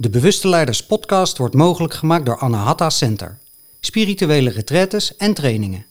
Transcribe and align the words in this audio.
De 0.00 0.10
Bewuste 0.10 0.48
Leiders 0.48 0.86
podcast 0.86 1.38
wordt 1.38 1.54
mogelijk 1.54 1.94
gemaakt 1.94 2.26
door 2.26 2.38
Anahata 2.38 2.90
Center. 2.90 3.38
Spirituele 3.80 4.50
retretes 4.50 5.16
en 5.16 5.34
trainingen. 5.34 5.86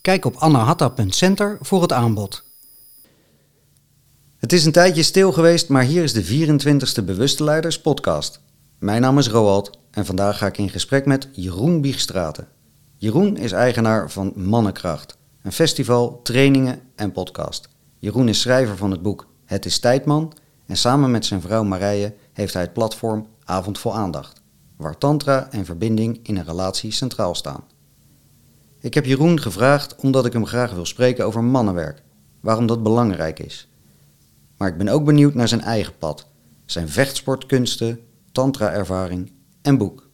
Kijk 0.00 0.24
op 0.24 0.36
anahata.center 0.36 1.58
voor 1.60 1.82
het 1.82 1.92
aanbod. 1.92 2.44
Het 4.36 4.52
is 4.52 4.64
een 4.64 4.72
tijdje 4.72 5.02
stil 5.02 5.32
geweest, 5.32 5.68
maar 5.68 5.82
hier 5.82 6.02
is 6.02 6.12
de 6.12 6.24
24e 6.24 7.04
Bewuste 7.04 7.44
Leiders 7.44 7.80
podcast. 7.80 8.40
Mijn 8.78 9.00
naam 9.00 9.18
is 9.18 9.28
Roald 9.28 9.78
en 9.90 10.06
vandaag 10.06 10.38
ga 10.38 10.46
ik 10.46 10.58
in 10.58 10.70
gesprek 10.70 11.06
met 11.06 11.28
Jeroen 11.32 11.80
Biegstraten. 11.80 12.48
Jeroen 12.96 13.36
is 13.36 13.52
eigenaar 13.52 14.10
van 14.10 14.32
Mannenkracht, 14.34 15.16
een 15.42 15.52
festival, 15.52 16.20
trainingen 16.22 16.80
en 16.94 17.12
podcast. 17.12 17.68
Jeroen 17.98 18.28
is 18.28 18.40
schrijver 18.40 18.76
van 18.76 18.90
het 18.90 19.02
boek 19.02 19.26
Het 19.44 19.64
is 19.64 19.78
Tijdman 19.78 20.32
en 20.66 20.76
samen 20.76 21.10
met 21.10 21.24
zijn 21.24 21.40
vrouw 21.40 21.64
Marije 21.64 22.14
heeft 22.32 22.52
hij 22.52 22.62
het 22.62 22.72
platform 22.72 23.26
Avond 23.48 23.78
voor 23.78 23.92
Aandacht, 23.92 24.40
waar 24.76 24.98
tantra 24.98 25.50
en 25.50 25.64
verbinding 25.64 26.20
in 26.22 26.36
een 26.36 26.44
relatie 26.44 26.92
centraal 26.92 27.34
staan. 27.34 27.64
Ik 28.80 28.94
heb 28.94 29.04
Jeroen 29.04 29.40
gevraagd 29.40 29.96
omdat 29.96 30.26
ik 30.26 30.32
hem 30.32 30.46
graag 30.46 30.72
wil 30.72 30.86
spreken 30.86 31.26
over 31.26 31.44
mannenwerk, 31.44 32.02
waarom 32.40 32.66
dat 32.66 32.82
belangrijk 32.82 33.38
is. 33.38 33.68
Maar 34.56 34.68
ik 34.68 34.76
ben 34.76 34.88
ook 34.88 35.04
benieuwd 35.04 35.34
naar 35.34 35.48
zijn 35.48 35.60
eigen 35.60 35.98
pad, 35.98 36.26
zijn 36.64 36.88
vechtsportkunsten, 36.88 38.00
tantra-ervaring 38.32 39.32
en 39.62 39.78
boek. 39.78 40.08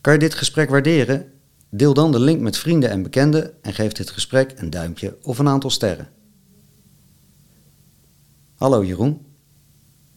Kan 0.00 0.12
je 0.12 0.18
dit 0.18 0.34
gesprek 0.34 0.70
waarderen? 0.70 1.37
Deel 1.70 1.94
dan 1.94 2.12
de 2.12 2.20
link 2.20 2.40
met 2.40 2.58
vrienden 2.58 2.90
en 2.90 3.02
bekenden 3.02 3.62
en 3.62 3.74
geef 3.74 3.92
dit 3.92 4.10
gesprek 4.10 4.52
een 4.56 4.70
duimpje 4.70 5.18
of 5.22 5.38
een 5.38 5.48
aantal 5.48 5.70
sterren. 5.70 6.08
Hallo 8.54 8.84
Jeroen 8.84 9.26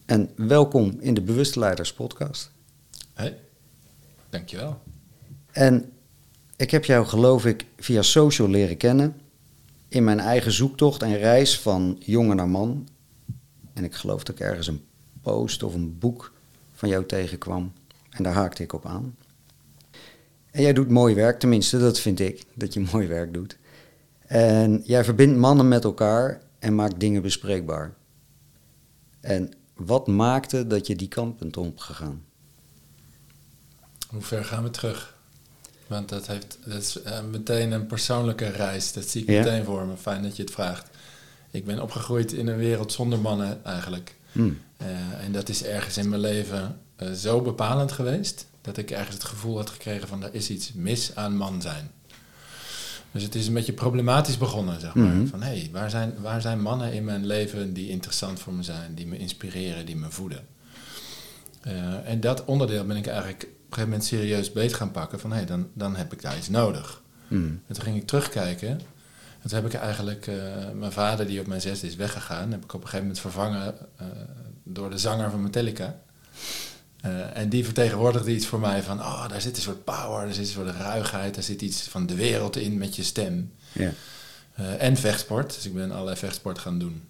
en 0.06 0.30
welkom 0.36 0.96
in 1.00 1.14
de 1.14 1.22
Bewuste 1.22 1.58
Leiders 1.58 1.92
podcast. 1.92 2.50
Hey, 3.14 3.38
dankjewel. 4.30 4.82
En 5.50 5.92
ik 6.56 6.70
heb 6.70 6.84
jou 6.84 7.06
geloof 7.06 7.46
ik 7.46 7.66
via 7.76 8.02
social 8.02 8.48
leren 8.48 8.76
kennen 8.76 9.20
in 9.88 10.04
mijn 10.04 10.20
eigen 10.20 10.52
zoektocht 10.52 11.02
en 11.02 11.18
reis 11.18 11.60
van 11.60 11.96
jongen 12.00 12.36
naar 12.36 12.48
man. 12.48 12.88
En 13.72 13.84
ik 13.84 13.94
geloof 13.94 14.24
dat 14.24 14.34
ik 14.34 14.40
ergens 14.40 14.66
een 14.66 14.84
post 15.22 15.62
of 15.62 15.74
een 15.74 15.98
boek 15.98 16.32
van 16.72 16.88
jou 16.88 17.06
tegenkwam 17.06 17.72
en 18.10 18.22
daar 18.22 18.34
haakte 18.34 18.62
ik 18.62 18.72
op 18.72 18.86
aan. 18.86 19.16
En 20.52 20.62
jij 20.62 20.72
doet 20.72 20.88
mooi 20.88 21.14
werk, 21.14 21.38
tenminste, 21.38 21.78
dat 21.78 21.98
vind 21.98 22.20
ik, 22.20 22.44
dat 22.54 22.74
je 22.74 22.80
mooi 22.92 23.06
werk 23.06 23.34
doet. 23.34 23.56
En 24.26 24.82
jij 24.84 25.04
verbindt 25.04 25.38
mannen 25.38 25.68
met 25.68 25.84
elkaar 25.84 26.40
en 26.58 26.74
maakt 26.74 27.00
dingen 27.00 27.22
bespreekbaar. 27.22 27.94
En 29.20 29.52
wat 29.74 30.06
maakte 30.06 30.66
dat 30.66 30.86
je 30.86 30.96
die 30.96 31.08
kant 31.08 31.38
bent 31.38 31.56
opgegaan? 31.56 32.24
Hoe 34.08 34.22
ver 34.22 34.44
gaan 34.44 34.62
we 34.62 34.70
terug? 34.70 35.16
Want 35.86 36.08
dat, 36.08 36.26
heeft, 36.26 36.58
dat 36.64 36.82
is 36.82 36.98
uh, 37.06 37.18
meteen 37.30 37.72
een 37.72 37.86
persoonlijke 37.86 38.48
reis. 38.48 38.92
Dat 38.92 39.04
zie 39.04 39.22
ik 39.22 39.28
ja? 39.28 39.38
meteen 39.38 39.64
voor 39.64 39.86
me. 39.86 39.96
Fijn 39.96 40.22
dat 40.22 40.36
je 40.36 40.42
het 40.42 40.52
vraagt. 40.52 40.90
Ik 41.50 41.64
ben 41.64 41.82
opgegroeid 41.82 42.32
in 42.32 42.46
een 42.46 42.56
wereld 42.56 42.92
zonder 42.92 43.18
mannen 43.18 43.64
eigenlijk. 43.64 44.14
Hmm. 44.32 44.60
Uh, 44.82 45.24
en 45.24 45.32
dat 45.32 45.48
is 45.48 45.64
ergens 45.64 45.96
in 45.96 46.08
mijn 46.08 46.20
leven 46.20 46.80
uh, 47.02 47.12
zo 47.12 47.40
bepalend 47.40 47.92
geweest 47.92 48.46
dat 48.62 48.76
ik 48.76 48.90
ergens 48.90 49.14
het 49.14 49.24
gevoel 49.24 49.56
had 49.56 49.70
gekregen 49.70 50.08
van 50.08 50.22
er 50.22 50.34
is 50.34 50.50
iets 50.50 50.72
mis 50.72 51.14
aan 51.14 51.36
man 51.36 51.62
zijn. 51.62 51.90
Dus 53.12 53.22
het 53.22 53.34
is 53.34 53.46
een 53.46 53.54
beetje 53.54 53.72
problematisch 53.72 54.38
begonnen, 54.38 54.80
zeg 54.80 54.94
maar. 54.94 55.04
Mm-hmm. 55.04 55.26
Van 55.26 55.42
hé, 55.42 55.58
hey, 55.58 55.68
waar, 55.72 55.90
zijn, 55.90 56.14
waar 56.20 56.40
zijn 56.40 56.60
mannen 56.60 56.92
in 56.92 57.04
mijn 57.04 57.26
leven 57.26 57.72
die 57.72 57.88
interessant 57.88 58.40
voor 58.40 58.52
me 58.52 58.62
zijn, 58.62 58.94
die 58.94 59.06
me 59.06 59.18
inspireren, 59.18 59.86
die 59.86 59.96
me 59.96 60.10
voeden? 60.10 60.46
Uh, 61.66 62.08
en 62.08 62.20
dat 62.20 62.44
onderdeel 62.44 62.86
ben 62.86 62.96
ik 62.96 63.06
eigenlijk 63.06 63.42
op 63.42 63.48
een 63.48 63.58
gegeven 63.68 63.88
moment 63.88 64.04
serieus 64.04 64.52
beet 64.52 64.74
gaan 64.74 64.90
pakken. 64.90 65.20
Van 65.20 65.30
hé, 65.30 65.36
hey, 65.36 65.46
dan, 65.46 65.68
dan 65.74 65.96
heb 65.96 66.12
ik 66.12 66.22
daar 66.22 66.36
iets 66.36 66.48
nodig. 66.48 67.02
Mm. 67.28 67.60
En 67.66 67.74
toen 67.74 67.84
ging 67.84 67.96
ik 67.96 68.06
terugkijken. 68.06 68.68
En 68.68 69.48
toen 69.48 69.62
heb 69.62 69.66
ik 69.66 69.80
eigenlijk 69.80 70.26
uh, 70.26 70.34
mijn 70.74 70.92
vader, 70.92 71.26
die 71.26 71.40
op 71.40 71.46
mijn 71.46 71.60
zesde 71.60 71.86
is 71.86 71.96
weggegaan, 71.96 72.50
heb 72.50 72.64
ik 72.64 72.74
op 72.74 72.80
een 72.80 72.88
gegeven 72.88 73.06
moment 73.06 73.20
vervangen 73.20 73.74
uh, 74.00 74.06
door 74.64 74.90
de 74.90 74.98
zanger 74.98 75.30
van 75.30 75.42
Metallica. 75.42 76.00
Uh, 77.06 77.36
en 77.36 77.48
die 77.48 77.64
vertegenwoordigde 77.64 78.34
iets 78.34 78.46
voor 78.46 78.60
mij 78.60 78.82
van, 78.82 78.98
oh, 78.98 79.28
daar 79.28 79.40
zit 79.40 79.56
een 79.56 79.62
soort 79.62 79.84
power, 79.84 80.24
daar 80.24 80.34
zit 80.34 80.46
een 80.46 80.52
soort 80.52 80.76
ruigheid, 80.76 81.34
daar 81.34 81.42
zit 81.42 81.62
iets 81.62 81.82
van 81.82 82.06
de 82.06 82.14
wereld 82.14 82.56
in 82.56 82.78
met 82.78 82.96
je 82.96 83.02
stem. 83.02 83.52
Ja. 83.72 83.92
Uh, 84.60 84.82
en 84.82 84.96
vechtsport, 84.96 85.54
dus 85.54 85.66
ik 85.66 85.74
ben 85.74 85.90
allerlei 85.90 86.16
vechtsport 86.16 86.58
gaan 86.58 86.78
doen. 86.78 87.02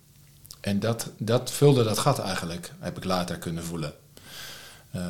En 0.60 0.80
dat, 0.80 1.10
dat 1.18 1.50
vulde 1.50 1.84
dat 1.84 1.98
gat 1.98 2.18
eigenlijk, 2.18 2.72
heb 2.78 2.96
ik 2.96 3.04
later 3.04 3.38
kunnen 3.38 3.64
voelen. 3.64 3.92
Uh, 4.96 5.04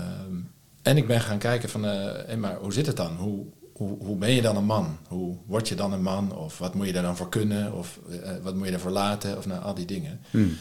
en 0.82 0.96
ik 0.96 1.06
ben 1.06 1.20
gaan 1.20 1.38
kijken 1.38 1.68
van, 1.68 1.84
uh, 1.84 2.34
maar 2.34 2.56
hoe 2.56 2.72
zit 2.72 2.86
het 2.86 2.96
dan? 2.96 3.16
Hoe, 3.16 3.44
hoe, 3.72 3.98
hoe 3.98 4.16
ben 4.16 4.30
je 4.30 4.42
dan 4.42 4.56
een 4.56 4.64
man? 4.64 4.98
Hoe 5.08 5.36
word 5.46 5.68
je 5.68 5.74
dan 5.74 5.92
een 5.92 6.02
man? 6.02 6.36
Of 6.36 6.58
wat 6.58 6.74
moet 6.74 6.86
je 6.86 6.92
daar 6.92 7.02
dan 7.02 7.16
voor 7.16 7.28
kunnen? 7.28 7.72
Of 7.72 7.98
wat 8.42 8.54
moet 8.54 8.64
je 8.64 8.70
daarvoor 8.70 8.90
laten? 8.90 9.38
Of 9.38 9.46
nou, 9.46 9.62
al 9.62 9.74
die 9.74 9.86
dingen. 9.86 10.20
Hmm. 10.30 10.56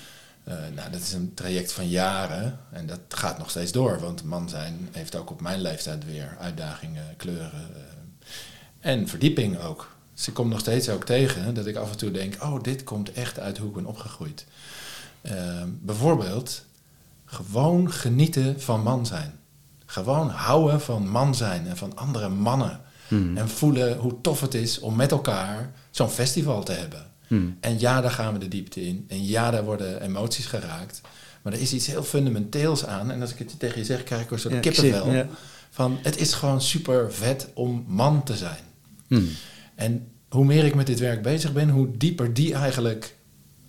Uh, 0.48 0.54
nou, 0.76 0.92
dat 0.92 1.02
is 1.02 1.14
een 1.14 1.34
traject 1.34 1.72
van 1.72 1.90
jaren 1.90 2.60
en 2.72 2.88
dat 2.88 3.00
gaat 3.08 3.38
nog 3.38 3.50
steeds 3.50 3.72
door, 3.72 4.00
want 4.00 4.24
man 4.24 4.50
zijn 4.50 4.90
heeft 4.92 5.16
ook 5.16 5.32
op 5.32 5.42
mijn 5.42 5.62
leeftijd 5.62 6.06
weer 6.06 6.38
uitdagingen, 6.40 7.14
kleuren 7.18 7.70
uh, 7.72 7.82
en 8.80 9.08
verdieping 9.08 9.60
ook. 9.60 9.96
Dus 10.16 10.28
ik 10.28 10.34
kom 10.34 10.50
nog 10.50 10.60
steeds 10.60 10.90
ook 10.90 11.06
tegen 11.06 11.54
dat 11.54 11.66
ik 11.66 11.76
af 11.76 11.92
en 11.92 11.98
toe 11.98 12.12
denk, 12.12 12.44
oh, 12.44 12.64
dit 12.64 12.84
komt 12.84 13.12
echt 13.12 13.40
uit 13.40 13.58
hoe 13.58 13.68
ik 13.68 13.74
ben 13.74 13.86
opgegroeid. 13.86 14.46
Uh, 15.22 15.34
bijvoorbeeld, 15.68 16.66
gewoon 17.26 17.92
genieten 17.92 18.62
van 18.62 18.84
man 18.84 19.06
zijn. 19.06 19.40
Gewoon 19.86 20.30
houden 20.30 20.82
van 20.82 21.10
man 21.10 21.36
zijn 21.36 21.68
en 21.68 21.78
van 21.78 21.98
andere 21.98 22.30
mannen. 22.30 22.82
Hmm. 23.08 23.38
En 23.38 23.50
voelen 23.50 23.98
hoe 23.98 24.22
tof 24.22 24.42
het 24.42 24.54
is 24.54 24.80
om 24.80 24.96
met 24.96 25.12
elkaar 25.12 25.72
zo'n 25.90 26.10
festival 26.10 26.64
te 26.64 26.72
hebben. 26.72 27.11
Hmm. 27.32 27.58
En 27.60 27.80
ja, 27.80 28.02
daar 28.02 28.12
gaan 28.12 28.34
we 28.34 28.40
de 28.40 28.48
diepte 28.48 28.88
in. 28.88 29.06
En 29.08 29.26
ja, 29.26 29.52
daar 29.52 29.64
worden 29.64 30.02
emoties 30.02 30.46
geraakt. 30.46 31.02
Maar 31.42 31.54
er 31.54 31.62
is 31.62 31.74
iets 31.74 31.88
heel 31.88 32.04
fundamenteels 32.04 32.86
aan. 32.86 33.12
En 33.12 33.22
als 33.22 33.32
ik 33.32 33.40
het 33.40 33.60
tegen 33.60 33.80
je 33.80 33.86
zeg, 33.86 34.04
krijg 34.04 34.22
ik 34.22 34.32
een 34.32 34.40
soort 34.40 34.54
ja, 34.54 34.60
kippenvel. 34.60 35.12
Ja. 35.12 35.28
Van, 35.70 35.98
het 36.02 36.18
is 36.18 36.34
gewoon 36.34 36.62
super 36.62 37.14
vet 37.14 37.48
om 37.54 37.86
man 37.88 38.24
te 38.24 38.36
zijn. 38.36 38.64
Hmm. 39.08 39.30
En 39.76 40.08
hoe 40.30 40.46
meer 40.46 40.66
ik 40.66 40.76
met 40.76 40.88
dit 40.88 41.00
werk 41.00 41.22
bezig 41.22 41.54
ben, 41.54 41.70
hoe 41.70 41.98
dieper 41.98 42.34
die 42.34 42.54
eigenlijk 42.54 43.16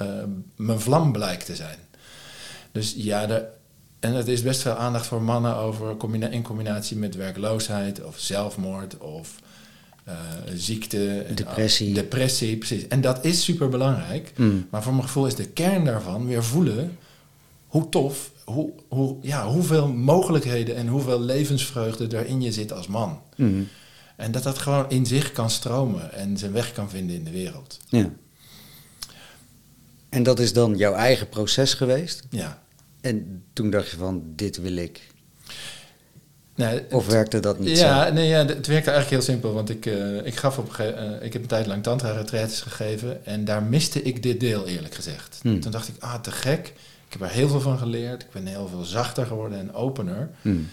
uh, 0.03 0.09
mijn 0.57 0.81
vlam 0.81 1.13
blijkt 1.13 1.47
te 1.47 1.57
zijn. 1.57 1.79
Dus 2.73 2.95
ja, 2.97 3.49
en 4.01 4.15
het 4.15 4.29
is 4.29 4.43
best 4.43 4.63
veel 4.63 4.75
aandacht 4.75 5.07
voor 5.07 5.23
mannen 5.23 5.57
over 5.57 5.97
in 6.31 6.43
combinatie 6.43 6.97
met 6.97 7.15
werkloosheid 7.15 8.05
of 8.05 8.19
zelfmoord 8.19 8.99
of 8.99 9.35
uh, 10.09 10.15
ziekte, 10.55 11.27
depressie. 11.35 11.95
depressie, 11.95 12.57
precies. 12.57 12.89
En 12.89 13.01
dat 13.01 13.25
is 13.25 13.45
super 13.45 13.69
belangrijk. 13.69 14.33
Mm. 14.37 14.67
Maar 14.71 14.83
voor 14.83 14.93
mijn 14.93 15.05
gevoel 15.05 15.27
is 15.27 15.35
de 15.35 15.49
kern 15.49 15.85
daarvan 15.85 16.27
weer 16.27 16.45
voelen 16.45 16.99
hoe 17.67 17.89
tof, 17.89 18.31
hoe, 18.45 18.73
hoe, 18.89 19.17
ja, 19.21 19.47
hoeveel 19.49 19.89
mogelijkheden 19.89 20.77
en 20.77 20.89
hoeveel 20.89 21.21
levensvreugde 21.21 22.17
er 22.17 22.27
in 22.27 22.41
je 22.41 22.53
zit 22.53 22.73
als 22.73 22.87
man. 22.87 23.21
Mm. 23.37 23.69
En 24.17 24.33
dat 24.33 24.43
dat 24.43 24.59
gewoon 24.59 24.91
in 24.91 25.07
zich 25.07 25.33
kan 25.33 25.51
stromen 25.51 26.13
en 26.13 26.37
zijn 26.37 26.53
weg 26.53 26.73
kan 26.73 26.91
vinden 26.91 27.17
in 27.17 27.25
de 27.25 27.31
wereld. 27.31 27.79
Ja. 27.89 28.11
En 30.09 30.23
dat 30.23 30.39
is 30.39 30.53
dan 30.53 30.77
jouw 30.77 30.95
eigen 30.95 31.29
proces 31.29 31.75
geweest? 31.75 32.23
Ja. 32.31 32.63
En 33.01 33.45
toen 33.53 33.71
dacht 33.71 33.91
je 33.91 33.97
van, 33.97 34.23
dit 34.27 34.57
wil 34.57 34.77
ik 34.77 35.12
Nee, 36.55 36.83
of 36.91 37.07
werkte 37.07 37.41
dat 37.41 37.59
niet 37.59 37.79
ja, 37.79 38.07
zo? 38.07 38.13
Nee, 38.13 38.29
ja, 38.29 38.39
het 38.39 38.67
werkte 38.67 38.91
eigenlijk 38.91 39.09
heel 39.09 39.21
simpel. 39.35 39.53
Want 39.53 39.71
ik, 39.71 39.87
uh, 39.87 40.27
ik, 40.27 40.37
gaf 40.37 40.59
op, 40.59 40.77
uh, 40.81 40.87
ik 41.21 41.33
heb 41.33 41.43
een 41.43 41.49
tijd 41.49 41.67
lang 41.67 41.83
tantra-retreats 41.83 42.61
gegeven. 42.61 43.27
En 43.27 43.45
daar 43.45 43.63
miste 43.63 44.03
ik 44.03 44.23
dit 44.23 44.41
deel, 44.41 44.67
eerlijk 44.67 44.95
gezegd. 44.95 45.39
Hmm. 45.43 45.61
Toen 45.61 45.71
dacht 45.71 45.89
ik, 45.89 45.95
ah, 45.99 46.21
te 46.21 46.31
gek. 46.31 46.67
Ik 47.07 47.19
heb 47.19 47.21
er 47.21 47.35
heel 47.35 47.49
veel 47.49 47.61
van 47.61 47.79
geleerd. 47.79 48.23
Ik 48.23 48.31
ben 48.33 48.47
heel 48.47 48.69
veel 48.69 48.85
zachter 48.85 49.27
geworden 49.27 49.59
en 49.59 49.75
opener. 49.75 50.31
Hmm. 50.43 50.69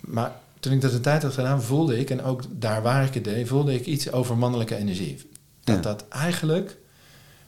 Maar 0.00 0.32
toen 0.60 0.72
ik 0.72 0.80
dat 0.80 0.92
een 0.92 1.00
tijd 1.00 1.22
had 1.22 1.34
gedaan, 1.34 1.62
voelde 1.62 1.98
ik... 1.98 2.10
en 2.10 2.22
ook 2.22 2.42
daar 2.50 2.82
waar 2.82 3.04
ik 3.04 3.14
het 3.14 3.24
deed, 3.24 3.48
voelde 3.48 3.74
ik 3.74 3.86
iets 3.86 4.12
over 4.12 4.36
mannelijke 4.36 4.76
energie. 4.76 5.30
Dat 5.64 5.82
dat 5.82 6.04
eigenlijk 6.08 6.76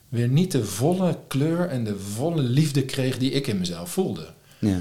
weer 0.09 0.29
niet 0.29 0.53
de 0.53 0.65
volle 0.65 1.19
kleur 1.27 1.69
en 1.69 1.85
de 1.85 1.99
volle 1.99 2.43
liefde 2.43 2.85
kreeg... 2.85 3.19
die 3.19 3.31
ik 3.31 3.47
in 3.47 3.59
mezelf 3.59 3.91
voelde. 3.91 4.29
Ja. 4.59 4.79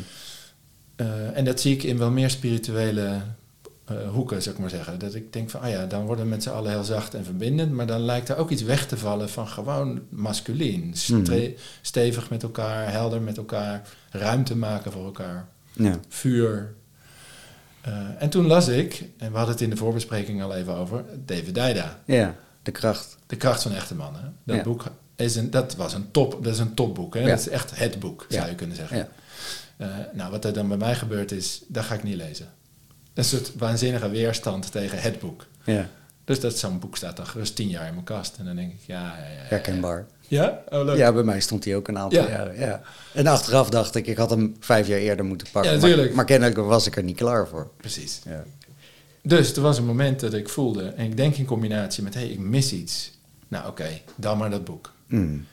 Uh, 0.97 1.37
en 1.37 1.45
dat 1.45 1.59
zie 1.59 1.73
ik 1.73 1.83
in 1.83 1.97
wel 1.97 2.11
meer 2.11 2.29
spirituele 2.29 3.21
uh, 3.91 4.09
hoeken, 4.09 4.41
zou 4.41 4.55
ik 4.55 4.61
maar 4.61 4.69
zeggen. 4.69 4.99
Dat 4.99 5.15
ik 5.15 5.33
denk 5.33 5.49
van, 5.49 5.61
ah 5.61 5.69
ja, 5.69 5.85
dan 5.85 6.05
worden 6.05 6.23
we 6.23 6.29
met 6.29 6.43
z'n 6.43 6.49
allen 6.49 6.71
heel 6.71 6.83
zacht 6.83 7.13
en 7.13 7.25
verbindend, 7.25 7.71
maar 7.71 7.87
dan 7.87 8.01
lijkt 8.01 8.29
er 8.29 8.37
ook 8.37 8.49
iets 8.49 8.61
weg 8.63 8.87
te 8.87 8.97
vallen 8.97 9.29
van 9.29 9.47
gewoon 9.47 10.01
masculien. 10.09 10.95
Mm. 11.07 11.25
Stevig 11.81 12.29
met 12.29 12.43
elkaar, 12.43 12.91
helder 12.91 13.21
met 13.21 13.37
elkaar, 13.37 13.81
ruimte 14.11 14.55
maken 14.55 14.91
voor 14.91 15.05
elkaar. 15.05 15.47
Ja. 15.73 15.99
Vuur. 16.09 16.73
Eh, 17.81 17.93
en 18.19 18.29
toen 18.29 18.47
las 18.47 18.67
ik, 18.67 19.03
en 19.17 19.31
we 19.31 19.37
hadden 19.37 19.53
het 19.53 19.63
in 19.63 19.69
de 19.69 19.77
voorbespreking 19.77 20.43
al 20.43 20.55
even 20.55 20.75
over, 20.75 21.03
David 21.25 21.55
Dijda. 21.55 21.99
Ja, 22.05 22.35
de 22.63 22.71
kracht. 22.71 23.17
De 23.27 23.35
kracht 23.35 23.61
van 23.61 23.71
echte 23.73 23.95
mannen. 23.95 24.35
Dat 24.43 24.55
Ja. 24.55 24.63
boek 24.63 24.85
is 25.15 25.35
een, 25.35 25.51
dat 25.51 25.75
was 25.75 25.93
een 25.93 26.11
top, 26.11 26.43
dat 26.43 26.53
is 26.53 26.59
een 26.59 26.73
topboek. 26.73 27.13
Hè? 27.13 27.19
Ja. 27.19 27.27
Dat 27.27 27.39
is 27.39 27.49
echt 27.49 27.77
het 27.77 27.99
boek, 27.99 28.25
zou 28.29 28.49
je 28.49 28.55
kunnen 28.55 28.75
zeggen. 28.75 29.07
Eh, 29.77 29.87
nou, 30.13 30.31
wat 30.31 30.45
er 30.45 30.53
dan 30.53 30.67
bij 30.67 30.77
mij 30.77 30.95
gebeurt 30.95 31.31
is, 31.31 31.61
dat 31.67 31.83
ga 31.83 31.93
ik 31.95 32.03
niet 32.03 32.15
lezen. 32.15 32.47
Een 33.13 33.23
soort 33.23 33.51
waanzinnige 33.55 34.09
weerstand 34.09 34.71
tegen 34.71 35.01
het 35.01 35.19
boek. 35.19 35.45
Ja, 35.63 35.89
Dus 36.23 36.39
dat 36.39 36.57
zo'n 36.57 36.79
boek 36.79 36.97
staat 36.97 37.17
dan 37.17 37.27
gerust 37.27 37.55
tien 37.55 37.67
jaar 37.69 37.87
in 37.87 37.93
mijn 37.93 38.05
kast. 38.05 38.35
En 38.37 38.45
dan 38.45 38.55
denk 38.55 38.71
ik, 38.71 38.79
ja, 38.85 39.01
ja, 39.01 39.23
ja. 39.23 39.41
herkenbaar. 39.41 40.05
Ja? 40.27 40.63
Oh, 40.69 40.85
leuk. 40.85 40.97
Ja, 40.97 41.13
bij 41.13 41.23
mij 41.23 41.39
stond 41.39 41.65
hij 41.65 41.75
ook 41.75 41.87
een 41.87 41.97
aantal 41.97 42.21
Ja. 42.23 42.29
jaren. 42.29 42.59
Ja. 42.59 42.81
En 43.13 43.27
achteraf 43.27 43.69
dacht 43.69 43.95
ik, 43.95 44.07
ik 44.07 44.17
had 44.17 44.29
hem 44.29 44.55
vijf 44.59 44.87
jaar 44.87 44.99
eerder 44.99 45.25
moeten 45.25 45.47
pakken. 45.51 45.71
Ja, 45.71 45.77
natuurlijk. 45.79 46.13
maar 46.13 46.25
kennelijk 46.25 46.57
was 46.57 46.87
ik 46.87 46.95
er 46.95 47.03
niet 47.03 47.15
klaar 47.15 47.47
voor. 47.47 47.71
Precies. 47.77 48.21
Ja. 48.25 48.43
Dus 49.23 49.55
er 49.55 49.61
was 49.61 49.77
een 49.77 49.85
moment 49.85 50.19
dat 50.19 50.33
ik 50.33 50.49
voelde, 50.49 50.83
en 50.87 51.05
ik 51.05 51.17
denk 51.17 51.35
in 51.35 51.45
combinatie 51.45 52.03
met, 52.03 52.13
hé, 52.13 52.19
hey, 52.19 52.29
ik 52.29 52.39
mis 52.39 52.73
iets. 52.73 53.11
Nou, 53.47 53.67
oké, 53.67 53.87
dan 54.15 54.37
maar 54.37 54.49
dat 54.49 54.63
boek. 54.65 54.93
Mm. 55.07 55.45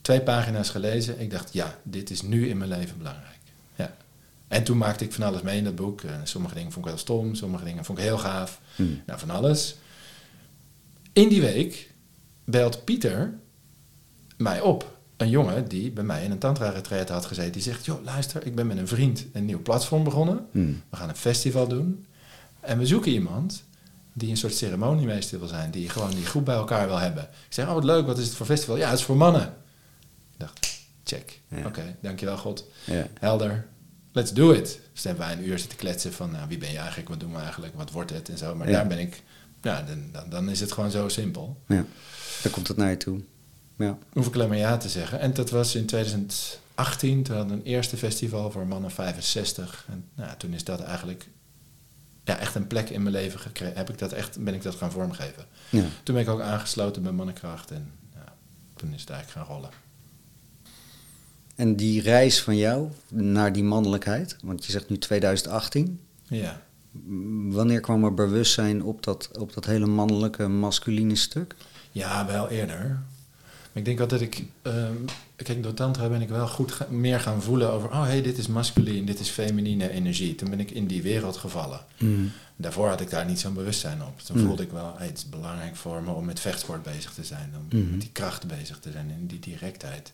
Twee 0.00 0.20
pagina's 0.20 0.70
gelezen. 0.70 1.20
Ik 1.20 1.30
dacht, 1.30 1.52
ja, 1.52 1.78
dit 1.82 2.10
is 2.10 2.22
nu 2.22 2.48
in 2.48 2.58
mijn 2.58 2.70
leven 2.70 2.98
belangrijk. 2.98 3.29
En 4.50 4.64
toen 4.64 4.78
maakte 4.78 5.04
ik 5.04 5.12
van 5.12 5.24
alles 5.24 5.42
mee 5.42 5.58
in 5.58 5.64
dat 5.64 5.74
boek. 5.74 6.02
Eh, 6.02 6.14
sommige 6.24 6.54
dingen 6.54 6.72
vond 6.72 6.84
ik 6.84 6.90
heel 6.90 7.00
stom, 7.00 7.34
sommige 7.34 7.64
dingen 7.64 7.84
vond 7.84 7.98
ik 7.98 8.04
heel 8.04 8.18
gaaf. 8.18 8.60
Hmm. 8.76 9.02
Nou, 9.06 9.18
van 9.18 9.30
alles. 9.30 9.76
In 11.12 11.28
die 11.28 11.40
week 11.40 11.90
belt 12.44 12.84
Pieter 12.84 13.34
mij 14.36 14.60
op. 14.60 14.98
Een 15.16 15.28
jongen 15.28 15.68
die 15.68 15.90
bij 15.90 16.04
mij 16.04 16.24
in 16.24 16.30
een 16.30 16.38
tantra-retreat 16.38 17.08
had 17.08 17.26
gezeten. 17.26 17.52
Die 17.52 17.62
zegt, 17.62 17.84
joh, 17.84 18.04
luister, 18.04 18.46
ik 18.46 18.54
ben 18.54 18.66
met 18.66 18.78
een 18.78 18.88
vriend 18.88 19.26
een 19.32 19.44
nieuw 19.44 19.62
platform 19.62 20.04
begonnen. 20.04 20.46
Mm. 20.50 20.82
We 20.90 20.96
gaan 20.96 21.08
een 21.08 21.16
festival 21.16 21.68
doen. 21.68 22.06
En 22.60 22.78
we 22.78 22.86
zoeken 22.86 23.12
iemand 23.12 23.64
die 24.12 24.30
een 24.30 24.36
soort 24.36 24.54
ceremoniemeester 24.54 25.38
wil 25.38 25.48
zijn. 25.48 25.70
Die 25.70 25.88
gewoon 25.88 26.10
die 26.10 26.26
groep 26.26 26.44
bij 26.44 26.54
elkaar 26.54 26.86
wil 26.86 26.98
hebben. 26.98 27.22
Ik 27.22 27.54
zeg, 27.54 27.66
oh 27.66 27.74
wat 27.74 27.84
leuk, 27.84 28.06
wat 28.06 28.18
is 28.18 28.26
het 28.26 28.36
voor 28.36 28.46
festival? 28.46 28.76
Ja, 28.76 28.90
het 28.90 28.98
is 28.98 29.04
voor 29.04 29.16
mannen. 29.16 29.54
Ik 30.32 30.38
dacht, 30.38 30.82
check. 31.04 31.40
Ja. 31.48 31.66
Oké, 31.66 31.96
dankjewel 32.00 32.36
God. 32.36 32.64
Ja. 32.84 33.06
Helder. 33.20 33.66
Let's 34.12 34.32
do 34.32 34.50
it. 34.52 34.64
Dus 34.92 35.02
toen 35.02 35.12
hebben 35.16 35.26
wij 35.26 35.32
een 35.36 35.48
uur 35.48 35.58
zitten 35.58 35.78
kletsen 35.78 36.12
van, 36.12 36.30
nou, 36.30 36.48
wie 36.48 36.58
ben 36.58 36.70
je 36.70 36.78
eigenlijk? 36.78 37.08
Wat 37.08 37.20
doen 37.20 37.32
we 37.32 37.38
eigenlijk? 37.38 37.74
Wat 37.74 37.90
wordt 37.90 38.10
het? 38.10 38.28
En 38.28 38.38
zo. 38.38 38.54
Maar 38.54 38.68
Ja. 38.68 38.72
daar 38.72 38.86
ben 38.86 38.98
ik, 38.98 39.22
ja, 39.62 39.82
dan, 39.82 40.08
dan, 40.12 40.28
dan 40.30 40.48
is 40.50 40.60
het 40.60 40.72
gewoon 40.72 40.90
zo 40.90 41.08
simpel. 41.08 41.62
ja, 41.68 41.84
dan 42.42 42.52
komt 42.52 42.68
het 42.68 42.76
naar 42.76 42.90
je 42.90 42.96
toe. 42.96 43.20
Ja. 43.76 43.98
Hoef 44.12 44.26
ik 44.26 44.34
alleen 44.34 44.48
maar 44.48 44.56
ja 44.56 44.76
te 44.76 44.88
zeggen. 44.88 45.20
En 45.20 45.34
dat 45.34 45.50
was 45.50 45.74
in 45.74 45.86
2018. 45.86 47.22
Toen 47.22 47.36
hadden 47.36 47.56
we 47.56 47.62
een 47.62 47.68
eerste 47.68 47.96
festival 47.96 48.50
voor 48.50 48.66
mannen 48.66 48.90
65. 48.90 49.84
En 49.88 50.04
nou, 50.14 50.36
toen 50.36 50.52
is 50.52 50.64
dat 50.64 50.80
eigenlijk 50.80 51.28
ja, 52.24 52.38
echt 52.38 52.54
een 52.54 52.66
plek 52.66 52.90
in 52.90 53.02
mijn 53.02 53.14
leven 53.14 53.40
gekregen. 53.40 53.76
Heb 53.76 53.90
ik 53.90 53.98
dat 53.98 54.12
echt, 54.12 54.44
ben 54.44 54.54
ik 54.54 54.62
dat 54.62 54.74
gaan 54.74 54.90
vormgeven. 54.90 55.44
Ja. 55.68 55.84
Toen 56.02 56.14
ben 56.14 56.24
ik 56.24 56.28
ook 56.30 56.40
aangesloten 56.40 57.02
bij 57.02 57.12
Mannenkracht. 57.12 57.70
En 57.70 57.92
ja, 58.14 58.24
toen 58.76 58.94
is 58.94 59.00
het 59.00 59.10
eigenlijk 59.10 59.46
gaan 59.46 59.56
rollen. 59.56 59.70
En 61.60 61.76
die 61.76 62.00
reis 62.02 62.42
van 62.42 62.56
jou 62.56 62.88
naar 63.08 63.52
die 63.52 63.62
mannelijkheid, 63.64 64.36
want 64.42 64.64
je 64.66 64.72
zegt 64.72 64.88
nu 64.88 64.98
2018. 64.98 66.00
Ja. 66.28 66.62
Wanneer 67.48 67.80
kwam 67.80 68.04
er 68.04 68.14
bewustzijn 68.14 68.82
op 68.84 69.02
dat, 69.02 69.30
op 69.38 69.52
dat 69.54 69.64
hele 69.64 69.86
mannelijke, 69.86 70.48
masculine 70.48 71.16
stuk? 71.16 71.54
ja, 71.92 72.26
wel 72.26 72.48
eerder. 72.48 72.78
Maar 73.72 73.82
ik 73.82 73.84
denk 73.84 74.00
altijd 74.00 74.20
dat 74.20 74.28
ik... 74.38 74.44
ehm, 74.62 74.94
kijk, 75.36 75.62
door 75.62 75.74
tantra 75.74 76.08
ben 76.08 76.20
ik 76.20 76.28
wel 76.28 76.48
goed 76.48 76.72
ga- 76.72 76.86
meer 76.90 77.20
gaan 77.20 77.42
voelen 77.42 77.70
over... 77.72 77.88
Oh, 77.88 78.02
hé, 78.02 78.08
hey, 78.08 78.22
dit 78.22 78.38
is 78.38 78.46
masculien, 78.46 79.04
dit 79.04 79.20
is 79.20 79.28
feminine 79.28 79.90
energie. 79.90 80.34
Toen 80.34 80.50
ben 80.50 80.60
ik 80.60 80.70
in 80.70 80.86
die 80.86 81.02
wereld 81.02 81.36
gevallen. 81.36 81.80
Daarvoor 82.56 82.88
had 82.88 83.00
ik 83.00 83.10
daar 83.10 83.26
niet 83.26 83.40
zo'n 83.40 83.54
bewustzijn 83.54 84.02
op. 84.02 84.20
Toen 84.20 84.38
Mm. 84.40 84.46
voelde 84.46 84.62
ik 84.62 84.70
wel, 84.70 84.94
hey, 84.96 85.06
het 85.06 85.16
is 85.18 85.28
belangrijk 85.28 85.76
voor 85.76 86.02
me 86.02 86.10
om 86.12 86.24
met 86.24 86.40
vechtsport 86.40 86.82
bezig 86.82 87.12
te 87.12 87.24
zijn. 87.24 87.52
Om 87.70 87.78
Mhm. 87.80 87.90
met 87.90 88.00
die 88.00 88.10
kracht 88.12 88.46
bezig 88.46 88.78
te 88.78 88.90
zijn 88.92 89.10
en 89.10 89.26
die 89.26 89.38
directheid. 89.40 90.12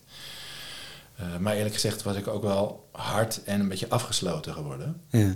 Eh, 1.17 1.37
maar 1.37 1.55
eerlijk 1.55 1.73
gezegd 1.73 2.03
was 2.03 2.15
ik 2.15 2.27
ook 2.27 2.43
wel 2.43 2.89
hard 2.91 3.43
en 3.43 3.59
een 3.59 3.67
beetje 3.67 3.89
afgesloten 3.89 4.53
geworden. 4.53 5.01
Ja. 5.09 5.35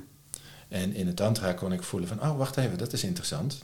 En 0.68 0.94
in 0.94 1.08
het 1.08 1.16
tantra 1.16 1.54
kon 1.54 1.74
ik 1.74 1.84
voelen 1.84 2.10
van, 2.10 2.22
oh, 2.22 2.38
wacht 2.38 2.58
even, 2.58 2.78
dat 2.78 2.94
is 2.94 3.04
interessant. 3.04 3.62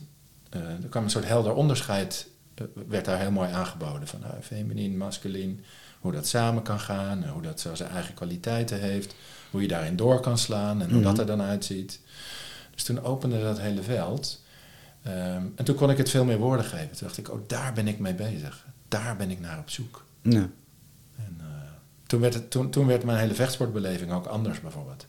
Eh, 0.50 0.60
er 0.60 0.88
kwam 0.90 1.04
een 1.04 1.10
soort 1.10 1.26
helder 1.26 1.52
onderscheid, 1.54 2.28
eh, 2.54 2.64
werd 2.88 3.04
daar 3.04 3.18
heel 3.20 3.30
mooi 3.30 3.50
aangeboden. 3.52 4.08
Van 4.08 4.20
uh, 4.22 4.28
feminien, 4.42 4.96
masculien, 4.96 5.64
hoe 6.00 6.12
dat 6.12 6.26
samen 6.26 6.62
kan 6.62 6.80
gaan, 6.80 7.28
hoe 7.28 7.42
dat 7.42 7.60
zo 7.60 7.74
zijn 7.74 7.90
eigen 7.90 8.14
kwaliteiten 8.14 8.80
heeft. 8.80 9.14
Hoe 9.50 9.62
je 9.62 9.68
daarin 9.68 9.96
door 9.96 10.20
kan 10.20 10.38
slaan 10.38 10.80
en 10.82 10.88
hoe 10.90 10.98
Mhm. 10.98 11.06
dat 11.08 11.18
er 11.18 11.26
dan 11.26 11.42
uitziet. 11.42 12.00
Dus 12.74 12.82
toen 12.84 13.02
opende 13.02 13.42
dat 13.42 13.60
hele 13.60 13.82
veld. 13.82 14.42
Ehm, 15.02 15.42
en 15.54 15.64
toen 15.64 15.74
kon 15.74 15.90
ik 15.90 15.96
het 15.98 16.10
veel 16.10 16.24
meer 16.24 16.38
woorden 16.38 16.64
geven. 16.64 16.90
Toen 16.96 17.06
dacht 17.06 17.18
ik, 17.18 17.30
oh, 17.30 17.40
daar 17.46 17.72
ben 17.72 17.88
ik 17.88 17.98
mee 17.98 18.14
bezig. 18.14 18.66
Daar 18.88 19.16
ben 19.16 19.30
ik 19.30 19.40
naar 19.40 19.58
op 19.58 19.70
zoek. 19.70 20.04
Ja. 20.22 20.48
En 22.08 22.14
toen, 22.14 22.20
werd 22.20 22.34
het, 22.34 22.50
toen, 22.50 22.70
toen 22.70 22.86
werd 22.86 23.04
mijn 23.04 23.18
hele 23.18 23.34
vechtsportbeleving 23.34 24.12
ook 24.12 24.26
anders 24.26 24.60
bijvoorbeeld. 24.60 25.06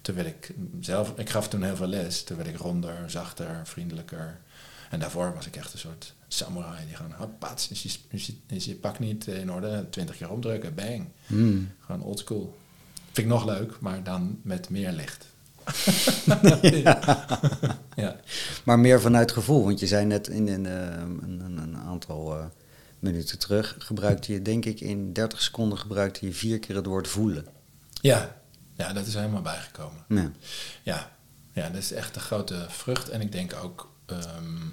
Toen 0.00 0.14
werd 0.14 0.26
ik 0.26 0.54
zelf, 0.80 1.12
ik 1.16 1.30
gaf 1.30 1.48
toen 1.48 1.62
heel 1.62 1.76
veel 1.76 1.86
les. 1.86 2.22
Toen 2.24 2.36
werd 2.36 2.48
ik 2.48 2.56
ronder, 2.56 2.94
zachter, 3.06 3.60
vriendelijker. 3.64 4.40
En 4.90 5.00
daarvoor 5.00 5.34
was 5.34 5.46
ik 5.46 5.56
echt 5.56 5.72
een 5.72 5.78
soort 5.78 6.14
samurai 6.28 6.86
die 6.86 6.96
gewoon, 6.96 7.12
hopats, 7.12 7.68
is 7.68 7.82
je, 7.82 7.90
is 8.08 8.26
je, 8.26 8.34
is 8.46 8.64
je 8.64 8.74
pak 8.74 8.98
niet 8.98 9.26
in 9.26 9.52
orde, 9.52 9.86
twintig 9.90 10.16
keer 10.16 10.30
opdrukken, 10.30 10.74
bang. 10.74 11.08
Mm. 11.26 11.70
Gewoon 11.80 12.02
oldschool. 12.02 12.58
Vind 13.04 13.16
ik 13.16 13.26
nog 13.26 13.44
leuk, 13.44 13.80
maar 13.80 14.02
dan 14.02 14.38
met 14.42 14.70
meer 14.70 14.92
licht. 14.92 15.26
ja. 17.96 18.16
Maar 18.64 18.78
meer 18.78 19.00
vanuit 19.00 19.32
gevoel, 19.32 19.64
want 19.64 19.80
je 19.80 19.86
zei 19.86 20.06
net 20.06 20.28
in 20.28 20.48
een, 20.48 20.66
eh, 20.66 21.00
een, 21.00 21.40
een, 21.44 21.58
een 21.58 21.76
aantal 21.76 22.36
eh, 22.36 22.44
minuten 23.00 23.38
terug, 23.38 23.74
gebruikte 23.78 24.32
je 24.32 24.42
denk 24.42 24.64
ik 24.64 24.80
in 24.80 25.12
30 25.12 25.42
seconden 25.42 25.78
gebruikte 25.78 26.26
je 26.26 26.32
vier 26.32 26.58
keer 26.58 26.76
het 26.76 26.86
woord 26.86 27.08
voelen. 27.08 27.46
Ja. 28.00 28.36
ja, 28.74 28.92
dat 28.92 29.06
is 29.06 29.14
helemaal 29.14 29.42
bijgekomen. 29.42 30.04
Ja. 30.08 30.30
Ja, 30.82 31.16
ja, 31.52 31.68
dat 31.68 31.76
is 31.82 31.92
echt 31.92 32.14
de 32.14 32.20
grote 32.20 32.66
vrucht. 32.68 33.08
En 33.08 33.20
ik 33.20 33.32
denk 33.32 33.54
ook. 33.62 33.88
ehm, 34.06 34.66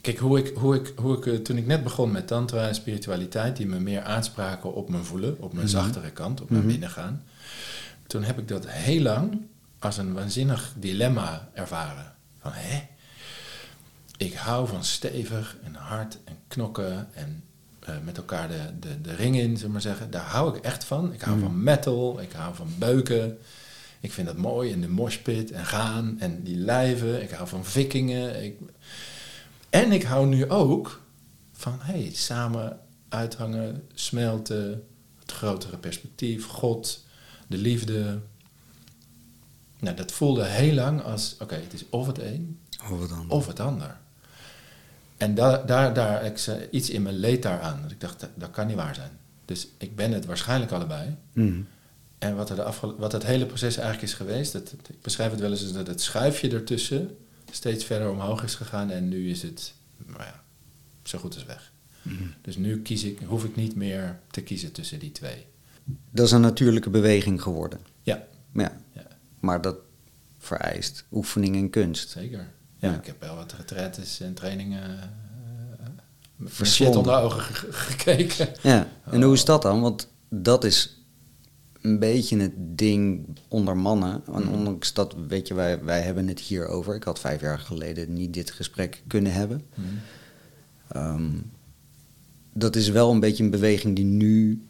kijk, 0.00 0.18
hoe 0.18 0.38
ik, 0.38 0.56
hoe 0.56 0.74
ik, 0.74 0.92
hoe 0.96 1.16
ik 1.16 1.26
eh, 1.26 1.34
toen 1.34 1.56
ik 1.56 1.66
net 1.66 1.82
begon 1.82 2.12
met 2.12 2.26
Tantra 2.26 2.68
en 2.68 2.74
spiritualiteit, 2.74 3.56
die 3.56 3.66
me 3.66 3.78
meer 3.80 4.02
aanspraken 4.02 4.74
op 4.74 4.88
mijn 4.88 5.04
voelen, 5.04 5.36
op 5.40 5.52
mijn 5.52 5.66
Mhm. 5.66 5.74
zachtere 5.76 6.10
kant, 6.10 6.40
op 6.40 6.50
mijn 6.50 6.62
Mhm. 6.62 6.70
binnengaan. 6.70 7.24
Toen 8.06 8.22
heb 8.22 8.38
ik 8.38 8.48
dat 8.48 8.66
heel 8.68 9.02
lang 9.02 9.40
als 9.78 9.96
een 9.96 10.12
waanzinnig 10.12 10.72
dilemma 10.76 11.48
ervaren. 11.54 12.14
Van 12.40 12.52
hè? 12.54 12.86
Ik 14.18 14.34
hou 14.34 14.68
van 14.68 14.84
stevig 14.84 15.56
en 15.64 15.74
hard 15.74 16.18
en 16.24 16.36
knokken 16.48 17.08
en 17.14 17.42
eh, 17.80 17.94
met 18.04 18.16
elkaar 18.16 18.48
de, 18.48 18.78
de, 18.80 19.00
de 19.00 19.14
ring 19.14 19.36
in, 19.36 19.56
zullen 19.56 19.72
maar 19.72 19.80
zeggen. 19.80 20.10
Daar 20.10 20.24
hou 20.26 20.56
ik 20.56 20.64
echt 20.64 20.84
van. 20.84 21.12
Ik 21.12 21.20
hou 21.20 21.36
Mhm. 21.36 21.46
van 21.46 21.62
metal, 21.62 22.20
ik 22.20 22.32
hou 22.32 22.54
van 22.54 22.68
beuken. 22.78 23.38
Ik 24.00 24.12
vind 24.12 24.26
dat 24.26 24.36
mooi 24.36 24.72
en 24.72 24.80
de 24.80 24.88
moshpit 24.88 25.50
en 25.50 25.66
gaan 25.66 26.16
en 26.20 26.42
die 26.42 26.56
lijven. 26.56 27.22
Ik 27.22 27.30
hou 27.30 27.48
van 27.48 27.64
vikingen. 27.64 28.44
Ik... 28.44 28.58
En 29.70 29.92
ik 29.92 30.02
hou 30.02 30.26
nu 30.26 30.50
ook 30.50 31.02
van 31.52 31.78
hey, 31.80 32.10
samen 32.14 32.78
uithangen, 33.08 33.86
smelten, 33.94 34.84
het 35.20 35.32
grotere 35.32 35.76
perspectief, 35.76 36.46
God, 36.46 37.04
de 37.46 37.56
liefde. 37.58 38.18
Nou, 39.78 39.96
dat 39.96 40.12
voelde 40.12 40.44
heel 40.44 40.74
lang 40.74 41.02
als, 41.02 41.36
oké, 41.40 41.54
het 41.54 41.72
is 41.72 41.84
of 41.90 42.06
het 42.06 42.18
een 42.18 42.58
of 43.28 43.46
het 43.46 43.60
ander. 43.60 43.96
En 45.18 45.34
daar, 45.34 45.66
daar, 45.66 45.94
daar 45.94 46.24
ik 46.24 46.40
iets 46.70 46.90
in 46.90 47.02
me 47.02 47.12
leed 47.12 47.42
daaraan. 47.42 47.82
Dat 47.82 47.90
ik 47.90 48.00
dacht, 48.00 48.20
dat, 48.20 48.30
dat 48.34 48.50
kan 48.50 48.66
niet 48.66 48.76
waar 48.76 48.94
zijn. 48.94 49.10
Dus 49.44 49.68
ik 49.78 49.96
ben 49.96 50.12
het 50.12 50.24
waarschijnlijk 50.24 50.72
allebei. 50.72 51.16
Mm. 51.32 51.66
En 52.18 52.36
wat, 52.36 52.50
er 52.50 52.56
de 52.56 52.94
wat 52.98 53.12
het 53.12 53.24
hele 53.24 53.46
proces 53.46 53.76
eigenlijk 53.76 54.08
is 54.08 54.14
geweest, 54.14 54.52
dat, 54.52 54.72
ik 54.72 55.02
beschrijf 55.02 55.30
het 55.30 55.40
wel 55.40 55.50
eens 55.50 55.72
dat 55.72 55.86
het 55.86 56.00
schuifje 56.00 56.50
ertussen 56.50 57.16
steeds 57.50 57.84
verder 57.84 58.10
omhoog 58.10 58.42
is 58.42 58.54
gegaan 58.54 58.90
en 58.90 59.08
nu 59.08 59.30
is 59.30 59.42
het, 59.42 59.74
nou 60.06 60.22
ja, 60.22 60.42
zo 61.02 61.18
goed 61.18 61.34
als 61.34 61.44
weg. 61.44 61.72
Mm. 62.02 62.34
Dus 62.42 62.56
nu 62.56 62.82
kies 62.82 63.04
ik, 63.04 63.18
hoef 63.26 63.44
ik 63.44 63.56
niet 63.56 63.74
meer 63.74 64.18
te 64.30 64.40
kiezen 64.40 64.72
tussen 64.72 64.98
die 64.98 65.12
twee. 65.12 65.46
Dat 66.10 66.26
is 66.26 66.32
een 66.32 66.40
natuurlijke 66.40 66.90
beweging 66.90 67.42
geworden. 67.42 67.78
Ja, 68.02 68.26
Ja. 68.52 68.80
Ja. 68.92 69.06
Maar 69.40 69.60
dat 69.60 69.76
vereist 70.38 71.04
oefening 71.12 71.56
en 71.56 71.70
kunst. 71.70 72.08
zeker. 72.08 72.48
Ja, 72.78 72.94
ik 72.94 73.06
heb 73.06 73.20
wel 73.20 73.34
wat 73.36 73.52
retraites 73.52 74.20
en 74.20 74.34
trainingen 74.34 74.98
shit 76.40 76.52
Verslonden. 76.54 76.98
onder 76.98 77.12
de 77.16 77.20
ogen 77.20 77.40
ge- 77.42 77.72
gekeken. 77.72 78.48
Ja, 78.62 78.88
en 79.04 79.22
hoe 79.22 79.34
is 79.34 79.44
dat 79.44 79.62
dan? 79.62 79.80
Want 79.80 80.08
dat 80.28 80.64
is 80.64 81.02
een 81.80 81.98
beetje 81.98 82.38
het 82.40 82.52
ding 82.56 83.26
onder 83.48 83.76
mannen. 83.76 84.22
En 84.26 84.42
Mhm. 84.42 84.52
ondanks 84.52 84.92
dat, 84.92 85.14
weet 85.28 85.48
je, 85.48 85.54
wij, 85.54 85.84
wij 85.84 86.00
hebben 86.00 86.28
het 86.28 86.40
hier 86.40 86.66
over. 86.66 86.94
Ik 86.94 87.02
had 87.02 87.18
vijf 87.20 87.40
jaar 87.40 87.58
geleden 87.58 88.12
niet 88.12 88.34
dit 88.34 88.50
gesprek 88.50 89.02
kunnen 89.06 89.32
hebben. 89.32 89.62
Mhm. 89.74 89.86
Ehm, 90.88 91.30
dat 92.52 92.76
is 92.76 92.88
wel 92.88 93.10
een 93.10 93.20
beetje 93.20 93.44
een 93.44 93.50
beweging 93.50 93.96
die 93.96 94.04
nu 94.04 94.66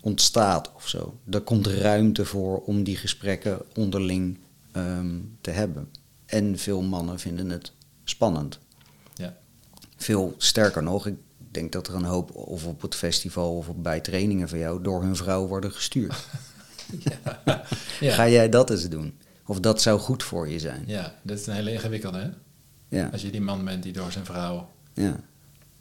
ontstaat 0.00 0.72
of 0.74 0.88
zo. 0.88 1.18
Er 1.30 1.40
komt 1.40 1.66
ruimte 1.66 2.24
voor 2.24 2.60
om 2.60 2.82
die 2.82 2.96
gesprekken 2.96 3.58
onderling 3.74 4.38
ehm, 4.72 5.16
te 5.40 5.50
hebben. 5.50 5.88
En 6.28 6.58
veel 6.58 6.82
mannen 6.82 7.18
vinden 7.18 7.50
het 7.50 7.72
spannend. 8.04 8.58
Ja. 9.14 9.36
Veel 9.96 10.34
sterker 10.38 10.82
nog, 10.82 11.06
ik 11.06 11.16
denk 11.50 11.72
dat 11.72 11.88
er 11.88 11.94
een 11.94 12.04
hoop 12.04 12.34
of 12.34 12.66
op 12.66 12.82
het 12.82 12.94
festival 12.94 13.56
of 13.56 13.76
bij 13.76 14.00
trainingen 14.00 14.48
van 14.48 14.58
jou 14.58 14.82
door 14.82 15.02
hun 15.02 15.16
vrouw 15.16 15.46
worden 15.46 15.72
gestuurd. 15.72 16.26
ja. 17.24 17.42
ja. 18.00 18.14
Ga 18.14 18.28
jij 18.28 18.48
dat 18.48 18.70
eens 18.70 18.88
doen? 18.88 19.18
Of 19.46 19.60
dat 19.60 19.82
zou 19.82 20.00
goed 20.00 20.22
voor 20.22 20.48
je 20.48 20.58
zijn? 20.58 20.82
Ja, 20.86 21.14
dat 21.22 21.38
is 21.38 21.46
een 21.46 21.54
hele 21.54 21.72
ingewikkelde, 21.72 22.18
hè? 22.18 22.28
Ja. 22.98 23.08
Als 23.12 23.22
je 23.22 23.30
die 23.30 23.40
man 23.40 23.64
bent 23.64 23.82
die 23.82 23.92
door 23.92 24.12
zijn 24.12 24.24
vrouw... 24.24 24.68
ja. 24.94 25.20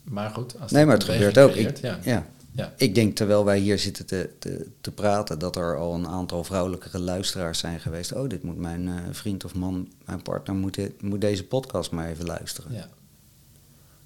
Maar 0.03 0.29
goed, 0.29 0.59
als 0.59 0.71
Nee, 0.71 0.85
maar 0.85 0.95
het 0.95 1.03
gebeurt 1.03 1.37
ook. 1.37 1.49
Ik, 1.49 1.55
creëert, 1.55 1.79
ja. 1.79 1.99
ja. 2.03 2.25
Ja. 2.57 2.73
Ik 2.77 2.95
denk 2.95 3.15
terwijl 3.15 3.45
wij 3.45 3.59
hier 3.59 3.79
zitten 3.79 4.05
te, 4.05 4.29
te, 4.39 4.67
te 4.81 4.91
praten, 4.91 5.39
dat 5.39 5.55
er 5.55 5.77
al 5.77 5.93
een 5.93 6.07
aantal 6.07 6.43
vrouwelijke 6.43 6.99
luisteraars 6.99 7.59
zijn 7.59 7.79
geweest. 7.79 8.11
Oh, 8.13 8.29
dit 8.29 8.43
moet 8.43 8.57
mijn 8.57 8.87
eh, 8.87 8.93
vriend 9.11 9.45
of 9.45 9.55
man, 9.55 9.91
mijn 10.05 10.21
partner, 10.21 10.55
moet, 10.55 10.73
dit- 10.73 11.01
moet 11.01 11.21
deze 11.21 11.43
podcast 11.43 11.91
maar 11.91 12.07
even 12.07 12.25
luisteren. 12.25 12.73
Ja. 12.73 12.87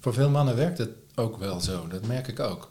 Voor 0.00 0.14
veel 0.14 0.30
mannen 0.30 0.56
werkt 0.56 0.78
het 0.78 0.90
ook 1.14 1.38
wel 1.38 1.60
zo, 1.60 1.86
dat 1.88 2.06
merk 2.06 2.28
ik 2.28 2.40
ook. 2.40 2.68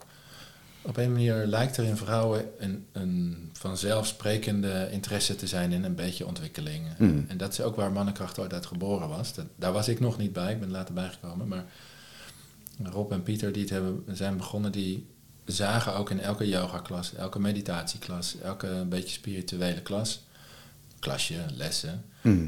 Op 0.82 0.96
een 0.96 1.12
manier 1.12 1.46
lijkt 1.46 1.76
er 1.76 1.84
in 1.84 1.96
vrouwen 1.96 2.44
een, 2.58 2.86
een 2.92 3.50
vanzelfsprekende 3.52 4.88
interesse 4.90 5.34
te 5.36 5.46
zijn 5.46 5.72
in 5.72 5.84
een 5.84 5.94
beetje 5.94 6.26
ontwikkeling. 6.26 6.84
Mm. 6.98 7.24
En 7.28 7.36
dat 7.36 7.52
is 7.52 7.60
ook 7.60 7.76
waar 7.76 7.92
mannenkracht 7.92 8.38
ooit 8.38 8.52
uit 8.52 8.66
geboren 8.66 9.08
was. 9.08 9.34
Dat, 9.34 9.46
daar 9.56 9.72
was 9.72 9.88
ik 9.88 10.00
nog 10.00 10.18
niet 10.18 10.32
bij, 10.32 10.52
ik 10.52 10.60
ben 10.60 10.70
later 10.70 10.94
bijgekomen. 10.94 11.48
Maar 11.48 11.64
Rob 12.82 13.12
en 13.12 13.22
Pieter 13.22 13.52
die 13.52 13.62
het 13.62 13.70
hebben, 13.70 14.04
zijn 14.12 14.36
begonnen, 14.36 14.72
die 14.72 15.06
zagen 15.44 15.94
ook 15.94 16.10
in 16.10 16.20
elke 16.20 16.48
yoga-klas, 16.48 17.14
elke 17.14 17.38
meditatieklas, 17.40 18.36
elke 18.42 18.66
een 18.68 18.88
beetje 18.88 19.12
spirituele 19.12 19.80
klas, 19.82 20.22
klasje, 20.98 21.38
lessen, 21.54 22.04
Mhm. 22.20 22.46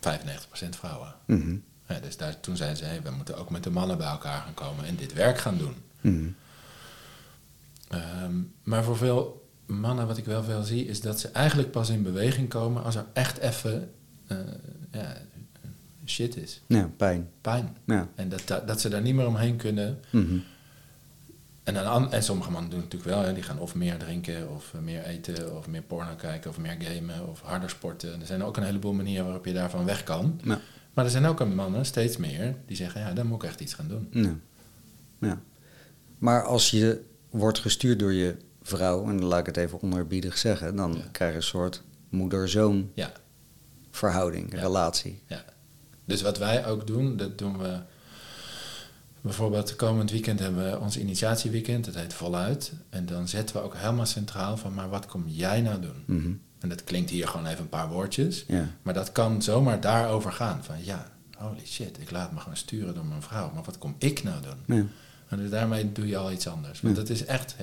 95% 0.00 0.76
vrouwen. 0.76 1.14
Mhm. 1.26 1.56
Ja, 1.88 1.98
dus 2.00 2.16
daar, 2.16 2.40
toen 2.40 2.56
zeiden 2.56 2.78
ze, 2.78 2.84
hey, 2.84 3.02
we 3.02 3.10
moeten 3.10 3.36
ook 3.38 3.50
met 3.50 3.62
de 3.64 3.70
mannen 3.70 3.98
bij 3.98 4.06
elkaar 4.06 4.40
gaan 4.40 4.54
komen 4.54 4.84
en 4.84 4.96
dit 4.96 5.12
werk 5.12 5.38
gaan 5.38 5.58
doen. 5.58 5.74
Mhm. 6.00 6.26
Ehm, 7.88 8.34
maar 8.62 8.84
voor 8.84 8.96
veel 8.96 9.48
mannen, 9.66 10.06
wat 10.06 10.16
ik 10.16 10.24
wel 10.24 10.42
veel 10.44 10.62
zie, 10.62 10.86
is 10.86 11.00
dat 11.00 11.20
ze 11.20 11.28
eigenlijk 11.28 11.70
pas 11.70 11.88
in 11.88 12.02
beweging 12.02 12.48
komen 12.48 12.84
als 12.84 12.94
er 12.94 13.04
echt 13.12 13.38
even 13.38 13.90
eh, 14.26 14.36
ja, 14.92 15.16
shit 16.06 16.36
is. 16.36 16.60
Ja, 16.66 16.90
pijn. 16.96 17.30
Pijn. 17.40 17.76
Ja. 17.86 18.08
En 18.14 18.28
dat, 18.28 18.42
dat, 18.44 18.68
dat 18.68 18.80
ze 18.80 18.88
daar 18.88 19.02
niet 19.02 19.14
meer 19.14 19.26
omheen 19.26 19.56
kunnen. 19.56 20.00
Mhm. 20.10 20.36
En, 21.66 22.10
en 22.10 22.22
sommige 22.22 22.50
mannen 22.50 22.70
doen 22.70 22.80
het 22.80 22.92
natuurlijk 22.92 23.16
wel. 23.18 23.26
Hè. 23.28 23.34
Die 23.34 23.42
gaan 23.42 23.58
of 23.58 23.74
meer 23.74 23.98
drinken, 23.98 24.50
of 24.50 24.74
eh, 24.74 24.80
meer 24.80 25.02
eten, 25.04 25.56
of 25.56 25.66
meer 25.68 25.82
porno 25.82 26.14
kijken, 26.14 26.50
of 26.50 26.58
meer 26.58 26.76
gamen, 26.78 27.28
of 27.28 27.40
harder 27.40 27.70
sporten. 27.70 28.20
Er 28.20 28.26
zijn 28.26 28.42
ook 28.44 28.56
een 28.56 28.62
heleboel 28.62 28.92
manieren 28.92 29.24
waarop 29.24 29.44
je 29.46 29.52
daarvan 29.52 29.84
weg 29.84 30.02
kan. 30.04 30.40
Ja. 30.44 30.60
Maar 30.94 31.04
er 31.04 31.10
zijn 31.10 31.26
ook 31.26 31.40
een 31.40 31.54
mannen, 31.54 31.86
steeds 31.86 32.16
meer, 32.16 32.54
die 32.66 32.76
zeggen, 32.76 33.00
ja, 33.00 33.12
dan 33.12 33.26
moet 33.26 33.42
ik 33.42 33.48
echt 33.48 33.60
iets 33.60 33.74
gaan 33.74 33.88
doen. 33.88 34.08
Ja. 34.10 34.34
ja. 35.28 35.40
Maar 36.18 36.44
als 36.44 36.70
je 36.70 37.02
wordt 37.30 37.58
gestuurd 37.58 37.98
door 37.98 38.12
je 38.12 38.36
vrouw, 38.62 39.08
en 39.08 39.16
dan 39.16 39.26
laat 39.26 39.40
ik 39.40 39.46
het 39.46 39.56
even 39.56 39.82
onerbiedig 39.82 40.38
zeggen, 40.38 40.76
dan 40.76 40.92
Ja. 40.94 41.04
krijg 41.12 41.30
je 41.30 41.36
een 41.36 41.42
soort 41.42 41.82
moeder-zoon 42.08 42.90
Ja, 42.94 43.12
verhouding, 43.90 44.54
relatie. 44.54 45.22
ja. 45.26 45.44
Dus 46.04 46.22
wat 46.22 46.38
wij 46.38 46.66
ook 46.66 46.86
doen, 46.86 47.16
dat 47.16 47.38
doen 47.38 47.58
we... 47.58 47.78
Bijvoorbeeld 49.26 49.76
komend 49.76 50.10
weekend 50.10 50.38
hebben 50.40 50.70
we 50.70 50.78
ons 50.80 50.98
initiatieweekend, 50.98 51.84
dat 51.84 51.94
heet 51.94 52.14
Voluit. 52.14 52.72
En 52.90 53.06
dan 53.06 53.28
zetten 53.28 53.56
we 53.56 53.62
ook 53.62 53.74
helemaal 53.76 54.06
centraal 54.06 54.56
van, 54.56 54.74
maar 54.74 54.88
wat 54.88 55.06
kom 55.06 55.24
jij 55.26 55.60
nou 55.60 55.80
doen? 55.80 56.02
Mhm. 56.04 56.30
En 56.58 56.68
dat 56.68 56.84
klinkt 56.84 57.10
hier 57.10 57.28
gewoon 57.28 57.46
even 57.46 57.60
een 57.60 57.68
paar 57.68 57.88
woordjes. 57.88 58.44
Ja. 58.48 58.68
Maar 58.82 58.94
dat 58.94 59.12
kan 59.12 59.42
zomaar 59.42 59.80
daarover 59.80 60.32
gaan. 60.32 60.64
Van 60.64 60.74
ja, 60.84 61.10
holy 61.36 61.66
shit, 61.66 62.00
ik 62.00 62.10
laat 62.10 62.32
me 62.32 62.38
gewoon 62.40 62.56
sturen 62.56 62.94
door 62.94 63.04
mijn 63.06 63.22
vrouw. 63.22 63.50
Maar 63.54 63.62
wat 63.64 63.78
kom 63.78 63.94
ik 63.98 64.22
nou 64.22 64.36
doen? 64.42 64.76
Ja. 64.76 64.84
En 65.28 65.38
dus 65.38 65.50
daarmee 65.50 65.92
doe 65.92 66.06
je 66.06 66.16
al 66.16 66.32
iets 66.32 66.48
anders. 66.48 66.80
Want 66.80 66.94
Ja. 66.94 67.00
het 67.00 67.10
is 67.10 67.24
echt... 67.24 67.56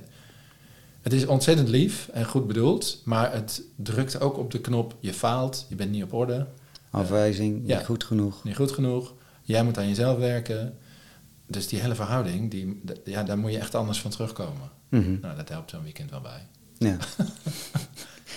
Het 1.01 1.13
is 1.13 1.25
ontzettend 1.25 1.67
lief 1.69 2.09
en 2.13 2.25
goed 2.25 2.47
bedoeld. 2.47 3.01
Maar 3.05 3.33
het 3.33 3.61
drukt 3.75 4.19
ook 4.21 4.37
op 4.37 4.51
de 4.51 4.61
knop. 4.61 4.95
Je 4.99 5.13
faalt, 5.13 5.65
je 5.69 5.75
bent 5.75 5.91
niet 5.91 6.03
op 6.03 6.13
orde. 6.13 6.47
Afwijzing, 6.89 7.61
Ja. 7.65 7.77
niet 7.77 7.85
goed 7.85 8.03
genoeg. 8.03 8.43
Niet 8.43 8.55
goed 8.55 8.71
genoeg. 8.71 9.13
Jij 9.41 9.63
moet 9.63 9.77
aan 9.77 9.87
jezelf 9.87 10.17
werken. 10.17 10.77
Dus 11.47 11.67
die 11.67 11.79
hele 11.79 11.95
verhouding, 11.95 12.51
die, 12.51 12.81
ja, 13.05 13.23
daar 13.23 13.37
moet 13.37 13.51
je 13.51 13.57
echt 13.59 13.75
anders 13.75 14.01
van 14.01 14.11
terugkomen. 14.11 14.69
Mhm. 14.89 15.19
Nou, 15.21 15.35
dat 15.35 15.49
helpt 15.49 15.69
zo'n 15.69 15.83
weekend 15.83 16.09
wel 16.09 16.21
bij. 16.21 16.47
Ja. 16.77 16.97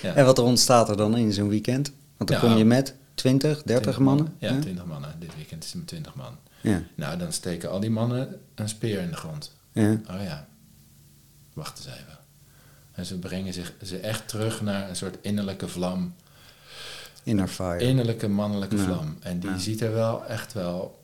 Ja. 0.02 0.14
En 0.14 0.24
wat 0.24 0.38
er 0.38 0.44
ontstaat 0.44 0.88
er 0.88 0.96
dan 0.96 1.16
in 1.16 1.32
zo'n 1.32 1.48
weekend? 1.48 1.92
Want 2.16 2.30
dan 2.30 2.40
Ja. 2.40 2.46
kom 2.46 2.56
je 2.56 2.64
met 2.64 2.94
20, 3.14 3.62
30 3.62 3.64
20 3.64 3.98
mannen? 3.98 4.34
Ja, 4.38 4.52
Ja. 4.52 4.60
20 4.60 4.84
mannen. 4.84 5.14
Dit 5.18 5.34
weekend 5.36 5.62
is 5.64 5.68
het 5.68 5.78
met 5.78 5.86
20 5.86 6.14
man. 6.14 6.36
Ja. 6.60 6.82
Nou, 6.94 7.18
dan 7.18 7.32
steken 7.32 7.70
al 7.70 7.80
die 7.80 7.90
mannen 7.90 8.40
een 8.54 8.68
speer 8.68 9.00
in 9.00 9.08
de 9.10 9.16
grond. 9.16 9.52
ja. 9.72 9.90
Oh 10.10 10.22
ja, 10.22 10.46
wacht 11.52 11.78
eens 11.78 11.86
even. 11.86 12.18
En 12.92 13.06
ze 13.06 13.18
brengen 13.18 13.52
zich 13.52 13.72
ze 13.82 13.98
echt 13.98 14.28
terug 14.28 14.62
naar 14.62 14.88
een 14.88 14.96
soort 14.96 15.16
innerlijke 15.20 15.68
vlam. 15.68 16.14
Inner 17.22 17.48
fire. 17.48 17.78
Innerlijke 17.78 18.28
mannelijke 18.28 18.78
vlam. 18.78 19.16
En 19.20 19.40
die 19.40 19.58
ziet 19.58 19.80
er 19.80 19.92
wel 19.92 20.26
echt 20.26 20.52
wel 20.52 20.95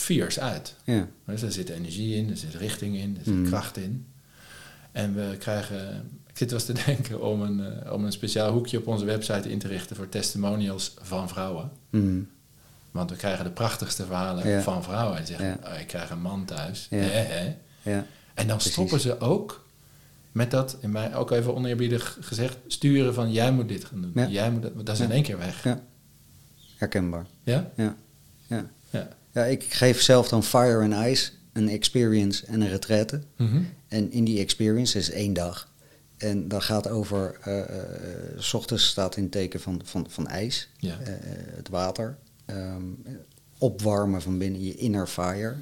fierce 0.00 0.40
uit. 0.40 0.74
Ja. 0.84 1.08
Dus 1.26 1.42
er 1.42 1.52
zit 1.52 1.68
energie 1.68 2.14
in, 2.16 2.30
er 2.30 2.36
zit 2.36 2.54
richting 2.54 2.96
in, 2.96 3.16
er 3.18 3.24
zit 3.24 3.34
Mm. 3.34 3.44
kracht 3.46 3.76
in. 3.76 4.06
En 4.92 5.14
we 5.14 5.36
krijgen, 5.38 6.10
ik 6.26 6.36
zit 6.38 6.50
wel 6.50 6.58
eens 6.60 6.68
te 6.68 6.84
denken 6.86 7.22
om 7.22 7.42
een, 7.42 7.60
eh, 7.84 7.92
om 7.92 8.04
een 8.04 8.12
speciaal 8.12 8.52
hoekje 8.52 8.78
op 8.78 8.86
onze 8.86 9.04
website 9.04 9.50
in 9.50 9.58
te 9.58 9.68
richten 9.68 9.96
voor 9.96 10.08
testimonials 10.08 10.94
van 11.00 11.28
vrouwen. 11.28 11.70
Mhm. 11.90 12.20
Want 12.90 13.10
we 13.10 13.16
krijgen 13.16 13.44
de 13.44 13.50
prachtigste 13.50 14.04
verhalen 14.06 14.48
Ja. 14.48 14.60
van 14.62 14.82
vrouwen. 14.82 15.18
En 15.18 15.26
zeggen, 15.26 15.46
Ja. 15.46 15.58
oh, 15.72 15.80
ik 15.80 15.86
krijg 15.86 16.10
een 16.10 16.20
man 16.20 16.44
thuis. 16.44 16.86
Ja. 16.90 16.96
Hè, 16.98 17.06
hè. 17.20 17.56
ja. 17.82 18.06
En 18.34 18.46
dan 18.46 18.56
Precies. 18.56 18.72
stoppen 18.72 19.00
ze 19.00 19.20
ook 19.20 19.66
met 20.32 20.50
dat, 20.50 20.76
in 20.80 20.90
mij 20.90 21.14
ook 21.14 21.30
even 21.30 21.54
oneerbiedig 21.54 22.18
gezegd, 22.20 22.56
sturen 22.66 23.14
van 23.14 23.32
jij 23.32 23.52
moet 23.52 23.68
dit 23.68 23.84
gaan 23.84 24.00
doen. 24.02 24.30
Jij 24.30 24.50
moet 24.50 24.62
dat, 24.62 24.86
dat 24.86 24.94
is 24.94 25.00
in 25.00 25.10
één 25.10 25.22
keer 25.22 25.38
weg. 25.38 25.64
Ja. 25.64 25.80
Herkenbaar. 26.76 27.26
Ja? 27.42 27.70
Ja. 27.76 27.96
Ja. 28.90 29.08
Ja. 29.38 29.44
ik 29.44 29.62
geef 29.64 30.00
zelf 30.02 30.28
dan 30.28 30.42
Fire 30.44 30.82
and 30.94 31.06
Ice, 31.06 31.30
een 31.52 31.68
experience 31.68 32.46
en 32.46 32.60
een 32.60 32.68
retraite. 32.68 33.20
Mhm. 33.36 33.62
En 33.88 34.12
in 34.12 34.24
die 34.24 34.38
experience 34.38 34.98
is 34.98 35.10
één 35.10 35.32
dag. 35.32 35.68
En 36.16 36.48
dat 36.48 36.62
gaat 36.62 36.88
over, 36.88 37.36
eh, 37.42 37.58
eh, 37.60 37.66
s 38.38 38.54
ochtends 38.54 38.86
staat 38.86 39.16
in 39.16 39.22
het 39.22 39.32
teken 39.32 39.60
van, 39.60 39.80
van, 39.84 40.06
van 40.08 40.26
ijs, 40.26 40.68
Ja. 40.76 40.98
eh, 41.00 41.12
het 41.56 41.68
water. 41.68 42.16
ehm, 42.46 42.82
opwarmen 43.58 44.22
van 44.22 44.38
binnen 44.38 44.64
je 44.64 44.74
inner 44.74 45.06
fire. 45.06 45.54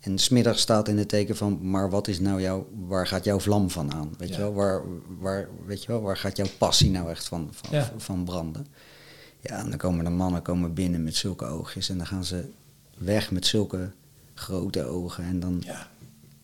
En 0.00 0.18
smiddag 0.18 0.58
staat 0.58 0.88
in 0.88 0.98
het 0.98 1.08
teken 1.08 1.36
van, 1.36 1.58
maar 1.70 1.90
wat 1.90 2.08
is 2.08 2.20
nou 2.20 2.40
jouw, 2.40 2.68
waar 2.86 3.06
gaat 3.06 3.24
jouw 3.24 3.40
vlam 3.40 3.70
van 3.70 3.92
aan? 3.92 4.14
Weet, 4.18 4.28
Ja. 4.28 4.34
je 4.34 4.40
wel? 4.40 4.52
Waar, 4.54 4.82
waar, 5.18 5.48
weet 5.66 5.80
je 5.82 5.86
wel, 5.88 6.00
waar 6.00 6.16
gaat 6.16 6.36
jouw 6.36 6.46
passie 6.58 6.90
nou 6.90 7.10
echt 7.10 7.28
van, 7.28 7.48
van, 7.52 7.68
Ja. 7.78 7.92
van 7.96 8.24
branden? 8.24 8.66
Ja, 9.40 9.58
en 9.58 9.68
dan 9.68 9.78
komen 9.78 10.04
de 10.04 10.10
mannen 10.10 10.42
komen 10.42 10.74
binnen 10.74 11.02
met 11.02 11.14
zulke 11.14 11.44
oogjes 11.44 11.88
en 11.88 11.96
dan 11.96 12.06
gaan 12.06 12.24
ze 12.24 12.44
weg 13.00 13.30
met 13.30 13.46
zulke 13.46 13.90
grote 14.34 14.84
ogen. 14.84 15.24
En 15.24 15.40
dan 15.40 15.62
Ja. 15.66 15.88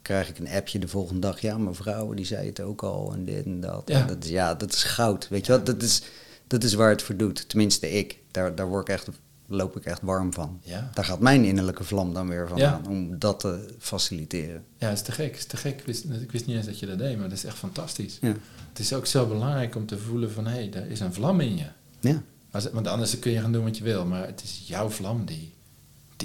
krijg 0.03 0.29
ik 0.29 0.39
een 0.39 0.49
appje 0.49 0.79
de 0.79 0.89
volgende 0.89 1.21
dag. 1.21 1.41
Ja, 1.41 1.59
mevrouw, 1.59 2.15
die 2.15 2.25
zei 2.25 2.47
het 2.47 2.61
ook 2.61 2.83
al 2.83 3.13
en 3.13 3.25
dit 3.25 3.45
en 3.45 3.61
dat. 3.61 3.83
Ja. 3.87 4.01
En 4.01 4.07
dat 4.07 4.25
is, 4.25 4.31
ja, 4.31 4.55
dat 4.55 4.73
is 4.73 4.83
goud. 4.83 5.29
Weet 5.29 5.47
je 5.47 5.53
wat? 5.53 5.67
Dat 5.67 5.83
is, 5.83 6.03
dat 6.47 6.65
is 6.65 6.75
waar 6.75 6.91
het 6.91 7.03
voor 7.03 7.17
doet. 7.17 7.49
Tenminste, 7.49 7.91
ik. 7.91 8.19
Daar, 8.31 8.55
daar 8.55 8.69
word 8.69 8.89
ik 8.89 8.95
echt, 8.95 9.09
loop 9.47 9.77
ik 9.77 9.85
echt 9.85 10.01
warm 10.03 10.33
van. 10.33 10.61
Ja. 10.63 10.91
Daar 10.95 11.05
gaat 11.05 11.21
mijn 11.21 11.45
innerlijke 11.45 11.85
vlam 11.85 12.15
dan 12.15 12.29
weer 12.29 12.49
van 12.49 12.63
aan. 12.65 12.87
Om 12.87 13.19
dat 13.19 13.41
te 13.41 13.75
faciliteren. 13.79 14.65
Ja, 14.77 14.89
het 14.89 14.97
is 14.99 15.05
te 15.05 15.13
gek. 15.13 15.31
Het 15.31 15.37
is 15.39 15.47
te 15.47 15.57
gek. 15.57 15.79
Ik 15.81 15.87
wist, 15.87 16.05
ik 16.05 16.31
wist 16.33 16.47
niet 16.47 16.57
eens 16.57 16.67
dat 16.67 16.79
je 16.79 16.87
dat 16.87 16.99
deed, 16.99 17.19
maar 17.19 17.29
dat 17.29 17.39
is 17.39 17.45
echt 17.45 17.57
fantastisch. 17.57 18.19
Het 18.21 18.79
is 18.79 18.93
ook 18.93 19.07
zo 19.07 19.27
belangrijk 19.27 19.75
om 19.77 19.87
te 19.87 19.99
voelen 19.99 20.33
van, 20.33 20.47
hé, 20.47 20.53
hey, 20.53 20.73
er 20.73 20.91
is 20.91 21.01
een 21.01 21.13
vlam 21.15 21.41
in 21.41 21.57
je. 21.57 21.67
Ja. 22.01 22.23
Als, 22.51 22.71
want 22.71 22.87
anders 22.87 23.19
kun 23.19 23.33
je 23.33 23.41
gaan 23.41 23.53
doen 23.53 23.65
wat 23.65 23.77
je 23.77 23.85
wil, 23.85 24.05
maar 24.07 24.27
het 24.27 24.43
is 24.43 24.63
jouw 24.67 24.89
vlam 24.89 25.25
die, 25.25 25.55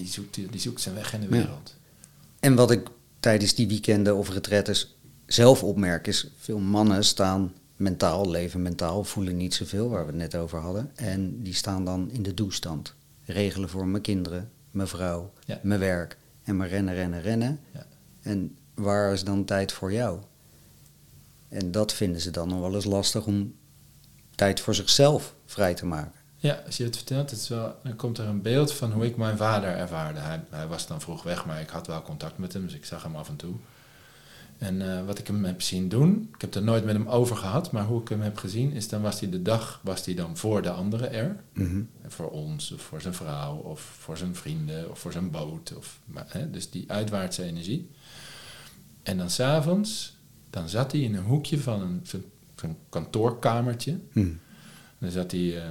die, 0.02 0.12
zoekt, 0.12 0.36
die 0.36 0.60
zoekt 0.60 0.82
zijn 0.82 0.96
weg 0.96 1.14
in 1.14 1.20
de 1.20 1.26
Ja. 1.26 1.32
wereld. 1.32 1.76
En 2.40 2.56
wat 2.56 2.72
ik 2.72 2.88
tijdens 3.20 3.56
die 3.56 3.68
weekenden 3.68 4.16
of 4.16 4.30
retretes 4.30 4.96
zelf 5.26 5.64
opmerk 5.64 6.08
is... 6.08 6.28
veel 6.38 6.60
mannen 6.60 7.04
staan 7.04 7.54
mentaal, 7.76 8.30
leven 8.30 8.62
mentaal, 8.62 9.04
voelen 9.04 9.38
niet 9.38 9.54
zoveel, 9.54 9.90
waar 9.90 10.02
we 10.06 10.12
het 10.12 10.16
net 10.22 10.36
over 10.36 10.60
hadden. 10.60 10.92
En 10.96 11.44
die 11.44 11.54
staan 11.54 11.86
dan 11.86 12.12
in 12.12 12.24
de 12.24 12.34
doestand. 12.34 12.94
Regelen 13.26 13.70
voor 13.70 13.88
mijn 13.88 14.04
kinderen, 14.04 14.52
mijn 14.72 14.88
vrouw, 14.88 15.34
Ja. 15.46 15.60
mijn 15.64 15.80
werk. 15.80 16.18
En 16.44 16.58
maar 16.58 16.68
rennen, 16.68 16.94
rennen, 16.94 17.22
rennen. 17.22 17.60
Ja. 17.74 17.86
En 18.22 18.58
waar 18.74 19.14
is 19.14 19.24
dan 19.24 19.46
tijd 19.46 19.72
voor 19.72 19.94
jou? 19.94 20.20
En 21.48 21.72
dat 21.72 21.94
vinden 21.94 22.22
ze 22.22 22.32
dan 22.32 22.48
nog 22.50 22.60
wel 22.60 22.76
eens 22.76 22.86
lastig 22.86 23.26
om 23.26 23.56
tijd 24.36 24.60
voor 24.60 24.76
zichzelf 24.76 25.36
vrij 25.46 25.74
te 25.74 25.86
maken. 25.86 26.20
Ja, 26.42 26.62
als 26.66 26.78
je 26.78 26.84
het 26.84 26.96
vertelt, 26.96 27.30
het 27.30 27.40
is 27.40 27.48
wel, 27.48 27.76
dan 27.84 27.96
komt 27.96 28.18
er 28.18 28.28
een 28.28 28.42
beeld 28.42 28.74
van 28.74 28.92
hoe 28.92 29.06
ik 29.06 29.18
mijn 29.18 29.38
vader 29.38 29.70
ervaarde. 29.70 30.20
Hij, 30.20 30.44
hij 30.50 30.68
was 30.68 30.88
dan 30.88 31.02
vroeg 31.02 31.24
weg, 31.24 31.46
maar 31.46 31.62
ik 31.62 31.70
had 31.70 31.88
wel 31.88 32.02
contact 32.02 32.38
met 32.38 32.54
hem, 32.54 32.66
dus 32.66 32.74
ik 32.74 32.86
zag 32.86 33.04
hem 33.04 33.16
af 33.16 33.30
en 33.30 33.36
toe. 33.36 33.54
En 34.58 34.82
eh, 34.82 35.06
wat 35.06 35.20
ik 35.20 35.28
hem 35.28 35.46
heb 35.46 35.62
zien 35.62 35.90
doen, 35.90 36.30
ik 36.34 36.42
heb 36.42 36.56
er 36.56 36.64
nooit 36.64 36.86
met 36.86 36.96
hem 36.96 37.08
over 37.08 37.36
gehad, 37.36 37.72
maar 37.72 37.86
hoe 37.86 38.02
ik 38.02 38.10
hem 38.10 38.22
heb 38.22 38.38
gezien, 38.38 38.72
is 38.72 38.88
dan 38.88 39.02
was 39.02 39.20
hij 39.20 39.30
de 39.30 39.42
dag 39.42 39.80
was 39.84 40.06
hij 40.06 40.14
dan 40.14 40.38
voor 40.38 40.62
de 40.62 40.70
anderen 40.70 41.14
er. 41.14 41.36
Mhm. 41.54 41.82
Voor 42.08 42.30
ons, 42.30 42.72
of 42.72 42.82
voor 42.82 43.02
zijn 43.02 43.14
vrouw, 43.14 43.56
of 43.56 43.82
voor 43.82 44.18
zijn 44.18 44.36
vrienden, 44.36 44.90
of 44.90 45.00
voor 45.00 45.12
zijn 45.12 45.32
boot. 45.32 45.74
Of, 45.78 46.00
maar, 46.06 46.26
hè, 46.28 46.50
dus 46.50 46.70
die 46.70 46.92
uitwaartse 46.92 47.44
energie. 47.44 47.90
En 49.04 49.18
dan 49.18 49.30
s'avonds, 49.30 50.16
dan 50.50 50.70
zat 50.70 50.92
hij 50.92 51.02
in 51.02 51.16
een 51.16 51.24
hoekje 51.24 51.60
van 51.60 51.82
een, 51.82 52.00
zo'n, 52.04 52.26
zo'n 52.56 52.78
kantoorkamertje. 52.90 54.00
Mhm. 54.12 54.34
Dan 55.02 55.12
zat 55.12 55.32
hij, 55.32 55.58
eh, 55.58 55.64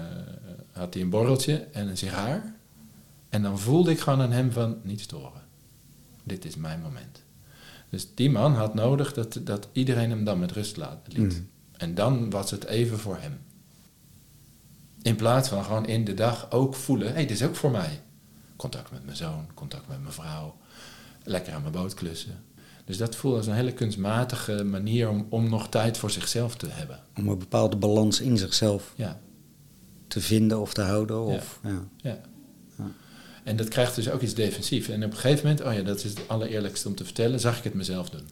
had 0.81 0.95
hij 0.95 1.03
een 1.03 1.11
borreltje 1.11 1.57
en 1.57 1.89
een 1.89 1.97
sigaar. 1.97 2.55
En 3.29 3.43
dan 3.43 3.59
voelde 3.59 3.91
ik 3.91 4.01
gewoon 4.01 4.21
aan 4.21 4.33
hem 4.33 4.53
van, 4.53 4.79
niet 4.83 5.01
storen. 5.01 5.43
Dit 6.25 6.45
is 6.45 6.57
mijn 6.57 6.81
moment. 6.81 7.23
Dus 7.89 8.15
die 8.15 8.31
man 8.31 8.55
had 8.55 8.75
nodig 8.75 9.13
dat, 9.13 9.41
dat 9.43 9.69
iedereen 9.73 10.11
hem 10.11 10.25
dan 10.25 10.39
met 10.39 10.53
rust 10.53 10.77
laat, 10.77 11.07
liet. 11.07 11.33
Mhm. 11.33 11.43
En 11.77 11.95
dan 11.95 12.31
was 12.31 12.51
het 12.51 12.65
even 12.65 12.99
voor 12.99 13.17
hem. 13.21 13.39
In 15.03 15.17
plaats 15.17 15.49
van 15.49 15.65
gewoon 15.65 15.87
in 15.87 16.05
de 16.05 16.15
dag 16.15 16.51
ook 16.51 16.75
voelen, 16.75 17.07
hé, 17.09 17.15
hey, 17.15 17.27
dit 17.27 17.41
is 17.41 17.47
ook 17.47 17.57
voor 17.57 17.71
mij. 17.71 18.01
Contact 18.57 18.91
met 18.91 19.05
mijn 19.05 19.17
zoon, 19.17 19.47
contact 19.55 19.89
met 19.89 20.01
mijn 20.01 20.13
vrouw, 20.13 20.57
lekker 21.23 21.53
aan 21.53 21.61
mijn 21.61 21.73
boot 21.73 21.95
klussen. 21.95 22.45
Dus 22.85 22.97
dat 22.97 23.17
voelde 23.17 23.37
als 23.37 23.47
een 23.47 23.55
hele 23.55 23.73
kunstmatige 23.73 24.65
manier 24.65 25.09
om, 25.09 25.27
om 25.29 25.49
nog 25.49 25.69
tijd 25.69 25.99
voor 25.99 26.11
zichzelf 26.11 26.57
te 26.57 26.69
hebben. 26.71 27.01
Om 27.17 27.29
een 27.29 27.39
bepaalde 27.39 27.77
balans 27.77 28.21
in 28.21 28.37
zichzelf 28.37 28.93
Ja, 28.97 29.21
te 30.11 30.21
vinden 30.21 30.61
of 30.61 30.75
te 30.75 30.81
houden. 30.83 31.21
Of, 31.25 31.61
ja. 31.63 31.85
ja. 31.97 32.21
Ja. 32.79 32.91
En 33.45 33.57
dat 33.57 33.69
krijgt 33.69 33.95
dus 33.95 34.11
ook 34.11 34.21
iets 34.21 34.35
defensiefs. 34.35 34.89
En 34.89 35.05
op 35.05 35.11
een 35.11 35.17
gegeven 35.17 35.47
moment, 35.49 35.67
oh 35.67 35.73
ja, 35.75 35.83
dat 35.83 35.97
is 36.05 36.11
het 36.11 36.29
allereerlijkste 36.29 36.89
om 36.89 36.95
te 36.95 37.05
vertellen, 37.05 37.41
zag 37.41 37.59
ik 37.59 37.65
het 37.65 37.75
mezelf 37.75 38.11
doen. 38.11 38.29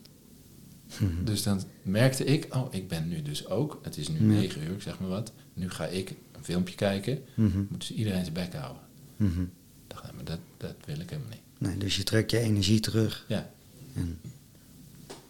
Dus 1.24 1.42
dan 1.42 1.62
merkte 1.82 2.24
ik, 2.24 2.46
oh, 2.54 2.66
ik 2.74 2.88
ben 2.88 3.08
nu 3.08 3.22
dus 3.22 3.46
ook, 3.46 3.78
het 3.82 3.96
is 3.96 4.08
nu 4.08 4.20
negen 4.20 4.62
uur, 4.62 4.72
ik 4.74 4.82
zeg 4.82 5.00
maar 5.00 5.08
wat. 5.08 5.32
Nu 5.54 5.70
ga 5.70 5.86
ik 5.86 6.08
een 6.32 6.44
filmpje 6.44 6.74
kijken, 6.74 7.22
Mhm. 7.34 7.58
moet 7.68 7.78
dus 7.80 7.92
iedereen 7.92 8.22
zijn 8.22 8.34
bek 8.34 8.54
houden. 8.54 8.82
Mhm. 9.16 9.40
Ik 9.42 9.48
dacht, 9.86 10.02
nee, 10.02 10.12
maar 10.14 10.24
dat, 10.24 10.38
dat 10.56 10.74
wil 10.84 11.00
ik 11.00 11.10
helemaal 11.10 11.30
niet. 11.30 11.40
Nee, 11.68 11.76
dus 11.78 11.96
je 11.96 12.02
trekt 12.02 12.30
je 12.30 12.38
energie 12.38 12.80
terug. 12.80 13.24
Ja, 13.28 13.50
En, 13.94 14.20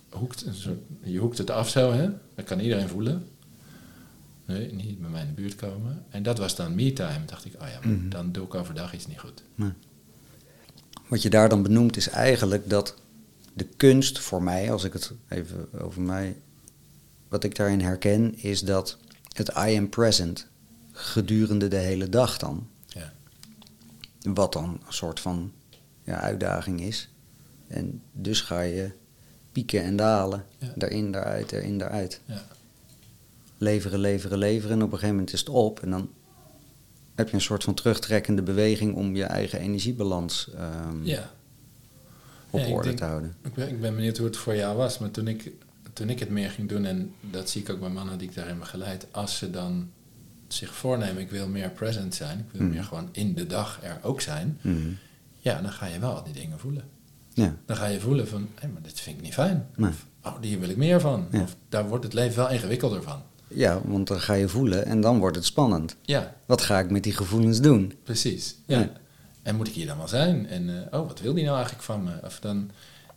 hoekt 0.09 0.47
een 0.47 0.55
soort, 0.55 0.79
je 1.03 1.19
hoekt 1.19 1.39
het 1.39 1.51
af 1.51 1.69
zo, 1.69 1.93
hè? 1.93 2.09
Dat 2.35 2.45
kan 2.45 2.61
iedereen 2.61 2.89
voelen. 2.89 3.27
Nee, 4.49 4.73
niet 4.73 5.01
bij 5.01 5.11
mij 5.11 5.21
in 5.21 5.27
de 5.27 5.33
buurt 5.33 5.55
komen. 5.55 6.05
En 6.09 6.23
dat 6.23 6.39
was 6.39 6.57
dan 6.57 6.75
me-time. 6.75 7.25
dacht 7.27 7.45
ik, 7.45 7.53
oh 7.63 7.69
ja, 7.69 7.79
maar 7.83 7.89
Mhm. 7.97 8.09
dan 8.09 8.33
doe 8.33 8.45
ik 8.45 8.55
overdag 8.55 8.95
iets 8.95 9.07
niet 9.07 9.19
goed. 9.19 9.43
wat 11.09 11.23
je 11.23 11.31
daar 11.31 11.49
dan 11.49 11.63
benoemt 11.63 11.97
is 11.97 12.09
eigenlijk 12.09 12.71
dat 12.71 12.95
de 13.53 13.65
kunst 13.77 14.19
voor 14.19 14.43
mij, 14.43 14.73
als 14.73 14.85
ik 14.85 14.93
het 14.93 15.13
even 15.29 15.69
over 15.81 16.01
mij, 16.03 16.37
wat 17.29 17.45
ik 17.45 17.57
daarin 17.57 17.81
herken, 17.81 18.39
is 18.39 18.61
dat 18.63 18.97
het 19.33 19.49
I 19.49 19.77
am 19.77 19.89
present 19.89 20.47
gedurende 20.93 21.69
de 21.69 21.77
hele 21.77 22.09
dag 22.09 22.39
dan, 22.39 22.69
Ja, 22.87 23.13
wat 24.23 24.53
dan 24.53 24.65
een 24.87 24.93
soort 24.93 25.21
van 25.21 25.53
ja, 26.05 26.21
uitdaging 26.21 26.81
is. 26.81 27.09
En 27.67 28.03
dus 28.13 28.41
ga 28.41 28.61
je 28.61 28.91
pieken 29.53 29.83
en 29.83 29.97
dalen, 29.97 30.45
Ja. 30.59 30.73
daarin, 30.77 31.13
daaruit, 31.13 31.53
erin, 31.53 31.79
daaruit. 31.79 32.21
ja, 32.25 32.47
leveren, 33.59 33.99
leveren, 33.99 34.39
leveren. 34.39 34.77
En 34.77 34.83
op 34.83 34.93
een 34.93 34.99
gegeven 34.99 35.15
moment 35.17 35.33
is 35.33 35.41
het 35.41 35.49
op. 35.49 35.81
En 35.81 35.91
dan 35.91 36.11
heb 37.15 37.29
je 37.29 37.35
een 37.35 37.41
soort 37.41 37.65
van 37.65 37.75
terugtrekkende 37.75 38.43
beweging 38.43 38.95
om 38.95 39.17
je 39.17 39.25
eigen 39.25 39.59
energiebalans 39.61 40.51
ehm, 40.57 41.05
ja. 41.05 41.31
op 42.51 42.61
Ja, 42.61 42.67
orde 42.69 42.87
denk- 42.87 42.99
te 42.99 43.05
houden. 43.05 43.37
Ik 43.45 43.55
ben, 43.55 43.69
ik 43.69 43.81
ben 43.81 43.95
benieuwd 43.95 44.17
hoe 44.17 44.27
het 44.27 44.37
voor 44.37 44.57
jou 44.57 44.77
was. 44.77 44.99
Maar 44.99 45.11
toen 45.11 45.29
ik, 45.29 45.53
toen 45.93 46.11
ik 46.11 46.19
het 46.19 46.31
meer 46.31 46.51
ging 46.51 46.69
doen, 46.69 46.85
en 46.85 47.13
dat 47.21 47.51
zie 47.51 47.61
ik 47.63 47.71
ook 47.71 47.81
bij 47.81 47.89
mannen 47.89 48.19
die 48.19 48.29
ik 48.29 48.35
daarin 48.35 48.59
begeleid, 48.59 49.07
als 49.11 49.37
ze 49.39 49.51
dan 49.51 49.91
zich 50.49 50.75
voornemen, 50.75 51.23
ik 51.23 51.31
wil 51.31 51.49
meer 51.49 51.71
present 51.71 52.15
zijn, 52.15 52.39
ik 52.39 52.45
wil 52.53 52.63
Mhm. 52.63 52.71
meer 52.75 52.85
gewoon 52.85 53.09
in 53.13 53.35
de 53.35 53.47
dag 53.47 53.79
er 53.83 53.99
ook 54.03 54.21
zijn, 54.21 54.59
Mhm. 54.61 54.77
ja, 55.39 55.61
dan 55.63 55.73
ga 55.73 55.87
je 55.87 55.99
wel 55.99 56.15
al 56.15 56.25
die 56.25 56.33
dingen 56.33 56.59
voelen. 56.59 56.85
Ja, 57.35 57.57
Dan 57.67 57.77
ga 57.77 57.87
je 57.87 58.01
voelen 58.01 58.29
van, 58.29 58.49
hé, 58.55 58.69
maar 58.69 58.83
dit 58.83 59.01
vind 59.01 59.17
ik 59.17 59.23
niet 59.23 59.35
fijn. 59.35 59.67
Nee. 59.77 59.91
Of, 59.91 60.07
oh, 60.23 60.37
hier 60.41 60.61
wil 60.61 60.69
ik 60.69 60.77
meer 60.77 61.01
van. 61.01 61.27
Ja. 61.31 61.41
Of 61.43 61.57
daar 61.69 61.89
wordt 61.89 62.05
het 62.05 62.13
leven 62.13 62.37
wel 62.37 62.51
ingewikkelder 62.51 63.03
van. 63.03 63.23
Ja, 63.49 63.81
want 63.85 64.09
dan 64.09 64.21
ga 64.21 64.33
je 64.35 64.49
voelen 64.49 64.85
en 64.87 65.01
dan 65.01 65.19
wordt 65.19 65.37
het 65.37 65.45
spannend. 65.45 65.97
Ja, 66.03 66.35
Wat 66.47 66.63
ga 66.63 66.79
ik 66.79 66.91
met 66.91 67.03
die 67.03 67.13
gevoelens 67.13 67.61
doen? 67.61 67.93
precies. 68.03 68.57
Ja. 68.67 68.79
Ja. 68.79 68.93
En 69.43 69.57
moet 69.57 69.69
ik 69.69 69.75
hier 69.75 69.87
dan 69.87 69.97
wel 69.99 70.09
zijn? 70.09 70.47
En 70.47 70.69
eh, 70.93 71.01
oh, 71.01 71.07
wat 71.07 71.21
wil 71.21 71.35
die 71.35 71.45
nou 71.45 71.55
eigenlijk 71.57 71.85
van 71.85 72.05
me? 72.05 72.13
Of 72.25 72.41
dan, 72.41 72.71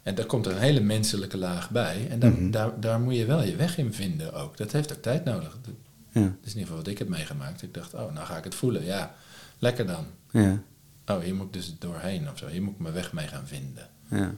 en 0.04 0.15
daar 0.15 0.26
komt 0.26 0.46
er 0.46 0.52
een 0.52 0.58
hele 0.62 0.80
menselijke 0.80 1.38
laag 1.38 1.70
bij. 1.70 2.08
En 2.10 2.20
dan, 2.20 2.32
Mhm. 2.32 2.52
daar, 2.52 2.80
daar 2.80 3.00
moet 3.00 3.15
je 3.15 3.26
wel 3.26 3.44
je 3.44 3.56
weg 3.56 3.78
in 3.78 3.94
vinden 3.94 4.34
ook. 4.34 4.58
Dat 4.58 4.72
heeft 4.72 4.91
ook 4.94 5.02
tijd 5.02 5.24
nodig. 5.24 5.58
Dat 5.62 5.74
Ja, 6.12 6.22
is 6.22 6.26
in 6.26 6.34
ieder 6.48 6.62
geval 6.62 6.76
wat 6.78 6.88
ik 6.88 6.98
heb 6.98 7.08
meegemaakt. 7.08 7.62
Ik 7.62 7.74
dacht, 7.74 7.94
oh, 7.94 8.13
nou 8.13 8.26
ga 8.26 8.38
ik 8.38 8.44
het 8.44 8.56
voelen. 8.56 8.86
Ja, 8.86 9.15
lekker 9.60 9.88
dan. 9.88 10.06
ja, 10.32 10.62
Oh, 11.06 11.20
hier 11.20 11.36
moet 11.36 11.46
ik 11.46 11.54
dus 11.54 11.76
doorheen 11.80 12.30
of 12.30 12.38
zo. 12.38 12.48
Hier 12.48 12.62
moet 12.62 12.74
ik 12.74 12.80
mijn 12.80 12.94
weg 12.94 13.13
mee 13.13 13.28
gaan 13.28 13.48
vinden. 13.48 13.88
ja. 14.10 14.32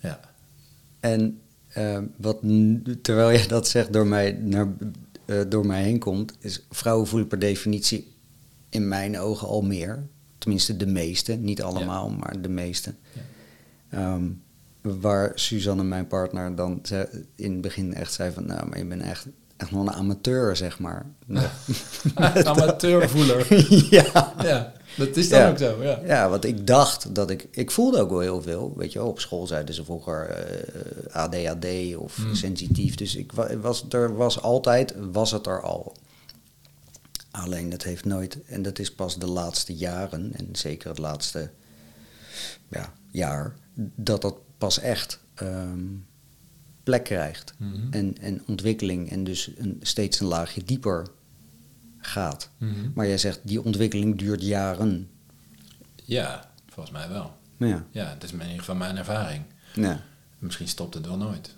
Ja, 0.00 0.20
En 1.00 1.40
eh, 1.78 1.98
wat, 2.16 2.38
terwijl 3.02 3.30
je 3.40 3.48
dat 3.48 3.68
zegt 3.68 3.92
door 3.92 4.06
mij, 4.06 4.32
naar, 4.32 4.68
eh, 5.24 5.40
door 5.48 5.66
mij 5.66 5.82
heen 5.82 5.98
komt, 5.98 6.32
is 6.40 6.66
vrouwen 6.70 7.06
voelen 7.06 7.28
per 7.28 7.38
definitie 7.38 8.12
in 8.68 8.88
mijn 8.88 9.18
ogen 9.18 9.48
al 9.48 9.62
meer. 9.62 10.06
Tenminste, 10.38 10.76
de 10.76 10.86
meeste. 10.86 11.32
Niet 11.34 11.62
allemaal, 11.62 12.10
maar 12.10 12.40
de 12.42 12.48
meeste. 12.48 12.94
Ja. 13.12 13.20
Ehm, 13.98 14.24
waar 15.00 15.32
Suzanne, 15.34 15.84
mijn 15.84 16.06
partner, 16.06 16.54
dan 16.54 16.78
ze- 16.82 17.24
in 17.34 17.52
het 17.52 17.60
begin 17.60 17.94
echt 17.94 18.12
zei 18.12 18.32
van... 18.32 18.46
Nou, 18.46 18.68
maar 18.68 18.78
je 18.78 18.84
bent 18.84 19.02
echt, 19.02 19.26
echt 19.56 19.70
nog 19.70 19.80
een 19.86 19.92
amateur, 19.92 20.56
zeg 20.56 20.78
maar. 20.78 21.06
amateurvoeler. 22.44 23.46
ja. 23.96 24.34
ja, 24.42 24.72
dat 24.98 25.16
is 25.16 25.28
dan 25.28 25.40
Ja. 25.40 25.50
ook 25.50 25.58
zo. 25.58 25.82
Ja. 25.82 26.00
Ja, 26.04 26.28
want 26.28 26.44
ik 26.44 26.66
dacht 26.66 27.14
dat 27.14 27.30
ik... 27.30 27.48
Ik 27.50 27.70
voelde 27.70 28.00
ook 28.00 28.10
wel 28.10 28.20
heel 28.20 28.42
veel. 28.42 28.72
Weet 28.76 28.92
je 28.92 28.98
wel, 28.98 29.08
op 29.08 29.20
school 29.20 29.46
zeiden 29.46 29.74
ze 29.74 29.84
vroeger 29.84 30.28
eh, 30.28 31.14
ADHD 31.16 31.96
of 31.96 32.16
Hmm. 32.16 32.34
sensitief. 32.34 32.94
Dus 32.94 33.14
ik 33.16 33.32
wa- 33.32 33.56
was, 33.58 33.84
er 33.90 34.16
was 34.16 34.40
altijd, 34.42 34.94
was 35.12 35.30
het 35.30 35.46
er 35.46 35.62
al. 35.62 35.96
Alleen 37.30 37.68
dat 37.70 37.82
heeft 37.82 38.04
nooit... 38.04 38.38
En 38.46 38.62
dat 38.62 38.78
is 38.78 38.94
pas 38.94 39.18
de 39.18 39.26
laatste 39.26 39.74
jaren, 39.74 40.32
en 40.36 40.48
zeker 40.52 40.88
het 40.88 40.98
laatste 40.98 41.50
ja, 42.68 42.92
jaar... 43.10 43.54
dat 43.94 44.22
dat 44.22 44.36
pas 44.58 44.78
echt 44.80 45.18
ehm, 45.34 45.84
plek 46.82 47.04
krijgt. 47.04 47.54
Mhm. 47.58 47.92
En, 47.92 48.16
en 48.20 48.42
ontwikkeling 48.46 49.10
en 49.10 49.24
dus 49.24 49.50
een, 49.56 49.78
steeds 49.82 50.20
een 50.20 50.26
laagje 50.26 50.64
dieper 50.64 51.06
gaat. 52.08 52.50
Mhm. 52.58 52.90
Maar 52.94 53.06
jij 53.06 53.18
zegt, 53.18 53.40
die 53.42 53.62
ontwikkeling 53.62 54.18
duurt 54.18 54.42
jaren. 54.42 55.10
ja, 56.04 56.50
volgens 56.68 56.96
mij 56.96 57.08
wel. 57.08 57.36
Ja. 57.56 57.84
Ja, 57.90 58.12
dat 58.14 58.22
is 58.22 58.32
in 58.32 58.40
ieder 58.40 58.58
geval 58.58 58.74
mijn 58.74 58.96
ervaring. 58.96 59.42
Ja. 59.74 60.00
Misschien 60.38 60.68
stopt 60.68 60.94
het 60.94 61.06
wel 61.06 61.16
nooit. 61.16 61.54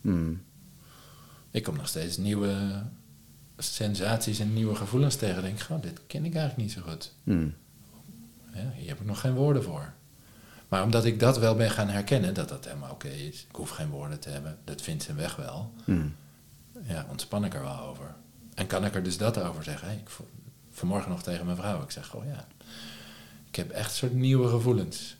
Mm. 0.00 0.42
Ik 1.50 1.62
kom 1.62 1.76
nog 1.76 1.88
steeds 1.88 2.16
nieuwe 2.16 2.82
sensaties 3.58 4.38
en 4.38 4.52
nieuwe 4.52 4.74
gevoelens 4.74 5.16
tegen. 5.16 5.42
Denk, 5.42 5.60
ik, 5.60 5.70
oh, 5.70 5.82
dit 5.82 6.00
ken 6.06 6.24
ik 6.24 6.34
eigenlijk 6.34 6.56
niet 6.56 6.72
zo 6.72 6.90
goed. 6.90 7.12
Mm. 7.22 7.54
Ja, 8.54 8.72
hier 8.76 8.88
heb 8.88 9.00
ik 9.00 9.06
nog 9.06 9.20
geen 9.20 9.34
woorden 9.34 9.62
voor. 9.62 9.92
Maar 10.68 10.82
omdat 10.82 11.04
ik 11.04 11.20
dat 11.20 11.38
wel 11.38 11.54
ben 11.54 11.70
gaan 11.70 11.88
herkennen, 11.88 12.34
dat 12.34 12.48
dat 12.48 12.64
helemaal 12.64 12.90
oké 12.90 13.08
is. 13.08 13.46
Ik 13.48 13.56
hoef 13.56 13.70
geen 13.70 13.88
woorden 13.88 14.20
te 14.20 14.28
hebben. 14.28 14.58
Dat 14.64 14.82
vindt 14.82 15.02
zijn 15.02 15.16
weg 15.16 15.36
wel. 15.36 15.72
Mm. 15.84 16.14
Ja, 16.82 17.06
ontspan 17.10 17.44
ik 17.44 17.54
er 17.54 17.62
wel 17.62 17.80
over. 17.80 18.14
En 18.60 18.66
kan 18.66 18.84
ik 18.84 18.94
er 18.94 19.02
dus 19.02 19.16
dat 19.16 19.38
over 19.38 19.64
zeggen? 19.64 19.90
Ik 19.90 20.08
vanmorgen 20.70 21.10
nog 21.10 21.22
tegen 21.22 21.44
mijn 21.44 21.56
vrouw. 21.56 21.82
Ik 21.82 21.90
zeg, 21.90 22.14
oh 22.14 22.24
ja, 22.24 22.46
ik 23.48 23.56
heb 23.56 23.70
echt 23.70 23.94
soort 23.94 24.14
nieuwe 24.14 24.48
gevoelens. 24.48 25.16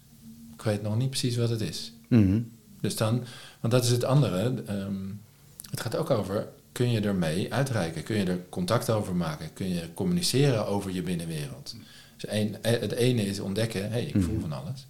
Ik 0.54 0.62
weet 0.62 0.82
nog 0.82 0.96
niet 0.96 1.10
precies 1.10 1.36
wat 1.36 1.48
het 1.48 1.60
is. 1.60 1.92
Mm. 2.08 2.50
Dus 2.80 2.96
dan, 2.96 3.24
want 3.60 3.72
dat 3.72 3.84
is 3.84 3.90
het 3.90 4.04
andere. 4.04 4.62
ehm, 4.66 4.94
het 5.70 5.80
gaat 5.80 5.96
ook 5.96 6.10
over, 6.10 6.48
kun 6.72 6.90
je 6.90 7.00
ermee 7.00 7.52
uitreiken? 7.54 8.02
Kun 8.02 8.16
je 8.16 8.24
er 8.24 8.40
contact 8.48 8.90
over 8.90 9.16
maken? 9.16 9.52
Kun 9.52 9.68
je 9.68 9.94
communiceren 9.94 10.66
over 10.66 10.90
je 10.90 11.02
binnenwereld? 11.02 11.74
Dus 12.16 12.30
een, 12.30 12.62
eh, 12.62 12.80
het 12.80 12.92
ene 12.92 13.22
is 13.26 13.40
ontdekken, 13.40 13.82
hé, 13.82 13.88
hey, 13.88 14.04
ik 14.04 14.22
voel 14.22 14.32
Mhm. 14.34 14.40
van 14.40 14.52
alles. 14.52 14.86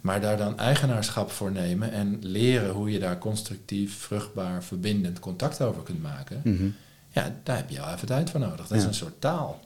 Maar 0.00 0.20
daar 0.20 0.36
dan 0.36 0.58
eigenaarschap 0.58 1.30
voor 1.30 1.52
nemen 1.52 1.92
en 1.92 2.18
leren 2.20 2.70
hoe 2.70 2.90
je 2.90 2.98
daar 2.98 3.18
constructief, 3.18 3.94
vruchtbaar, 3.94 4.64
verbindend 4.64 5.18
contact 5.18 5.62
over 5.62 5.82
kunt 5.82 6.02
maken. 6.02 6.40
Mhm. 6.44 6.66
Ja, 7.14 7.34
daar 7.42 7.56
heb 7.56 7.70
je 7.70 7.76
wel 7.76 7.92
even 7.92 8.06
tijd 8.06 8.30
voor 8.30 8.40
nodig. 8.40 8.66
Dat 8.66 8.78
is 8.78 8.84
een 8.84 8.94
soort 8.94 9.20
taal. 9.20 9.60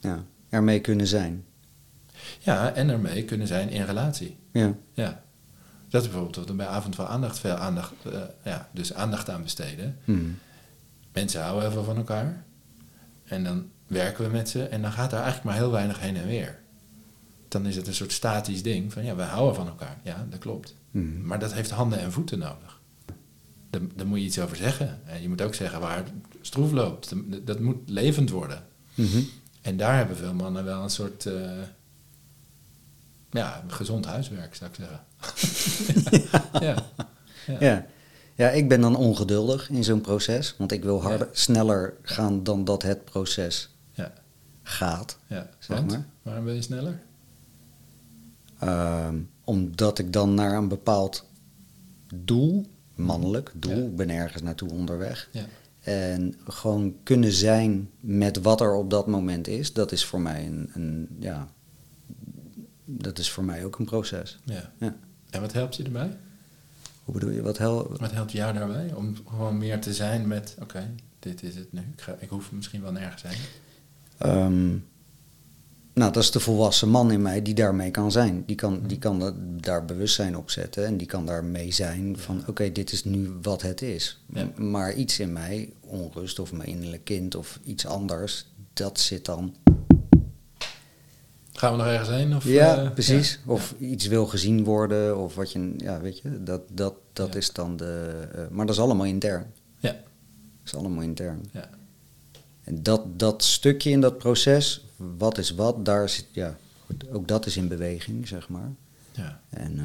Ja. 0.00 0.24
Ermee 0.48 0.80
kunnen 0.80 1.06
zijn. 1.06 1.44
Ja, 2.38 2.72
en 2.72 2.88
ermee 2.88 3.24
kunnen 3.24 3.46
zijn 3.46 3.68
in 3.68 3.84
relatie. 3.84 4.38
Ja. 4.52 4.74
Ja. 4.92 5.22
Dat 5.88 6.02
is 6.02 6.08
bijvoorbeeld 6.08 6.36
wat 6.36 6.48
we 6.48 6.54
bij 6.54 6.66
Avond 6.66 6.94
van 6.94 7.06
Aandacht 7.06 7.38
veel 7.38 7.54
aandacht, 7.54 7.92
eh, 8.04 8.20
ja, 8.44 8.68
dus 8.72 8.94
aandacht 8.94 9.30
aan 9.30 9.42
besteden. 9.42 9.98
Mm. 10.04 10.38
Mensen 11.12 11.42
houden 11.42 11.70
even 11.70 11.84
van 11.84 11.96
elkaar. 11.96 12.44
En 13.24 13.44
dan 13.44 13.68
werken 13.86 14.24
we 14.24 14.30
met 14.30 14.48
ze 14.48 14.64
en 14.64 14.82
dan 14.82 14.92
gaat 14.92 15.10
daar 15.10 15.22
eigenlijk 15.22 15.50
maar 15.50 15.64
heel 15.64 15.72
weinig 15.72 16.00
heen 16.00 16.16
en 16.16 16.26
weer. 16.26 16.60
Dan 17.48 17.66
is 17.66 17.76
het 17.76 17.86
een 17.86 17.94
soort 17.94 18.12
statisch 18.12 18.62
ding 18.62 18.92
van 18.92 19.04
ja, 19.04 19.14
we 19.14 19.22
houden 19.22 19.54
van 19.54 19.66
elkaar. 19.66 19.96
Ja, 20.02 20.26
dat 20.30 20.38
klopt. 20.38 20.74
Mm. 20.90 21.26
Maar 21.26 21.38
dat 21.38 21.52
heeft 21.52 21.70
handen 21.70 21.98
en 21.98 22.12
voeten 22.12 22.38
nodig. 22.38 22.80
Daar, 23.72 23.80
daar 23.96 24.06
moet 24.06 24.18
je 24.18 24.24
iets 24.24 24.38
over 24.40 24.56
zeggen. 24.56 25.00
En 25.06 25.22
je 25.22 25.28
moet 25.28 25.42
ook 25.42 25.54
zeggen 25.54 25.80
waar 25.80 25.96
het 25.96 26.12
stroef 26.40 26.70
loopt. 26.72 27.12
Dat, 27.46 27.60
moet 27.60 27.76
levend 27.90 28.30
worden. 28.30 28.66
Mhm. 28.94 29.20
En 29.62 29.76
daar 29.76 29.96
hebben 29.96 30.16
veel 30.16 30.34
mannen 30.34 30.64
wel 30.64 30.82
een 30.82 30.90
soort... 30.90 31.26
eh, 31.26 31.50
ja, 33.30 33.64
gezond 33.66 34.04
huiswerk, 34.06 34.54
zou 34.54 34.70
ik 34.70 34.76
zeggen. 34.76 35.00
ja. 36.66 36.86
Ja. 37.46 37.56
Ja. 37.60 37.86
ja, 38.34 38.48
ik 38.50 38.68
ben 38.68 38.80
dan 38.80 38.96
ongeduldig 38.96 39.70
in 39.70 39.84
zo'n 39.84 40.00
proces, 40.00 40.54
want 40.58 40.72
ik 40.72 40.82
wil 40.82 41.02
harder, 41.02 41.28
sneller 41.32 41.94
gaan 42.02 42.42
dan 42.42 42.64
dat 42.64 42.82
het 42.82 43.04
proces 43.04 43.68
Ja. 43.92 44.12
gaat. 44.62 45.18
ja. 45.26 45.50
Zeg 45.58 45.76
Want? 45.76 45.90
maar. 45.90 46.06
Waarom 46.22 46.44
ben 46.44 46.54
je 46.54 46.62
sneller? 46.62 47.00
Ehm, 48.58 49.16
omdat 49.44 49.98
ik 49.98 50.12
dan 50.12 50.34
naar 50.34 50.56
een 50.56 50.68
bepaald 50.68 51.26
doel, 52.14 52.66
mannelijk 52.94 53.52
doel, 53.54 53.86
ik 53.86 53.96
ben 53.96 54.10
ergens 54.10 54.42
naartoe 54.42 54.70
onderweg. 54.70 55.28
Ja. 55.32 55.44
En 55.80 56.34
gewoon 56.46 56.96
kunnen 57.02 57.32
zijn 57.32 57.90
met 58.00 58.40
wat 58.40 58.60
er 58.60 58.74
op 58.74 58.90
dat 58.90 59.06
moment 59.06 59.48
is, 59.48 59.72
dat 59.72 59.92
is 59.92 60.04
voor 60.04 60.20
mij 60.20 60.46
een, 60.46 60.70
een 60.74 61.08
ja, 61.18 61.48
dat 62.84 63.18
is 63.18 63.30
voor 63.30 63.44
mij 63.44 63.64
ook 63.64 63.78
een 63.78 63.84
proces. 63.84 64.38
ja. 64.44 64.72
Ja. 64.78 64.96
En 65.30 65.40
wat 65.40 65.52
helpt 65.52 65.76
je 65.76 65.82
erbij? 65.82 66.16
Hoe 67.04 67.14
bedoel 67.14 67.30
je, 67.30 67.42
wat 67.42 67.58
hel... 67.58 67.96
Wat 67.98 68.12
helpt 68.12 68.32
jou 68.32 68.54
daarbij? 68.54 68.92
Om 68.94 69.14
gewoon 69.28 69.58
meer 69.58 69.80
te 69.80 69.94
zijn 69.94 70.26
met, 70.26 70.56
oké, 70.60 70.94
dit 71.18 71.42
is 71.42 71.54
het 71.54 71.72
nu. 71.72 71.80
Ik, 71.80 72.00
ga, 72.00 72.16
ik 72.18 72.28
hoef 72.28 72.52
misschien 72.52 72.82
wel 72.82 72.92
nergens 72.92 73.22
heen. 73.22 73.38
Ehm, 74.18 74.76
nou, 75.94 76.12
dat 76.12 76.22
is 76.22 76.30
de 76.30 76.40
volwassen 76.40 76.88
man 76.88 77.10
in 77.10 77.22
mij 77.22 77.42
die 77.42 77.54
daarmee 77.54 77.90
kan 77.90 78.12
zijn. 78.12 78.42
Die 78.46 78.56
kan, 78.56 78.82
die 78.86 78.98
kan 78.98 79.18
dat, 79.18 79.34
daar 79.38 79.84
bewustzijn 79.84 80.36
op 80.36 80.50
zetten 80.50 80.86
en 80.86 80.96
die 80.96 81.06
kan 81.06 81.26
daarmee 81.26 81.72
zijn 81.72 82.18
van 82.18 82.44
oké, 82.46 82.72
dit 82.72 82.92
is 82.92 83.04
nu 83.04 83.30
wat 83.42 83.62
het 83.62 83.82
is. 83.82 84.20
Ja. 84.34 84.48
Maar 84.56 84.94
iets 84.94 85.18
in 85.18 85.32
mij, 85.32 85.72
onrust 85.80 86.38
of 86.38 86.52
mijn 86.52 86.68
innerlijk 86.68 87.04
kind 87.04 87.34
of 87.34 87.58
iets 87.64 87.86
anders, 87.86 88.46
dat 88.72 89.00
zit 89.00 89.24
dan. 89.24 89.54
Gaan 91.52 91.70
we 91.72 91.76
nog 91.78 91.86
ergens 91.86 92.08
heen? 92.08 92.36
Of, 92.36 92.44
ja, 92.44 92.82
eh, 92.84 92.90
precies. 92.92 93.38
ja. 93.46 93.52
Of 93.52 93.74
iets 93.78 94.06
wil 94.06 94.26
gezien 94.26 94.64
worden 94.64 95.18
of 95.18 95.34
wat 95.34 95.52
je, 95.52 95.74
ja, 95.76 96.00
weet 96.00 96.18
je, 96.18 96.42
dat, 96.42 96.60
dat, 96.72 96.94
dat 97.12 97.32
Ja. 97.32 97.38
is 97.38 97.52
dan 97.52 97.76
de. 97.76 98.10
eh, 98.34 98.40
maar 98.50 98.66
dat 98.66 98.74
is 98.74 98.80
allemaal 98.80 99.06
intern. 99.06 99.46
Ja. 99.78 99.90
Dat 99.92 100.00
is 100.64 100.74
allemaal 100.74 101.02
intern. 101.02 101.40
Ja. 101.52 101.68
En 102.64 102.82
dat, 102.82 103.18
dat 103.18 103.44
stukje 103.44 103.90
in 103.90 104.00
dat 104.00 104.18
proces, 104.18 104.84
wat 105.18 105.38
is 105.38 105.50
wat, 105.50 105.84
daar 105.84 106.08
zit, 106.08 106.26
ja, 106.32 106.56
goed, 106.86 107.08
ook 107.10 107.28
dat 107.28 107.46
is 107.46 107.56
in 107.56 107.68
beweging, 107.68 108.28
zeg 108.28 108.48
maar. 108.48 108.70
ja. 109.12 109.40
En, 109.48 109.78
eh, 109.78 109.84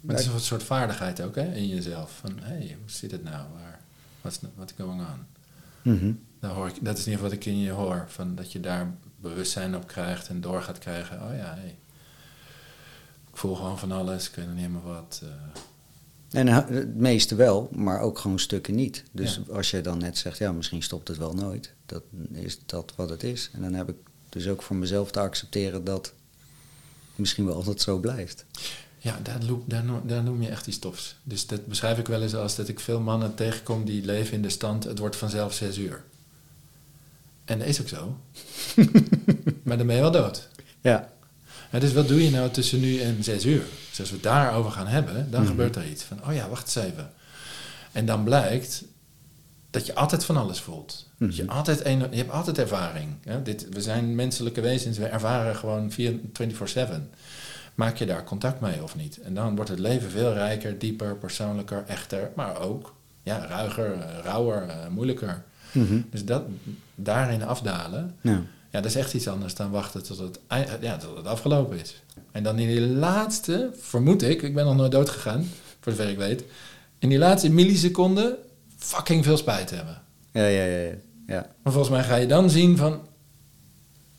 Maar 0.00 0.16
het 0.16 0.24
is 0.26 0.32
een 0.32 0.40
soort 0.40 0.62
vaardigheid 0.62 1.20
ook 1.22 1.34
hè, 1.34 1.52
in 1.54 1.68
jezelf. 1.68 2.16
Van, 2.20 2.38
hé, 2.38 2.46
hey, 2.54 2.76
hoe 2.80 2.90
zit 2.90 3.10
het 3.10 3.22
nou? 3.24 3.46
Waar, 3.54 3.80
wat 4.20 4.32
is 4.32 4.38
wat 4.54 4.72
going 4.76 5.00
on? 5.00 5.26
mhm. 5.92 6.12
Daar 6.40 6.50
hoor 6.50 6.68
ik, 6.68 6.84
dat 6.84 6.98
is 6.98 7.06
in 7.06 7.10
ieder 7.12 7.24
geval 7.24 7.38
wat 7.38 7.46
ik 7.46 7.52
in 7.52 7.58
je 7.58 7.70
hoor. 7.70 8.04
Van 8.08 8.34
dat 8.34 8.52
je 8.52 8.60
daar 8.60 8.94
bewustzijn 9.20 9.76
op 9.76 9.86
krijgt 9.86 10.28
en 10.28 10.40
door 10.40 10.62
gaat 10.62 10.78
krijgen. 10.78 11.16
Oh 11.22 11.34
ja, 11.36 11.54
hey. 11.54 11.76
ik 13.30 13.36
voel 13.36 13.54
gewoon 13.54 13.78
van 13.78 13.92
alles. 13.92 14.28
Ik 14.28 14.34
weet 14.34 14.44
nog 14.46 14.54
niet 14.54 14.64
helemaal 14.66 14.92
wat. 14.94 15.20
eh. 15.22 16.40
En 16.40 16.48
eh, 16.48 16.66
het 16.68 16.94
meeste 16.96 17.34
wel, 17.34 17.68
maar 17.74 18.00
ook 18.00 18.18
gewoon 18.18 18.38
stukken 18.38 18.74
niet. 18.74 19.04
Dus 19.12 19.40
Ja. 19.46 19.54
als 19.54 19.70
je 19.70 19.80
dan 19.80 19.98
net 19.98 20.18
zegt, 20.18 20.38
ja, 20.38 20.52
misschien 20.52 20.82
stopt 20.82 21.08
het 21.08 21.16
wel 21.16 21.32
nooit, 21.34 21.74
dat 21.86 22.02
is 22.32 22.58
dat 22.66 22.92
wat 22.96 23.08
het 23.10 23.22
is. 23.22 23.50
En 23.52 23.62
dan 23.62 23.72
heb 23.74 23.88
ik 23.88 23.96
dus 24.32 24.48
ook 24.48 24.62
voor 24.62 24.76
mezelf 24.76 25.10
te 25.10 25.20
accepteren 25.20 25.84
dat 25.84 26.12
misschien 27.16 27.44
wel 27.46 27.54
altijd 27.54 27.80
zo 27.80 27.98
blijft. 27.98 28.44
Ja, 28.98 29.18
daar, 29.22 29.42
loop, 29.42 29.62
daar, 29.70 29.84
daar 30.06 30.22
noem 30.22 30.42
je 30.42 30.48
echt 30.48 30.66
iets 30.66 30.78
tofs. 30.78 31.16
Dus 31.22 31.46
dat 31.46 31.66
beschrijf 31.66 31.98
ik 31.98 32.06
wel 32.06 32.22
eens 32.22 32.34
als 32.34 32.56
dat 32.56 32.68
ik 32.68 32.80
veel 32.80 33.00
mannen 33.00 33.34
tegenkom 33.34 33.84
die 33.84 34.04
leven 34.04 34.34
in 34.34 34.42
de 34.42 34.48
stand, 34.50 34.84
het 34.84 34.98
wordt 34.98 35.16
vanzelf 35.16 35.54
zes 35.54 35.78
uur. 35.78 36.02
En 37.44 37.58
dat 37.58 37.68
is 37.68 37.80
ook 37.80 37.88
zo. 37.88 38.16
maar 39.64 39.76
dan 39.78 39.86
ben 39.86 39.96
je 39.96 40.02
wel 40.02 40.10
dood. 40.10 40.48
Ja. 40.80 41.12
Ja, 41.72 41.78
dus 41.78 41.92
wat 41.92 42.08
doe 42.08 42.24
je 42.24 42.30
nou 42.30 42.50
tussen 42.50 42.80
nu 42.80 42.98
en 43.00 43.24
zes 43.24 43.44
uur? 43.44 43.64
Dus 43.90 44.00
als 44.00 44.08
we 44.08 44.14
het 44.14 44.24
daarover 44.24 44.70
gaan 44.72 44.86
hebben, 44.86 45.30
dan 45.30 45.40
Mhm. 45.40 45.50
gebeurt 45.50 45.76
er 45.76 45.88
iets. 45.88 46.02
Van, 46.02 46.24
oh 46.28 46.34
ja, 46.34 46.48
wacht 46.48 46.76
eens 46.76 46.86
even. 46.86 47.12
En 47.92 48.06
dan 48.06 48.24
blijkt 48.24 48.82
dat 49.72 49.86
je 49.86 49.94
altijd 49.94 50.24
van 50.24 50.36
alles 50.36 50.60
voelt. 50.60 51.06
Dat 51.18 51.36
je, 51.36 51.42
Mhm. 51.44 51.52
altijd 51.52 51.84
een, 51.84 51.98
je 51.98 52.16
hebt 52.16 52.30
altijd 52.30 52.58
ervaring. 52.58 53.08
Hè? 53.24 53.42
Dit, 53.42 53.66
we 53.70 53.80
zijn 53.82 54.14
menselijke 54.14 54.60
wezens, 54.60 54.98
we 54.98 55.04
ervaren 55.06 55.56
gewoon 55.56 55.90
24-7. 55.92 57.10
Maak 57.74 57.96
je 57.96 58.06
daar 58.06 58.24
contact 58.24 58.60
mee 58.60 58.82
of 58.82 58.96
niet? 58.96 59.20
En 59.20 59.34
dan 59.34 59.54
wordt 59.56 59.70
het 59.70 59.78
leven 59.78 60.10
veel 60.10 60.32
rijker, 60.32 60.78
dieper, 60.78 61.16
persoonlijker, 61.16 61.84
echter. 61.86 62.30
Maar 62.36 62.60
ook 62.60 62.94
ja, 63.22 63.46
ruiger, 63.46 63.92
eh, 63.92 64.18
rauwer, 64.24 64.68
eh, 64.68 64.76
moeilijker. 64.90 65.42
Mhm. 65.72 66.00
Dus 66.10 66.24
dat, 66.24 66.42
daarin 66.94 67.42
afdalen, 67.44 68.16
ja. 68.20 68.30
ja, 68.70 68.80
dat 68.80 68.84
is 68.84 68.94
echt 68.96 69.14
iets 69.14 69.28
anders 69.28 69.54
dan 69.54 69.70
wachten 69.70 70.02
tot 70.02 70.18
het, 70.18 70.38
ei- 70.46 70.66
ja, 70.80 70.96
tot 70.96 71.16
het 71.16 71.26
afgelopen 71.26 71.80
is. 71.80 72.02
En 72.32 72.42
dan 72.42 72.58
in 72.58 72.68
die 72.68 72.80
laatste, 72.80 73.70
vermoed 73.80 74.22
ik, 74.22 74.42
ik 74.42 74.54
ben 74.54 74.64
nog 74.64 74.76
nooit 74.76 74.92
dood 74.92 75.08
gegaan, 75.10 75.48
voor 75.80 75.92
zover 75.92 76.08
ik 76.10 76.18
weet, 76.18 76.44
in 76.98 77.08
die 77.08 77.18
laatste 77.18 77.50
milliseconden 77.50 78.36
fucking 78.82 79.24
veel 79.24 79.36
spijt 79.36 79.70
hebben. 79.70 80.02
Ja, 80.32 80.46
ja, 80.46 80.64
ja, 80.64 80.78
ja. 80.78 80.94
ja. 81.26 81.46
Maar 81.62 81.72
volgens 81.72 81.94
mij 81.94 82.04
ga 82.04 82.16
je 82.16 82.26
dan 82.26 82.50
zien 82.50 82.76
van, 82.76 83.00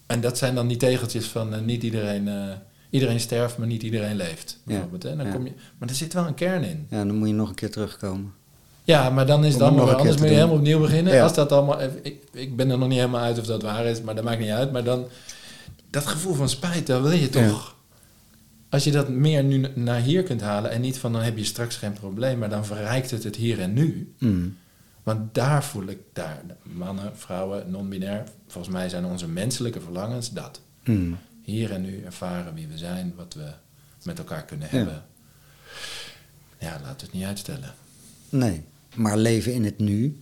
en 0.05 0.21
dat 0.21 0.37
zijn 0.37 0.55
dan 0.55 0.67
die 0.67 0.77
tegeltjes 0.77 1.25
van 1.25 1.53
eh, 1.53 1.61
niet 1.61 1.83
iedereen, 1.83 2.27
eh, 2.27 2.55
iedereen 2.89 3.19
sterft, 3.19 3.57
maar 3.57 3.67
niet 3.67 3.83
iedereen 3.83 4.15
leeft. 4.15 4.59
Bijvoorbeeld, 4.65 5.03
hè? 5.03 5.15
Dan 5.15 5.25
ja. 5.25 5.31
kom 5.31 5.45
je, 5.45 5.51
maar 5.77 5.89
er 5.89 5.95
zit 5.95 6.13
wel 6.13 6.27
een 6.27 6.33
kern 6.33 6.63
in. 6.63 6.87
Ja, 6.89 7.05
dan 7.05 7.15
moet 7.15 7.27
je 7.27 7.33
nog 7.33 7.49
een 7.49 7.55
keer 7.55 7.71
terugkomen. 7.71 8.33
Ja, 8.83 9.09
maar 9.09 9.25
dan 9.25 9.45
is 9.45 9.53
Om 9.55 9.61
het 9.61 9.69
het 9.69 9.77
nog 9.77 9.95
anders. 9.95 10.17
Moet 10.17 10.27
je 10.27 10.33
helemaal 10.33 10.55
opnieuw 10.55 10.79
beginnen. 10.79 11.13
Ja. 11.13 11.23
Als 11.23 11.33
dat 11.33 11.51
allemaal, 11.51 11.81
ik, 12.01 12.23
ik 12.31 12.55
ben 12.55 12.69
er 12.69 12.77
nog 12.77 12.87
niet 12.87 12.97
helemaal 12.97 13.21
uit 13.21 13.39
of 13.39 13.45
dat 13.45 13.61
waar 13.61 13.85
is, 13.85 14.01
maar 14.01 14.15
dat 14.15 14.23
maakt 14.23 14.39
niet 14.39 14.49
uit. 14.49 14.71
Maar 14.71 14.83
dan, 14.83 15.05
dat 15.89 16.07
gevoel 16.07 16.33
van 16.33 16.49
spijt, 16.49 16.87
dat 16.87 17.01
wil 17.01 17.11
je 17.11 17.29
toch. 17.29 17.72
Als 18.73 18.83
je 18.83 18.91
dat 18.91 19.09
meer 19.09 19.43
nu 19.43 19.67
naar 19.75 19.99
hier 20.01 20.23
kunt 20.23 20.41
halen 20.41 20.71
en 20.71 20.81
niet 20.81 20.97
van 20.97 21.13
dan 21.13 21.21
heb 21.21 21.37
je 21.37 21.43
straks 21.43 21.75
geen 21.75 21.93
probleem, 21.93 22.37
maar 22.39 22.49
dan 22.49 22.65
verrijkt 22.65 23.11
het 23.11 23.23
het 23.23 23.35
hier 23.35 23.59
en 23.59 23.73
nu. 23.73 24.13
Mm. 24.17 24.57
Want 25.03 25.33
daar 25.33 25.63
voel 25.63 25.85
ik, 25.87 25.99
daar, 26.13 26.41
mannen, 26.63 27.17
vrouwen, 27.17 27.71
non-binair, 27.71 28.23
volgens 28.47 28.73
mij 28.73 28.89
zijn 28.89 29.05
onze 29.05 29.27
menselijke 29.27 29.81
verlangens 29.81 30.31
dat. 30.31 30.61
Mm. 30.83 31.17
Hier 31.41 31.71
en 31.71 31.81
nu 31.81 32.03
ervaren 32.03 32.53
wie 32.53 32.67
we 32.67 32.77
zijn, 32.77 33.13
wat 33.15 33.33
we 33.33 33.51
met 34.03 34.17
elkaar 34.17 34.43
kunnen 34.45 34.67
Ja. 34.71 34.77
hebben. 34.77 35.03
Ja, 36.59 36.71
laten 36.71 36.97
we 36.97 37.03
het 37.03 37.13
niet 37.13 37.23
uitstellen. 37.25 37.73
Nee, 38.29 38.63
maar 38.95 39.17
leven 39.17 39.53
in 39.53 39.63
het 39.65 39.79
nu, 39.79 40.21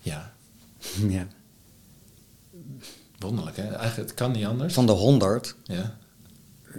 Ja, 0.00 0.32
ja. 1.08 1.26
wonderlijk 3.18 3.56
hè. 3.56 3.62
Eigenlijk, 3.68 3.96
het 4.10 4.14
kan 4.14 4.32
niet 4.32 4.44
anders. 4.46 4.74
van 4.74 4.86
de 4.86 4.92
100, 4.92 5.56
Ja, 5.64 5.96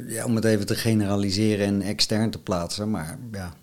ja, 0.07 0.25
om 0.25 0.35
het 0.35 0.45
even 0.45 0.65
te 0.65 0.75
generaliseren 0.75 1.65
en 1.67 1.81
extern 1.81 2.29
te 2.29 2.39
plaatsen, 2.39 2.91
maar 2.91 3.19
ja, 3.31 3.53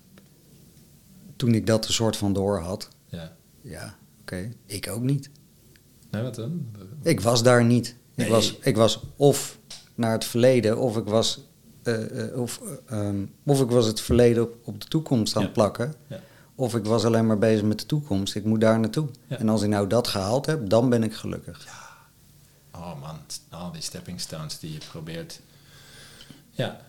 toen 1.37 1.55
ik 1.55 1.67
dat 1.67 1.87
een 1.87 1.93
soort 1.93 2.17
van 2.17 2.33
door 2.33 2.59
had, 2.59 2.89
ja. 3.07 3.37
ja, 3.61 3.97
oké, 4.21 4.53
ik 4.67 4.89
ook 4.89 5.03
niet. 5.03 5.31
Nee, 6.11 6.23
wat 6.23 6.35
dan? 6.35 6.67
Ik 7.03 7.21
was 7.21 7.43
daar 7.43 7.65
niet. 7.65 7.95
Ik, 8.15 8.29
was, 8.29 8.59
ik 8.63 8.77
was 8.77 9.03
of 9.17 9.59
naar 9.95 10.13
het 10.13 10.25
verleden, 10.25 10.79
of 10.79 10.97
ik 10.97 11.05
was, 11.05 11.41
eh, 11.83 12.25
eh, 12.25 12.37
of, 12.41 12.61
eh, 12.87 12.99
ehm, 12.99 13.25
of 13.45 13.61
ik 13.61 13.71
was 13.71 13.87
het 13.87 14.01
verleden 14.01 14.43
op, 14.43 14.55
op 14.65 14.81
de 14.81 14.87
toekomst 14.89 15.37
aan 15.37 15.43
het 15.43 15.51
Ja. 15.51 15.57
plakken. 15.57 15.95
Ja. 16.07 16.21
Of 16.55 16.75
ik 16.75 16.85
was 16.85 17.05
alleen 17.05 17.27
maar 17.27 17.39
bezig 17.39 17.65
met 17.65 17.79
de 17.79 17.87
toekomst. 17.87 18.35
Ik 18.35 18.45
moet 18.45 18.61
daar 18.61 18.81
naartoe. 18.81 19.09
Ja. 19.27 19.39
En 19.39 19.49
als 19.49 19.63
ik 19.63 19.69
nou 19.69 19.87
dat 19.87 20.09
gehaald 20.09 20.47
heb, 20.47 20.69
dan 20.69 20.89
ben 20.89 21.03
ik 21.03 21.15
gelukkig. 21.15 21.67
Oh 22.75 23.01
man, 23.01 23.17
al 23.51 23.73
die 23.73 23.83
stepping 23.83 24.21
stones 24.21 24.59
die 24.59 24.73
je 24.73 24.79
probeert. 24.91 25.41
Ja. 26.61 26.81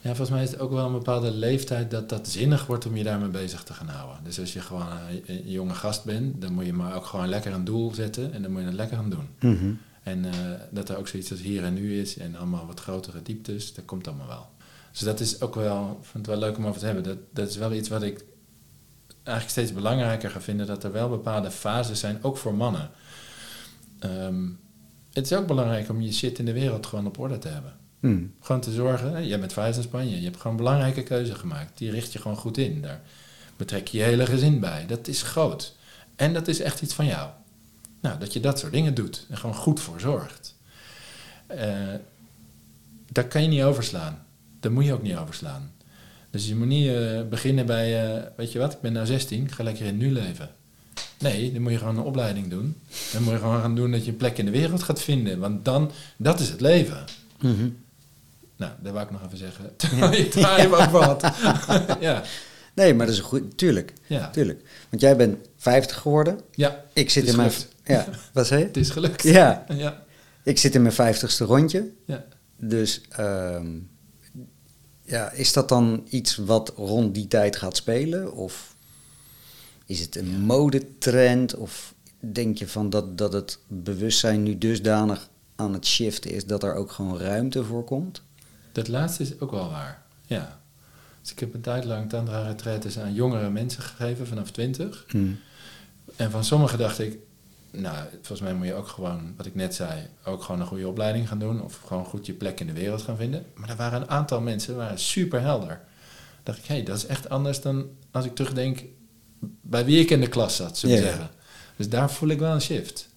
Ja, 0.00 0.08
volgens 0.08 0.30
mij 0.30 0.42
is 0.42 0.50
het 0.50 0.60
ook 0.60 0.70
wel 0.70 0.86
een 0.86 0.92
bepaalde 0.92 1.30
leeftijd 1.30 1.90
dat 1.90 2.08
dat 2.08 2.28
zinnig 2.28 2.66
wordt 2.66 2.86
om 2.86 2.96
je 2.96 3.04
daarmee 3.04 3.28
bezig 3.28 3.62
te 3.62 3.72
gaan 3.72 3.88
houden. 3.88 4.24
Dus 4.24 4.40
als 4.40 4.52
je 4.52 4.60
gewoon 4.60 4.86
een, 4.86 5.22
een 5.26 5.50
jonge 5.50 5.74
gast 5.74 6.04
bent, 6.04 6.40
dan 6.40 6.52
moet 6.52 6.66
je 6.66 6.72
maar 6.72 6.96
ook 6.96 7.04
gewoon 7.04 7.28
lekker 7.28 7.52
een 7.52 7.64
doel 7.64 7.94
zetten 7.94 8.32
en 8.32 8.42
dan 8.42 8.50
moet 8.50 8.60
je 8.60 8.66
het 8.66 8.76
lekker 8.76 8.98
aan 8.98 9.10
doen. 9.10 9.28
Mhm. 9.40 9.72
En 10.02 10.24
eh, 10.24 10.32
dat 10.70 10.88
er 10.88 10.96
ook 10.96 11.08
zoiets 11.08 11.30
als 11.30 11.40
hier 11.40 11.64
en 11.64 11.74
nu 11.74 12.00
is 12.00 12.18
en 12.18 12.36
allemaal 12.36 12.66
wat 12.66 12.80
grotere 12.80 13.22
dieptes, 13.22 13.74
dat 13.74 13.84
komt 13.84 14.08
allemaal 14.08 14.26
wel. 14.26 14.48
Dus 14.90 15.00
dat 15.00 15.20
is 15.20 15.40
ook 15.40 15.54
wel, 15.54 15.98
ik 16.00 16.06
vind 16.06 16.26
het 16.26 16.38
wel 16.38 16.48
leuk 16.48 16.56
om 16.56 16.66
over 16.66 16.80
te 16.80 16.86
hebben. 16.86 17.04
Dat, 17.04 17.18
dat 17.30 17.48
is 17.48 17.56
wel 17.56 17.72
iets 17.72 17.88
wat 17.88 18.02
ik 18.02 18.24
eigenlijk 19.22 19.50
steeds 19.50 19.72
belangrijker 19.72 20.30
ga 20.30 20.40
vinden, 20.40 20.66
dat 20.66 20.84
er 20.84 20.92
wel 20.92 21.08
bepaalde 21.08 21.50
fases 21.50 22.00
zijn, 22.00 22.18
ook 22.22 22.36
voor 22.36 22.54
mannen. 22.54 22.90
Ehm, 23.98 24.48
het 25.12 25.24
is 25.24 25.32
ook 25.32 25.46
belangrijk 25.46 25.88
om 25.88 26.00
je 26.00 26.12
shit 26.12 26.38
in 26.38 26.44
de 26.44 26.52
wereld 26.52 26.86
gewoon 26.86 27.06
op 27.06 27.18
orde 27.18 27.38
te 27.38 27.48
hebben. 27.48 27.80
Mm. 28.02 28.34
Gewoon 28.40 28.60
te 28.60 28.72
zorgen, 28.72 29.26
jij 29.26 29.40
bent 29.40 29.52
verhuisd 29.52 29.76
naar 29.76 29.86
Spanje, 29.86 30.16
je 30.16 30.24
hebt 30.24 30.36
gewoon 30.36 30.52
een 30.52 30.64
belangrijke 30.64 31.02
keuze 31.02 31.34
gemaakt. 31.34 31.78
Die 31.78 31.90
richt 31.90 32.12
je 32.12 32.18
gewoon 32.18 32.36
goed 32.36 32.58
in. 32.58 32.80
Daar 32.80 33.00
betrek 33.56 33.88
je 33.88 33.98
je 33.98 34.04
hele 34.04 34.26
gezin 34.26 34.60
bij. 34.60 34.86
Dat 34.86 35.08
is 35.08 35.22
groot. 35.22 35.76
En 36.16 36.32
dat 36.32 36.48
is 36.48 36.60
echt 36.60 36.82
iets 36.82 36.94
van 36.94 37.06
jou. 37.06 37.30
Nou, 38.00 38.18
dat 38.18 38.32
je 38.32 38.40
dat 38.40 38.58
soort 38.58 38.72
dingen 38.72 38.94
doet 38.94 39.26
en 39.30 39.36
gewoon 39.36 39.54
goed 39.54 39.80
voor 39.80 40.00
zorgt. 40.00 40.56
Eh, 41.46 41.68
daar 43.12 43.28
kan 43.28 43.42
je 43.42 43.48
niet 43.48 43.62
overslaan. 43.62 44.26
Daar 44.60 44.72
moet 44.72 44.84
je 44.84 44.92
ook 44.92 45.02
niet 45.02 45.16
overslaan. 45.16 45.72
Dus 46.30 46.48
je 46.48 46.56
moet 46.56 46.66
niet 46.66 46.88
eh, 46.88 47.22
beginnen 47.28 47.66
bij, 47.66 48.14
eh, 48.14 48.22
weet 48.36 48.52
je 48.52 48.58
wat, 48.58 48.72
ik 48.72 48.80
ben 48.80 48.92
nou 48.92 49.06
16, 49.06 49.44
ik 49.44 49.52
ga 49.52 49.62
lekker 49.62 49.86
in 49.86 49.90
het 49.90 50.02
nu 50.02 50.12
leven. 50.12 50.50
Nee, 51.18 51.52
dan 51.52 51.62
moet 51.62 51.72
je 51.72 51.78
gewoon 51.78 51.96
een 51.96 52.04
opleiding 52.04 52.48
doen. 52.48 52.76
Dan 53.12 53.22
moet 53.22 53.32
je 53.32 53.38
gewoon 53.38 53.60
gaan 53.60 53.74
doen 53.74 53.90
dat 53.90 54.04
je 54.04 54.10
een 54.10 54.16
plek 54.16 54.38
in 54.38 54.44
de 54.44 54.50
wereld 54.50 54.82
gaat 54.82 55.02
vinden. 55.02 55.38
Want 55.38 55.64
dan, 55.64 55.90
dat 56.16 56.40
is 56.40 56.48
het 56.48 56.60
leven. 56.60 57.04
Mhm. 57.40 57.68
Nou, 58.62 58.72
dat 58.82 58.92
wou 58.92 59.04
ik 59.04 59.10
nog 59.10 59.24
even 59.26 59.38
zeggen. 59.38 59.72
Terwijl 59.76 60.12
je 60.14 60.28
daar 60.28 60.66
ook 60.84 60.90
wat. 60.90 61.22
ja. 62.00 62.22
Nee, 62.74 62.94
maar 62.94 63.06
dat 63.06 63.14
is 63.14 63.20
een 63.20 63.26
goed... 63.28 63.58
Tuurlijk, 63.58 63.92
Ja. 64.06 64.30
tuurlijk. 64.30 64.62
Want 64.90 65.02
jij 65.02 65.16
bent 65.16 65.48
50 65.56 65.96
geworden. 65.96 66.40
ja, 66.54 66.84
Ik 66.92 67.10
zit 67.10 67.26
in 67.26 67.36
mijn... 67.36 67.50
Ja, 67.84 68.06
wat 68.32 68.46
zei 68.46 68.60
je? 68.60 68.66
het 68.66 68.76
is 68.76 68.90
gelukt. 68.90 69.22
Ja, 69.22 69.64
ja. 69.68 70.02
ik 70.44 70.58
zit 70.58 70.74
in 70.74 70.82
mijn 70.82 71.14
50ste 71.14 71.46
rondje. 71.46 71.90
ja. 72.06 72.24
Dus 72.56 73.00
ehm, 73.08 73.78
ja, 75.02 75.30
is 75.30 75.52
dat 75.52 75.68
dan 75.68 76.06
iets 76.08 76.36
wat 76.36 76.72
rond 76.76 77.14
die 77.14 77.28
tijd 77.28 77.56
gaat 77.56 77.76
spelen? 77.76 78.32
Of 78.34 78.74
is 79.86 80.00
het 80.00 80.16
een 80.16 80.40
modetrend? 80.40 81.54
Of 81.56 81.94
denk 82.20 82.58
je 82.58 82.68
van 82.68 82.90
dat, 82.90 83.18
dat 83.18 83.32
het 83.32 83.58
bewustzijn 83.68 84.42
nu 84.42 84.58
dusdanig 84.58 85.28
aan 85.56 85.72
het 85.72 85.86
shiften 85.86 86.30
is 86.30 86.46
dat 86.46 86.62
er 86.62 86.74
ook 86.74 86.90
gewoon 86.92 87.18
ruimte 87.18 87.64
voor 87.64 87.84
komt? 87.84 88.22
Dat 88.72 88.88
laatste 88.88 89.22
is 89.22 89.40
ook 89.40 89.50
wel 89.50 89.70
waar. 89.70 90.02
Ja. 90.26 90.60
Dus 91.20 91.32
ik 91.32 91.38
heb 91.38 91.54
een 91.54 91.60
tijd 91.60 91.84
lang 91.84 92.08
tantra 92.08 92.42
retretes 92.42 92.98
aan 92.98 93.14
jongere 93.14 93.50
mensen 93.50 93.82
gegeven, 93.82 94.26
vanaf 94.26 94.50
20. 94.50 95.04
Hmm. 95.08 95.38
En 96.16 96.30
van 96.30 96.44
sommigen 96.44 96.78
dacht 96.78 96.98
ik, 96.98 97.18
nou, 97.70 97.96
volgens 98.10 98.40
mij 98.40 98.54
moet 98.54 98.66
je 98.66 98.74
ook 98.74 98.88
gewoon, 98.88 99.34
wat 99.36 99.46
ik 99.46 99.54
net 99.54 99.74
zei, 99.74 100.06
ook 100.24 100.42
gewoon 100.42 100.60
een 100.60 100.66
goede 100.66 100.88
opleiding 100.88 101.28
gaan 101.28 101.38
doen. 101.38 101.62
Of 101.62 101.80
gewoon 101.86 102.04
goed 102.04 102.26
je 102.26 102.32
plek 102.32 102.60
in 102.60 102.66
de 102.66 102.72
wereld 102.72 103.02
gaan 103.02 103.16
vinden. 103.16 103.44
Maar 103.54 103.68
er 103.68 103.76
waren 103.76 104.00
een 104.00 104.10
aantal 104.10 104.40
mensen, 104.40 104.76
waren 104.76 104.98
super 104.98 105.40
helder. 105.40 105.80
dacht 106.42 106.58
ik, 106.58 106.64
hé, 106.64 106.74
hey, 106.74 106.84
dat 106.84 106.96
is 106.96 107.06
echt 107.06 107.28
anders 107.28 107.60
dan 107.60 107.86
als 108.10 108.24
ik 108.24 108.34
terugdenk 108.34 108.84
bij 109.60 109.84
wie 109.84 110.00
ik 110.00 110.10
in 110.10 110.20
de 110.20 110.28
klas 110.28 110.56
zat, 110.56 110.78
zullen 110.78 110.96
we 110.96 111.02
zeggen. 111.02 111.30
Dus 111.76 111.88
daar 111.88 112.10
voel 112.10 112.28
ik 112.28 112.38
wel 112.38 112.54
een 112.54 112.60
shift. 112.60 113.08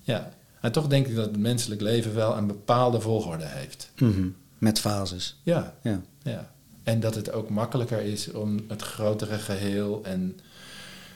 Ja. 0.00 0.32
En 0.60 0.72
toch 0.72 0.86
denk 0.86 1.06
ik 1.06 1.14
dat 1.14 1.26
het 1.26 1.38
menselijk 1.38 1.80
leven 1.80 2.14
wel 2.14 2.36
een 2.36 2.46
bepaalde 2.46 3.00
volgorde 3.00 3.44
heeft. 3.46 3.90
Mhm. 3.98 4.28
Met 4.64 4.80
fases. 4.80 5.40
Ja, 5.42 5.74
Ja. 5.82 6.00
ja. 6.22 6.52
En 6.82 7.00
dat 7.00 7.14
het 7.14 7.32
ook 7.32 7.48
makkelijker 7.50 8.00
is 8.00 8.30
om 8.30 8.64
het 8.68 8.82
grotere 8.82 9.38
geheel 9.38 10.04
en 10.04 10.40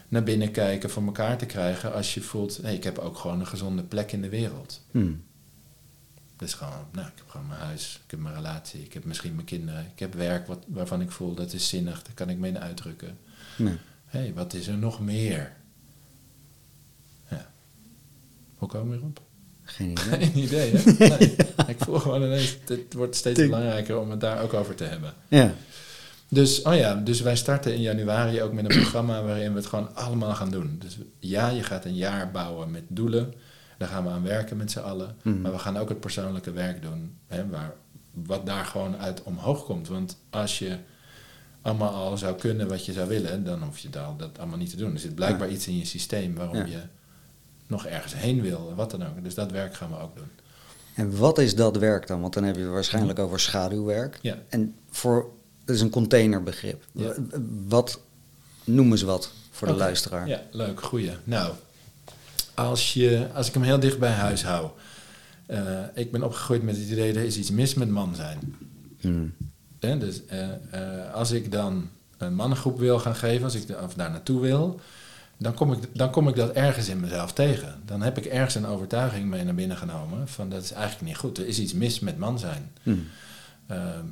naar 0.09 0.23
binnen 0.23 0.51
kijken 0.51 0.91
voor 0.91 1.05
elkaar 1.05 1.39
te 1.39 1.47
krijgen 1.47 1.93
als 1.95 2.15
je 2.15 2.21
voelt, 2.21 2.57
hé, 2.57 2.71
ik 2.71 2.85
heb 2.85 2.99
ook 2.99 3.19
gewoon 3.19 3.41
een 3.41 3.47
gezonde 3.47 3.83
plek 3.83 4.13
in 4.13 4.23
de 4.23 4.29
wereld. 4.29 4.81
Hmm. 4.91 5.23
Dus 6.37 6.55
gewoon, 6.55 6.87
nou, 6.93 7.07
ik 7.07 7.13
heb 7.17 7.29
gewoon 7.29 7.47
mijn 7.47 7.61
huis, 7.61 8.01
ik 8.05 8.11
heb 8.11 8.21
mijn 8.21 8.35
relatie, 8.35 8.83
ik 8.83 8.93
heb 8.93 9.05
misschien 9.05 9.35
mijn 9.35 9.47
kinderen, 9.47 9.87
ik 9.93 9.99
heb 9.99 10.15
werk 10.15 10.47
wat, 10.47 10.65
waarvan 10.67 11.01
ik 11.01 11.11
voel 11.11 11.35
dat 11.35 11.53
is 11.53 11.69
zinnig, 11.69 12.03
daar 12.03 12.15
kan 12.15 12.31
ik 12.31 12.39
mee 12.39 12.59
uitdrukken. 12.59 13.19
Nee. 13.57 13.77
Hé, 14.07 14.33
wat 14.33 14.55
is 14.55 14.67
er 14.67 14.79
nog 14.79 15.01
meer? 15.01 15.57
Ja. 17.31 17.51
Hoe 18.57 18.69
komen 18.69 18.91
we 18.91 18.97
erop? 18.97 19.21
Geen 19.69 19.91
idee. 19.91 20.19
Geen 20.21 20.39
idee, 20.39 20.71
hè? 20.77 20.93
Nee. 21.19 21.37
Ik 21.67 21.77
voel 21.79 21.99
gewoon 21.99 22.23
ineens, 22.23 22.57
het 22.67 22.95
wordt 22.95 23.17
steeds 23.17 23.41
belangrijker 23.41 23.99
om 23.99 24.11
het 24.11 24.21
daar 24.21 24.43
ook 24.43 24.55
over 24.55 24.75
te 24.75 24.85
hebben. 24.85 25.13
Ja. 25.29 25.55
Dus, 26.29 26.63
oh 26.63 26.75
ja, 26.77 26.95
dus 26.95 27.21
wij 27.21 27.37
starten 27.37 27.75
in 27.75 27.81
januari 27.81 28.43
ook 28.43 28.53
met 28.53 28.65
een 28.65 28.81
programma 28.81 29.23
waarin 29.23 29.51
we 29.53 29.59
het 29.59 29.67
gewoon 29.67 29.95
allemaal 29.95 30.35
gaan 30.35 30.51
doen. 30.51 30.77
Dus 30.79 30.99
ja, 31.19 31.49
je 31.49 31.63
gaat 31.63 31.85
een 31.85 31.95
jaar 31.97 32.31
bouwen 32.31 32.71
met 32.71 32.83
doelen. 32.89 33.35
Daar 33.79 33.89
gaan 33.89 34.05
we 34.05 34.11
aan 34.11 34.23
werken 34.23 34.57
met 34.57 34.71
z'n 34.71 34.79
allen. 34.79 35.17
Mhm. 35.23 35.41
Maar 35.41 35.53
we 35.53 35.59
gaan 35.59 35.77
ook 35.79 35.89
het 35.89 36.01
persoonlijke 36.01 36.51
werk 36.53 36.83
doen. 36.83 37.17
Hè, 37.27 37.49
waar, 37.49 37.75
wat 38.13 38.47
daar 38.47 38.65
gewoon 38.65 38.97
uit 38.97 39.23
omhoog 39.23 39.65
komt. 39.65 39.89
Want 39.89 40.17
als 40.31 40.59
je 40.59 40.77
allemaal 41.63 41.93
al 41.95 42.19
zou 42.19 42.37
kunnen 42.37 42.69
wat 42.69 42.85
je 42.85 42.93
zou 42.93 43.09
willen, 43.09 43.45
dan 43.45 43.63
hoef 43.63 43.79
je 43.79 43.91
dat, 43.91 44.19
dat 44.19 44.39
allemaal 44.39 44.59
niet 44.59 44.71
te 44.71 44.77
doen. 44.77 44.93
Er 44.93 45.01
zit 45.01 45.15
blijkbaar 45.15 45.49
iets 45.51 45.67
in 45.69 45.79
je 45.79 45.85
systeem 45.85 46.35
waarom 46.35 46.57
Ja. 46.57 46.65
je 46.65 46.81
nog 47.69 47.87
ergens 47.87 48.15
heen 48.15 48.41
wil. 48.43 48.73
Wat 48.77 48.91
dan 48.91 49.03
ook. 49.07 49.23
Dus 49.25 49.35
dat 49.35 49.51
werk 49.51 49.75
gaan 49.75 49.91
we 49.91 49.99
ook 49.99 50.17
doen. 50.17 50.29
En 50.95 51.17
wat 51.17 51.39
is 51.39 51.55
dat 51.55 51.77
werk 51.77 52.07
dan? 52.07 52.21
Want 52.21 52.35
dan 52.35 52.45
heb 52.45 52.55
je 52.57 52.63
het 52.63 52.71
waarschijnlijk 52.71 53.19
over 53.19 53.41
schaduwwerk. 53.41 54.19
Ja. 54.23 54.37
En 54.49 54.75
voor, 54.91 55.31
dat 55.65 55.75
is 55.77 55.81
een 55.83 55.91
containerbegrip. 55.91 56.85
Ja. 56.93 57.13
Wat, 57.69 58.01
noem 58.65 58.91
eens 58.91 59.03
wat 59.03 59.33
voor 59.51 59.69
de 59.69 59.75
luisteraar. 59.75 60.29
Ja, 60.29 60.43
leuk, 60.51 60.81
goeie. 60.83 61.11
Nou, 61.25 61.53
als, 62.55 62.93
je, 62.95 63.27
als 63.35 63.49
ik 63.49 63.55
hem 63.55 63.63
heel 63.63 63.81
dicht 63.81 63.99
bij 63.99 64.13
huis 64.13 64.43
hou. 64.45 64.71
eh, 65.47 65.79
ik 65.95 66.13
ben 66.13 66.23
opgegroeid 66.23 66.63
met 66.63 66.77
het 66.77 66.89
idee, 66.89 67.15
er 67.15 67.23
is 67.25 67.37
iets 67.37 67.51
mis 67.51 67.75
met 67.75 67.89
man 67.89 68.15
zijn. 68.15 68.57
Hmm. 69.01 69.35
Hè, 69.81 69.99
dus 69.99 70.27
eh, 70.27 70.49
eh, 70.71 71.15
als 71.15 71.31
ik 71.31 71.53
dan 71.53 71.89
een 72.19 72.35
mannengroep 72.35 72.79
wil 72.79 72.99
gaan 72.99 73.15
geven, 73.17 73.45
als 73.45 73.55
ik 73.55 73.67
da- 73.67 73.83
of 73.85 73.95
daar 73.95 74.11
naartoe 74.11 74.41
wil, 74.41 74.81
dan 75.39 75.55
kom, 75.55 75.73
ik, 75.73 75.79
dan 75.93 76.11
kom 76.11 76.29
ik 76.29 76.37
dat 76.37 76.53
ergens 76.53 76.89
in 76.89 77.01
mezelf 77.01 77.33
tegen. 77.33 77.83
Dan 77.85 78.03
heb 78.03 78.19
ik 78.19 78.25
ergens 78.25 78.55
een 78.55 78.67
overtuiging 78.67 79.29
mee 79.29 79.45
naar 79.45 79.55
binnen 79.55 79.77
genomen 79.77 80.29
van 80.29 80.49
dat 80.49 80.63
is 80.63 80.73
eigenlijk 80.73 81.05
niet 81.05 81.17
goed. 81.17 81.39
Er 81.39 81.47
is 81.47 81.59
iets 81.59 81.73
mis 81.73 82.01
met 82.01 82.19
man 82.19 82.39
zijn. 82.39 82.73
Hmm. 82.83 83.07
Ehm, 83.67 84.05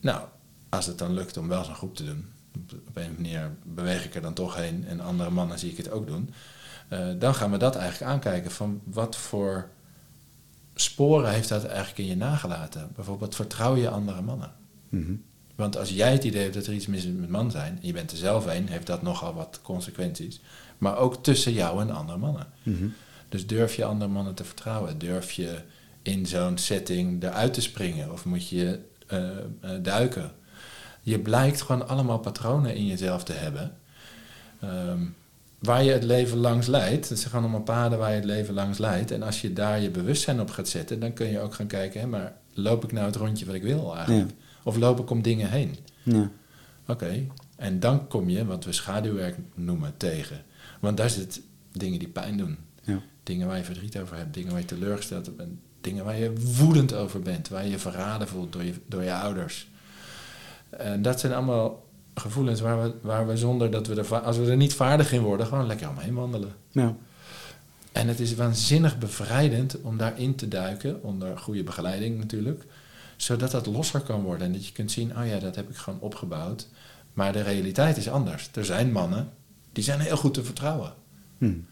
nou, 0.00 0.20
als 0.68 0.86
het 0.86 0.98
dan 0.98 1.14
lukt 1.14 1.36
om 1.36 1.48
wel 1.48 1.64
zo'n 1.64 1.74
groep 1.74 1.96
te 1.96 2.04
doen, 2.04 2.26
op, 2.86 2.96
een 2.96 3.14
manier 3.14 3.50
beweeg 3.62 4.04
ik 4.04 4.14
er 4.14 4.22
dan 4.22 4.34
toch 4.34 4.54
heen 4.54 4.84
en 4.86 5.00
andere 5.00 5.30
mannen 5.30 5.58
zie 5.58 5.70
ik 5.70 5.76
het 5.76 5.90
ook 5.90 6.06
doen, 6.06 6.30
eh, 6.88 7.08
dan 7.18 7.34
gaan 7.34 7.50
we 7.50 7.56
dat 7.56 7.76
eigenlijk 7.76 8.12
aankijken 8.12 8.50
van 8.50 8.80
wat 8.84 9.16
voor 9.16 9.68
sporen 10.74 11.30
heeft 11.30 11.48
dat 11.48 11.64
eigenlijk 11.64 11.98
in 11.98 12.06
je 12.06 12.16
nagelaten. 12.16 12.90
Bijvoorbeeld 12.94 13.34
vertrouw 13.34 13.76
je 13.76 13.88
andere 13.88 14.22
mannen. 14.22 14.52
Mhm. 14.88 15.14
Want 15.56 15.76
als 15.76 15.90
jij 15.90 16.12
het 16.12 16.24
idee 16.24 16.42
hebt 16.42 16.54
dat 16.54 16.66
er 16.66 16.72
iets 16.72 16.86
mis 16.86 17.04
is 17.04 17.12
met 17.12 17.28
man 17.28 17.50
zijn, 17.50 17.78
en 17.80 17.86
je 17.86 17.92
bent 17.92 18.10
er 18.10 18.16
zelf 18.16 18.46
een, 18.46 18.68
heeft 18.68 18.86
dat 18.86 19.02
nogal 19.02 19.34
wat 19.34 19.60
consequenties. 19.62 20.40
Maar 20.78 20.96
ook 20.96 21.22
tussen 21.22 21.52
jou 21.52 21.80
en 21.80 21.90
andere 21.90 22.18
mannen. 22.18 22.46
Mhm. 22.62 22.86
Dus 23.28 23.46
durf 23.46 23.74
je 23.74 23.84
andere 23.84 24.10
mannen 24.10 24.34
te 24.34 24.44
vertrouwen? 24.44 24.98
Durf 24.98 25.32
je 25.32 25.58
in 26.02 26.26
zo'n 26.26 26.58
setting 26.58 27.22
eruit 27.22 27.54
te 27.54 27.60
springen? 27.60 28.12
Of 28.12 28.24
moet 28.24 28.48
je 28.48 28.78
eh, 29.06 29.28
eh, 29.28 29.70
duiken? 29.82 30.30
Je 31.02 31.18
blijkt 31.18 31.62
gewoon 31.62 31.88
allemaal 31.88 32.18
patronen 32.18 32.74
in 32.74 32.86
jezelf 32.86 33.24
te 33.24 33.32
hebben. 33.32 33.76
ehm, 34.60 35.00
waar 35.58 35.82
je 35.84 35.92
het 35.92 36.04
leven 36.04 36.38
langs 36.38 36.66
leidt. 36.66 37.08
Het 37.08 37.18
zijn 37.18 37.30
gewoon 37.30 37.44
allemaal 37.44 37.62
paden 37.62 37.98
waar 37.98 38.10
je 38.10 38.16
het 38.16 38.24
leven 38.24 38.54
langs 38.54 38.78
leidt. 38.78 39.10
En 39.10 39.22
als 39.22 39.40
je 39.40 39.52
daar 39.52 39.80
je 39.80 39.90
bewustzijn 39.90 40.40
op 40.40 40.50
gaat 40.50 40.68
zetten, 40.68 41.00
dan 41.00 41.12
kun 41.12 41.30
je 41.30 41.40
ook 41.40 41.54
gaan 41.54 41.66
kijken, 41.66 42.00
hè, 42.00 42.06
maar 42.06 42.32
loop 42.54 42.84
ik 42.84 42.92
nou 42.92 43.06
het 43.06 43.16
rondje 43.16 43.46
wat 43.46 43.54
ik 43.54 43.62
wil 43.62 43.96
eigenlijk? 43.96 44.30
Of 44.66 44.76
loop 44.76 45.00
ik 45.00 45.10
om 45.10 45.22
dingen 45.22 45.50
heen? 45.50 45.76
Ja. 46.02 46.30
Oké, 46.86 47.26
en 47.56 47.80
dan 47.80 48.08
kom 48.08 48.28
je, 48.28 48.44
wat 48.44 48.64
we 48.64 48.72
schaduwwerk 48.72 49.36
noemen, 49.54 49.94
tegen. 49.96 50.44
Want 50.80 50.96
daar 50.96 51.10
zit 51.10 51.40
dingen 51.72 51.98
die 51.98 52.08
pijn 52.08 52.36
doen. 52.36 52.56
Ja. 52.82 53.00
Dingen 53.22 53.46
waar 53.46 53.56
je 53.56 53.64
verdriet 53.64 53.98
over 53.98 54.16
hebt, 54.16 54.34
dingen 54.34 54.50
waar 54.50 54.60
je 54.60 54.66
teleurgesteld 54.66 55.36
bent, 55.36 55.58
dingen 55.80 56.04
waar 56.04 56.16
je 56.16 56.32
woedend 56.56 56.94
over 56.94 57.20
bent, 57.20 57.48
waar 57.48 57.64
je 57.64 57.70
je 57.70 57.78
verraden 57.78 58.28
voelt 58.28 58.52
door 58.52 58.64
je, 58.64 58.72
door 58.86 59.02
je 59.02 59.14
ouders. 59.14 59.68
En 60.70 61.02
dat 61.02 61.20
zijn 61.20 61.32
allemaal 61.32 61.84
gevoelens 62.14 62.60
waar 62.60 62.82
we, 62.82 62.94
waar 63.00 63.26
we 63.26 63.36
zonder 63.36 63.70
dat 63.70 63.86
we 63.86 63.94
er, 63.94 64.18
als 64.18 64.36
we 64.36 64.50
er 64.50 64.56
niet 64.56 64.74
vaardig 64.74 65.12
in 65.12 65.22
worden, 65.22 65.46
gewoon 65.46 65.66
lekker 65.66 65.88
omheen 65.88 66.14
wandelen. 66.14 66.52
Ja. 66.70 66.96
En 67.92 68.08
het 68.08 68.20
is 68.20 68.34
waanzinnig 68.34 68.98
bevrijdend 68.98 69.80
om 69.80 69.96
daarin 69.96 70.34
te 70.34 70.48
duiken, 70.48 71.02
onder 71.02 71.38
goede 71.38 71.62
begeleiding 71.62 72.18
natuurlijk, 72.18 72.64
zodat 73.16 73.50
dat 73.50 73.66
losser 73.66 74.00
kan 74.00 74.22
worden 74.22 74.46
en 74.46 74.52
dat 74.52 74.66
je 74.66 74.72
kunt 74.72 74.92
zien, 74.92 75.18
oh 75.18 75.26
ja, 75.26 75.38
dat 75.38 75.56
heb 75.56 75.70
ik 75.70 75.76
gewoon 75.76 76.00
opgebouwd. 76.00 76.68
Maar 77.12 77.32
de 77.32 77.42
realiteit 77.42 77.96
is 77.96 78.08
anders. 78.08 78.50
Er 78.54 78.64
zijn 78.64 78.92
mannen 78.92 79.32
die 79.72 79.84
zijn 79.84 80.00
heel 80.00 80.16
goed 80.16 80.34
te 80.34 80.44
vertrouwen. 80.44 80.94
Hmm. 81.38 81.66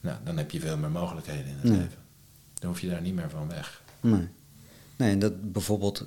Nou, 0.00 0.16
dan 0.24 0.36
heb 0.36 0.50
je 0.50 0.60
veel 0.60 0.76
meer 0.76 0.90
mogelijkheden 0.90 1.46
in 1.46 1.56
het 1.56 1.68
leven. 1.68 1.98
Dan 2.54 2.68
hoef 2.68 2.80
je 2.80 2.88
daar 2.88 3.00
niet 3.00 3.14
meer 3.14 3.30
van 3.30 3.48
weg. 3.48 3.82
Nee. 4.00 4.28
Nee, 4.96 5.12
en 5.12 5.18
dat 5.18 5.52
bijvoorbeeld 5.52 6.06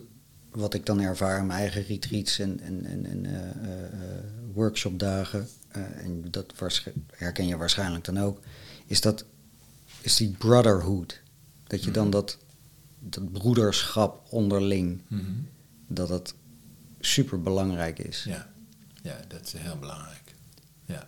wat 0.51 0.73
ik 0.73 0.85
dan 0.85 1.01
ervaar 1.01 1.39
in 1.39 1.45
mijn 1.45 1.59
eigen 1.59 1.83
retreats 1.83 2.39
en, 2.39 2.59
en, 2.59 2.85
en, 2.85 3.05
en 3.05 3.25
eh, 3.25 3.33
eh, 3.33 3.83
eh, 3.83 4.23
workshopdagen, 4.53 5.47
en 5.71 6.31
dat 6.31 6.53
herken 7.15 7.47
je 7.47 7.57
waarschijnlijk 7.57 8.05
dan 8.05 8.19
ook, 8.19 8.39
is 8.85 9.01
dat 9.01 9.25
is 10.01 10.15
die 10.15 10.29
brotherhood. 10.29 11.20
Dat 11.71 11.83
je 11.83 11.91
dan 11.91 12.03
Mhm. 12.03 12.11
dat, 12.11 12.37
dat 12.99 13.31
broederschap 13.31 14.27
onderling, 14.31 15.01
Mhm. 15.07 15.31
dat 15.87 16.09
het 16.09 16.33
super 16.99 17.41
belangrijk 17.41 17.99
is. 17.99 18.23
Ja. 18.23 18.47
ja, 19.01 19.17
dat 19.27 19.41
is 19.45 19.53
heel 19.53 19.77
belangrijk. 19.79 20.35
Ja, 20.85 21.07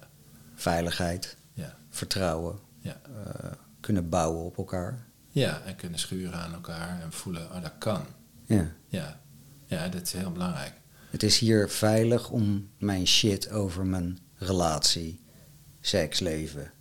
Veiligheid, 0.55 1.37
ja, 1.53 1.77
vertrouwen, 1.89 2.59
ja. 2.79 3.01
eh, 3.25 3.51
kunnen 3.79 4.09
bouwen 4.09 4.43
op 4.43 4.57
elkaar. 4.57 5.07
Ja, 5.29 5.61
en 5.61 5.75
kunnen 5.75 5.99
schuren 5.99 6.39
aan 6.39 6.53
elkaar 6.53 7.01
en 7.01 7.11
voelen, 7.13 7.51
oh 7.51 7.61
dat 7.61 7.73
kan. 7.77 8.05
Ja. 8.45 8.71
Ja, 8.87 9.21
ja 9.65 9.87
dat 9.89 10.01
is 10.01 10.13
heel 10.13 10.31
belangrijk. 10.31 10.73
Het 11.09 11.23
is 11.23 11.37
hier 11.39 11.69
veilig 11.69 12.29
om 12.29 12.69
mijn 12.77 13.07
shit 13.07 13.49
over 13.49 13.85
mijn 13.85 14.19
relatie, 14.35 15.19
seksleven, 15.81 16.71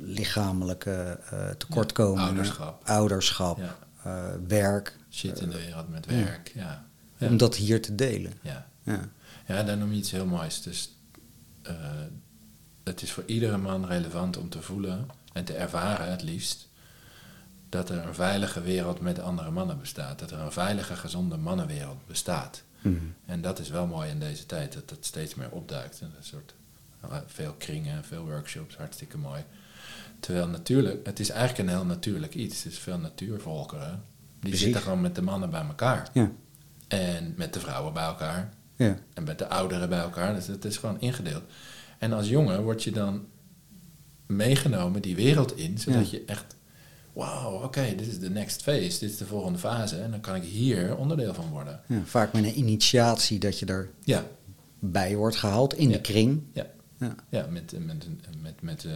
lichamelijke 0.00 1.18
eh, 1.30 1.50
tekortkomingen, 1.50 2.28
ouderschap. 2.28 2.88
ouderschap, 2.88 3.58
Ja. 3.58 3.76
uh, 4.06 4.34
werk. 4.48 4.96
Shit 5.10 5.40
in 5.40 5.50
de 5.50 5.56
wereld 5.58 5.88
met 5.88 6.06
werk, 6.06 6.52
ja. 6.54 6.84
ja. 7.16 7.28
Om 7.28 7.36
dat 7.36 7.56
hier 7.56 7.82
te 7.82 7.94
delen. 7.94 8.32
Ja. 8.40 8.66
Ja, 8.82 9.00
ja 9.46 9.62
daar 9.62 9.76
noem 9.76 9.92
je 9.92 9.98
iets 9.98 10.10
heel 10.10 10.26
moois. 10.26 10.62
Dus 10.62 10.94
het 12.84 13.02
is 13.02 13.12
voor 13.12 13.24
iedere 13.26 13.56
man 13.56 13.86
relevant 13.86 14.36
om 14.36 14.48
te 14.48 14.62
voelen 14.62 15.06
en 15.32 15.44
te 15.44 15.54
ervaren 15.54 16.10
het 16.10 16.22
liefst 16.22 16.68
dat 17.68 17.90
er 17.90 18.06
een 18.06 18.14
veilige 18.14 18.60
wereld 18.60 19.00
met 19.00 19.18
andere 19.18 19.50
mannen 19.50 19.78
bestaat. 19.78 20.18
Dat 20.18 20.30
er 20.30 20.38
een 20.38 20.52
veilige, 20.52 20.96
gezonde 20.96 21.36
mannenwereld 21.36 22.06
bestaat. 22.06 22.62
Mm. 22.80 23.14
En 23.26 23.40
dat 23.40 23.58
is 23.58 23.68
wel 23.68 23.86
mooi 23.86 24.10
in 24.10 24.18
deze 24.18 24.46
tijd, 24.46 24.72
dat 24.72 24.88
dat 24.88 24.98
steeds 25.04 25.34
meer 25.34 25.50
opduikt. 25.50 26.00
Een 26.00 26.12
soort, 26.20 26.54
veel 27.26 27.52
kringen, 27.58 28.04
veel 28.04 28.24
workshops, 28.24 28.76
hartstikke 28.76 29.18
mooi. 29.18 29.44
Terwijl 30.20 30.48
natuurlijk, 30.48 31.06
het 31.06 31.20
is 31.20 31.30
eigenlijk 31.30 31.68
een 31.68 31.74
heel 31.74 31.84
natuurlijk 31.84 32.34
iets. 32.34 32.62
Het 32.62 32.72
is 32.72 32.78
veel 32.78 32.98
natuurvolkeren. 32.98 34.02
Die 34.40 34.56
zitten 34.56 34.80
gewoon 34.80 35.00
met 35.00 35.14
de 35.14 35.22
mannen 35.22 35.50
bij 35.50 35.62
elkaar. 35.62 36.08
Ja. 36.12 36.30
En 36.88 37.34
met 37.36 37.52
de 37.54 37.60
vrouwen 37.60 37.92
bij 37.92 38.04
elkaar. 38.04 38.52
Ja. 38.76 38.98
En 39.14 39.24
met 39.24 39.38
de 39.38 39.48
ouderen 39.48 39.88
bij 39.88 40.00
elkaar. 40.00 40.34
Dus 40.34 40.46
het 40.46 40.64
is 40.64 40.76
gewoon 40.76 41.00
ingedeeld. 41.00 41.42
En 41.98 42.12
als 42.12 42.28
jongen 42.28 42.62
word 42.62 42.84
je 42.84 42.90
dan 42.90 43.26
meegenomen 44.26 45.02
die 45.02 45.16
wereld 45.16 45.56
in, 45.56 45.78
zodat 45.78 46.10
je 46.10 46.24
echt, 46.24 46.56
wauw, 47.12 47.62
oké, 47.62 47.94
dit 47.96 48.06
is 48.06 48.18
de 48.18 48.30
next 48.30 48.62
phase, 48.62 48.98
dit 48.98 49.10
is 49.10 49.16
de 49.16 49.26
volgende 49.26 49.58
fase. 49.58 49.96
En 49.96 50.10
dan 50.10 50.20
kan 50.20 50.34
ik 50.34 50.42
hier 50.42 50.96
onderdeel 50.96 51.34
van 51.34 51.48
worden. 51.48 51.80
Ja, 51.86 52.02
vaak 52.04 52.32
met 52.32 52.44
een 52.44 52.58
initiatie 52.58 53.38
dat 53.38 53.58
je 53.58 53.66
er 53.66 53.90
ja. 54.04 54.24
bij 54.78 55.16
wordt 55.16 55.36
gehaald 55.36 55.74
in 55.74 55.88
de 55.88 56.00
kring. 56.00 56.42
Ja, 56.52 56.66
ja. 57.00 57.14
ja 57.28 57.46
met, 57.50 57.74
met, 57.86 58.08
met, 58.40 58.62
met, 58.62 58.84
uh, 58.84 58.92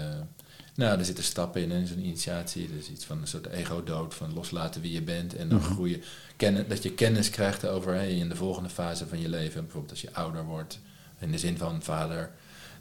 nou, 0.74 0.98
er 0.98 1.04
zitten 1.04 1.24
stappen 1.24 1.62
in 1.62 1.70
in 1.70 1.86
zo'n 1.86 2.04
initiatie. 2.04 2.68
Er 2.68 2.76
is 2.78 2.90
iets 2.90 3.04
van 3.04 3.20
een 3.20 3.26
soort 3.26 3.46
ego-dood, 3.46 4.14
van 4.14 4.34
loslaten 4.34 4.80
wie 4.80 4.92
je 4.92 5.02
bent. 5.02 5.34
En 5.34 5.48
dan 5.48 5.58
mm 5.58 5.64
groeien, 5.64 6.02
kennen, 6.36 6.68
dat 6.68 6.82
je 6.82 6.92
kennis 6.92 7.30
krijgt 7.30 7.66
over 7.66 7.94
hey, 7.94 8.16
in 8.16 8.28
de 8.28 8.36
volgende 8.36 8.68
fase 8.68 9.06
van 9.06 9.20
je 9.20 9.28
leven. 9.28 9.62
Bijvoorbeeld 9.62 9.92
als 9.92 10.00
je 10.00 10.12
ouder 10.12 10.44
wordt, 10.44 10.78
in 11.18 11.30
de 11.30 11.38
zin 11.38 11.58
van 11.58 11.82
vader. 11.82 12.30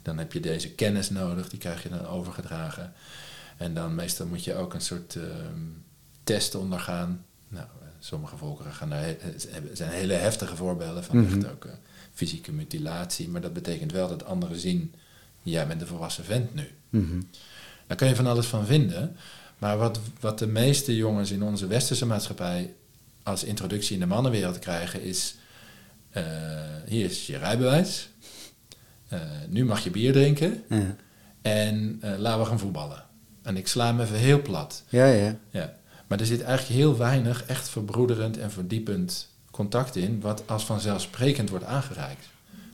Dan 0.01 0.17
heb 0.17 0.33
je 0.33 0.39
deze 0.39 0.71
kennis 0.71 1.09
nodig, 1.09 1.49
die 1.49 1.59
krijg 1.59 1.83
je 1.83 1.89
dan 1.89 2.05
overgedragen. 2.05 2.93
En 3.57 3.73
dan 3.73 3.95
meestal 3.95 4.25
moet 4.25 4.43
je 4.43 4.55
ook 4.55 4.73
een 4.73 4.81
soort 4.81 5.15
uh, 5.15 5.23
test 6.23 6.55
ondergaan. 6.55 7.25
Nou, 7.47 7.67
sommige 7.99 8.37
volkeren 8.37 8.73
gaan 8.73 8.89
daar, 8.89 9.15
zijn 9.73 9.91
hele 9.91 10.13
heftige 10.13 10.55
voorbeelden 10.55 11.03
van. 11.03 11.17
Mhm. 11.17 11.35
Echt 11.35 11.51
ook 11.51 11.65
uh, 11.65 11.71
fysieke 12.13 12.51
mutilatie. 12.51 13.29
Maar 13.29 13.41
dat 13.41 13.53
betekent 13.53 13.91
wel 13.91 14.07
dat 14.07 14.25
anderen 14.25 14.59
zien, 14.59 14.93
jij 15.51 15.67
bent 15.67 15.81
een 15.81 15.87
volwassen 15.87 16.25
vent 16.25 16.53
nu. 16.53 16.67
Mm 16.89 17.27
daar 17.87 17.97
kun 17.97 18.07
je 18.07 18.23
van 18.23 18.27
alles 18.27 18.45
van 18.45 18.65
vinden. 18.65 19.15
Maar 19.57 19.77
wat, 19.77 19.99
wat 20.19 20.39
de 20.39 20.47
meeste 20.47 20.95
jongens 20.95 21.31
in 21.31 21.43
onze 21.43 21.67
westerse 21.67 22.05
maatschappij 22.05 22.73
als 23.23 23.43
introductie 23.43 23.93
in 23.93 23.99
de 23.99 24.05
mannenwereld 24.05 24.59
krijgen 24.59 25.01
is... 25.01 25.35
Uh, 26.17 26.23
hier 26.85 27.05
is 27.05 27.27
je 27.27 27.37
rijbewijs. 27.37 28.09
Uh, 29.13 29.19
nu 29.47 29.65
mag 29.65 29.83
je 29.83 29.91
bier 29.91 30.13
drinken. 30.13 30.63
Ja. 30.69 30.95
En 31.41 31.99
uh, 32.03 32.17
laten 32.17 32.39
we 32.39 32.45
gaan 32.45 32.59
voetballen. 32.59 33.03
En 33.41 33.57
ik 33.57 33.67
sla 33.67 33.85
hem 33.85 33.99
even 33.99 34.17
heel 34.17 34.41
plat. 34.41 34.83
Ja, 34.89 35.05
ja. 35.05 35.35
ja. 35.49 35.73
Maar 36.07 36.19
er 36.19 36.25
zit 36.25 36.41
eigenlijk 36.41 36.79
heel 36.79 36.97
weinig 36.97 37.45
echt 37.45 37.69
verbroederend 37.69 38.37
en 38.37 38.51
verdiepend 38.51 39.29
contact 39.51 39.95
in... 39.95 40.21
wat 40.21 40.43
als 40.45 40.65
vanzelfsprekend 40.65 41.49
wordt 41.49 41.65
aangereikt. 41.65 42.25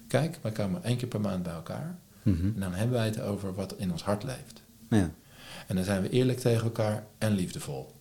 Kijk, 0.07 0.37
we 0.41 0.51
komen 0.51 0.83
één 0.83 0.97
keer 0.97 1.07
per 1.07 1.21
maand 1.21 1.43
bij 1.43 1.53
elkaar. 1.53 1.97
Mm 2.29 2.51
En 2.55 2.59
dan 2.59 2.73
hebben 2.73 2.97
wij 2.97 3.05
het 3.05 3.21
over 3.21 3.53
wat 3.53 3.75
in 3.77 3.91
ons 3.91 4.03
hart 4.03 4.23
leeft. 4.23 4.61
Ja. 4.89 5.11
En 5.67 5.75
dan 5.75 5.83
zijn 5.83 6.01
we 6.01 6.09
eerlijk 6.09 6.39
tegen 6.39 6.63
elkaar 6.63 7.05
en 7.17 7.33
liefdevol. 7.33 7.95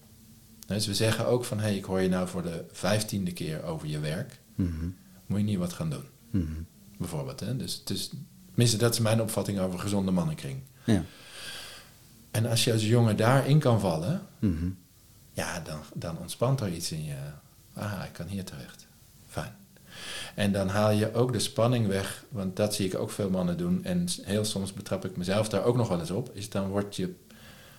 Dus 0.66 0.86
we 0.86 0.94
zeggen 0.94 1.26
ook 1.26 1.44
van, 1.44 1.58
hé, 1.58 1.64
hey, 1.64 1.76
ik 1.76 1.84
hoor 1.84 2.00
je 2.00 2.08
nou 2.08 2.28
voor 2.28 2.42
de 2.42 2.64
vijftiende 2.72 3.32
keer 3.32 3.62
over 3.62 3.88
je 3.88 3.98
werk. 3.98 4.40
Mm 4.54 4.96
Moet 5.26 5.38
je 5.38 5.44
niet 5.44 5.58
wat 5.58 5.72
gaan 5.72 5.90
doen? 5.90 6.04
Mm 6.30 6.66
Bijvoorbeeld. 6.98 7.40
Hè? 7.40 7.56
Dus, 7.56 7.84
dus 7.84 8.10
tenminste, 8.46 8.76
dat 8.76 8.92
is 8.92 9.00
mijn 9.00 9.22
opvatting 9.22 9.58
over 9.58 9.78
gezonde 9.78 10.10
mannenkring. 10.10 10.60
Ja. 10.84 11.04
En 12.30 12.46
als 12.46 12.64
je 12.64 12.72
als 12.72 12.86
jongen 12.86 13.16
daarin 13.16 13.58
kan 13.58 13.80
vallen, 13.80 14.22
ja, 15.32 15.60
dan, 15.60 15.80
dan 15.94 16.18
ontspant 16.18 16.60
er 16.60 16.72
iets 16.72 16.92
in 16.92 17.04
je. 17.04 17.16
Ah, 17.72 18.04
ik 18.04 18.12
kan 18.12 18.26
hier 18.26 18.44
terecht. 18.44 18.86
Fijn. 19.26 19.56
En 20.38 20.52
dan 20.52 20.68
haal 20.68 20.90
je 20.90 21.14
ook 21.14 21.32
de 21.32 21.38
spanning 21.38 21.86
weg, 21.86 22.24
want 22.28 22.56
dat 22.56 22.74
zie 22.74 22.86
ik 22.86 22.98
ook 22.98 23.10
veel 23.10 23.30
mannen 23.30 23.56
doen. 23.56 23.84
En 23.84 24.06
heel 24.22 24.44
soms 24.44 24.72
betrap 24.72 25.04
ik 25.04 25.16
mezelf 25.16 25.48
daar 25.48 25.64
ook 25.64 25.76
nog 25.76 25.88
wel 25.88 26.00
eens 26.00 26.10
op. 26.10 26.30
Is 26.32 26.50
dan 26.50 26.68
word 26.68 26.96
je, 26.96 27.14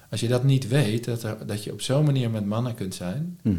als 0.10 0.20
je 0.20 0.28
dat 0.28 0.44
niet 0.44 0.68
weet, 0.68 1.06
dat, 1.06 1.24
er, 1.24 1.46
dat 1.46 1.64
je 1.64 1.72
op 1.72 1.82
zo'n 1.82 2.06
manier 2.06 2.30
met 2.30 2.46
mannen 2.46 2.76
kunt 2.76 2.96
zijn, 2.96 3.40
mhm. 3.42 3.58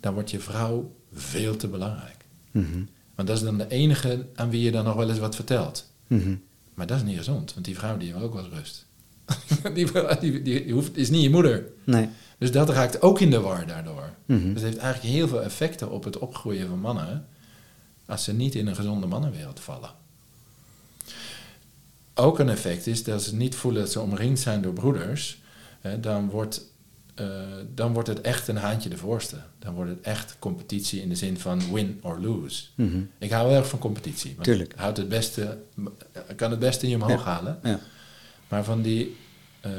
dan 0.00 0.14
wordt 0.14 0.30
je 0.30 0.40
vrouw 0.40 0.94
veel 1.12 1.56
te 1.56 1.68
belangrijk. 1.68 2.24
Mhm. 2.50 2.84
Want 3.14 3.28
dat 3.28 3.36
is 3.36 3.42
dan 3.42 3.58
de 3.58 3.68
enige 3.68 4.26
aan 4.34 4.50
wie 4.50 4.62
je 4.62 4.70
dan 4.70 4.84
nog 4.84 4.94
wel 4.94 5.08
eens 5.08 5.18
wat 5.18 5.34
vertelt. 5.34 5.92
Mhm. 6.06 6.36
Maar 6.74 6.86
dat 6.86 6.96
is 6.96 7.04
niet 7.04 7.16
gezond, 7.16 7.52
want 7.54 7.66
die 7.66 7.76
vrouw 7.78 7.96
die 7.96 8.12
wil 8.12 8.22
ook 8.22 8.34
wel 8.34 8.48
rust. 8.48 8.86
die, 9.74 9.90
die, 10.20 10.42
die, 10.42 10.72
hoeft, 10.72 10.96
is 10.96 11.10
niet 11.10 11.22
je 11.22 11.30
moeder. 11.30 11.64
Nee. 11.84 12.08
Dus 12.38 12.52
dat 12.52 12.68
raakt 12.68 13.02
ook 13.02 13.20
in 13.20 13.30
de 13.30 13.40
war 13.40 13.66
daardoor. 13.66 14.10
Dus 14.26 14.42
het 14.44 14.62
heeft 14.62 14.76
eigenlijk 14.76 15.14
heel 15.14 15.28
veel 15.28 15.42
effecten 15.42 15.90
op 15.90 16.04
het 16.04 16.18
opgroeien 16.18 16.68
van 16.68 16.78
mannen 16.78 17.26
als 18.12 18.24
ze 18.24 18.32
niet 18.32 18.54
in 18.54 18.66
een 18.66 18.76
gezonde 18.76 19.06
mannenwereld 19.06 19.60
vallen. 19.60 19.90
Ook 22.14 22.38
een 22.38 22.48
effect 22.48 22.86
is 22.86 23.04
dat 23.04 23.22
ze 23.22 23.36
niet 23.36 23.54
voelen 23.54 23.82
dat 23.82 23.92
ze 23.92 24.00
omringd 24.00 24.40
zijn 24.40 24.62
door 24.62 24.72
broeders, 24.72 25.40
hè, 25.80 26.00
dan, 26.00 26.30
wordt, 26.30 26.64
uh, 27.20 27.26
dan 27.74 27.92
wordt 27.92 28.08
het 28.08 28.20
echt 28.20 28.48
een 28.48 28.56
haantje 28.56 28.88
de 28.88 28.96
voorste. 28.96 29.36
Dan 29.58 29.74
wordt 29.74 29.90
het 29.90 30.00
echt 30.00 30.36
competitie 30.38 31.02
in 31.02 31.08
de 31.08 31.14
zin 31.14 31.38
van 31.38 31.72
win 31.72 31.98
or 32.02 32.20
lose. 32.20 32.64
Mhm. 32.74 33.00
Ik 33.18 33.30
hou 33.30 33.48
heel 33.48 33.56
erg 33.56 33.68
van 33.68 33.78
competitie. 33.78 34.34
Tuurlijk. 34.34 34.72
Houdt 34.76 34.96
het 34.96 35.08
beste, 35.08 35.58
kan 36.36 36.50
het 36.50 36.60
beste 36.60 36.84
in 36.84 36.90
je 36.90 37.04
omhoog 37.04 37.24
halen. 37.24 37.58
Ja. 37.62 37.80
Maar 38.48 38.64
van 38.64 38.82
die, 38.82 39.16
uh, 39.66 39.72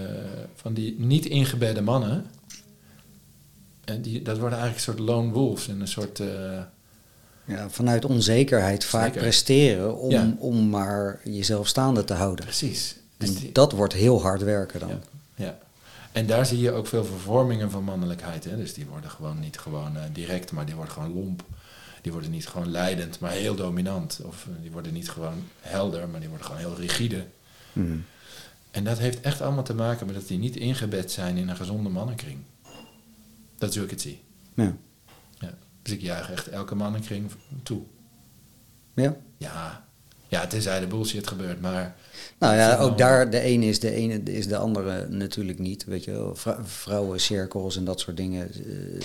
van 0.56 0.74
die 0.74 1.00
niet 1.00 1.26
ingebedde 1.26 1.82
mannen, 1.82 2.26
en 3.84 4.02
die, 4.02 4.22
dat 4.22 4.38
worden 4.38 4.60
eigenlijk 4.60 4.88
een 4.88 4.94
soort 4.94 5.10
lone 5.10 5.32
wolves 5.32 5.68
en 5.68 5.82
een 5.82 5.88
soort. 5.88 6.20
Uh, 6.20 6.62
ja, 7.46 7.70
vanuit 7.70 8.06
onzekerheid 8.06 8.86
vaak 8.86 9.12
presteren 9.12 9.98
om, 9.98 10.36
om 10.40 10.70
maar 10.70 11.20
jezelf 11.24 11.68
staande 11.68 12.04
te 12.04 12.14
houden. 12.14 12.46
Precies. 12.46 12.96
En 13.18 13.34
dus 13.34 13.54
dat 13.54 13.72
wordt 13.72 13.94
heel 13.94 14.22
hard 14.22 14.42
werken 14.42 14.80
dan. 14.80 14.90
Ja. 14.90 15.00
ja. 15.36 15.58
En 16.12 16.26
daar 16.26 16.46
zie 16.46 16.60
je 16.60 16.72
ook 16.72 16.88
veel 16.88 17.06
vervormingen 17.06 17.72
van 17.72 17.84
mannelijkheid. 17.84 18.44
Hè? 18.44 18.56
Dus 18.56 18.74
die 18.74 18.86
worden 18.86 19.10
gewoon 19.10 19.40
niet 19.40 19.58
gewoon 19.58 19.96
uh, 19.96 20.02
direct, 20.14 20.52
maar 20.52 20.66
die 20.66 20.76
worden 20.76 20.94
gewoon 20.94 21.14
lomp. 21.14 21.44
Die 22.02 22.12
worden 22.12 22.32
niet 22.32 22.48
gewoon 22.48 22.72
leidend, 22.72 23.20
maar 23.20 23.32
heel 23.32 23.56
dominant. 23.56 24.20
Of 24.24 24.46
uh, 24.50 24.56
die 24.62 24.72
worden 24.72 24.94
niet 24.94 25.10
gewoon 25.10 25.44
helder, 25.60 26.10
maar 26.10 26.20
die 26.20 26.30
worden 26.30 26.48
gewoon 26.48 26.62
heel 26.62 26.76
rigide. 26.80 27.26
Mm. 27.74 28.06
En 28.72 28.84
dat 28.84 28.98
heeft 28.98 29.22
echt 29.22 29.42
allemaal 29.42 29.64
te 29.64 29.74
maken 29.74 30.06
met 30.06 30.16
dat 30.16 30.28
die 30.28 30.38
niet 30.38 30.56
ingebed 30.56 31.12
zijn 31.12 31.38
in 31.38 31.50
een 31.50 31.56
gezonde 31.56 31.90
mannenkring. 31.90 32.38
Dat 33.58 33.70
is 33.70 33.76
hoe 33.76 33.86
ik 33.86 33.92
het 33.92 34.02
zie. 34.02 34.22
Ja. 34.54 34.76
Dus 35.84 35.94
ik 35.94 36.02
juich 36.02 36.32
echt 36.32 36.48
elke 36.48 36.76
mannenkring 36.76 37.32
toe. 37.64 37.82
Ja? 38.94 39.16
Ja. 39.38 39.86
Ja, 40.28 40.48
tenzij 40.48 40.80
de 40.80 40.88
bullshit 40.88 41.28
gebeurt, 41.28 41.62
maar... 41.62 41.96
Nou 42.38 42.56
ja, 42.56 42.78
ook 42.78 42.98
daar, 42.98 43.30
de 43.30 43.40
ene 43.40 43.66
is 43.66 43.80
de 43.80 43.92
ene, 43.92 44.24
is 44.24 44.48
de 44.48 44.58
andere 44.58 45.08
natuurlijk 45.10 45.60
niet. 45.60 45.84
Weet 45.84 46.04
je 46.04 46.12
wel, 46.12 46.36
vrouwencirkels 46.64 47.78
en 47.78 47.84
dat 47.84 48.00
soort 48.00 48.18
dingen. 48.18 48.52
Eh, 48.54 49.02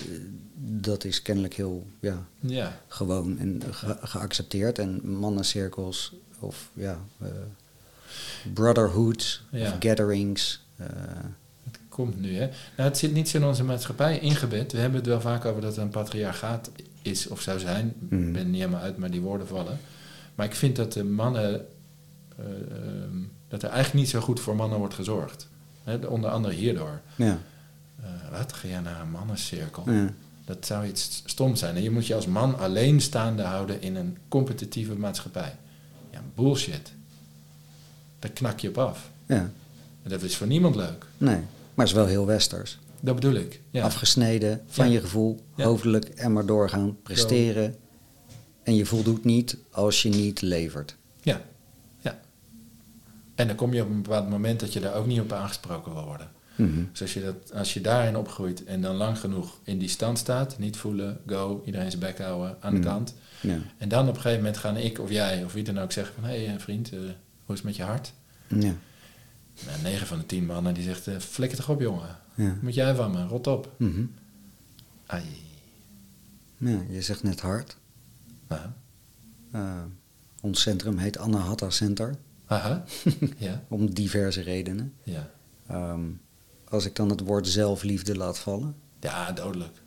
dat 0.55 1.05
is 1.05 1.23
kennelijk 1.23 1.55
heel 1.55 1.87
ja, 2.01 2.27
ja. 2.41 2.81
gewoon 2.89 3.39
en 3.39 3.63
geaccepteerd. 4.01 4.79
En 4.79 5.11
mannencirkels 5.19 6.15
of 6.39 6.71
ja, 6.75 6.99
uh, 7.23 7.29
brotherhoods 8.55 9.45
of 9.53 9.77
gatherings... 9.79 10.67
Uh, 10.81 10.87
komt 11.99 12.21
nu. 12.21 12.35
Hè? 12.35 12.47
Nou, 12.77 12.89
het 12.89 12.99
zit 12.99 13.13
niet 13.13 13.29
zo 13.29 13.37
in 13.37 13.45
onze 13.45 13.65
maatschappij 13.65 14.19
ingebed. 14.19 14.73
We 14.73 14.79
hebben 14.79 14.99
het 14.99 15.09
wel 15.09 15.21
vaak 15.21 15.45
over 15.45 15.61
dat 15.61 15.77
er 15.77 15.83
een 15.83 15.89
patriarchaat 15.89 16.71
is 17.03 17.27
of 17.27 17.41
zou 17.41 17.59
zijn. 17.59 17.87
Ik 17.89 18.19
mhm. 18.19 18.33
ben 18.33 18.51
niet 18.51 18.61
helemaal 18.61 18.81
uit, 18.81 18.97
maar 18.97 19.11
die 19.11 19.21
woorden 19.21 19.47
vallen. 19.47 19.79
Maar 20.35 20.47
ik 20.47 20.55
vind 20.55 20.77
dat 20.77 20.93
de 20.93 21.05
mannen... 21.05 21.67
Uh, 22.41 22.45
dat 23.49 23.63
er 23.63 23.69
eigenlijk 23.69 24.05
niet 24.05 24.09
zo 24.09 24.21
goed 24.21 24.41
voor 24.41 24.57
mannen 24.57 24.79
wordt 24.79 24.95
gezorgd. 24.95 25.49
Hè? 25.85 25.97
Onder 25.97 26.31
andere 26.31 26.55
hierdoor. 26.55 27.01
Ja. 27.17 27.39
Uh, 28.01 28.07
wat? 28.31 28.53
Ga 28.53 28.69
jij 28.69 28.81
naar 28.81 29.01
een 29.01 29.11
mannencirkel? 29.11 29.91
Ja. 29.91 30.13
Dat 30.45 30.67
zou 30.67 30.87
iets 30.87 31.23
stom 31.25 31.57
zijn. 31.57 31.77
En 31.77 31.83
je 31.83 31.91
moet 31.91 32.07
je 32.07 32.15
als 32.15 32.27
man 32.27 32.59
alleen 32.59 33.01
staande 33.01 33.43
houden 33.43 33.83
in 33.83 33.97
een 33.97 34.19
competitieve 34.29 34.95
maatschappij. 34.95 35.57
Ja, 36.11 36.21
bullshit. 36.35 36.93
Daar 38.19 38.31
knak 38.31 38.59
je 38.59 38.69
op 38.69 38.79
af. 38.79 39.11
Ja. 39.27 39.51
En 40.03 40.11
dat 40.11 40.23
is 40.23 40.37
voor 40.37 40.47
niemand 40.47 40.77
leuk. 40.77 41.07
Nee. 41.19 41.41
Maar 41.79 41.87
het 41.87 41.97
is 41.97 42.03
wel 42.03 42.11
heel 42.11 42.27
westers. 42.27 42.79
Dat 43.01 43.15
bedoel 43.15 43.35
ik. 43.35 43.61
Ja. 43.71 43.83
Afgesneden 43.85 44.61
van 44.67 44.91
je 44.91 45.01
gevoel, 45.01 45.41
hoofdelijk 45.57 46.05
en 46.05 46.33
maar 46.33 46.47
doorgaan, 46.47 46.97
presteren. 47.03 47.75
En 48.63 48.75
je 48.75 48.87
voldoet 48.87 49.25
niet 49.25 49.57
als 49.71 50.03
je 50.03 50.09
niet 50.09 50.41
levert. 50.41 50.97
Ja, 51.21 51.41
ja. 52.01 52.21
En 53.35 53.47
dan 53.47 53.57
kom 53.57 53.73
je 53.73 53.83
op 53.83 53.89
een 53.89 54.03
bepaald 54.03 54.29
moment 54.31 54.61
dat 54.61 54.73
je 54.73 54.81
daar 54.81 54.95
ook 54.95 55.07
niet 55.07 55.21
op 55.21 55.33
aangesproken 55.33 55.93
wil 55.95 56.05
worden. 56.05 56.31
Mhm. 56.57 56.83
Dus 56.91 57.01
als 57.03 57.15
je, 57.15 57.23
dat, 57.23 57.53
als 57.55 57.75
je 57.75 57.81
daarin 57.81 58.17
opgroeit 58.17 58.65
en 58.65 58.81
dan 58.83 58.97
lang 58.97 59.19
genoeg 59.19 59.59
in 59.65 59.79
die 59.79 59.89
stand 59.89 60.19
staat, 60.19 60.59
niet 60.59 60.77
voelen, 60.77 61.21
go, 61.27 61.63
iedereen 61.65 61.91
zijn 61.91 62.03
bek 62.03 62.19
houden 62.19 62.57
aan 62.61 62.73
de 62.75 62.81
Mhm. 62.81 62.89
kant. 62.89 63.15
Ja. 63.41 63.59
En 63.79 63.89
dan 63.89 64.03
op 64.09 64.15
een 64.15 64.21
gegeven 64.21 64.37
moment 64.43 64.57
gaan 64.57 64.77
ik 64.77 64.99
of 64.99 65.11
jij 65.11 65.45
of 65.45 65.53
wie 65.53 65.65
dan 65.65 65.79
ook 65.79 65.93
zeggen 65.93 66.15
van, 66.15 66.25
hé 66.25 66.45
hey, 66.47 66.61
vriend, 66.61 66.93
eh, 66.93 66.99
hoe 67.45 67.55
is 67.55 67.55
het 67.55 67.63
met 67.65 67.77
je 67.77 67.83
hart? 67.83 68.13
Ja. 68.49 68.75
Nou, 69.67 69.83
9 69.83 70.07
van 70.07 70.19
de 70.19 70.27
10 70.27 70.47
mannen 70.47 70.75
die 70.75 70.83
zegt, 70.85 71.07
eh, 71.07 71.19
flikker 71.19 71.59
toch 71.59 71.69
op 71.69 71.81
jongen. 71.81 72.17
Ja. 72.35 72.57
Moet 72.63 72.75
jij 72.75 72.95
van 72.95 73.11
me, 73.11 73.27
rot 73.27 73.47
op. 73.47 73.73
Mhm. 73.77 74.05
Ai. 75.07 75.23
ja. 76.59 76.79
Je 76.91 77.03
zegt 77.03 77.23
net 77.23 77.41
hard. 77.41 77.77
Nou, 78.49 78.61
Eh, 79.53 79.83
ons 80.41 80.61
centrum 80.61 80.99
heet 80.99 81.19
Anahata 81.19 81.71
Center. 81.71 82.15
Haha. 82.45 82.85
ja, 83.37 83.63
Om 83.69 83.95
diverse 83.95 84.41
redenen. 84.43 84.95
ja. 85.03 85.31
Ehm, 85.69 86.01
als 86.69 86.85
ik 86.85 86.97
dan 86.97 87.09
het 87.11 87.21
woord 87.21 87.49
zelfliefde 87.49 88.17
laat 88.17 88.39
vallen. 88.39 88.75
Ja, 89.01 89.33
dodelijk. 89.33 89.83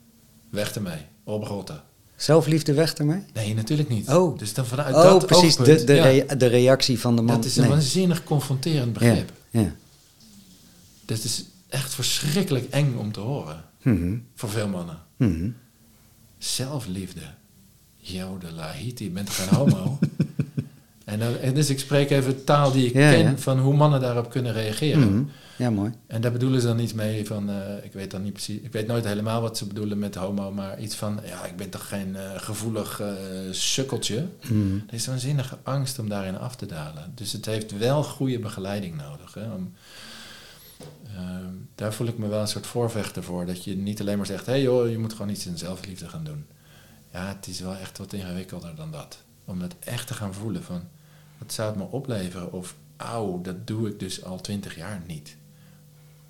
Weg 0.49 0.75
ermee. 0.75 1.05
Oprotten. 1.23 1.83
Zelfliefde 2.15 2.73
weg 2.73 2.93
ermee? 2.93 3.23
Nee, 3.33 3.53
natuurlijk 3.53 3.89
niet. 3.89 4.07
Oh. 4.09 4.37
Dus 4.37 4.53
dan 4.53 4.65
vanuit 4.65 4.95
Oh, 4.95 5.03
dat 5.03 5.25
precies. 5.25 5.55
De, 5.55 5.61
oogpunt, 5.61 5.87
de, 5.87 5.93
ja, 5.93 6.35
de 6.35 6.45
reactie 6.45 6.99
van 6.99 7.15
de 7.15 7.21
man. 7.21 7.35
Dat 7.35 7.45
is 7.45 7.55
een 7.55 7.61
Nee. 7.61 7.71
waanzinnig 7.71 8.23
confronterend 8.23 8.93
begrip. 8.93 9.29
Ja. 9.29 9.35
Dat 11.05 11.23
is 11.23 11.45
echt 11.69 11.93
verschrikkelijk 11.93 12.65
eng 12.69 12.95
om 12.95 13.11
te 13.11 13.19
horen. 13.19 13.63
Mhm. 13.81 14.17
Voor 14.35 14.49
veel 14.49 14.67
mannen. 14.67 14.97
Mhm. 15.17 15.49
Zelfliefde. 16.37 17.21
Jodelahiti, 17.97 19.03
je 19.03 19.09
bent 19.09 19.29
geen 19.29 19.55
homo? 19.55 19.99
en, 21.05 21.19
dan, 21.19 21.37
en 21.37 21.53
dus 21.53 21.69
ik 21.69 21.79
spreek 21.79 22.09
even 22.09 22.43
taal 22.43 22.71
die 22.71 22.85
ik 22.85 22.93
Ja, 22.93 23.11
ken 23.11 23.19
ja. 23.19 23.37
van 23.37 23.59
hoe 23.59 23.73
mannen 23.75 24.01
daarop 24.01 24.29
kunnen 24.29 24.53
reageren. 24.53 25.13
Mhm. 25.15 25.23
Ja, 25.61 25.69
mooi. 25.69 25.91
En 26.07 26.21
daar 26.21 26.31
bedoelen 26.31 26.61
ze 26.61 26.67
dan 26.67 26.79
iets 26.79 26.93
mee 26.93 27.25
van, 27.25 27.49
eh, 27.49 27.83
ik 27.83 27.93
weet 27.93 28.11
dan 28.11 28.23
niet 28.23 28.33
precies, 28.33 28.61
ik 28.61 28.71
weet 28.71 28.87
nooit 28.87 29.05
helemaal 29.05 29.41
wat 29.41 29.57
ze 29.57 29.65
bedoelen 29.65 29.99
met 29.99 30.15
homo, 30.15 30.51
maar 30.51 30.79
iets 30.79 30.95
van, 30.95 31.19
ja, 31.25 31.45
ik 31.45 31.55
ben 31.55 31.69
toch 31.69 31.87
geen 31.87 32.15
eh, 32.15 32.31
gevoelig 32.35 32.99
eh, 32.99 33.13
sukkeltje. 33.51 34.27
Mhm. 34.41 34.75
Er 34.87 34.93
is 34.93 35.03
zo'n 35.03 35.19
zinnige 35.19 35.57
angst 35.63 35.99
om 35.99 36.09
daarin 36.09 36.37
af 36.37 36.55
te 36.55 36.65
dalen. 36.65 37.11
Dus 37.15 37.31
het 37.31 37.45
heeft 37.45 37.77
wel 37.77 38.03
goede 38.03 38.39
begeleiding 38.39 38.95
nodig. 38.97 39.33
Hè? 39.33 39.51
Om, 39.51 39.73
ehm, 41.15 41.53
daar 41.75 41.93
voel 41.93 42.07
ik 42.07 42.17
me 42.17 42.27
wel 42.27 42.41
een 42.41 42.47
soort 42.47 42.67
voorvechter 42.67 43.23
voor. 43.23 43.45
Dat 43.45 43.63
je 43.63 43.75
niet 43.75 44.01
alleen 44.01 44.17
maar 44.17 44.25
zegt, 44.25 44.45
hé 44.45 44.51
hey 44.51 44.61
joh, 44.61 44.89
je 44.89 44.97
moet 44.97 45.13
gewoon 45.13 45.31
iets 45.31 45.45
in 45.45 45.57
zelfliefde 45.57 46.09
gaan 46.09 46.23
doen. 46.23 46.45
Ja, 47.11 47.27
het 47.27 47.47
is 47.47 47.59
wel 47.59 47.75
echt 47.75 47.97
wat 47.97 48.13
ingewikkelder 48.13 48.75
dan 48.75 48.91
dat. 48.91 49.23
Om 49.45 49.59
dat 49.59 49.75
echt 49.79 50.07
te 50.07 50.13
gaan 50.13 50.33
voelen 50.33 50.63
van, 50.63 50.83
wat 51.37 51.53
zou 51.53 51.69
het 51.69 51.77
me 51.77 51.83
opleveren? 51.83 52.53
Of, 52.53 52.75
auw, 52.97 53.41
dat 53.41 53.67
doe 53.67 53.89
ik 53.89 53.99
dus 53.99 54.23
al 54.23 54.41
twintig 54.41 54.75
jaar 54.75 55.01
niet. 55.07 55.39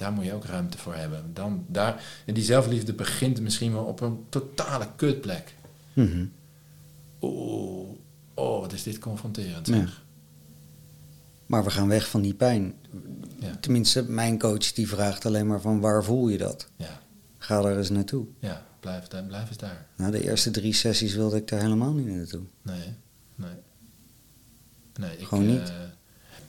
Daar 0.02 0.12
moet 0.12 0.26
je 0.26 0.34
ook 0.34 0.46
ruimte 0.46 0.78
voor 0.78 0.96
hebben. 0.96 1.34
Dan, 1.34 1.66
daar, 1.68 2.04
en 2.26 2.34
die 2.34 2.44
zelfliefde 2.44 2.94
begint 2.94 3.42
misschien 3.42 3.74
wel 3.74 3.84
op 3.84 4.00
een 4.02 4.26
totale 4.30 4.88
kutplek. 4.96 5.54
Oeh, 7.22 7.90
oh, 8.34 8.60
wat 8.60 8.74
is 8.74 8.84
dit 8.84 9.00
confronterend 9.00 9.68
Ja. 9.68 9.86
Maar 11.46 11.64
we 11.64 11.70
gaan 11.70 11.88
weg 11.88 12.08
van 12.10 12.22
die 12.22 12.34
pijn. 12.34 12.74
Ja. 13.40 13.56
Tenminste, 13.60 14.04
mijn 14.04 14.40
coach 14.40 14.72
die 14.74 14.88
vraagt 14.88 15.26
alleen 15.26 15.48
maar 15.48 15.62
van 15.62 15.80
waar 15.80 16.04
voel 16.04 16.28
je 16.30 16.38
dat? 16.38 16.68
Ja, 16.76 17.00
Ga 17.38 17.62
daar 17.62 17.78
eens 17.78 17.90
naartoe. 17.90 18.26
ja 18.40 18.66
blijf, 18.80 19.08
blijf 19.28 19.48
eens 19.48 19.58
daar. 19.58 19.86
Na 19.96 20.12
de 20.12 20.24
eerste 20.24 20.52
drie 20.52 20.74
sessies 20.74 21.14
wilde 21.16 21.38
ik 21.38 21.48
daar 21.48 21.62
helemaal 21.62 21.94
niet 21.94 22.08
naartoe. 22.08 22.44
Nee, 22.62 22.94
nee. 23.36 23.50
Nee, 25.00 25.18
ik, 25.18 25.28
Gewoon 25.28 25.46
niet? 25.48 25.70
eh, 25.70 25.76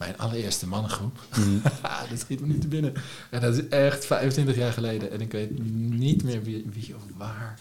mijn 0.03 0.17
allereerste 0.17 0.67
mannengroep, 0.67 1.19
Mhm. 1.37 1.57
dat 2.09 2.19
schiet 2.19 2.39
me 2.39 2.47
niet 2.47 2.61
te 2.61 2.67
binnen. 2.67 2.93
En 3.29 3.41
dat 3.41 3.57
is 3.57 3.67
echt 3.67 4.05
25 4.05 4.55
jaar 4.55 4.73
geleden. 4.73 5.11
En 5.11 5.21
ik 5.21 5.31
weet 5.31 5.59
niet 5.89 6.23
meer 6.23 6.43
wie, 6.43 6.65
wie 6.73 6.95
of 6.95 7.01
waar. 7.17 7.59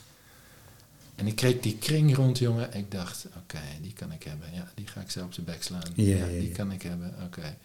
En 1.14 1.26
ik 1.26 1.36
kreeg 1.36 1.60
die 1.60 1.76
kring 1.78 2.16
rond, 2.16 2.38
jongen. 2.38 2.72
En 2.72 2.78
ik 2.80 2.90
dacht, 2.90 3.26
oké, 3.36 3.60
die 3.82 3.92
kan 3.92 4.12
ik 4.12 4.22
hebben. 4.22 4.48
Ja, 4.54 4.68
die 4.74 4.86
ga 4.86 5.00
ik 5.00 5.10
zo 5.10 5.24
op 5.24 5.32
zijn 5.32 5.46
bek 5.46 5.62
slaan. 5.62 5.82
Ja, 5.94 6.26
die 6.26 6.52
kan 6.52 6.72
ik 6.72 6.82
hebben, 6.82 7.14
oké. 7.24 7.56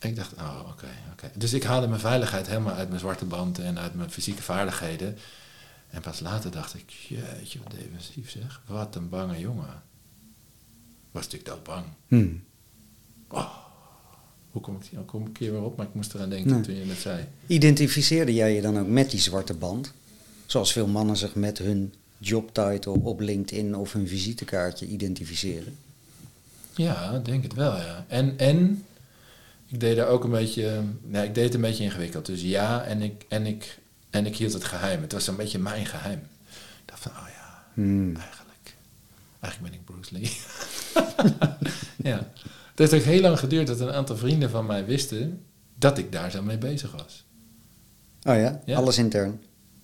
Ik 0.00 0.16
dacht, 0.16 0.32
oh, 0.34 0.60
oké, 0.68 0.88
oké. 1.12 1.30
Dus 1.34 1.52
ik 1.52 1.62
haalde 1.62 1.86
mijn 1.88 2.00
veiligheid 2.00 2.46
helemaal 2.46 2.74
uit 2.74 2.88
mijn 2.88 3.00
zwarte 3.00 3.24
band 3.24 3.58
en 3.58 3.78
uit 3.78 3.94
mijn 3.94 4.10
fysieke 4.10 4.42
vaardigheden. 4.42 5.18
En 5.90 6.00
pas 6.00 6.20
later 6.20 6.50
dacht 6.50 6.74
ik, 6.74 6.90
jeetje, 6.90 7.58
wat 7.62 7.72
defensief 7.72 8.30
zeg. 8.30 8.60
Wat 8.66 8.94
een 8.96 9.08
bange 9.08 9.38
jongen. 9.38 9.82
Was 11.10 11.24
natuurlijk 11.24 11.50
doodbang. 11.50 11.84
Mhm. 13.30 13.44
Hoe 14.50 14.62
kom 14.64 14.76
ik, 14.76 14.88
hoe 14.94 15.04
kom 15.04 15.26
ik 15.26 15.36
hier 15.36 15.52
weer 15.52 15.62
op? 15.62 15.76
Maar 15.76 15.86
ik 15.86 15.94
moest 15.94 16.14
eraan 16.14 16.28
denken 16.30 16.50
Nee. 16.50 16.60
toen 16.60 16.74
je 16.74 16.84
het 16.84 16.98
zei. 16.98 17.24
Identificeerde 17.46 18.34
jij 18.34 18.54
je 18.54 18.60
dan 18.60 18.78
ook 18.78 18.86
met 18.86 19.10
die 19.10 19.20
zwarte 19.20 19.54
band? 19.54 19.92
Zoals 20.46 20.72
veel 20.72 20.86
mannen 20.86 21.16
zich 21.16 21.34
met 21.34 21.58
hun 21.58 21.94
jobtitle 22.18 22.92
op 23.02 23.20
LinkedIn 23.20 23.76
of 23.76 23.92
hun 23.92 24.08
visitekaartje 24.08 24.86
identificeren. 24.86 25.76
Ja, 26.74 27.18
denk 27.18 27.42
het 27.42 27.54
wel, 27.54 27.76
ja. 27.76 28.04
En, 28.08 28.38
en 28.38 28.84
ik 29.66 29.80
deed 29.80 29.96
daar 29.96 30.08
ook 30.08 30.24
een 30.24 30.30
beetje... 30.30 30.82
Nee, 31.02 31.26
ik 31.28 31.34
deed 31.34 31.44
het 31.44 31.54
een 31.54 31.60
beetje 31.60 31.84
ingewikkeld. 31.84 32.26
Dus 32.26 32.42
ja, 32.42 32.82
en 32.84 33.02
ik, 33.02 33.24
en 33.28 33.46
ik, 33.46 33.78
en 34.10 34.26
ik 34.26 34.36
hield 34.36 34.52
het 34.52 34.64
geheim. 34.64 35.02
Het 35.02 35.12
was 35.12 35.26
een 35.26 35.36
beetje 35.36 35.58
mijn 35.58 35.86
geheim. 35.86 36.18
Ik 36.50 36.82
dacht 36.84 37.00
van, 37.02 37.12
oh 37.12 37.28
ja, 37.34 37.64
Hmm. 37.74 38.16
eigenlijk... 38.16 38.74
Eigenlijk 39.40 39.72
ben 39.72 39.80
ik 39.80 39.84
Bruce 39.84 40.12
Lee. 40.14 40.36
ja. 42.12 42.30
Het 42.76 42.90
heeft 42.90 42.94
ook 42.94 43.10
heel 43.12 43.20
lang 43.20 43.38
geduurd 43.38 43.66
dat 43.66 43.80
een 43.80 43.90
aantal 43.92 44.16
vrienden 44.16 44.50
van 44.50 44.66
mij 44.66 44.84
wisten... 44.84 45.42
dat 45.78 45.98
ik 45.98 46.12
daar 46.12 46.30
zo 46.30 46.42
mee 46.42 46.58
bezig 46.58 46.92
was. 46.92 47.24
Oh 48.22 48.34
ja? 48.36 48.60
Ja. 48.64 48.76
Alles 48.76 48.98
intern. 48.98 49.40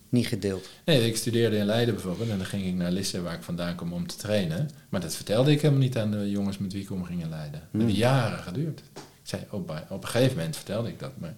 Niet 0.08 0.26
gedeeld. 0.26 0.68
Nee, 0.84 1.06
ik 1.06 1.16
studeerde 1.16 1.56
in 1.56 1.64
Leiden 1.64 1.94
bijvoorbeeld 1.94 2.30
en 2.30 2.36
dan 2.36 2.46
ging 2.46 2.64
ik 2.66 2.74
naar 2.74 2.90
Lisse 2.90 3.22
waar 3.22 3.34
ik 3.34 3.42
vandaan 3.42 3.74
kom 3.74 3.92
om 3.92 4.06
te 4.06 4.16
trainen. 4.16 4.70
Maar 4.88 5.00
dat 5.00 5.14
vertelde 5.14 5.50
ik 5.50 5.60
helemaal 5.60 5.82
niet 5.82 5.98
aan 5.98 6.10
de 6.10 6.30
jongens 6.30 6.58
met 6.58 6.72
wie 6.72 6.82
ik 6.82 6.90
om 6.90 7.04
ging 7.04 7.22
in 7.22 7.28
Leiden. 7.28 7.60
Dat 7.60 7.68
Hmm. 7.70 7.80
heeft 7.80 7.96
jaren 7.96 8.38
geduurd. 8.38 8.82
Ik 8.94 9.00
zei, 9.22 9.42
op, 9.50 9.84
op 9.88 10.02
een 10.02 10.08
gegeven 10.08 10.36
moment 10.36 10.56
vertelde 10.56 10.88
ik 10.88 10.98
dat, 10.98 11.12
maar 11.18 11.34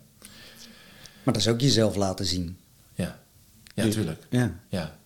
Maar 1.23 1.35
dat 1.35 1.43
is 1.43 1.49
ook 1.49 1.61
jezelf 1.61 1.97
laten 1.97 2.27
zien. 2.27 2.57
ja, 2.95 3.19
ja, 3.75 3.85
Je- 3.85 3.91
tuurlijk. 3.91 4.27
Ja. 4.31 4.61
Ja. 4.69 4.97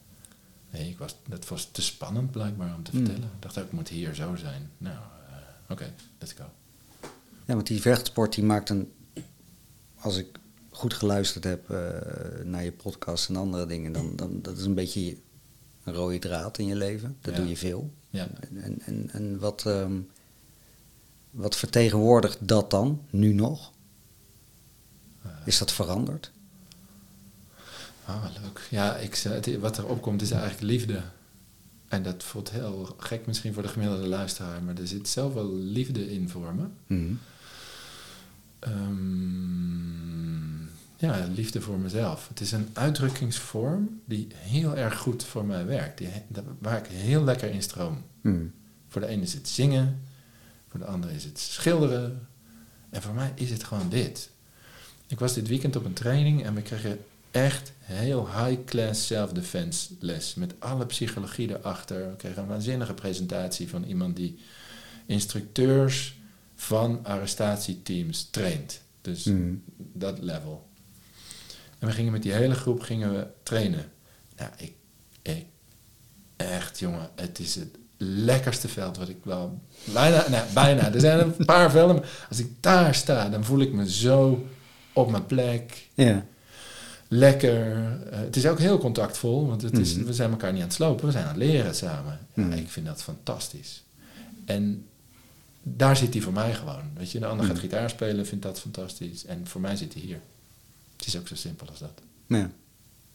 Nee, 0.71 0.89
ik 0.89 0.99
was, 0.99 1.17
dat 1.29 1.49
was 1.49 1.69
te 1.73 1.83
spannend 1.83 2.31
blijkbaar 2.31 2.75
om 2.77 2.83
te 2.83 2.91
Hmm. 2.91 3.05
vertellen. 3.05 3.29
Ik 3.37 3.43
dacht 3.43 3.59
ook, 3.59 3.65
ik 3.65 3.73
moet 3.73 3.89
hier 3.89 4.15
zo 4.15 4.35
zijn. 4.37 4.71
Nou, 4.79 4.97
eh, 5.69 5.73
oké, 5.73 5.93
let's 6.19 6.33
go. 6.33 6.45
ja, 7.47 7.55
want 7.55 7.67
die 7.67 7.81
vechtsport 7.81 8.35
die 8.35 8.45
maakt 8.45 8.69
een... 8.71 8.93
Als 10.01 10.17
ik 10.17 10.27
goed 10.71 10.95
geluisterd 10.95 11.45
heb 11.45 11.71
eh, 11.71 11.89
naar 12.45 12.65
je 12.65 12.73
podcast 12.73 13.29
en 13.29 13.37
andere 13.37 13.67
dingen... 13.67 13.93
Dan, 13.93 14.17
dan 14.17 14.43
dat 14.43 14.59
is 14.59 14.65
een 14.65 14.75
beetje 14.75 15.17
een 15.85 15.95
rode 15.95 16.19
draad 16.19 16.59
in 16.59 16.67
je 16.67 16.77
leven. 16.77 17.17
Dat 17.21 17.35
Ja. 17.35 17.41
doe 17.41 17.49
je 17.49 17.57
veel. 17.57 17.93
Ja. 18.11 18.29
En, 18.55 18.81
en, 18.85 19.11
en 19.11 19.39
wat, 19.39 19.67
ehm, 19.67 20.01
wat 21.31 21.57
vertegenwoordigt 21.57 22.49
dat 22.49 22.71
dan, 22.71 23.03
nu 23.11 23.33
nog? 23.33 23.73
Eh, 25.23 25.31
Is 25.45 25.59
dat 25.59 25.73
veranderd? 25.73 26.31
Ah, 28.05 28.25
leuk. 28.43 28.67
Ja, 28.71 28.97
ik, 28.97 29.15
het, 29.17 29.59
wat 29.59 29.79
er 29.79 29.87
opkomt 29.87 30.23
is 30.23 30.31
eigenlijk 30.31 30.63
liefde. 30.63 31.03
En 31.89 32.03
dat 32.03 32.25
voelt 32.25 32.51
heel 32.51 32.95
gek 32.99 33.27
misschien 33.27 33.53
voor 33.53 33.63
de 33.63 33.69
gemiddelde 33.69 34.07
luisteraar, 34.07 34.63
maar 34.63 34.77
er 34.77 34.87
zit 34.87 35.09
zoveel 35.09 35.55
liefde 35.55 36.13
in 36.13 36.29
voor 36.29 36.55
me. 36.55 36.65
Mhm. 36.87 37.15
Ehm, 38.59 39.79
ja, 40.97 41.29
liefde 41.35 41.61
voor 41.61 41.79
mezelf. 41.79 42.29
Het 42.29 42.41
is 42.41 42.53
een 42.53 42.69
uitdrukkingsvorm 42.73 44.01
die 44.05 44.27
heel 44.35 44.77
erg 44.77 44.99
goed 44.99 45.25
voor 45.25 45.45
mij 45.45 45.67
werkt. 45.67 45.99
Die, 45.99 46.09
waar 46.59 46.79
ik 46.79 46.87
heel 46.87 47.25
lekker 47.25 47.51
in 47.51 47.63
stroom. 47.63 48.03
Mhm. 48.21 48.45
Voor 48.89 49.01
de 49.01 49.07
ene 49.07 49.23
is 49.23 49.33
het 49.33 49.49
zingen, 49.49 50.03
voor 50.69 50.81
de 50.81 50.87
andere 50.87 51.15
is 51.15 51.25
het 51.25 51.39
schilderen. 51.39 52.29
En 52.91 53.03
voor 53.03 53.15
mij 53.15 53.33
is 53.35 53.51
het 53.51 53.65
gewoon 53.65 53.89
dit. 53.89 54.31
Ik 55.07 55.19
was 55.19 55.35
dit 55.35 55.49
weekend 55.49 55.77
op 55.77 55.85
een 55.85 55.93
training 55.93 56.45
en 56.45 56.55
we 56.55 56.63
kregen 56.63 56.99
echt 57.31 57.73
heel 57.95 58.29
high-class 58.45 59.07
self-defense 59.07 59.89
les. 60.01 60.35
Met 60.35 60.55
alle 60.59 60.87
psychologie 60.87 61.49
erachter. 61.59 62.09
We 62.11 62.17
kregen 62.17 62.43
een 62.43 62.49
waanzinnige 62.49 62.95
presentatie 62.95 63.69
van 63.69 63.85
iemand 63.85 64.17
die 64.17 64.39
instructeurs 65.07 66.19
van 66.55 67.05
arrestatieteams 67.05 68.29
traint. 68.31 68.81
Dus 69.01 69.25
Mhm. 69.25 69.55
dat 69.77 70.19
level. 70.21 70.67
En 71.79 71.87
we 71.89 71.93
gingen 71.95 72.13
met 72.13 72.23
die 72.23 72.33
hele 72.33 72.55
groep 72.55 72.81
gingen 72.81 73.13
we 73.15 73.27
trainen. 73.43 73.91
Nou, 74.37 74.51
ik, 74.57 74.73
ik 75.23 75.45
echt 76.37 76.79
jongen, 76.79 77.11
het 77.17 77.39
is 77.39 77.55
het 77.55 77.77
lekkerste 77.97 78.69
veld 78.69 78.97
wat 78.97 79.09
ik 79.09 79.17
wel 79.23 79.61
bijna, 79.85 80.29
nou, 80.29 80.45
bijna. 80.55 80.93
Er 80.95 81.01
zijn 81.01 81.21
een 81.21 81.45
paar 81.45 81.71
velden. 81.71 81.97
maar 81.97 82.27
Als 82.29 82.39
ik 82.39 82.51
daar 82.61 82.95
sta, 82.95 83.29
dan 83.29 83.45
voel 83.45 83.61
ik 83.61 83.73
me 83.73 83.91
zo 83.91 84.47
op 84.93 85.11
mijn 85.11 85.27
plek. 85.27 85.89
Ja. 85.95 86.27
Lekker. 87.09 87.77
Eh, 88.11 88.19
het 88.19 88.37
is 88.37 88.47
ook 88.47 88.59
heel 88.59 88.79
contactvol, 88.79 89.47
want 89.47 89.63
het 89.63 89.79
is, 89.79 89.95
Mhm. 89.95 90.05
we 90.07 90.13
zijn 90.13 90.31
elkaar 90.31 90.51
niet 90.53 90.61
aan 90.61 90.67
het 90.67 90.77
slopen, 90.77 91.07
we 91.07 91.11
zijn 91.13 91.25
aan 91.25 91.29
het 91.35 91.39
leren 91.39 91.75
samen. 91.75 92.19
Ja, 92.35 92.43
Mhm. 92.43 92.53
Ik 92.53 92.69
vind 92.69 92.87
dat 92.87 93.03
fantastisch. 93.03 93.83
En 94.45 94.87
daar 95.63 95.97
zit 95.97 96.13
hij 96.15 96.23
voor 96.23 96.33
mij 96.33 96.55
gewoon. 96.55 96.83
Weet 96.97 97.11
je, 97.11 97.19
de 97.19 97.27
ander 97.27 97.47
gaat 97.47 97.55
Mhm. 97.55 97.65
gitaar 97.65 97.91
spelen, 97.91 98.27
vindt 98.27 98.45
dat 98.45 98.61
fantastisch. 98.61 99.25
En 99.25 99.47
voor 99.47 99.61
mij 99.61 99.77
zit 99.77 99.93
hij 99.95 100.03
hier. 100.03 100.21
is 101.07 101.17
ook 101.19 101.29
zo 101.29 101.35
simpel 101.35 101.67
als 101.69 101.79
dat. 101.79 102.01
Ja. 102.27 102.51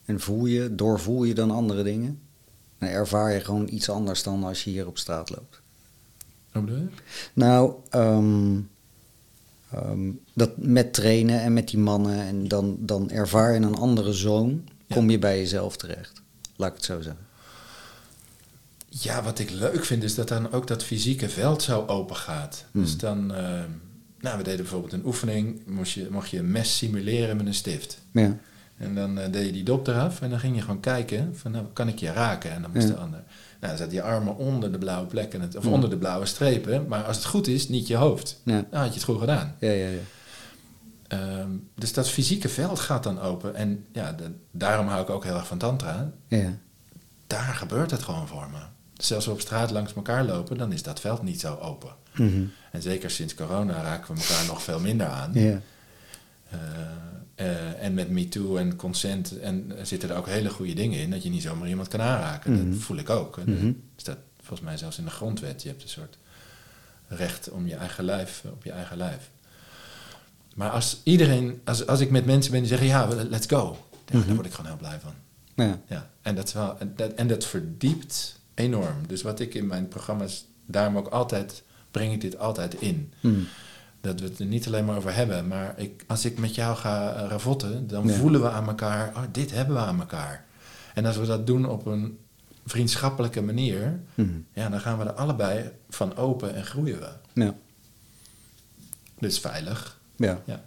En 0.06 0.20
voel 0.20 0.46
je, 0.46 0.76
doorvoel 0.76 1.24
je 1.24 1.34
dan 1.34 1.52
andere 1.52 1.84
dingen? 1.84 2.20
Dan 2.78 2.90
ervaar 2.90 3.34
je 3.34 3.40
gewoon 3.40 3.68
iets 3.72 3.90
anders 3.90 4.24
dan 4.24 4.44
als 4.44 4.64
je 4.64 4.70
hier 4.70 4.88
op 4.88 4.98
straat 4.98 5.30
loopt. 5.30 5.62
Hoe 6.52 6.62
bedoel 6.62 6.78
je? 6.80 6.88
Nou, 7.34 7.74
ehm, 7.90 8.60
ehm, 9.74 10.12
dat 10.34 10.58
met 10.58 10.94
trainen 10.94 11.42
en 11.42 11.54
met 11.54 11.68
die 11.68 11.80
mannen 11.80 12.20
en 12.22 12.48
dan, 12.48 12.76
dan 12.80 13.10
ervaar 13.10 13.54
je 13.54 13.60
een 13.60 13.76
andere 13.76 14.14
zoon, 14.14 14.62
Ja. 14.88 14.96
kom 14.96 15.10
je 15.10 15.20
bij 15.20 15.38
jezelf 15.38 15.78
terecht. 15.78 16.22
Laat 16.56 16.70
ik 16.70 16.76
het 16.76 16.86
zo 16.86 17.02
zeggen. 17.02 17.26
Ja, 18.90 19.24
wat 19.24 19.40
ik 19.40 19.50
leuk 19.50 19.86
vind 19.86 20.04
is 20.04 20.16
dat 20.16 20.28
dan 20.28 20.52
ook 20.52 20.68
dat 20.68 20.84
fysieke 20.84 21.30
veld 21.30 21.62
zo 21.62 21.86
open 21.88 22.16
gaat. 22.16 22.66
Hmm. 22.72 22.82
Dus 22.82 22.98
dan, 22.98 23.34
eh, 23.34 23.44
nou, 24.20 24.38
we 24.38 24.44
deden 24.44 24.60
bijvoorbeeld 24.62 24.94
een 24.94 25.06
oefening, 25.06 25.60
moest 25.66 25.94
je, 25.94 26.08
mocht 26.12 26.30
je 26.30 26.40
een 26.40 26.52
mes 26.52 26.78
simuleren 26.78 27.38
met 27.38 27.46
een 27.46 27.54
stift. 27.54 27.98
Ja, 28.12 28.38
En 28.78 28.96
dan 28.96 29.20
eh, 29.20 29.32
deed 29.32 29.46
je 29.46 29.52
die 29.52 29.64
dop 29.64 29.88
eraf 29.88 30.22
en 30.22 30.30
dan 30.30 30.40
ging 30.40 30.56
je 30.56 30.62
gewoon 30.62 30.80
kijken 30.80 31.38
van, 31.38 31.52
nou, 31.52 31.66
kan 31.74 31.88
ik 31.88 32.00
je 32.00 32.12
raken? 32.12 32.52
En 32.52 32.62
dan 32.62 32.72
moest 32.74 32.88
Ja. 32.88 32.94
de 32.94 33.00
ander. 33.00 33.24
Nou, 33.64 33.76
dan 33.76 33.86
zaten 33.86 33.94
je 33.94 34.02
armen 34.12 34.38
onder 34.38 34.72
de 34.72 34.78
blauwe 34.78 35.08
plekken, 35.08 35.42
het- 35.42 35.56
of 35.56 35.64
Hmm. 35.64 35.74
onder 35.74 35.90
de 35.90 35.98
blauwe 35.98 36.26
strepen. 36.26 36.88
Maar 36.88 37.04
als 37.04 37.16
het 37.16 37.26
goed 37.26 37.48
is, 37.48 37.70
niet 37.70 37.88
je 37.88 37.96
hoofd. 37.96 38.42
ja, 38.44 38.66
Dan 38.70 38.80
had 38.80 38.88
je 38.90 38.94
het 38.94 39.04
goed 39.04 39.20
gedaan. 39.20 39.56
ja, 39.60 39.72
ja. 39.72 39.88
ja. 39.88 39.98
Ehm, 41.08 41.50
dus 41.76 41.94
dat 41.94 42.10
fysieke 42.10 42.50
veld 42.50 42.80
gaat 42.80 43.04
dan 43.04 43.20
open. 43.22 43.56
En 43.56 43.86
ja, 43.92 44.12
de- 44.12 44.32
daarom 44.52 44.88
hou 44.88 45.02
ik 45.02 45.10
ook 45.10 45.24
heel 45.24 45.36
erg 45.36 45.48
van 45.48 45.58
tantra. 45.58 46.12
ja. 46.28 46.58
Daar 47.28 47.54
gebeurt 47.54 47.92
het 47.92 48.04
gewoon 48.04 48.28
voor 48.28 48.48
me. 48.52 48.58
Dus 48.94 49.14
als 49.14 49.26
we 49.26 49.32
op 49.32 49.40
straat 49.42 49.72
langs 49.72 49.94
elkaar 49.94 50.24
lopen, 50.26 50.58
dan 50.58 50.72
is 50.72 50.84
dat 50.84 51.00
veld 51.00 51.22
niet 51.24 51.40
zo 51.40 51.56
open. 51.62 51.90
Mhm. 52.16 52.44
En 52.72 52.82
zeker 52.82 53.10
sinds 53.12 53.36
corona 53.36 53.82
raken 53.82 54.16
we 54.16 54.22
elkaar 54.22 54.46
nog 54.46 54.62
veel 54.64 54.80
minder 54.80 55.08
aan. 55.08 55.32
ja. 55.34 55.60
Eh, 56.50 56.60
eh, 57.36 57.84
en 57.84 57.94
met 57.94 58.10
MeToo 58.10 58.58
en 58.58 58.76
consent 58.76 59.40
en 59.40 59.78
er 59.78 59.86
zitten 59.86 60.10
er 60.10 60.16
ook 60.18 60.28
hele 60.28 60.50
goede 60.50 60.74
dingen 60.74 61.00
in 61.00 61.10
dat 61.12 61.24
je 61.24 61.30
niet 61.30 61.42
zomaar 61.42 61.70
iemand 61.70 61.88
kan 61.88 62.02
aanraken. 62.02 62.52
Mhm. 62.54 62.72
Dat 62.72 62.80
voel 62.80 62.98
ik 62.98 63.10
ook. 63.10 63.38
Mhm. 63.46 63.66
Dat 63.66 63.74
staat 63.96 64.18
volgens 64.42 64.62
mij 64.62 64.78
zelfs 64.78 64.98
in 64.98 65.04
de 65.06 65.10
grondwet. 65.12 65.62
Je 65.62 65.70
hebt 65.70 65.84
een 65.84 65.90
soort 65.90 66.18
recht 67.08 67.50
om 67.50 67.68
je 67.68 67.76
eigen 67.76 68.04
lijf, 68.04 68.44
op 68.52 68.64
je 68.64 68.72
eigen 68.72 68.98
lijf. 68.98 69.30
Maar 70.56 70.70
als 70.70 71.00
iedereen, 71.04 71.62
als, 71.64 71.88
als 71.88 72.00
ik 72.00 72.10
met 72.10 72.26
mensen 72.26 72.52
ben 72.52 72.60
die 72.60 72.70
zeggen 72.70 72.88
ja, 72.88 73.08
let's 73.30 73.48
go, 73.48 73.78
ja, 74.12 74.18
Mhm. 74.18 74.26
daar 74.28 74.36
word 74.36 74.48
ik 74.48 74.54
gewoon 74.54 74.70
heel 74.72 74.80
blij 74.80 75.00
van. 75.00 75.14
ja. 75.66 75.80
Ja, 75.88 76.10
en 76.22 76.36
dat, 76.36 76.48
is 76.48 76.54
wel, 76.54 76.80
en, 76.80 76.94
dat, 76.96 77.14
en 77.14 77.28
dat 77.28 77.46
verdiept 77.46 78.40
enorm. 78.54 78.96
Dus 79.08 79.22
wat 79.22 79.40
ik 79.40 79.54
in 79.54 79.68
mijn 79.68 79.88
programma's, 79.88 80.46
daarom 80.66 80.98
ook 80.98 81.08
altijd, 81.08 81.64
breng 81.92 82.14
ik 82.14 82.22
dit 82.22 82.38
altijd 82.38 82.74
in. 82.74 83.14
Mhm. 83.20 83.40
Dat 84.04 84.20
we 84.20 84.26
het 84.26 84.40
er 84.40 84.46
niet 84.46 84.68
alleen 84.68 84.86
maar 84.86 84.98
over 84.98 85.16
hebben, 85.16 85.48
maar 85.48 85.74
ik, 85.80 86.04
als 86.08 86.26
ik 86.26 86.38
met 86.40 86.56
jou 86.56 86.76
ga 86.76 87.14
eh, 87.16 87.28
ravotten, 87.30 87.88
dan 87.88 88.08
Ja. 88.08 88.14
voelen 88.14 88.42
we 88.42 88.50
aan 88.50 88.68
elkaar, 88.68 89.10
oh, 89.16 89.24
dit 89.32 89.52
hebben 89.52 89.76
we 89.76 89.82
aan 89.82 90.00
elkaar. 90.00 90.46
En 90.94 91.06
als 91.06 91.18
we 91.18 91.26
dat 91.26 91.48
doen 91.48 91.66
op 91.70 91.86
een 91.86 92.18
vriendschappelijke 92.66 93.42
manier, 93.42 94.00
Mhm. 94.16 94.30
ja, 94.54 94.70
dan 94.70 94.80
gaan 94.80 94.98
we 94.98 95.04
er 95.04 95.12
allebei 95.14 95.72
van 95.90 96.16
open 96.16 96.56
en 96.56 96.66
groeien 96.66 97.00
we. 97.00 97.10
ja. 97.34 97.56
Dus 99.20 99.40
veilig. 99.40 100.00
ja. 100.16 100.42
Ja. 100.46 100.64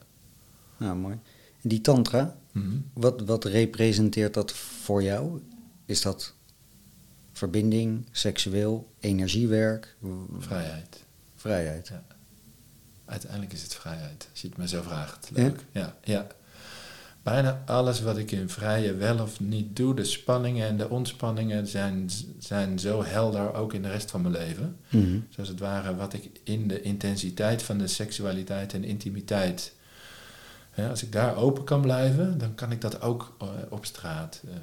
Nou, 0.76 0.97
mooi. 0.97 1.18
Die 1.62 1.80
tantra, 1.80 2.37
Mhm. 2.53 2.76
wat, 2.93 3.20
wat 3.20 3.45
representeert 3.45 4.34
dat 4.34 4.53
voor 4.53 5.03
jou? 5.03 5.41
Is 5.84 6.03
dat 6.03 6.34
verbinding, 7.32 8.07
seksueel, 8.11 8.93
energiewerk, 9.01 9.97
Vrijheid. 10.39 11.05
vrijheid? 11.34 11.89
Ja. 11.89 12.03
Uiteindelijk 13.07 13.52
is 13.52 13.62
het 13.62 13.74
vrijheid, 13.74 14.28
als 14.30 14.40
je 14.40 14.48
het 14.48 14.57
me 14.57 14.68
zo 14.68 14.82
vraagt. 14.82 15.30
Leuk. 15.32 15.64
Ja, 15.72 15.94
ja. 16.04 16.26
Bijna 17.22 17.62
alles 17.66 18.00
wat 18.00 18.18
ik 18.18 18.30
in 18.30 18.48
vrije 18.48 18.94
wel 18.94 19.18
of 19.20 19.40
niet 19.40 19.76
doe, 19.76 19.94
de 19.94 20.04
spanningen 20.04 20.68
en 20.68 20.76
de 20.76 20.88
ontspanningen 20.88 21.66
zijn, 21.66 22.11
zijn 22.38 22.78
zo 22.78 23.04
helder 23.04 23.54
ook 23.54 23.72
in 23.74 23.82
de 23.82 23.90
rest 23.90 24.11
van 24.11 24.20
mijn 24.20 24.34
leven. 24.34 24.76
Mhm. 24.88 25.18
Zoals 25.30 25.48
het 25.48 25.59
ware 25.59 25.96
wat 25.96 26.12
ik 26.12 26.30
in 26.42 26.68
de 26.68 26.82
intensiteit 26.82 27.62
van 27.62 27.78
de 27.78 27.86
seksualiteit 27.86 28.72
en 28.74 28.84
intimiteit. 28.84 29.74
Hè, 30.70 30.88
als 30.88 31.02
ik 31.02 31.12
daar 31.12 31.36
open 31.36 31.64
kan 31.64 31.80
blijven, 31.80 32.38
dan 32.38 32.54
kan 32.54 32.72
ik 32.72 32.80
dat 32.80 33.00
ook 33.00 33.36
eh, 33.40 33.48
op 33.68 33.84
straat. 33.84 34.40
eh, 34.48 34.54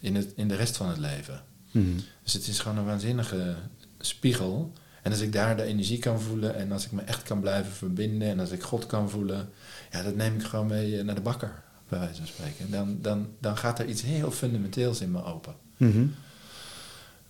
in, 0.00 0.14
het, 0.14 0.32
in 0.36 0.48
de 0.48 0.56
rest 0.56 0.76
van 0.76 0.88
het 0.88 0.98
leven. 0.98 1.42
Mhm. 1.70 1.86
Dus 2.22 2.32
het 2.32 2.46
is 2.46 2.58
gewoon 2.58 2.78
een 2.78 2.84
waanzinnige 2.84 3.54
spiegel. 3.98 4.72
En 5.02 5.10
als 5.10 5.20
ik 5.20 5.32
daar 5.32 5.56
de 5.56 5.62
energie 5.62 5.98
kan 5.98 6.20
voelen 6.20 6.54
en 6.54 6.72
als 6.72 6.84
ik 6.84 6.92
me 6.92 7.02
echt 7.02 7.22
kan 7.22 7.40
blijven 7.40 7.72
verbinden 7.72 8.28
en 8.28 8.40
als 8.40 8.50
ik 8.50 8.62
God 8.62 8.86
kan 8.86 9.10
voelen, 9.10 9.48
ja, 9.90 10.02
dat 10.02 10.14
neem 10.14 10.34
ik 10.34 10.42
gewoon 10.42 10.66
mee 10.66 10.98
eh, 10.98 11.04
naar 11.04 11.14
de 11.14 11.20
bakker, 11.20 11.62
bij 11.88 11.98
wijze 11.98 12.14
van 12.16 12.26
spreken. 12.26 12.70
Dan, 12.70 12.98
dan, 13.00 13.28
dan 13.38 13.56
gaat 13.56 13.78
er 13.78 13.86
iets 13.86 14.02
heel 14.02 14.30
fundamenteels 14.30 15.00
in 15.00 15.10
me 15.10 15.24
open. 15.24 15.54
Mhm. 15.76 16.06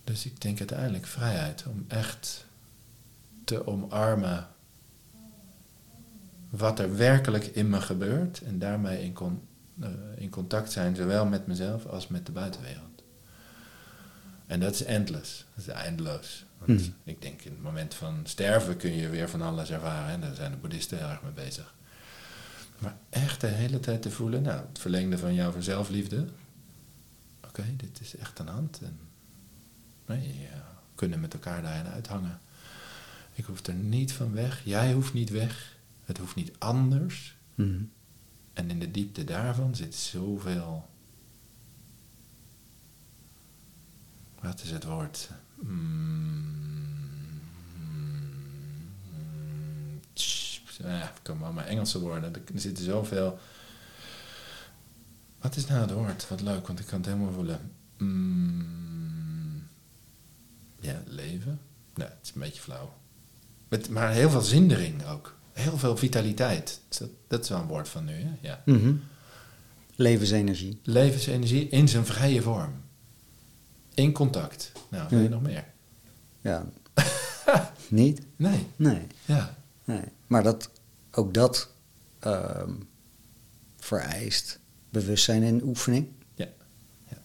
Dus 0.03 0.25
ik 0.25 0.41
denk 0.41 0.59
uiteindelijk 0.59 1.05
vrijheid 1.05 1.63
om 1.67 1.85
echt 1.87 2.45
te 3.43 3.67
omarmen 3.67 4.47
wat 6.49 6.79
er 6.79 6.95
werkelijk 6.97 7.45
in 7.45 7.69
me 7.69 7.81
gebeurt 7.81 8.41
en 8.41 8.59
daarmee 8.59 9.03
in, 9.03 9.13
con- 9.13 9.41
eh, 9.81 9.89
in 10.17 10.29
contact 10.29 10.71
zijn, 10.71 10.95
zowel 10.95 11.25
met 11.25 11.47
mezelf 11.47 11.85
als 11.85 12.07
met 12.07 12.25
de 12.25 12.31
buitenwereld. 12.31 13.03
En 14.47 14.59
dat 14.59 14.73
is 14.73 14.83
endless, 14.83 15.45
dat 15.55 15.67
is 15.67 15.73
eindeloos. 15.73 16.45
Want 16.65 16.79
Mhm. 16.79 16.89
ik 17.03 17.21
denk 17.21 17.41
in 17.41 17.51
het 17.51 17.61
moment 17.61 17.93
van 17.93 18.19
sterven 18.23 18.77
kun 18.77 18.91
je 18.93 19.09
weer 19.09 19.29
van 19.29 19.41
alles 19.41 19.69
ervaren 19.71 20.13
en 20.13 20.21
daar 20.21 20.35
zijn 20.35 20.51
de 20.51 20.57
boeddhisten 20.57 20.97
heel 20.97 21.07
erg 21.07 21.21
mee 21.21 21.31
bezig. 21.31 21.73
Maar 22.79 22.95
echt 23.09 23.41
de 23.41 23.47
hele 23.47 23.79
tijd 23.79 24.01
te 24.01 24.11
voelen, 24.11 24.41
nou, 24.41 24.61
het 24.67 24.79
verlengde 24.79 25.17
van 25.17 25.33
jouw 25.33 25.61
zelfliefde. 25.61 26.27
Oké, 27.47 27.63
dit 27.77 28.01
is 28.01 28.15
echt 28.15 28.39
aan 28.39 28.45
de 28.45 28.51
hand. 28.51 28.79
En 28.81 28.99
nee, 30.05 30.39
ja, 30.39 30.55
we 30.55 30.95
kunnen 30.95 31.19
met 31.19 31.33
elkaar 31.33 31.61
daarin 31.61 31.91
uithangen. 31.91 32.39
Ik 33.33 33.45
hoef 33.45 33.65
er 33.67 33.73
niet 33.73 34.13
van 34.13 34.33
weg. 34.33 34.61
Jij 34.65 34.93
hoeft 34.93 35.13
niet 35.13 35.29
weg. 35.29 35.75
Het 36.05 36.17
hoeft 36.17 36.35
niet 36.35 36.51
anders. 36.57 37.35
Mhm. 37.55 37.81
En 38.53 38.69
in 38.69 38.79
de 38.79 38.91
diepte 38.91 39.23
daarvan 39.23 39.75
zit 39.75 39.95
zoveel. 39.95 40.89
Wat 44.41 44.61
is 44.63 44.71
het 44.71 44.83
woord? 44.83 45.29
Mm, 45.61 46.45
mm, 47.75 49.99
ja, 50.77 51.03
ik 51.03 51.19
kan 51.21 51.37
maar 51.37 51.53
maar 51.53 51.65
Engelse 51.65 51.99
woorden. 51.99 52.33
Er 52.33 52.41
zitten 52.55 52.83
zoveel. 52.83 53.39
Wat 55.41 55.55
is 55.55 55.67
nou 55.67 55.81
het 55.81 55.91
woord? 55.91 56.27
Wat 56.27 56.41
leuk, 56.41 56.67
want 56.67 56.79
ik 56.79 56.85
kan 56.85 56.97
het 56.97 57.05
helemaal 57.05 57.33
voelen. 57.33 57.71
Mm, 57.97 59.67
ja, 60.79 61.01
leven. 61.07 61.59
Nee, 61.95 62.07
het 62.07 62.17
is 62.21 62.31
een 62.33 62.41
beetje 62.41 62.61
flauw. 62.61 62.93
Met, 63.67 63.89
maar 63.89 64.11
heel 64.11 64.29
veel 64.29 64.41
zindering 64.41 65.05
ook. 65.05 65.35
Heel 65.53 65.77
veel 65.77 65.97
vitaliteit. 65.97 66.81
Dus 66.87 66.97
dat, 66.97 67.09
dat 67.27 67.43
is 67.43 67.49
wel 67.49 67.59
een 67.59 67.67
woord 67.67 67.89
van 67.89 68.05
nu, 68.05 68.13
hè? 68.13 68.31
Ja. 68.41 68.61
Mhm. 68.65 68.93
Levensenergie. 69.95 70.79
Levensenergie 70.83 71.69
in 71.69 71.87
zijn 71.87 72.05
vrije 72.05 72.41
vorm. 72.41 72.73
In 73.93 74.11
contact. 74.11 74.71
Nou, 74.89 75.09
wil 75.09 75.19
je 75.19 75.29
nog 75.29 75.41
meer? 75.41 75.65
Ja. 76.41 76.65
Niet? 77.87 78.21
Nee. 78.35 78.67
Nee. 78.75 79.07
Ja. 79.25 79.57
nee. 79.83 80.03
Maar 80.27 80.43
dat, 80.43 80.69
ook 81.11 81.33
dat 81.33 81.69
ehm, 82.19 82.73
vereist 83.77 84.59
bewustzijn 84.89 85.43
en 85.43 85.63
oefening. 85.63 86.07
Ja. 86.33 86.47
Ja. 87.07 87.17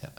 Ja. 0.00 0.12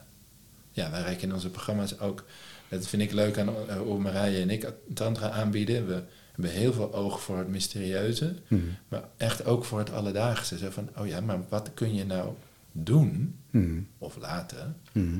Ja, 0.71 0.91
wij 0.91 1.01
reiken 1.01 1.27
in 1.27 1.33
onze 1.33 1.49
programma's 1.49 1.99
ook... 1.99 2.25
Dat 2.69 2.87
vind 2.87 3.01
ik 3.01 3.11
leuk 3.11 3.37
aan 3.37 3.49
eh, 3.67 3.77
hoe 3.77 3.99
Marije 3.99 4.41
en 4.41 4.49
ik 4.49 4.71
tantra 4.93 5.29
aanbieden. 5.29 5.87
We 5.87 6.03
hebben 6.31 6.51
heel 6.51 6.73
veel 6.73 6.93
oog 6.93 7.21
voor 7.21 7.37
het 7.37 7.47
mysterieuze. 7.47 8.35
Mhm. 8.47 8.61
Maar 8.87 9.03
echt 9.17 9.45
ook 9.45 9.65
voor 9.65 9.79
het 9.79 9.91
alledaagse. 9.91 10.57
Zo 10.57 10.69
van, 10.69 10.89
oh 10.97 11.07
ja, 11.07 11.21
maar 11.21 11.39
wat 11.49 11.73
kun 11.73 11.95
je 11.95 12.05
nou 12.05 12.33
doen 12.77 13.39
Mhm. 13.49 13.79
of 13.97 14.17
laten... 14.17 14.77
Mhm. 14.91 15.19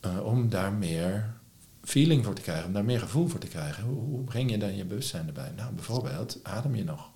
eh, 0.00 0.24
om 0.24 0.48
daar 0.48 0.72
meer 0.72 1.30
feeling 1.82 2.24
voor 2.24 2.34
te 2.34 2.42
krijgen, 2.42 2.66
om 2.66 2.72
daar 2.72 2.84
meer 2.84 3.00
gevoel 3.00 3.28
voor 3.28 3.40
te 3.40 3.46
krijgen. 3.46 3.82
Hoe, 3.84 4.00
hoe 4.00 4.24
breng 4.24 4.50
je 4.50 4.58
dan 4.58 4.76
je 4.76 4.84
bewustzijn 4.84 5.26
erbij? 5.26 5.52
Nou, 5.56 5.72
bijvoorbeeld, 5.72 6.38
adem 6.42 6.74
je 6.74 6.84
nog? 6.84 7.10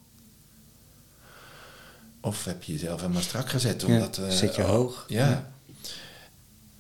Of 2.20 2.44
heb 2.44 2.62
je 2.62 2.72
jezelf 2.72 3.00
helemaal 3.00 3.22
strak 3.22 3.48
gezet? 3.48 3.80
Ja, 3.80 3.86
Omdat, 3.86 4.18
eh, 4.18 4.28
zit 4.28 4.54
je 4.54 4.62
oh, 4.62 4.68
hoog? 4.68 5.04
Ja. 5.08 5.28
Ja. 5.28 5.50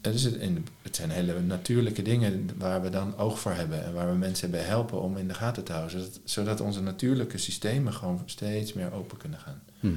Het, 0.00 0.14
is 0.14 0.24
het, 0.24 0.38
en 0.38 0.66
het 0.82 0.96
zijn 0.96 1.10
hele 1.10 1.40
natuurlijke 1.40 2.02
dingen 2.02 2.50
waar 2.58 2.82
we 2.82 2.90
dan 2.90 3.16
oog 3.16 3.40
voor 3.40 3.52
hebben 3.52 3.84
en 3.84 3.92
waar 3.92 4.10
we 4.10 4.16
mensen 4.16 4.50
bij 4.50 4.62
helpen 4.62 5.00
om 5.02 5.16
in 5.16 5.28
de 5.28 5.34
gaten 5.34 5.64
te 5.64 5.72
houden, 5.72 6.00
zodat, 6.00 6.20
zodat 6.24 6.60
onze 6.60 6.82
natuurlijke 6.82 7.38
systemen 7.38 7.92
gewoon 7.92 8.22
steeds 8.26 8.72
meer 8.72 8.92
open 8.92 9.16
kunnen 9.18 9.38
gaan. 9.38 9.62
Mhm. 9.80 9.94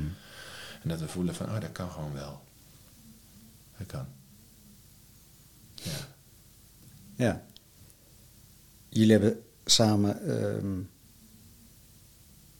En 0.85 0.91
dat 0.91 0.99
we 0.99 1.07
voelen 1.07 1.35
van, 1.35 1.45
oh, 1.45 1.59
dat 1.61 1.71
kan 1.71 1.89
gewoon 1.91 2.13
wel. 2.13 2.41
Dat 3.77 3.87
kan. 3.87 4.05
Ja. 5.75 5.91
Ja. 7.15 7.43
Jullie 8.89 9.11
hebben 9.11 9.43
samen 9.65 10.21
ehm, 10.41 10.79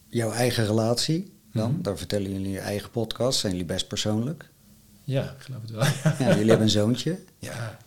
jouw 0.08 0.32
eigen 0.32 0.66
relatie. 0.66 1.34
dan? 1.54 1.72
Mhm. 1.72 1.82
Daar 1.82 1.98
vertellen 1.98 2.32
jullie 2.32 2.50
je 2.52 2.60
eigen 2.60 2.90
podcast. 2.92 3.40
Zijn 3.40 3.52
jullie 3.52 3.68
best 3.68 3.88
persoonlijk? 3.88 4.50
Ja, 5.04 5.24
ik 5.32 5.40
geloof 5.42 5.62
het 5.62 5.72
wel. 5.72 5.84
Ja, 5.84 6.28
jullie 6.36 6.50
hebben 6.50 6.62
een 6.62 6.70
zoontje. 6.70 7.20
Ja. 7.40 7.78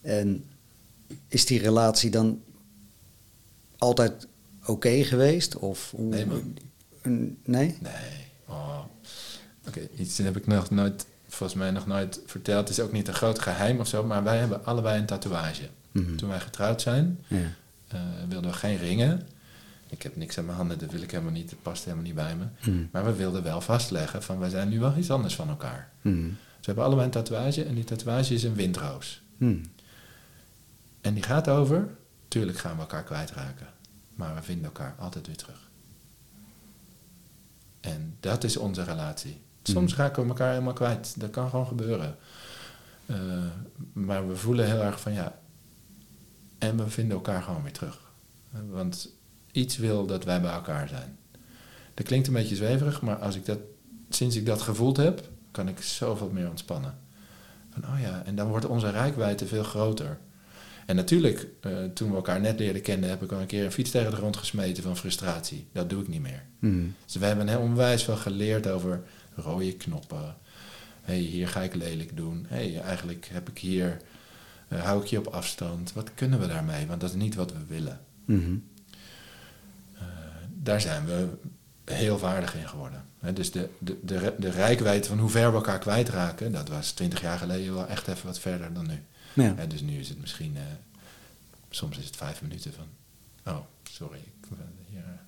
En 0.00 0.44
is 1.28 1.46
die 1.46 1.58
relatie 1.60 2.10
dan 2.10 2.42
altijd 3.78 4.26
oké 4.66 5.04
geweest? 5.04 5.56
Of 5.56 5.90
hoe- 5.90 6.04
Nee, 6.08 6.26
man. 6.26 6.56
Nee? 7.44 7.76
Nee. 7.80 8.26
Oh. 8.46 8.84
Oké, 9.70 9.88
iets 9.96 10.18
heb 10.18 10.36
ik 10.36 10.46
nog 10.46 10.70
nooit, 10.70 11.06
volgens 11.28 11.58
mij 11.58 11.70
nog 11.70 11.86
nooit 11.86 12.20
verteld. 12.26 12.68
Het 12.68 12.78
is 12.78 12.84
ook 12.84 12.92
niet 12.92 13.08
een 13.08 13.14
groot 13.14 13.38
geheim 13.38 13.80
of 13.80 13.86
zo, 13.88 14.04
maar 14.04 14.22
wij 14.22 14.38
hebben 14.38 14.64
allebei 14.64 14.98
een 15.00 15.06
tatoeage. 15.06 15.68
Mhm. 15.92 16.16
Toen 16.16 16.28
wij 16.28 16.40
getrouwd 16.40 16.80
zijn, 16.82 17.18
Ja. 17.26 17.36
eh, 17.88 18.00
wilden 18.28 18.50
we 18.50 18.56
geen 18.56 18.76
ringen. 18.76 19.28
Ik 19.88 20.02
heb 20.02 20.16
niks 20.16 20.38
aan 20.38 20.44
mijn 20.44 20.56
handen, 20.56 20.78
dat 20.78 20.90
wil 20.90 21.02
ik 21.02 21.10
helemaal 21.10 21.32
niet. 21.32 21.50
Dat 21.50 21.62
past 21.62 21.84
helemaal 21.84 22.04
niet 22.04 22.14
bij 22.14 22.36
me. 22.36 22.44
Mhm. 22.70 22.84
Maar 22.90 23.04
we 23.04 23.12
wilden 23.14 23.42
wel 23.42 23.60
vastleggen 23.60 24.22
van 24.22 24.38
wij 24.38 24.48
zijn 24.50 24.68
nu 24.68 24.80
wel 24.80 24.96
iets 24.96 25.10
anders 25.10 25.34
van 25.34 25.48
elkaar. 25.48 25.90
Mhm. 26.02 26.28
Ze 26.60 26.66
hebben 26.66 26.84
allebei 26.84 27.06
een 27.06 27.12
tatoeage 27.12 27.64
en 27.64 27.74
die 27.74 27.84
tatoeage 27.84 28.34
is 28.34 28.42
een 28.42 28.54
windroos. 28.54 29.22
Mhm. 29.36 29.58
En 31.00 31.14
die 31.14 31.22
gaat 31.22 31.48
over, 31.48 31.88
tuurlijk 32.28 32.58
gaan 32.58 32.74
we 32.74 32.80
elkaar 32.80 33.04
kwijtraken. 33.04 33.66
Maar 34.14 34.34
we 34.34 34.42
vinden 34.42 34.64
elkaar 34.64 34.94
altijd 34.98 35.26
weer 35.26 35.36
terug. 35.36 35.68
En 37.80 38.16
dat 38.20 38.44
is 38.44 38.56
onze 38.56 38.82
relatie. 38.84 39.40
Soms 39.62 39.92
Mhm. 39.92 40.00
raken 40.00 40.22
we 40.22 40.28
elkaar 40.28 40.50
helemaal 40.50 40.72
kwijt. 40.72 41.20
Dat 41.20 41.30
kan 41.30 41.50
gewoon 41.50 41.66
gebeuren. 41.66 42.16
Eh, 43.06 43.16
maar 43.92 44.28
we 44.28 44.36
voelen 44.36 44.66
heel 44.66 44.82
erg 44.82 45.00
van 45.00 45.12
ja. 45.12 45.38
En 46.58 46.76
we 46.76 46.88
vinden 46.90 47.16
elkaar 47.16 47.42
gewoon 47.42 47.62
weer 47.62 47.72
terug. 47.72 47.98
Want 48.70 49.08
iets 49.52 49.76
wil 49.76 50.06
dat 50.06 50.24
wij 50.24 50.40
bij 50.40 50.52
elkaar 50.52 50.88
zijn. 50.88 51.18
Dat 51.94 52.06
klinkt 52.06 52.26
een 52.26 52.32
beetje 52.32 52.56
zweverig, 52.56 53.02
maar 53.02 53.16
als 53.16 53.36
ik 53.36 53.46
dat, 53.46 53.58
sinds 54.08 54.36
ik 54.36 54.46
dat 54.46 54.62
gevoeld 54.62 54.96
heb, 54.96 55.28
kan 55.50 55.68
ik 55.68 55.82
zoveel 55.82 56.30
meer 56.32 56.48
ontspannen. 56.48 56.98
Van 57.70 57.84
oh 57.84 58.00
ja, 58.00 58.22
en 58.26 58.34
dan 58.34 58.48
wordt 58.48 58.66
onze 58.66 58.90
rijkwijde 58.90 59.46
veel 59.46 59.62
groter. 59.64 60.18
En 60.86 60.96
natuurlijk, 60.96 61.46
eh, 61.60 61.72
toen 61.94 62.10
we 62.10 62.16
elkaar 62.16 62.40
net 62.40 62.58
leerden 62.58 62.82
kennen, 62.82 63.08
heb 63.08 63.22
ik 63.22 63.32
al 63.32 63.40
een 63.40 63.46
keer 63.46 63.64
een 63.64 63.72
fiets 63.72 63.90
tegen 63.90 64.10
de 64.10 64.16
grond 64.16 64.36
gesmeten 64.36 64.82
van 64.82 64.96
frustratie. 64.96 65.66
Dat 65.72 65.90
doe 65.90 66.02
ik 66.02 66.08
niet 66.08 66.20
meer. 66.22 66.42
Mhm. 66.58 66.86
Dus 67.04 67.14
we 67.16 67.24
hebben 67.26 67.48
heel 67.48 67.60
onwijs 67.60 68.04
veel 68.04 68.16
geleerd 68.16 68.66
over 68.66 69.02
rode 69.34 69.72
knoppen. 69.76 70.36
hey, 71.02 71.18
hier 71.18 71.48
ga 71.48 71.60
ik 71.60 71.74
lelijk 71.74 72.16
doen. 72.16 72.46
hey, 72.48 72.80
eigenlijk 72.80 73.28
heb 73.32 73.48
ik 73.48 73.58
hier, 73.58 74.00
eh, 74.68 74.82
hou 74.82 75.02
ik 75.02 75.06
je 75.06 75.18
op 75.18 75.26
afstand. 75.26 75.92
Wat 75.92 76.10
kunnen 76.14 76.40
we 76.40 76.46
daarmee? 76.46 76.86
Want 76.86 77.00
dat 77.00 77.10
is 77.10 77.16
niet 77.16 77.34
wat 77.34 77.52
we 77.52 77.64
willen. 77.66 78.00
Mhm. 78.24 78.56
Eh, 79.94 80.02
daar 80.48 80.80
zijn 80.80 81.04
we 81.04 81.28
heel 81.84 82.18
vaardig 82.18 82.54
in 82.54 82.68
geworden. 82.68 83.04
Dus 83.34 83.50
de, 83.50 83.68
de, 83.78 83.98
de, 84.02 84.34
de 84.38 84.50
rijkwijde 84.50 85.06
van 85.06 85.18
hoe 85.18 85.30
ver 85.30 85.50
we 85.50 85.56
elkaar 85.56 85.78
kwijtraken, 85.78 86.52
dat 86.52 86.68
was 86.68 86.90
twintig 86.90 87.20
jaar 87.20 87.38
geleden 87.38 87.74
wel 87.74 87.86
echt 87.86 88.08
even 88.08 88.26
wat 88.26 88.38
verder 88.38 88.72
dan 88.72 88.86
nu. 88.86 89.02
Ja. 89.32 89.66
Dus 89.66 89.80
nu 89.80 89.98
is 89.98 90.08
het 90.08 90.20
misschien, 90.20 90.56
eh, 90.56 90.62
soms 91.70 91.98
is 91.98 92.04
het 92.04 92.16
vijf 92.16 92.42
minuten 92.42 92.72
van, 92.72 92.86
oh, 93.54 93.60
sorry. 93.82 94.18
Ik, 94.18 94.48
hier, 94.86 95.20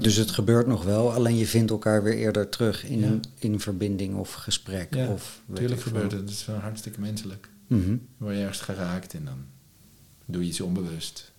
Dus 0.00 0.16
het 0.16 0.30
gebeurt 0.30 0.66
nog 0.66 0.84
wel, 0.84 1.12
alleen 1.12 1.36
je 1.36 1.46
vindt 1.46 1.70
elkaar 1.70 2.02
weer 2.02 2.14
eerder 2.16 2.48
terug 2.48 2.84
in, 2.84 2.98
Ja. 3.00 3.06
een, 3.06 3.24
in 3.38 3.60
verbinding 3.60 4.14
of 4.16 4.32
gesprek. 4.32 4.94
Ja, 4.94 5.08
of 5.08 5.42
Tuurlijk 5.54 5.80
gebeurt 5.80 6.12
het, 6.12 6.20
het 6.20 6.30
is 6.30 6.46
wel 6.46 6.56
hartstikke 6.56 7.00
menselijk. 7.00 7.48
Mhm. 7.66 7.96
word 8.16 8.34
je 8.34 8.40
ergens 8.40 8.60
geraakt 8.60 9.14
en 9.14 9.24
dan 9.24 9.38
doe 10.24 10.42
je 10.42 10.48
iets 10.48 10.60
onbewust. 10.60 11.32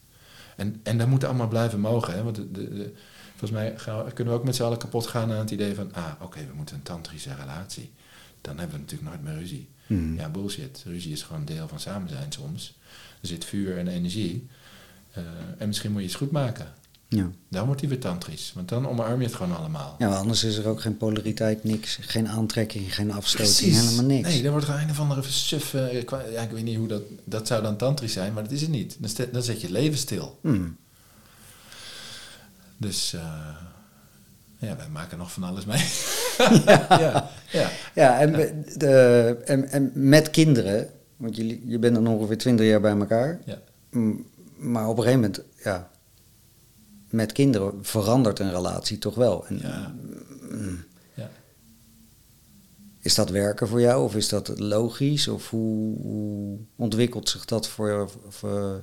En, 0.56 0.80
en 0.84 0.98
dat 0.98 1.08
moet 1.08 1.24
allemaal 1.24 1.48
blijven 1.48 1.80
mogen. 1.80 2.14
Hè? 2.14 2.24
Want 2.24 2.36
de, 2.36 2.52
de, 2.52 2.74
de- 2.74 2.94
volgens 3.36 3.52
mij 3.52 3.76
kunnen 4.14 4.34
we 4.34 4.40
ook 4.40 4.46
met 4.46 4.56
z'n 4.56 4.64
allen 4.64 4.78
kapot 4.78 5.08
gaan 5.08 5.32
aan 5.32 5.38
het 5.40 5.52
idee 5.52 5.76
van... 5.76 5.94
ah, 5.94 6.12
oké, 6.22 6.40
we 6.40 6.54
moeten 6.56 6.76
een 6.76 6.82
tantrische 6.84 7.36
relatie. 7.40 7.92
Dan 8.42 8.58
hebben 8.58 8.76
we 8.76 8.82
natuurlijk 8.82 9.10
nooit 9.10 9.24
meer 9.24 9.38
ruzie. 9.38 9.70
Mhm. 9.88 10.14
Ja, 10.16 10.30
bullshit. 10.30 10.84
Ruzie 10.88 11.12
is 11.12 11.24
gewoon 11.24 11.46
deel 11.46 11.68
van 11.68 11.80
samen 11.80 12.10
zijn 12.10 12.32
soms. 12.32 12.78
Er 13.22 13.28
zit 13.28 13.46
vuur 13.46 13.78
en 13.78 13.88
energie. 13.88 14.48
Eh, 15.12 15.24
en 15.58 15.68
misschien 15.68 15.92
moet 15.92 16.02
je 16.02 16.08
iets 16.08 16.16
goed 16.16 16.32
maken. 16.32 16.74
Ja. 17.12 17.30
Dan 17.50 17.66
wordt 17.66 17.80
die 17.80 17.90
weer 17.90 18.00
tantrisch. 18.00 18.52
Want 18.56 18.70
dan 18.70 18.88
omarm 18.88 19.20
je 19.20 19.26
het 19.26 19.36
gewoon 19.36 19.58
allemaal. 19.58 19.96
ja, 19.98 20.16
anders 20.16 20.44
is 20.44 20.58
er 20.58 20.68
ook 20.68 20.82
geen 20.82 20.98
polariteit, 20.98 21.64
niks. 21.64 21.98
Geen 22.02 22.28
aantrekking, 22.28 22.96
geen 22.96 23.12
afstoting, 23.12 23.76
helemaal 23.76 24.06
niks. 24.06 24.30
Nee, 24.30 24.44
er 24.44 24.52
wordt 24.52 24.66
gewoon 24.66 24.82
een 24.82 24.90
of 24.90 25.00
andere 25.00 25.22
suf... 25.24 25.74
eh, 25.74 26.02
ja, 26.32 26.42
ik 26.42 26.50
weet 26.52 26.64
niet 26.64 26.78
hoe 26.78 26.88
dat... 26.88 27.02
Dat 27.24 27.48
zou 27.48 27.64
dan 27.64 27.78
tantrisch 27.78 28.14
zijn, 28.14 28.34
maar 28.34 28.44
dat 28.44 28.52
is 28.52 28.62
het 28.62 28.70
niet. 28.70 28.98
Dan, 29.00 29.28
dan 29.32 29.44
zet 29.44 29.62
je 29.62 29.72
leven 29.72 29.98
stil. 29.98 30.40
Mhm. 30.42 30.68
Dus 32.78 33.14
eh, 33.14 33.56
ja, 34.58 34.76
wij 34.76 34.90
maken 34.92 35.18
nog 35.18 35.32
van 35.32 35.44
alles 35.44 35.66
mee. 35.66 35.86
ja. 36.66 37.30
ja. 37.52 37.70
Ja, 37.96 38.20
en, 38.20 38.32
de, 38.78 39.38
en, 39.46 39.70
en 39.70 39.92
met 39.94 40.30
kinderen, 40.30 40.90
want 41.18 41.36
jullie, 41.36 41.62
je 41.66 41.80
bent 41.80 41.96
dan 41.96 42.08
ongeveer 42.08 42.38
twintig 42.38 42.66
jaar 42.66 42.82
bij 42.82 42.98
elkaar. 42.98 43.40
Ja. 43.46 43.58
Maar 44.58 44.88
op 44.88 44.98
een 44.98 45.04
gegeven 45.04 45.22
moment, 45.22 45.42
ja, 45.64 45.90
met 47.10 47.32
kinderen 47.32 47.74
verandert 47.82 48.40
een 48.40 48.52
relatie 48.52 48.98
toch 48.98 49.16
wel. 49.16 49.46
En, 49.48 49.60
Ja. 49.62 49.94
mm, 50.52 50.84
Ja. 51.14 51.30
Is 53.02 53.16
dat 53.16 53.30
werken 53.30 53.68
voor 53.68 53.82
jou 53.82 54.04
of 54.04 54.16
is 54.16 54.30
dat 54.30 54.60
logisch? 54.60 55.28
Of 55.28 55.50
hoe, 55.50 55.98
hoe 56.02 56.58
ontwikkelt 56.76 57.30
zich 57.30 57.46
dat 57.46 57.68
voor 57.68 58.10
eh, 58.44 58.74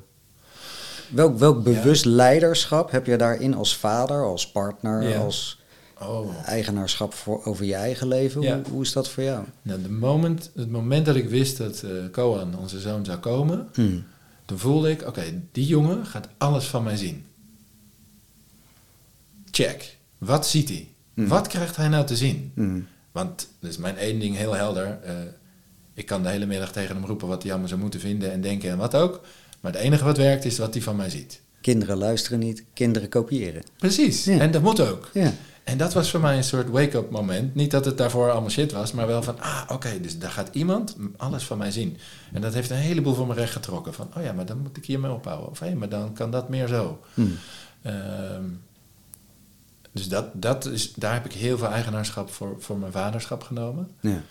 welk, 1.10 1.38
welk 1.38 1.62
bewust 1.64 2.04
leiderschap 2.04 2.90
heb 2.90 3.06
je 3.06 3.16
daarin 3.16 3.54
als 3.54 3.76
vader, 3.76 4.24
als 4.24 4.50
partner, 4.50 5.16
als 5.18 5.64
Oh. 6.00 6.30
eigenaarschap 6.44 7.14
voor, 7.14 7.44
over 7.44 7.64
je 7.64 7.74
eigen 7.74 8.08
leven? 8.08 8.40
Hoe, 8.46 8.62
hoe 8.70 8.82
is 8.82 8.92
dat 8.92 9.08
voor 9.08 9.22
jou? 9.22 9.44
Nou, 9.62 9.82
de 9.82 9.88
moment, 9.90 10.50
het 10.54 10.70
moment 10.70 11.06
dat 11.06 11.16
ik 11.16 11.28
wist 11.28 11.56
dat 11.58 11.82
eh 11.82 11.90
Koan, 12.12 12.58
onze 12.58 12.80
zoon, 12.80 13.04
zou 13.04 13.18
komen... 13.18 13.68
Hmm. 13.74 14.04
toen 14.44 14.58
voelde 14.58 14.90
ik, 14.90 15.06
oké, 15.06 15.22
die 15.52 15.66
jongen 15.66 16.06
gaat 16.06 16.28
alles 16.38 16.64
van 16.66 16.82
mij 16.82 16.96
zien. 16.96 17.25
Check. 19.56 19.96
Wat 20.18 20.46
ziet 20.46 20.68
hij? 20.68 20.88
Hmm. 21.14 21.28
Wat 21.28 21.46
krijgt 21.46 21.76
hij 21.76 21.88
nou 21.88 22.06
te 22.06 22.16
zien? 22.16 22.52
Hmm. 22.54 22.86
Want, 23.12 23.48
dus 23.60 23.76
mijn 23.76 23.96
één 23.96 24.18
ding 24.18 24.36
heel 24.36 24.54
helder. 24.54 24.98
eh, 25.02 25.14
ik 25.94 26.06
kan 26.06 26.22
de 26.22 26.28
hele 26.28 26.46
middag 26.46 26.72
tegen 26.72 26.96
hem 26.96 27.04
roepen 27.04 27.28
wat 27.28 27.42
hij 27.42 27.50
allemaal 27.50 27.68
zou 27.68 27.80
moeten 27.80 28.00
vinden 28.00 28.32
en 28.32 28.40
denken 28.40 28.70
en 28.70 28.76
wat 28.76 28.94
ook. 28.94 29.20
Maar 29.60 29.72
het 29.72 29.80
enige 29.80 30.04
wat 30.04 30.16
werkt 30.16 30.44
is 30.44 30.58
wat 30.58 30.74
hij 30.74 30.82
van 30.82 30.96
mij 30.96 31.10
ziet. 31.10 31.40
Kinderen 31.60 31.96
luisteren 31.96 32.38
niet, 32.38 32.64
kinderen 32.72 33.08
kopiëren. 33.08 33.62
Precies. 33.76 34.24
Ja. 34.24 34.38
En 34.38 34.50
dat 34.50 34.62
moet 34.62 34.80
ook. 34.80 35.10
Ja. 35.12 35.32
En 35.64 35.78
dat 35.78 35.92
was 35.92 36.10
voor 36.10 36.20
mij 36.20 36.36
een 36.36 36.44
soort 36.44 36.70
wake-up 36.70 37.10
moment. 37.10 37.54
Niet 37.54 37.70
dat 37.70 37.84
het 37.84 37.98
daarvoor 37.98 38.30
allemaal 38.30 38.50
shit 38.50 38.72
was, 38.72 38.92
maar 38.92 39.06
wel 39.06 39.22
van, 39.22 39.40
ah, 39.40 39.62
oké, 39.68 40.00
dus 40.00 40.18
daar 40.18 40.30
gaat 40.30 40.48
iemand 40.52 40.96
alles 41.16 41.44
van 41.44 41.58
mij 41.58 41.70
zien. 41.70 41.96
En 42.32 42.40
dat 42.40 42.54
heeft 42.54 42.70
een 42.70 42.76
heleboel 42.76 43.14
voor 43.14 43.26
me 43.26 43.34
recht 43.34 43.52
getrokken. 43.52 43.94
Van, 43.94 44.08
oh 44.16 44.22
ja, 44.22 44.32
maar 44.32 44.46
dan 44.46 44.58
moet 44.58 44.76
ik 44.76 44.84
hiermee 44.84 45.12
ophouden. 45.12 45.50
Of 45.50 45.58
hé, 45.58 45.74
maar 45.74 45.88
dan 45.88 46.12
kan 46.12 46.30
dat 46.30 46.48
meer 46.48 46.66
zo. 46.68 47.00
Hmm. 47.14 47.38
Dus 49.96 50.08
dat, 50.08 50.26
dat 50.32 50.64
is, 50.64 50.92
daar 50.92 51.12
heb 51.12 51.24
ik 51.24 51.32
heel 51.32 51.58
veel 51.58 51.68
eigenaarschap 51.68 52.30
voor, 52.30 52.56
voor 52.58 52.78
mijn 52.78 52.92
vaderschap 52.92 53.42
genomen. 53.42 53.90
Ja. 54.00 54.22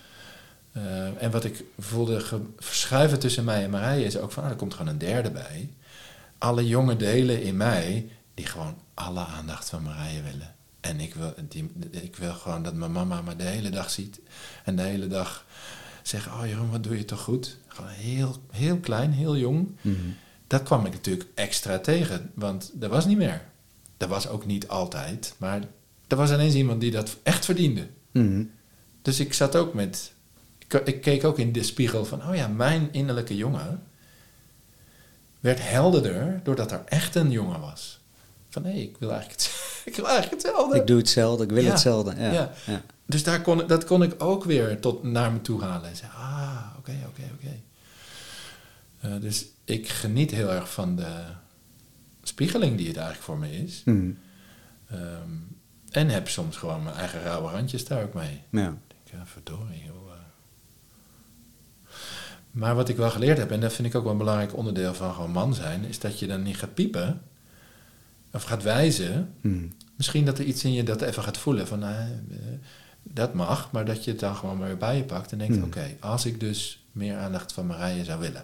Eh, 0.72 1.24
en 1.24 1.32
wat 1.32 1.43
ik 1.43 1.63
voelde 1.80 2.41
verschuiven 2.57 3.20
tussen 3.20 3.43
mij 3.43 3.63
en 3.63 3.70
Marije 3.70 4.05
is 4.05 4.18
ook 4.18 4.32
van, 4.32 4.43
ah, 4.43 4.49
er 4.49 4.55
komt 4.55 4.74
gewoon 4.74 4.91
een 4.91 4.97
derde 4.97 5.32
bij. 5.32 5.70
Alle 6.38 6.68
jonge 6.68 6.95
delen 6.95 7.41
in 7.41 7.57
mij 7.57 8.09
die 8.34 8.45
gewoon 8.45 8.76
alle 8.93 9.26
aandacht 9.26 9.70
van 9.70 9.84
Marije 9.84 10.22
willen. 10.22 10.55
En 10.80 10.99
ik 10.99 11.16
wil, 11.16 11.34
die, 11.49 11.72
ik 11.91 12.16
wil 12.16 12.34
gewoon 12.34 12.63
dat 12.63 12.74
mijn 12.74 12.91
mama 12.91 13.22
me 13.22 13.36
de 13.36 13.43
hele 13.43 13.70
dag 13.70 13.89
ziet. 13.89 14.20
En 14.63 14.76
de 14.76 14.82
hele 14.82 15.07
dag 15.07 15.45
zegt, 16.03 16.28
oh 16.28 16.41
Jeroen, 16.45 16.72
wat 16.72 16.84
doe 16.84 16.97
je 16.97 17.05
toch 17.05 17.22
goed? 17.22 17.57
Gewoon 17.68 17.89
heel, 17.89 18.36
heel 18.51 18.78
klein, 18.78 19.11
heel 19.11 19.38
jong. 19.38 19.68
Mhm. 19.82 19.95
Dat 20.47 20.63
kwam 20.63 20.86
ik 20.86 20.91
natuurlijk 20.91 21.30
extra 21.36 21.80
tegen, 21.80 22.32
want 22.34 22.72
dat 22.74 22.89
was 22.89 23.05
niet 23.05 23.18
meer. 23.18 23.41
Dat 23.97 24.09
was 24.09 24.27
ook 24.27 24.45
niet 24.45 24.67
altijd, 24.67 25.33
maar 25.37 25.61
er 26.07 26.17
was 26.17 26.31
ineens 26.31 26.53
iemand 26.53 26.81
die 26.81 26.91
dat 26.91 27.17
echt 27.23 27.45
verdiende. 27.45 27.87
Mhm. 28.11 28.43
Dus 29.01 29.19
ik 29.19 29.33
zat 29.33 29.55
ook 29.55 29.73
met. 29.73 30.13
Ik, 30.67 30.73
ik 30.73 31.01
keek 31.01 31.23
ook 31.23 31.39
in 31.39 31.51
de 31.51 31.63
spiegel 31.63 32.05
van: 32.05 32.27
oh 32.29 32.35
ja, 32.35 32.47
mijn 32.47 32.89
innerlijke 32.91 33.35
jongen 33.35 33.83
werd 35.39 35.59
helderder 35.69 36.39
doordat 36.43 36.71
er 36.71 36.81
echt 36.85 37.15
een 37.15 37.31
jongen 37.31 37.59
was. 37.59 37.99
Van 38.49 38.63
hé, 38.65 38.71
ik 38.71 38.95
wil 38.99 39.11
eigenlijk, 39.11 39.41
het, 39.41 39.51
ik 39.89 39.95
wil 39.95 40.07
eigenlijk 40.07 40.41
hetzelfde. 40.43 40.77
Ik 40.79 40.87
doe 40.87 40.97
hetzelfde, 40.97 41.43
ik 41.43 41.49
wil 41.51 41.63
Ja. 41.63 41.69
hetzelfde. 41.71 42.15
Ja. 42.17 42.31
Ja. 42.31 42.51
Ja. 42.65 42.81
Dus 43.05 43.23
daar 43.23 43.41
kon, 43.41 43.67
dat 43.67 43.85
kon 43.85 44.03
ik 44.03 44.23
ook 44.23 44.43
weer 44.43 44.79
tot 44.79 45.03
naar 45.03 45.31
me 45.31 45.41
toe 45.41 45.61
halen. 45.63 45.89
En 45.89 45.95
zeggen: 45.95 46.19
ah, 46.19 46.65
oké, 46.77 46.97
oké, 47.07 47.21
oké. 47.33 47.59
Eh, 48.99 49.21
dus 49.21 49.45
ik 49.65 49.89
geniet 49.89 50.31
heel 50.31 50.51
erg 50.51 50.71
van 50.73 50.95
de 50.95 51.13
spiegeling 52.28 52.78
die 52.78 52.88
het 52.88 52.95
eigenlijk 52.97 53.26
voor 53.26 53.38
me 53.38 53.51
is. 53.63 53.82
Mhm. 53.86 54.09
Ehm, 54.89 55.30
en 55.89 56.09
heb 56.09 56.28
soms 56.28 56.57
gewoon 56.57 56.84
mijn 56.84 56.95
eigen 56.95 57.21
rauwe 57.23 57.51
randjes 57.51 57.86
daar 57.86 58.03
ook 58.03 58.13
mee. 58.13 58.41
Ja. 58.49 58.67
Ik 58.67 58.78
denk, 58.88 59.21
ja, 59.21 59.26
verdorie. 59.26 59.84
Joh. 59.86 59.93
eh. 60.11 60.13
Maar 62.51 62.76
wat 62.76 62.89
ik 62.89 62.97
wel 62.97 63.09
geleerd 63.09 63.38
heb, 63.38 63.51
en 63.51 63.59
dat 63.59 63.73
vind 63.73 63.88
ik 63.88 63.95
ook 63.95 64.03
wel 64.03 64.11
een 64.11 64.17
belangrijk 64.17 64.55
onderdeel 64.55 64.93
van 64.93 65.13
gewoon 65.13 65.32
man 65.32 65.53
zijn, 65.53 65.84
is 65.84 65.99
dat 65.99 66.19
je 66.19 66.28
dan 66.28 66.43
niet 66.43 66.57
gaat 66.57 66.73
piepen 66.73 67.21
of 68.32 68.43
gaat 68.43 68.63
wijzen 68.63 69.34
Mhm. 69.41 69.65
Misschien 69.95 70.26
dat 70.26 70.39
er 70.39 70.45
iets 70.45 70.63
in 70.63 70.73
je 70.73 70.84
dat 70.84 71.01
even 71.01 71.23
gaat 71.23 71.38
voelen 71.38 71.67
van, 71.67 71.80
nou, 71.80 71.93
eh, 71.95 72.38
dat 73.03 73.34
mag, 73.34 73.71
maar 73.71 73.86
dat 73.86 74.03
je 74.03 74.11
het 74.11 74.19
dan 74.19 74.36
gewoon 74.36 74.59
weer 74.59 74.78
bij 74.78 74.97
je 74.97 75.03
pakt 75.03 75.32
en 75.32 75.38
denkt, 75.38 75.55
Mhm. 75.55 75.65
oké, 75.65 75.95
als 75.99 76.26
ik 76.26 76.39
dus 76.39 76.86
meer 76.91 77.17
aandacht 77.17 77.53
van 77.53 77.65
Marije 77.65 78.03
zou 78.03 78.19
willen, 78.19 78.43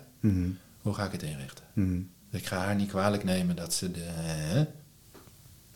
hoe 0.82 0.93
ga 0.93 1.05
ik 1.05 1.11
het 1.11 1.23
inrichten? 1.23 1.63
Mhm. 2.32 2.38
Ik 2.38 2.47
ga 2.47 2.57
haar 2.57 2.75
niet 2.75 2.89
kwalijk 2.89 3.23
nemen 3.23 3.55
dat 3.55 3.73
ze 3.73 3.91
de, 3.91 3.99
hè? 4.03 4.65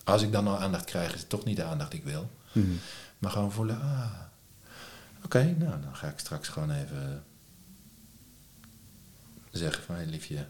als 0.03 0.21
ik 0.21 0.31
dan 0.31 0.47
al 0.47 0.59
aandacht 0.59 0.85
krijg, 0.85 1.13
is 1.13 1.19
het 1.19 1.29
toch 1.29 1.43
niet 1.45 1.55
de 1.55 1.63
aandacht 1.63 1.91
die 1.91 1.99
ik 1.99 2.05
wil. 2.05 2.29
Mhm. 2.51 2.65
Maar 3.19 3.31
gewoon 3.31 3.51
voelen, 3.51 3.81
ah, 3.81 4.11
oké, 5.23 5.55
nou 5.57 5.81
dan 5.81 5.95
ga 5.95 6.07
ik 6.07 6.19
straks 6.19 6.47
gewoon 6.47 6.71
even 6.71 7.23
zeggen 9.51 9.83
van, 9.83 9.95
hey, 9.95 10.05
liefje, 10.05 10.45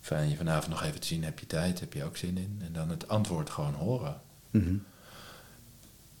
fijn 0.00 0.28
je 0.28 0.36
vanavond 0.36 0.68
nog 0.68 0.82
even 0.82 1.00
te 1.00 1.06
zien, 1.06 1.24
heb 1.24 1.38
je 1.38 1.46
tijd, 1.46 1.80
heb 1.80 1.92
je 1.92 2.04
ook 2.04 2.16
zin 2.16 2.38
in? 2.38 2.60
En 2.64 2.72
dan 2.72 2.88
het 2.88 3.08
antwoord 3.08 3.50
gewoon 3.50 3.74
horen. 3.74 4.20
Mhm. 4.50 4.74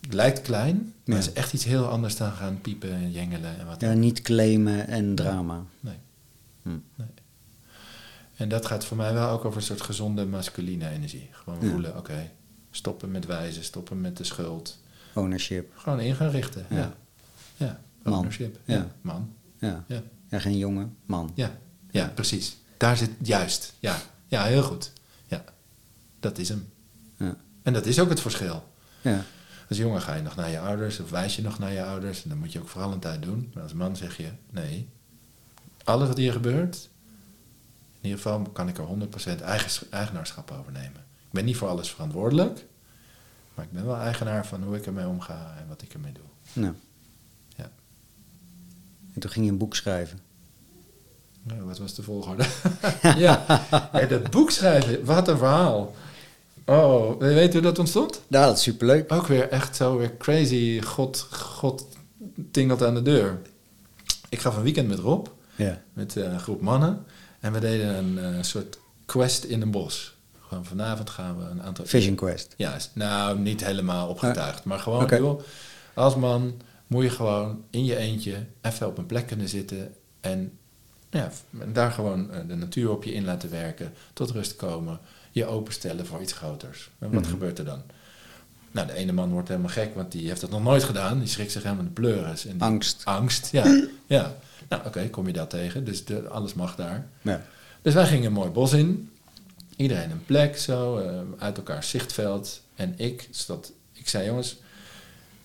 Het 0.00 0.12
lijkt 0.14 0.40
klein, 0.42 0.76
maar 0.76 1.16
Ja. 1.16 1.22
het 1.22 1.26
is 1.26 1.32
echt 1.32 1.52
iets 1.52 1.64
heel 1.64 1.86
anders 1.88 2.16
dan 2.16 2.32
gaan 2.32 2.60
piepen 2.60 2.92
en 2.92 3.10
jengelen 3.10 3.58
en 3.58 3.66
wat 3.66 3.80
Ja, 3.80 3.92
niet 3.92 4.22
claimen 4.22 4.86
en 4.86 5.14
drama. 5.14 5.62
Nee. 5.80 5.98
Hm. 6.62 6.68
nee. 6.94 7.08
En 8.42 8.48
dat 8.48 8.66
gaat 8.66 8.84
voor 8.84 8.96
mij 8.96 9.12
wel 9.14 9.28
ook 9.28 9.44
over 9.44 9.56
een 9.60 9.66
soort 9.66 9.80
gezonde 9.80 10.26
masculine 10.26 10.88
energie. 10.88 11.28
Gewoon 11.32 11.58
Ja. 11.60 11.70
voelen, 11.70 11.96
oké, 11.96 12.30
stoppen 12.70 13.10
met 13.10 13.26
wijzen, 13.26 13.64
stoppen 13.64 14.00
met 14.00 14.16
de 14.16 14.24
schuld. 14.24 14.78
Ownership. 15.14 15.72
Gewoon 15.76 16.00
in 16.00 16.14
gaan 16.14 16.28
richten. 16.30 16.66
Ja. 16.70 16.76
Ja. 16.76 16.94
Ja. 17.56 17.80
Man. 18.02 18.14
Ownership. 18.14 18.58
Ja. 18.64 18.74
Ja. 18.74 18.92
Man. 19.00 19.34
Ja. 19.58 19.84
Ja. 20.28 20.38
geen 20.38 20.58
jongen, 20.58 20.96
man. 21.06 21.32
Ja. 21.34 21.58
Ja, 21.90 22.06
precies. 22.14 22.56
Daar 22.76 22.96
zit 22.96 23.10
juist. 23.22 23.72
Ja. 23.78 23.96
Ja, 24.26 24.44
heel 24.44 24.62
goed. 24.62 24.92
Ja. 25.26 25.44
Dat 26.20 26.38
is 26.38 26.48
hem. 26.48 26.68
Ja. 27.16 27.36
En 27.62 27.72
dat 27.72 27.86
is 27.86 28.00
ook 28.00 28.08
het 28.08 28.20
verschil. 28.20 28.64
Ja. 29.00 29.24
Als 29.68 29.78
jongen 29.78 30.02
ga 30.02 30.14
je 30.14 30.22
nog 30.22 30.36
naar 30.36 30.50
je 30.50 30.58
ouders 30.60 31.00
of 31.00 31.10
wijs 31.10 31.36
je 31.36 31.42
nog 31.42 31.58
naar 31.58 31.72
je 31.72 31.84
ouders. 31.84 32.22
En 32.22 32.28
dat 32.28 32.38
moet 32.38 32.52
je 32.52 32.60
ook 32.60 32.68
vooral 32.68 32.92
een 32.92 32.98
tijd 32.98 33.22
doen. 33.22 33.50
Maar 33.54 33.62
als 33.62 33.72
man 33.72 33.96
zeg 33.96 34.16
je, 34.16 34.28
nee. 34.50 34.88
Alles 35.84 36.08
wat 36.08 36.16
hier 36.16 36.32
gebeurt, 36.32 36.88
in 38.02 38.08
ieder 38.08 38.20
geval 38.22 38.42
kan 38.52 38.68
ik 38.68 38.78
er 38.78 38.86
100% 39.38 39.42
eigen, 39.42 39.86
eigenaarschap 39.90 40.50
over 40.60 40.72
nemen. 40.72 41.00
Ik 41.00 41.30
ben 41.32 41.44
niet 41.44 41.56
voor 41.56 41.68
alles 41.68 41.90
verantwoordelijk. 41.90 42.64
Maar 43.54 43.64
ik 43.64 43.72
ben 43.72 43.86
wel 43.86 43.96
eigenaar 43.96 44.46
van 44.46 44.62
hoe 44.62 44.76
ik 44.76 44.86
ermee 44.86 45.06
omga 45.06 45.54
en 45.58 45.68
wat 45.68 45.82
ik 45.82 45.92
ermee 45.94 46.12
doe. 46.12 46.22
Nou. 46.62 46.74
Ja. 47.56 47.70
En 49.14 49.20
toen 49.20 49.30
ging 49.30 49.44
je 49.44 49.50
een 49.50 49.58
boek 49.58 49.74
schrijven. 49.76 50.18
Nou, 51.42 51.62
wat 51.62 51.78
was 51.78 51.94
de 51.94 52.02
volgorde? 52.02 52.44
ja, 53.16 53.62
en 53.92 54.08
dat 54.08 54.30
boek 54.30 54.50
schrijven, 54.50 55.04
wat 55.04 55.28
een 55.28 55.38
verhaal. 55.38 55.94
Oh, 56.64 57.18
weet 57.18 57.46
je 57.46 57.52
hoe 57.52 57.60
dat 57.68 57.78
ontstond? 57.78 58.20
Ja, 58.28 58.46
dat 58.46 58.56
is 58.56 58.62
superleuk. 58.62 59.12
Ook 59.12 59.26
weer 59.26 59.48
echt 59.48 59.76
zo 59.76 59.96
weer 59.96 60.16
crazy. 60.16 60.80
God, 60.80 61.18
God 61.30 61.86
tingelt 62.50 62.82
aan 62.82 62.94
de 62.94 63.02
deur. 63.02 63.40
Ik 64.28 64.40
gaf 64.40 64.56
een 64.56 64.62
weekend 64.62 64.88
met 64.88 64.98
Rob, 64.98 65.26
Ja. 65.56 65.82
met 65.92 66.16
eh, 66.16 66.24
een 66.24 66.40
groep 66.40 66.60
mannen. 66.60 67.04
En 67.42 67.52
we 67.52 67.60
deden 67.60 67.94
een 67.96 68.18
eh, 68.18 68.42
soort 68.42 68.78
quest 69.06 69.44
in 69.44 69.62
een 69.62 69.70
bos. 69.70 70.14
Gewoon 70.48 70.64
vanavond 70.64 71.10
gaan 71.10 71.38
we 71.38 71.44
een 71.44 71.62
aantal... 71.62 71.86
Vision 71.86 72.14
Quest. 72.14 72.54
Ja, 72.56 72.76
nou, 72.94 73.38
niet 73.38 73.64
helemaal 73.64 74.08
opgetuigd. 74.08 74.64
Maar 74.64 74.78
gewoon, 74.78 75.02
Oké. 75.02 75.16
joh, 75.16 75.40
als 75.94 76.16
man 76.16 76.60
moet 76.86 77.02
je 77.02 77.10
gewoon 77.10 77.64
in 77.70 77.84
je 77.84 77.96
eentje 77.96 78.46
even 78.60 78.86
op 78.86 78.98
een 78.98 79.06
plek 79.06 79.26
kunnen 79.26 79.48
zitten. 79.48 79.94
En 80.20 80.58
ja, 81.10 81.30
en 81.60 81.72
daar 81.72 81.90
gewoon 81.92 82.30
eh, 82.30 82.40
de 82.48 82.54
natuur 82.54 82.90
op 82.90 83.04
je 83.04 83.12
in 83.12 83.24
laten 83.24 83.50
werken. 83.50 83.92
Tot 84.12 84.30
rust 84.30 84.56
komen. 84.56 84.98
Je 85.30 85.46
openstellen 85.46 86.06
voor 86.06 86.20
iets 86.22 86.32
groters. 86.32 86.90
En 86.98 87.10
wat 87.12 87.20
Mhm. 87.22 87.30
gebeurt 87.30 87.58
er 87.58 87.64
dan? 87.64 87.82
Nou, 88.70 88.86
de 88.86 88.92
ene 88.92 89.12
man 89.12 89.30
wordt 89.30 89.48
helemaal 89.48 89.70
gek, 89.70 89.94
want 89.94 90.12
die 90.12 90.28
heeft 90.28 90.40
dat 90.40 90.50
nog 90.50 90.62
nooit 90.62 90.84
gedaan. 90.84 91.18
Die 91.18 91.28
schrikt 91.28 91.52
zich 91.52 91.62
helemaal 91.62 91.84
de 91.84 91.90
pleuris. 91.90 92.46
En 92.46 92.52
die- 92.52 92.62
Angst. 92.62 93.00
Angst, 93.04 93.48
ja. 93.50 93.80
ja. 94.06 94.34
Nou, 94.72 94.86
oké, 94.86 95.08
kom 95.08 95.26
je 95.26 95.32
dat 95.32 95.50
tegen. 95.50 95.84
Dus 95.84 96.04
de, 96.04 96.28
alles 96.28 96.54
mag 96.54 96.76
daar. 96.76 97.08
Ja. 97.22 97.42
Dus 97.82 97.94
wij 97.94 98.06
gingen 98.06 98.26
een 98.26 98.32
mooi 98.32 98.50
bos 98.50 98.72
in. 98.72 99.10
Iedereen 99.76 100.10
een 100.10 100.24
plek 100.24 100.58
zo, 100.58 100.98
eh, 100.98 101.20
uit 101.38 101.56
elkaar 101.56 101.84
zichtveld. 101.84 102.62
En 102.74 102.94
ik, 102.98 103.28
zat, 103.30 103.72
ik 103.92 104.08
zei 104.08 104.26
jongens, 104.26 104.56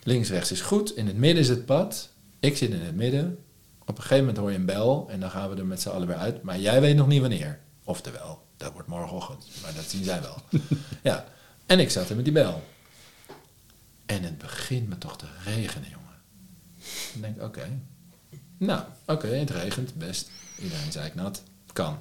links, 0.04 0.30
rechts 0.30 0.52
is 0.52 0.62
goed. 0.62 0.96
In 0.96 1.08
het 1.08 1.18
midden 1.18 1.44
is 1.44 1.50
het 1.50 1.66
pad. 1.66 2.10
Ik 2.40 2.58
zit 2.58 2.70
in 2.70 2.80
het 2.80 2.96
midden. 2.96 3.38
Op 3.86 3.98
een 3.98 4.02
gegeven 4.02 4.18
moment 4.18 4.38
hoor 4.38 4.52
je 4.52 4.58
een 4.58 4.66
bel 4.66 5.08
en 5.10 5.20
dan 5.20 5.30
gaan 5.30 5.50
we 5.50 5.56
er 5.56 5.66
met 5.66 5.82
z'n 5.82 5.90
allen 5.90 6.08
weer 6.08 6.18
uit. 6.18 6.42
Maar 6.42 6.60
jij 6.60 6.82
weet 6.82 6.96
nog 6.96 7.08
niet 7.08 7.22
wanneer. 7.22 7.60
Oftewel, 7.84 8.46
dat 8.58 8.74
wordt 8.74 8.88
morgenochtend. 8.88 9.48
Maar 9.62 9.74
dat 9.74 9.86
zien 9.86 10.04
zij 10.04 10.22
wel. 10.22 10.42
ja. 11.12 11.26
En 11.66 11.80
ik 11.80 11.90
zat 11.90 12.10
er 12.10 12.16
met 12.16 12.26
die 12.26 12.34
bel. 12.34 12.64
En 14.06 14.24
het 14.24 14.38
begint 14.38 14.90
me 14.90 14.98
toch 14.98 15.18
te 15.18 15.26
regenen, 15.44 15.90
jongen. 15.90 16.16
Ik 17.14 17.22
denk, 17.22 17.42
oké. 17.42 17.80
Nou, 18.58 18.84
oké, 19.06 19.28
het 19.28 19.50
regent, 19.50 19.96
best. 19.96 20.30
Iedereen 20.62 20.92
zei 20.92 21.08
ik 21.08 21.16
nat. 21.16 21.44
Kan. 21.74 22.00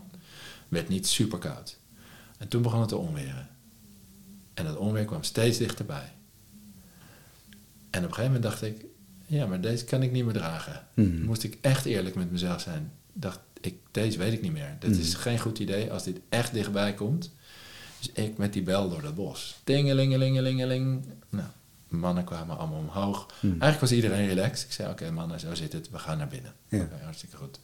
Werd 0.68 0.88
niet 0.88 1.06
super 1.06 1.38
koud. 1.38 1.78
En 2.38 2.48
toen 2.48 2.62
begon 2.62 2.80
het 2.80 2.88
te 2.88 2.96
onweren. 2.96 3.48
En 4.54 4.64
dat 4.64 4.76
onweer 4.76 5.04
kwam 5.04 5.22
steeds 5.22 5.58
dichterbij. 5.58 6.12
En 7.90 8.02
op 8.04 8.08
een 8.08 8.14
gegeven 8.14 8.24
moment 8.24 8.42
dacht 8.42 8.62
ik, 8.62 8.84
ja, 9.26 9.46
maar 9.46 9.60
deze 9.60 9.84
kan 9.84 10.02
ik 10.02 10.12
niet 10.12 10.24
meer 10.24 10.34
dragen. 10.34 10.86
Mhm. 10.94 11.24
Moest 11.24 11.42
ik 11.42 11.58
echt 11.60 11.84
eerlijk 11.84 12.14
met 12.14 12.30
mezelf 12.30 12.60
zijn. 12.60 12.92
Dacht 13.12 13.40
ik, 13.60 13.74
deze 13.90 14.18
weet 14.18 14.32
ik 14.32 14.42
niet 14.42 14.52
meer. 14.52 14.76
Dit 14.78 14.96
is 14.96 15.14
geen 15.14 15.38
goed 15.38 15.58
idee 15.58 15.92
als 15.92 16.04
dit 16.04 16.20
echt 16.28 16.52
dichtbij 16.52 16.94
komt. 16.94 17.30
Dus 17.98 18.10
ik 18.24 18.36
met 18.36 18.52
die 18.52 18.62
bel 18.62 18.88
door 18.88 19.02
dat 19.02 19.14
bos. 19.14 19.56
Tingelingelingelingeling. 19.64 21.04
Nou, 21.28 21.48
mannen 21.88 22.24
kwamen 22.24 22.58
allemaal 22.58 22.78
omhoog. 22.78 23.26
Mhm. 23.36 23.46
Eigenlijk 23.46 23.80
was 23.80 23.92
iedereen 23.92 24.26
relaxed. 24.26 24.66
Ik 24.66 24.72
zei, 24.72 24.90
oké 24.90 25.10
mannen, 25.10 25.40
zo 25.40 25.54
zit 25.54 25.72
het. 25.72 25.90
We 25.90 25.98
gaan 25.98 26.18
naar 26.18 26.28
binnen. 26.28 26.52
Ja. 26.68 26.88
Hartstikke 27.02 27.36
goed. 27.36 27.58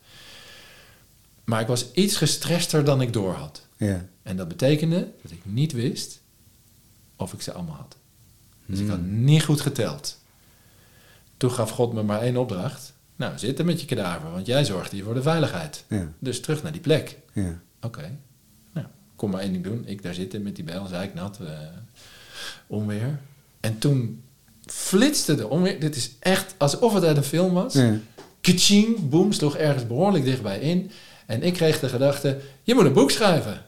Maar 1.44 1.60
ik 1.60 1.66
was 1.66 1.92
iets 1.92 2.16
gestrester 2.16 2.84
dan 2.84 3.00
ik 3.00 3.12
door 3.12 3.32
had. 3.34 3.66
Ja. 3.76 4.06
En 4.22 4.36
dat 4.36 4.48
betekende 4.48 5.12
dat 5.22 5.30
ik 5.32 5.40
niet 5.44 5.72
wist 5.72 6.20
of 7.16 7.32
ik 7.32 7.42
ze 7.42 7.52
allemaal 7.52 7.74
had. 7.76 7.96
Dus 8.66 8.78
ik 8.78 8.88
had 8.88 8.98
Hmm. 8.98 9.24
niet 9.24 9.44
goed 9.44 9.60
geteld. 9.60 10.18
Toen 11.36 11.50
gaf 11.50 11.70
God 11.70 11.92
me 11.92 12.02
maar 12.02 12.20
één 12.20 12.36
opdracht. 12.36 12.92
Nou, 13.16 13.38
zitten 13.38 13.66
met 13.66 13.80
je 13.80 13.86
kadaver, 13.86 14.30
want 14.30 14.46
jij 14.46 14.64
zorgt 14.64 14.92
hier 14.92 15.04
voor 15.04 15.14
de 15.14 15.22
veiligheid. 15.22 15.84
Ja. 15.88 16.12
Dus 16.18 16.40
terug 16.40 16.62
naar 16.62 16.72
die 16.72 16.80
plek. 16.80 17.18
Ja. 17.32 17.60
Oké. 17.80 18.18
Nou, 18.72 18.86
kom 19.16 19.30
maar 19.30 19.40
één 19.40 19.52
ding 19.52 19.64
doen. 19.64 19.86
Ik 19.86 20.02
daar 20.02 20.14
zitten 20.14 20.42
met 20.42 20.54
die 20.56 20.64
bel, 20.64 20.86
zei 20.86 21.06
ik 21.08 21.14
nat, 21.14 21.40
eh, 21.40 21.58
onweer. 22.66 23.20
En 23.62 23.78
toen 23.78 24.22
flitste 24.66 25.34
de 25.34 25.48
onweer. 25.48 25.80
Dit 25.80 25.96
is 25.96 26.10
echt 26.20 26.54
alsof 26.58 26.94
het 26.94 27.04
uit 27.04 27.16
een 27.16 27.24
film 27.24 27.52
was. 27.52 27.74
Ja. 27.74 27.98
Kaching, 28.40 29.08
boem, 29.08 29.32
sloeg 29.32 29.56
ergens 29.56 29.86
behoorlijk 29.86 30.24
dichtbij 30.24 30.58
in. 30.58 30.90
En 31.26 31.42
ik 31.42 31.52
kreeg 31.52 31.80
de 31.80 31.88
gedachte, 31.88 32.38
je 32.62 32.74
moet 32.74 32.84
een 32.84 32.92
boek 32.92 33.10
schrijven. 33.10 33.64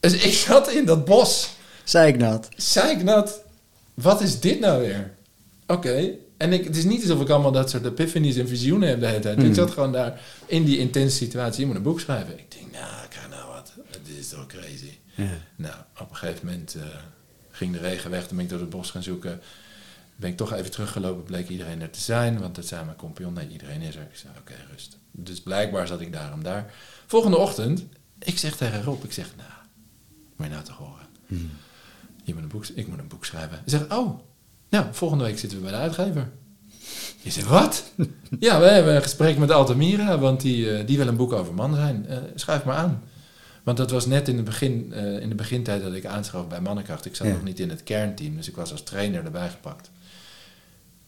Dus 0.00 0.12
ik 0.12 0.32
zat 0.32 0.70
in 0.70 0.84
dat 0.84 1.04
bos. 1.04 1.48
Zei 1.84 2.12
ik 2.12 2.20
dat? 2.20 2.48
Zeiknat, 2.56 3.42
wat 3.94 4.20
is 4.20 4.40
dit 4.40 4.60
nou 4.60 4.80
weer? 4.80 5.14
Oké. 5.66 6.10
En 6.36 6.52
ik, 6.52 6.64
het 6.64 6.76
is 6.76 6.84
niet 6.84 7.00
alsof 7.02 7.20
ik 7.20 7.28
allemaal 7.28 7.52
dat 7.52 7.70
soort 7.70 7.84
epiphanies 7.84 8.36
en 8.36 8.48
visioenen 8.48 8.88
heb 8.88 9.00
de 9.00 9.06
hele 9.06 9.20
tijd. 9.20 9.36
Hmm. 9.36 9.46
Ik 9.46 9.54
zat 9.54 9.70
gewoon 9.70 9.92
daar 9.92 10.20
in 10.46 10.64
die 10.64 10.78
intense 10.78 11.16
situatie. 11.16 11.60
Je 11.60 11.66
moet 11.66 11.76
een 11.76 11.82
boek 11.82 12.00
schrijven. 12.00 12.38
Ik 12.38 12.50
denk, 12.50 12.72
nou, 12.72 13.04
ik 13.04 13.14
ga 13.14 13.28
nou 13.28 13.48
wat. 13.48 13.72
Dit 13.90 14.18
is 14.18 14.28
toch 14.28 14.46
crazy. 14.46 14.98
Ja. 15.14 15.30
Nou, 15.56 15.74
op 16.00 16.10
een 16.10 16.16
gegeven 16.16 16.46
moment 16.46 16.74
eh, 16.74 16.82
ging 17.58 17.72
de 17.72 17.78
regen 17.78 18.10
weg. 18.10 18.26
Toen 18.26 18.36
ben 18.36 18.44
ik 18.44 18.50
door 18.50 18.60
het 18.60 18.70
bos 18.70 18.90
gaan 18.90 19.02
zoeken. 19.02 19.40
Ben 20.16 20.30
ik 20.30 20.36
toch 20.36 20.52
even 20.52 20.70
teruggelopen. 20.70 21.22
Bleek 21.22 21.48
iedereen 21.48 21.82
er 21.82 21.90
te 21.90 22.00
zijn. 22.00 22.40
Want 22.40 22.54
dat 22.54 22.66
zei 22.66 22.84
mijn 22.84 22.96
compagnon. 22.96 23.32
Nee, 23.32 23.48
iedereen 23.48 23.80
is 23.80 23.96
er. 23.96 24.02
Ik 24.02 24.16
zei, 24.16 24.32
oké, 24.38 24.54
rust. 24.70 24.98
Dus 25.10 25.40
blijkbaar 25.40 25.86
zat 25.86 26.00
ik 26.00 26.12
daarom 26.12 26.42
daar. 26.42 26.72
Volgende 27.06 27.36
ochtend. 27.36 27.84
Ik 28.18 28.38
zeg 28.38 28.56
tegen 28.56 28.82
Rob. 28.82 29.04
Ik 29.04 29.12
zeg, 29.12 29.32
nou, 29.36 29.50
moet 30.36 30.46
je 30.46 30.52
nou 30.52 30.64
toch 30.64 30.76
horen. 30.76 31.06
Hmm. 31.26 31.50
Je 32.24 32.34
moet 32.34 32.42
een 32.42 32.48
boek, 32.48 32.66
ik 32.66 32.88
moet 32.88 32.98
een 32.98 33.08
boek 33.08 33.24
schrijven. 33.24 33.58
Hij 33.58 33.62
zegt, 33.64 33.92
oh, 33.92 34.20
nou, 34.68 34.86
volgende 34.90 35.24
week 35.24 35.38
zitten 35.38 35.58
we 35.58 35.64
bij 35.64 35.72
de 35.72 35.78
uitgever. 35.78 36.30
Je 37.20 37.30
zegt, 37.30 37.46
wat? 37.46 37.92
ja, 38.38 38.60
we 38.60 38.66
hebben 38.66 38.94
een 38.94 39.02
gesprek 39.02 39.38
met 39.38 39.50
Altamira, 39.50 40.18
want 40.18 40.40
die, 40.40 40.76
eh, 40.76 40.86
die 40.86 40.96
wil 40.96 41.06
een 41.06 41.16
boek 41.16 41.32
over 41.32 41.54
man 41.54 41.74
zijn. 41.74 42.06
Eh, 42.06 42.18
schrijf 42.34 42.64
maar 42.64 42.76
aan. 42.76 43.02
Want 43.68 43.80
dat 43.80 43.90
was 43.90 44.06
net 44.06 44.28
in, 44.28 44.36
het 44.36 44.44
begin, 44.44 44.92
eh, 44.92 45.20
in 45.20 45.28
de 45.28 45.34
begintijd 45.34 45.82
dat 45.82 45.92
ik 45.94 46.04
aanschoof 46.06 46.48
bij 46.48 46.60
Mannenkracht. 46.60 47.04
Ik 47.04 47.14
zat 47.16 47.26
Ja. 47.26 47.32
nog 47.32 47.42
niet 47.42 47.60
in 47.60 47.70
het 47.70 47.82
kernteam, 47.82 48.36
dus 48.36 48.48
ik 48.48 48.56
was 48.56 48.70
als 48.72 48.82
trainer 48.82 49.24
erbij 49.24 49.48
gepakt. 49.50 49.90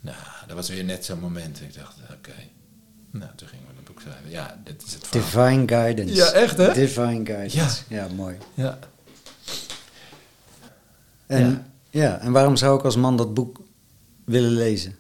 Nou, 0.01 0.17
dat 0.47 0.57
was 0.57 0.69
weer 0.69 0.85
net 0.85 1.05
zo'n 1.05 1.19
moment. 1.21 1.61
Ik 1.61 1.75
dacht, 1.75 1.97
oké. 2.13 2.33
Nou, 3.11 3.31
toen 3.37 3.49
gingen 3.49 3.65
we 3.67 3.73
een 3.79 3.85
boek 3.85 4.01
schrijven. 4.01 4.31
Ja, 4.31 4.61
dit 4.65 4.83
is 4.87 4.95
het 4.95 5.07
verhaal. 5.07 5.47
Divine 5.49 5.69
Guidance. 5.69 6.15
Ja, 6.15 6.31
echt, 6.31 6.57
hè? 6.57 6.73
Divine 6.73 7.25
Guidance. 7.27 7.83
Ja. 7.89 7.97
Ja, 8.03 8.09
mooi. 8.15 8.37
Ja. 8.55 8.79
En, 11.27 11.51
Ja. 11.51 11.65
ja. 11.91 12.19
en 12.21 12.33
waarom 12.33 12.57
zou 12.57 12.79
ik 12.79 12.85
als 12.85 12.97
man 12.97 13.17
dat 13.17 13.35
boek 13.35 13.61
willen 14.25 14.53
lezen? 14.53 14.97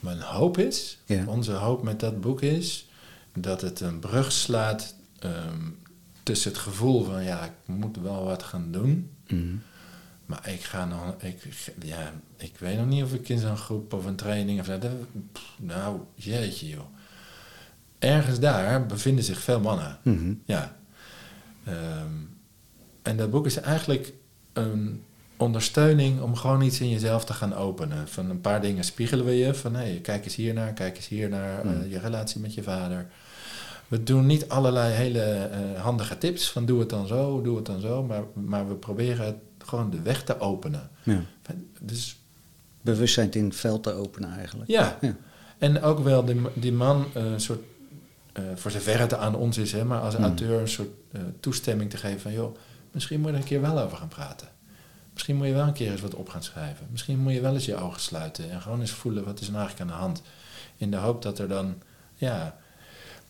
Mijn 0.00 0.20
hoop 0.20 0.58
is, 0.58 0.98
Ja. 1.04 1.24
onze 1.26 1.52
hoop 1.52 1.82
met 1.82 2.00
dat 2.00 2.20
boek 2.20 2.42
is, 2.42 2.88
dat 3.34 3.60
het 3.60 3.80
een 3.80 3.98
brug 3.98 4.32
slaat 4.32 4.94
ehm, 5.18 5.68
tussen 6.30 6.50
het 6.50 6.60
gevoel 6.60 7.04
van 7.04 7.22
ja, 7.24 7.44
ik 7.44 7.50
moet 7.64 7.96
wel 7.96 8.24
wat 8.24 8.42
gaan 8.42 8.68
doen, 8.70 9.10
Mhm. 9.28 9.54
Maar 10.26 10.48
ik 10.48 10.60
ga 10.60 10.84
nog, 10.84 11.14
ik, 11.22 11.48
ja, 11.82 12.12
ik 12.36 12.52
weet 12.58 12.76
nog 12.76 12.86
niet 12.86 13.02
of 13.04 13.12
ik 13.14 13.28
in 13.28 13.38
zo'n 13.38 13.56
groep 13.56 13.92
of 13.92 14.04
een 14.06 14.16
training 14.16 14.60
of 14.60 14.66
dat- 14.66 14.80
pff, 15.32 15.54
Nou, 15.58 16.00
jeetje 16.14 16.68
joh. 16.68 16.84
Ergens 17.98 18.38
daar 18.38 18.86
bevinden 18.86 19.24
zich 19.24 19.40
veel 19.40 19.60
mannen. 19.60 19.98
Mhm. 20.02 20.32
Ja. 20.44 20.76
Ehm, 21.64 22.12
en 23.02 23.16
dat 23.16 23.30
boek 23.30 23.46
is 23.46 23.56
eigenlijk 23.56 24.12
een 24.52 25.02
ondersteuning 25.36 26.20
om 26.20 26.36
gewoon 26.36 26.62
iets 26.62 26.80
in 26.80 26.88
jezelf 26.90 27.24
te 27.24 27.32
gaan 27.32 27.54
openen. 27.54 28.08
Van 28.08 28.30
een 28.30 28.40
paar 28.40 28.60
dingen 28.60 28.84
spiegelen 28.84 29.24
we 29.24 29.32
je. 29.38 29.54
Van 29.54 29.74
hé, 29.74 29.98
kijk 30.02 30.24
eens 30.24 30.36
hier 30.36 30.54
naar, 30.54 30.72
kijk 30.72 30.96
eens 30.96 31.08
hier 31.08 31.28
naar 31.28 31.66
Mm. 31.66 31.80
eh, 31.82 31.90
je 31.90 31.98
relatie 31.98 32.40
met 32.40 32.54
je 32.54 32.62
vader. 32.62 33.06
We 33.90 34.02
doen 34.02 34.26
niet 34.26 34.48
allerlei 34.48 34.92
hele 34.92 35.22
eh, 35.22 35.82
handige 35.82 36.18
tips 36.18 36.50
van 36.50 36.66
doe 36.66 36.80
het 36.80 36.88
dan 36.88 37.06
zo, 37.06 37.42
doe 37.42 37.56
het 37.56 37.66
dan 37.66 37.80
zo. 37.80 38.02
Maar, 38.02 38.22
maar 38.32 38.68
we 38.68 38.74
proberen 38.74 39.26
het 39.26 39.36
gewoon 39.58 39.90
de 39.90 40.02
weg 40.02 40.22
te 40.24 40.40
openen. 40.40 40.90
Ja. 41.02 41.22
Dus 41.80 42.18
Bewustzijn 42.80 43.32
in 43.32 43.44
het 43.44 43.56
veld 43.56 43.82
te 43.82 43.92
openen 43.92 44.32
eigenlijk. 44.36 44.70
ja. 44.70 44.98
Ja. 45.00 45.16
En 45.58 45.82
ook 45.82 45.98
wel 45.98 46.24
die, 46.24 46.40
die 46.54 46.72
man 46.72 47.06
eh, 47.14 47.24
een 47.24 47.40
soort, 47.40 47.60
eh, 48.32 48.42
voor 48.54 48.70
zover 48.70 48.98
het 49.00 49.14
aan 49.14 49.34
ons 49.34 49.58
is, 49.58 49.72
hè, 49.72 49.84
maar 49.84 50.00
als 50.00 50.14
Hmm. 50.14 50.24
auteur 50.24 50.60
een 50.60 50.68
soort 50.68 50.88
toestemming 51.40 51.90
te 51.90 51.96
geven 51.96 52.20
van 52.20 52.32
joh, 52.32 52.56
misschien 52.92 53.20
moet 53.20 53.28
je 53.28 53.34
er 53.34 53.40
een 53.40 53.48
keer 53.48 53.60
wel 53.60 53.78
over 53.80 53.96
gaan 53.96 54.08
praten. 54.08 54.48
Misschien 55.12 55.36
moet 55.36 55.46
je 55.46 55.52
wel 55.52 55.66
een 55.66 55.72
keer 55.72 55.90
eens 55.90 56.00
wat 56.00 56.14
op 56.14 56.28
gaan 56.28 56.42
schrijven. 56.42 56.86
Misschien 56.90 57.18
moet 57.18 57.32
je 57.32 57.40
wel 57.40 57.54
eens 57.54 57.64
je 57.64 57.76
ogen 57.76 58.00
sluiten 58.00 58.50
en 58.50 58.60
gewoon 58.60 58.80
eens 58.80 58.90
voelen 58.90 59.24
wat 59.24 59.40
is 59.40 59.46
er 59.46 59.52
nou 59.52 59.64
eigenlijk 59.64 59.90
aan 59.90 59.96
de 59.96 60.02
hand. 60.04 60.22
In 60.76 60.90
de 60.90 60.96
hoop 60.96 61.22
dat 61.22 61.38
er 61.38 61.48
dan, 61.48 61.74
ja, 62.14 62.56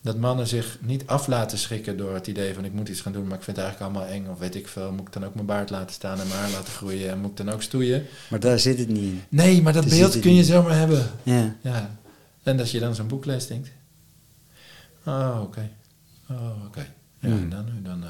dat 0.01 0.17
mannen 0.17 0.47
zich 0.47 0.77
niet 0.81 1.07
af 1.07 1.27
laten 1.27 1.57
schrikken 1.57 1.97
door 1.97 2.13
het 2.13 2.27
idee 2.27 2.53
van 2.53 2.65
ik 2.65 2.73
moet 2.73 2.89
iets 2.89 3.01
gaan 3.01 3.11
doen, 3.13 3.27
maar 3.27 3.37
ik 3.37 3.43
vind 3.43 3.57
het 3.57 3.65
eigenlijk 3.65 3.95
allemaal 3.95 4.13
eng. 4.13 4.27
Of 4.27 4.39
weet 4.39 4.55
ik 4.55 4.67
veel, 4.67 4.91
moet 4.91 5.07
ik 5.07 5.13
dan 5.13 5.25
ook 5.25 5.33
mijn 5.33 5.45
baard 5.45 5.69
laten 5.69 5.93
staan 5.95 6.19
en 6.19 6.27
mijn 6.27 6.39
haar 6.39 6.51
laten 6.51 6.73
groeien 6.73 7.09
en 7.09 7.19
moet 7.19 7.29
ik 7.31 7.37
dan 7.37 7.49
ook 7.49 7.61
stoeien? 7.61 8.05
Maar 8.29 8.39
daar 8.39 8.59
zit 8.59 8.79
het 8.79 8.87
niet 8.87 8.97
in. 9.03 9.21
Nee, 9.29 9.61
maar 9.61 9.73
dat 9.73 9.89
beeld 9.89 10.19
kun 10.19 10.33
je 10.35 10.43
zomaar 10.43 10.77
hebben. 10.77 11.11
Ja. 11.23 11.55
Ja, 11.61 11.97
en 12.43 12.59
als 12.59 12.71
je 12.71 12.79
dan 12.79 12.95
zo'n 12.95 13.07
boek 13.07 13.25
leest, 13.25 13.47
denkt... 13.47 13.69
Oh, 15.05 15.39
oké. 15.43 15.69
Oh, 16.29 16.65
oké. 16.65 16.93
Ja, 17.19 17.29
dan, 17.49 17.65
dan, 17.83 18.03
eh, 18.03 18.09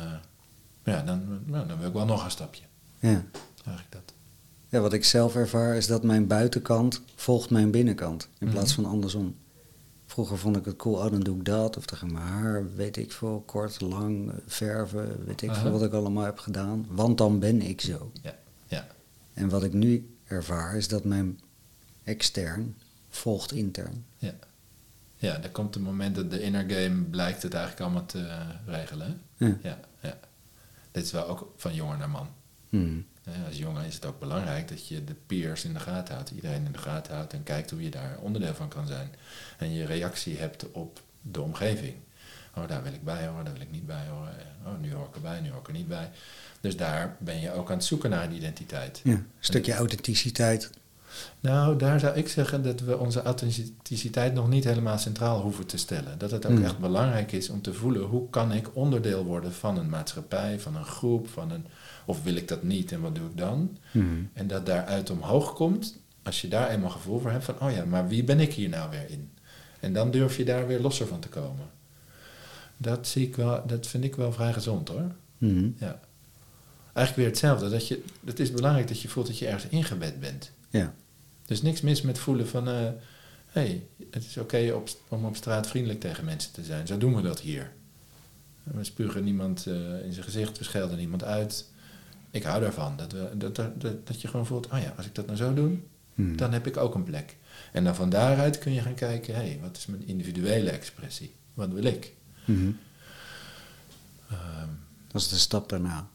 ja 0.84 1.02
dan, 1.02 1.39
nou, 1.46 1.68
dan 1.68 1.78
wil 1.78 1.88
ik 1.88 1.94
wel 1.94 2.06
nog 2.06 2.24
een 2.26 2.32
stapje. 2.32 2.64
ja. 3.00 3.24
Eigenlijk 3.66 3.88
dat. 3.92 4.14
Ja, 4.70 4.80
wat 4.80 4.94
ik 4.94 5.06
zelf 5.06 5.36
ervaar 5.36 5.76
is 5.76 5.88
dat 5.88 6.04
mijn 6.04 6.28
buitenkant 6.28 7.02
volgt 7.16 7.50
mijn 7.50 7.72
binnenkant. 7.72 8.28
In 8.39 8.46
Mhm. 8.48 8.56
plaats 8.56 8.74
van 8.74 8.86
andersom. 8.86 9.36
Vroeger 10.12 10.38
vond 10.38 10.57
ik 10.57 10.66
het 10.66 10.76
cool, 10.76 10.95
oh 10.95 11.12
dan 11.12 11.20
doe 11.20 11.38
ik 11.38 11.45
dat. 11.45 11.78
Of 11.78 11.86
dan 11.86 11.97
ga 11.97 12.05
ik 12.05 12.12
mijn 12.12 12.26
haar, 12.26 12.76
weet 12.76 12.97
ik 12.97 13.12
veel, 13.12 13.43
kort, 13.45 13.82
lang, 13.82 14.32
eh, 14.32 14.36
verven. 14.45 15.26
Weet 15.26 15.41
ik 15.41 15.53
veel 15.53 15.72
wat 15.72 15.84
ik 15.84 15.93
allemaal 15.93 16.24
heb 16.24 16.39
gedaan. 16.39 16.86
Want 16.89 17.18
dan 17.18 17.39
ben 17.39 17.62
ik 17.62 17.82
zo. 17.82 18.12
Ja, 18.22 18.36
ja. 18.68 18.88
En 19.34 19.49
wat 19.49 19.64
ik 19.64 19.74
nu 19.74 20.16
ervaar 20.26 20.76
is 20.76 20.88
dat 20.88 21.03
mijn 21.03 21.39
extern 22.03 22.76
volgt 23.09 23.51
intern. 23.51 24.05
Ja. 24.18 24.34
Ja, 25.16 25.43
er 25.43 25.51
komt 25.51 25.76
een 25.76 25.82
moment 25.82 26.16
dat 26.16 26.32
de 26.32 26.41
inner 26.41 26.70
game 26.70 27.01
blijkt 27.01 27.43
het 27.43 27.53
eigenlijk 27.53 27.84
allemaal 27.84 28.05
te 28.05 28.20
eh, 28.20 28.49
regelen. 28.66 29.22
Ja, 29.38 29.57
ja. 30.01 30.20
Dit 30.91 31.03
is 31.03 31.12
wel 31.12 31.28
ook 31.28 31.53
van 31.57 31.74
jongen 31.74 31.97
naar 31.97 32.09
man. 32.09 32.28
Hmm. 32.70 33.05
Als 33.47 33.57
jongen 33.57 33.86
is 33.86 33.95
het 33.95 34.05
ook 34.05 34.19
belangrijk 34.19 34.67
dat 34.67 34.88
je 34.88 35.03
de 35.03 35.15
peers 35.26 35.63
in 35.65 35.74
de 35.74 35.80
gaten 35.80 36.13
houdt, 36.13 36.32
iedereen 36.32 36.65
in 36.65 36.72
de 36.72 36.78
gaten 36.78 37.15
houdt 37.15 37.34
en 37.34 37.43
kijkt 37.43 37.72
hoe 37.72 37.84
je 37.84 37.89
daar 37.89 38.17
onderdeel 38.22 38.53
van 38.53 38.67
kan 38.67 38.88
zijn. 38.88 39.09
En 39.57 39.74
je 39.74 39.86
reactie 39.86 40.38
hebt 40.38 40.72
op 40.72 41.01
de 41.22 41.41
omgeving. 41.41 41.95
Oh, 42.55 42.67
daar 42.67 42.84
wil 42.84 42.93
ik 42.93 43.03
bij 43.03 43.28
horen, 43.28 43.43
daar 43.43 43.53
wil 43.53 43.61
ik 43.61 43.72
niet 43.72 43.86
bij 43.86 44.05
horen. 44.09 44.34
Oh, 44.65 44.80
nu 44.82 44.93
hoor 44.93 45.07
ik 45.07 45.15
erbij, 45.15 45.39
nu 45.41 45.49
hoor 45.49 45.59
ik 45.59 45.67
er 45.67 45.74
niet 45.74 45.88
bij. 45.88 46.09
Dus 46.61 46.78
daar 46.78 47.15
ben 47.19 47.39
je 47.39 47.53
ook 47.53 47.69
aan 47.69 47.76
het 47.76 47.86
zoeken 47.86 48.09
naar 48.09 48.24
een 48.24 48.36
identiteit. 48.36 49.01
Ja, 49.03 49.11
een 49.11 49.28
stukje 49.39 49.74
authenticiteit. 49.74 50.69
Nou, 51.39 51.78
daar 51.78 51.99
zou 51.99 52.15
ik 52.15 52.28
zeggen 52.30 52.63
dat 52.63 52.80
we 52.80 52.97
onze 52.97 53.22
authenticiteit 53.22 54.34
nog 54.34 54.47
niet 54.49 54.63
helemaal 54.63 54.97
centraal 54.97 55.41
hoeven 55.41 55.65
te 55.65 55.78
stellen. 55.78 56.17
Dat 56.17 56.32
het 56.32 56.45
ook 56.45 56.51
Hmm. 56.51 56.63
echt 56.63 56.78
belangrijk 56.78 57.32
is 57.32 57.49
om 57.49 57.61
te 57.61 57.74
voelen 57.74 58.01
hoe 58.01 58.30
kan 58.30 58.51
ik 58.51 58.76
onderdeel 58.76 59.24
worden 59.26 59.53
van 59.53 59.78
een 59.78 59.89
maatschappij, 59.89 60.59
van 60.59 60.76
een 60.76 60.86
groep, 60.86 61.30
van 61.30 61.51
een, 61.51 61.65
of 62.06 62.24
wil 62.24 62.36
ik 62.36 62.47
dat 62.47 62.64
niet 62.64 62.91
en 62.91 63.02
wat 63.02 63.16
doe 63.16 63.26
ik 63.30 63.38
dan? 63.38 63.78
Hmm. 63.91 64.30
En 64.34 64.47
dat 64.47 64.66
daaruit 64.66 65.10
omhoog 65.10 65.54
komt, 65.54 65.97
als 66.24 66.41
je 66.41 66.47
daar 66.47 66.70
eenmaal 66.70 66.89
gevoel 66.89 67.20
voor 67.20 67.32
hebt 67.32 67.43
van, 67.43 67.62
oh 67.62 67.72
ja, 67.72 67.86
maar 67.86 68.08
wie 68.08 68.24
ben 68.24 68.39
ik 68.39 68.54
hier 68.54 68.70
nou 68.70 68.89
weer 68.89 69.10
in? 69.10 69.30
En 69.80 69.93
dan 69.93 70.12
durf 70.12 70.38
je 70.38 70.45
daar 70.45 70.68
weer 70.68 70.80
losser 70.80 71.08
van 71.08 71.20
te 71.20 71.28
komen. 71.28 71.70
Dat, 72.78 73.08
zie 73.08 73.28
ik 73.28 73.36
wel, 73.36 73.68
dat 73.68 73.88
vind 73.88 74.04
ik 74.04 74.16
wel 74.16 74.32
vrij 74.32 74.54
gezond 74.54 74.88
hoor. 74.88 75.12
Hmm. 75.38 75.76
Ja. 75.78 75.99
Eigenlijk 76.93 77.16
weer 77.16 77.26
hetzelfde. 77.26 77.70
Dat 77.70 77.88
je, 77.88 78.04
het 78.26 78.39
is 78.39 78.52
belangrijk 78.52 78.88
dat 78.88 79.02
je 79.02 79.08
voelt 79.08 79.28
dat 79.28 79.38
je 79.38 79.47
ergens 79.47 79.72
ingebed 79.72 80.20
bent. 80.20 80.52
Ja. 80.70 80.93
Dus 81.45 81.62
niks 81.62 81.82
mis 81.82 82.02
met 82.02 82.20
voelen 82.20 82.47
van, 82.47 82.68
hé, 82.68 82.93
hey, 83.52 83.88
het 84.12 84.26
is 84.26 84.38
oké 84.38 84.82
om 85.08 85.26
op 85.26 85.36
straat 85.36 85.68
vriendelijk 85.68 85.99
tegen 85.99 86.26
mensen 86.26 86.52
te 86.52 86.64
zijn. 86.64 86.88
Zo 86.88 86.97
doen 86.97 87.16
we 87.16 87.22
dat 87.22 87.39
hier. 87.39 87.72
We 88.64 88.84
spugen 88.84 89.24
niemand 89.24 89.68
eh, 89.68 90.04
in 90.04 90.14
zijn 90.14 90.26
gezicht, 90.26 90.58
we 90.58 90.64
schelden 90.64 90.97
niemand 90.97 91.24
uit. 91.24 91.70
Ik 92.32 92.43
hou 92.43 92.61
daarvan. 92.61 92.97
Dat, 92.97 93.11
we, 93.11 93.29
dat, 93.38 93.55
dat, 93.55 93.82
dat, 94.07 94.21
je 94.21 94.27
gewoon 94.27 94.45
voelt, 94.45 94.67
oh 94.69 94.79
ja, 94.79 94.93
als 94.97 95.05
ik 95.05 95.15
dat 95.15 95.25
nou 95.25 95.38
zo 95.38 95.53
doe, 95.53 95.77
Hmm. 96.15 96.38
dan 96.38 96.53
heb 96.53 96.67
ik 96.67 96.77
ook 96.77 96.95
een 96.95 97.03
plek. 97.03 97.38
En 97.71 97.84
dan 97.84 97.95
van 97.95 98.09
daaruit 98.09 98.57
kun 98.57 98.73
je 98.73 98.82
gaan 98.82 98.93
kijken, 98.93 99.36
hé, 99.36 99.41
hey, 99.41 99.59
wat 99.61 99.77
is 99.77 99.86
mijn 99.86 100.07
individuele 100.07 100.69
expressie? 100.69 101.34
Wat 101.53 101.69
wil 101.69 101.84
ik? 101.84 102.13
Hmm. 102.45 102.77
Ehm, 104.29 104.67
Dat 105.07 105.21
is 105.21 105.27
de 105.29 105.36
stap 105.38 105.69
daarna. 105.69 106.07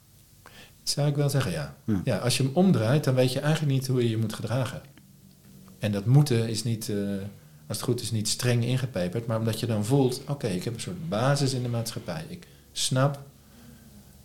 zou 0.83 1.09
ik 1.09 1.17
wel 1.17 1.31
zeggen, 1.31 1.53
ja. 1.53 1.77
Ja. 1.85 2.01
ja. 2.05 2.19
Als 2.19 2.37
je 2.37 2.43
hem 2.43 2.53
omdraait, 2.55 3.05
dan 3.05 3.15
weet 3.15 3.33
je 3.33 3.41
eigenlijk 3.41 3.73
niet 3.73 3.87
hoe 3.87 4.03
je 4.03 4.11
je 4.11 4.17
moet 4.17 4.35
gedragen. 4.35 4.81
En 5.79 5.93
dat 5.93 6.05
moeten 6.05 6.49
is 6.49 6.65
niet, 6.65 6.89
eh, 6.89 6.97
als 7.67 7.77
het 7.77 7.83
goed 7.83 8.01
is, 8.01 8.11
niet 8.11 8.29
streng 8.29 8.65
ingepeperd, 8.65 9.27
maar 9.27 9.39
omdat 9.39 9.61
je 9.61 9.67
dan 9.67 9.85
voelt, 9.85 10.21
oké, 10.29 10.47
ik 10.47 10.65
heb 10.65 10.75
een 10.75 10.81
soort 10.81 11.09
basis 11.09 11.53
in 11.53 11.63
de 11.63 11.69
maatschappij. 11.69 12.25
Ik 12.29 12.47
snap 12.73 13.23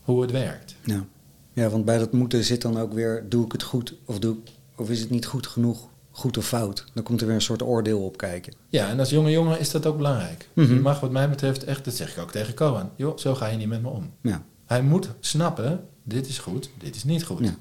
hoe 0.01 0.21
het 0.21 0.31
werkt. 0.31 0.75
Ja. 0.83 1.05
Ja, 1.53 1.69
want 1.69 1.85
bij 1.85 1.97
dat 1.97 2.11
moeten 2.11 2.43
zit 2.43 2.61
dan 2.61 2.77
ook 2.79 2.93
weer, 2.93 3.25
doe 3.29 3.45
ik 3.45 3.51
het 3.51 3.63
goed 3.63 3.93
of, 4.05 4.19
doe, 4.19 4.35
of 4.75 4.89
is 4.89 4.99
het 4.99 5.09
niet 5.09 5.25
goed 5.25 5.47
genoeg, 5.47 5.87
goed 6.11 6.37
of 6.37 6.47
fout? 6.47 6.85
Dan 6.93 7.03
komt 7.03 7.21
er 7.21 7.27
weer 7.27 7.35
een 7.35 7.41
soort 7.41 7.61
oordeel 7.63 7.99
op 8.05 8.17
kijken. 8.17 8.53
Ja, 8.69 8.89
en 8.89 8.99
als 8.99 9.09
jonge 9.09 9.31
jongen 9.31 9.59
is 9.59 9.71
dat 9.71 9.85
ook 9.85 9.97
belangrijk. 9.97 10.49
Mhm. 10.53 10.73
Je 10.73 10.79
mag 10.79 10.99
wat 10.99 11.11
mij 11.11 11.29
betreft 11.29 11.63
echt, 11.63 11.85
dat 11.85 11.93
zeg 11.93 12.11
ik 12.15 12.21
ook 12.21 12.31
tegen 12.31 12.53
Koan, 12.53 12.89
joh, 12.95 13.17
zo 13.17 13.35
ga 13.35 13.47
je 13.47 13.57
niet 13.57 13.67
met 13.67 13.81
me 13.81 13.89
om. 13.89 14.11
Ja, 14.21 14.43
Hij 14.65 14.81
moet 14.83 15.09
snappen, 15.19 15.83
dit 16.03 16.27
is 16.27 16.37
goed, 16.37 16.69
dit 16.77 16.95
is 16.95 17.03
niet 17.03 17.23
goed. 17.23 17.45
Ja. 17.45 17.55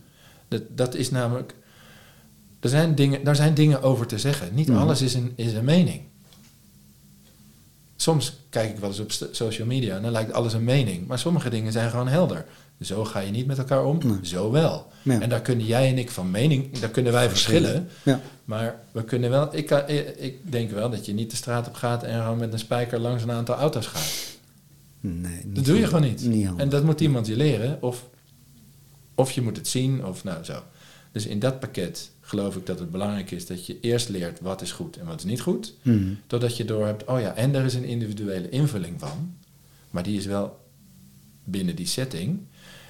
Dat, 0.48 0.62
dat 0.68 0.94
is 0.94 1.10
namelijk, 1.10 1.54
er 2.60 2.68
zijn 2.68 2.94
dingen, 2.94 3.24
daar 3.24 3.36
zijn 3.36 3.54
dingen 3.54 3.82
over 3.82 4.06
te 4.06 4.18
zeggen. 4.18 4.54
Niet 4.54 4.68
Mhm. 4.68 4.78
alles 4.78 5.02
is 5.02 5.14
een, 5.14 5.32
is 5.36 5.52
een 5.52 5.64
mening. 5.64 6.02
Soms 7.96 8.38
kijk 8.50 8.70
ik 8.70 8.78
wel 8.78 8.88
eens 8.90 8.98
op 9.00 9.12
social 9.32 9.66
media 9.66 9.96
en 9.96 10.02
dan 10.02 10.10
lijkt 10.12 10.32
alles 10.32 10.52
een 10.52 10.64
mening. 10.64 11.06
Maar 11.06 11.18
sommige 11.18 11.50
dingen 11.50 11.72
zijn 11.72 11.90
gewoon 11.90 12.08
helder. 12.08 12.46
Zo 12.80 13.04
ga 13.04 13.20
je 13.20 13.30
niet 13.30 13.46
met 13.46 13.58
elkaar 13.58 13.84
om, 13.84 13.98
Nee. 14.04 14.18
zo 14.22 14.50
wel. 14.50 14.86
Ja. 15.02 15.20
En 15.20 15.28
daar 15.28 15.40
kunnen 15.40 15.66
jij 15.66 15.88
en 15.88 15.98
ik 15.98 16.10
van 16.10 16.30
mening, 16.30 16.78
daar 16.78 16.90
kunnen 16.90 17.12
wij 17.12 17.28
verschillen. 17.28 17.88
Ja. 18.02 18.20
Maar 18.44 18.80
we 18.92 19.04
kunnen 19.04 19.30
wel, 19.30 19.56
ik, 19.56 19.66
kan- 19.66 19.88
ik 20.16 20.34
denk 20.52 20.70
wel 20.70 20.90
dat 20.90 21.06
je 21.06 21.12
niet 21.12 21.30
de 21.30 21.36
straat 21.36 21.68
op 21.68 21.74
gaat 21.74 22.02
en 22.02 22.22
gewoon 22.22 22.38
met 22.38 22.52
een 22.52 22.58
spijker 22.58 22.98
langs 22.98 23.22
een 23.22 23.30
aantal 23.30 23.54
auto's 23.54 23.86
gaat. 23.86 24.38
Nee, 25.00 25.40
Dat 25.46 25.64
doe 25.64 25.78
je 25.78 25.86
gewoon 25.86 26.02
niet. 26.02 26.28
En 26.56 26.68
dat 26.68 26.84
moet 26.84 27.00
iemand 27.00 27.26
je 27.26 27.36
leren. 27.36 27.82
Of, 27.82 28.08
of 29.14 29.32
je 29.32 29.42
moet 29.42 29.56
het 29.56 29.68
zien, 29.68 30.04
of 30.04 30.24
nou 30.24 30.44
zo. 30.44 30.62
Dus 31.12 31.26
in 31.26 31.38
dat 31.38 31.60
pakket 31.60 32.10
geloof 32.20 32.56
ik 32.56 32.66
dat 32.66 32.78
het 32.78 32.90
belangrijk 32.90 33.30
is 33.30 33.46
dat 33.46 33.66
je 33.66 33.80
eerst 33.80 34.08
leert 34.08 34.40
wat 34.40 34.62
is 34.62 34.72
goed 34.72 34.96
en 34.96 35.06
wat 35.06 35.18
is 35.18 35.24
niet 35.24 35.40
goed. 35.40 35.74
Mhm. 35.82 36.12
Totdat 36.26 36.56
je 36.56 36.64
door 36.64 36.86
hebt, 36.86 37.04
oh 37.04 37.20
ja, 37.20 37.34
en 37.34 37.54
er 37.54 37.64
is 37.64 37.74
een 37.74 37.84
individuele 37.84 38.48
invulling 38.48 38.94
van. 39.00 39.34
Maar 39.90 40.02
die 40.02 40.16
is 40.18 40.26
wel 40.26 40.58
binnen 41.50 41.76
die 41.76 41.86
setting. 41.86 42.40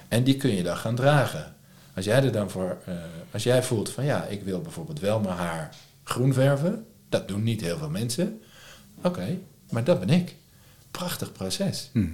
En 0.07 0.23
die 0.23 0.37
kun 0.37 0.55
je 0.55 0.63
dan 0.63 0.77
gaan 0.77 0.95
dragen. 0.95 1.55
Als 1.95 2.05
jij 2.05 2.23
er 2.23 2.31
dan 2.31 2.49
voor, 2.49 2.77
eh, 2.85 2.95
als 3.31 3.43
jij 3.43 3.63
voelt 3.63 3.89
van 3.89 4.05
ja, 4.05 4.23
ik 4.25 4.43
wil 4.43 4.61
bijvoorbeeld 4.61 4.99
wel 4.99 5.19
mijn 5.19 5.35
haar 5.35 5.75
groen 6.03 6.33
verven. 6.33 6.85
Dat 7.09 7.27
doen 7.27 7.43
niet 7.43 7.61
heel 7.61 7.77
veel 7.77 7.89
mensen. 7.89 8.41
Oké, 9.01 9.37
maar 9.69 9.83
dat 9.83 9.99
ben 9.99 10.09
ik. 10.09 10.35
Prachtig 10.91 11.31
proces. 11.31 11.89
Mhm. 11.93 12.13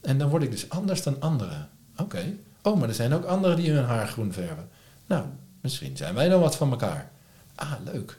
En 0.00 0.18
dan 0.18 0.28
word 0.28 0.42
ik 0.42 0.50
dus 0.50 0.68
anders 0.68 1.02
dan 1.02 1.20
anderen. 1.20 1.68
Oké. 1.96 2.36
Oh, 2.62 2.78
maar 2.78 2.88
er 2.88 2.94
zijn 2.94 3.12
ook 3.12 3.24
anderen 3.24 3.56
die 3.56 3.70
hun 3.70 3.84
haar 3.84 4.08
groen 4.08 4.32
verven. 4.32 4.68
Nou, 5.06 5.24
misschien 5.60 5.96
zijn 5.96 6.14
wij 6.14 6.28
dan 6.28 6.40
wat 6.40 6.56
van 6.56 6.70
elkaar. 6.70 7.10
Ah, 7.54 7.72
leuk. 7.84 8.18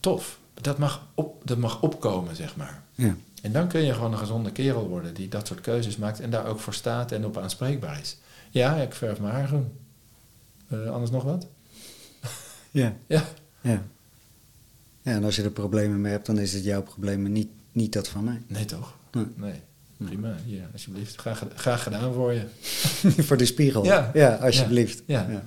Tof. 0.00 0.38
Dat 0.60 0.78
mag, 0.78 1.06
op, 1.14 1.42
dat 1.44 1.58
mag 1.58 1.82
opkomen, 1.82 2.36
zeg 2.36 2.56
maar. 2.56 2.82
Ja. 2.94 3.16
En 3.44 3.52
dan 3.52 3.68
kun 3.68 3.80
je 3.80 3.94
gewoon 3.94 4.12
een 4.12 4.18
gezonde 4.18 4.52
kerel 4.52 4.88
worden 4.88 5.14
die 5.14 5.28
dat 5.28 5.46
soort 5.46 5.60
keuzes 5.60 5.96
maakt 5.96 6.20
en 6.20 6.30
daar 6.30 6.46
ook 6.46 6.60
voor 6.60 6.74
staat 6.74 7.12
en 7.12 7.24
op 7.24 7.38
aanspreekbaar 7.38 8.00
is. 8.00 8.16
Ja, 8.50 8.76
ik 8.76 8.94
verf 8.94 9.20
mijn 9.20 9.34
haar 9.34 9.46
groen. 9.46 9.72
Eh, 10.68 10.90
anders 10.90 11.10
nog 11.10 11.22
wat? 11.22 11.46
Ja. 12.70 12.96
Ja. 13.06 13.24
ja. 13.60 13.82
Ja, 15.02 15.12
en 15.12 15.24
als 15.24 15.36
je 15.36 15.42
er 15.42 15.50
problemen 15.50 16.00
mee 16.00 16.12
hebt, 16.12 16.26
dan 16.26 16.38
is 16.38 16.52
het 16.52 16.64
jouw 16.64 16.82
probleem 16.82 17.24
en 17.24 17.32
niet, 17.32 17.48
niet 17.72 17.92
dat 17.92 18.08
van 18.08 18.24
mij. 18.24 18.42
Nee, 18.46 18.64
toch? 18.64 18.94
Nee. 19.12 19.26
Nee. 19.36 20.08
prima, 20.08 20.36
hier, 20.44 20.68
alsjeblieft. 20.72 21.16
Graag, 21.16 21.44
graag 21.54 21.82
gedaan 21.82 22.12
voor 22.12 22.32
je. 22.32 22.46
voor 23.26 23.36
de 23.36 23.44
spiegel. 23.44 23.84
Ja. 23.84 24.10
Ja, 24.14 24.34
alsjeblieft. 24.34 25.02
Ja. 25.06 25.26
ja. 25.30 25.42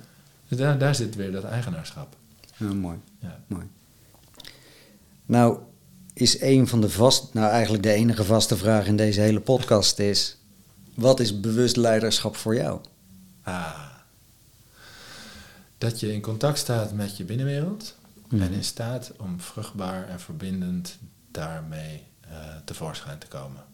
Dus 0.48 0.58
daar, 0.58 0.78
daar 0.78 0.94
zit 0.94 1.14
weer 1.14 1.32
dat 1.32 1.44
eigenaarschap. 1.44 2.16
Ja, 2.56 2.72
mooi. 2.72 2.98
Ja. 3.18 3.40
mooi. 3.46 3.66
Nou, 5.26 5.58
is 6.20 6.40
een 6.40 6.68
van 6.68 6.80
de 6.80 6.90
vast, 6.90 7.34
nou 7.34 7.50
eigenlijk 7.50 7.82
de 7.82 7.92
enige 7.92 8.24
vaste 8.24 8.56
vraag 8.56 8.86
in 8.86 8.96
deze 8.96 9.20
hele 9.20 9.40
podcast 9.40 9.98
is: 9.98 10.36
wat 10.94 11.20
is 11.20 11.40
bewust 11.40 11.76
leiderschap 11.76 12.36
voor 12.36 12.54
jou? 12.54 12.80
Ah. 13.42 13.86
Dat 15.78 16.00
je 16.00 16.12
in 16.12 16.20
contact 16.20 16.58
staat 16.58 16.92
met 16.92 17.16
je 17.16 17.24
binnenwereld 17.24 17.96
Mhm. 18.28 18.42
en 18.42 18.52
in 18.52 18.64
staat 18.64 19.12
om 19.16 19.40
vruchtbaar 19.40 20.08
en 20.08 20.20
verbindend 20.20 20.98
daarmee 21.30 22.02
eh, 22.20 22.36
tevoorschijn 22.64 23.18
te 23.18 23.26
komen. 23.26 23.64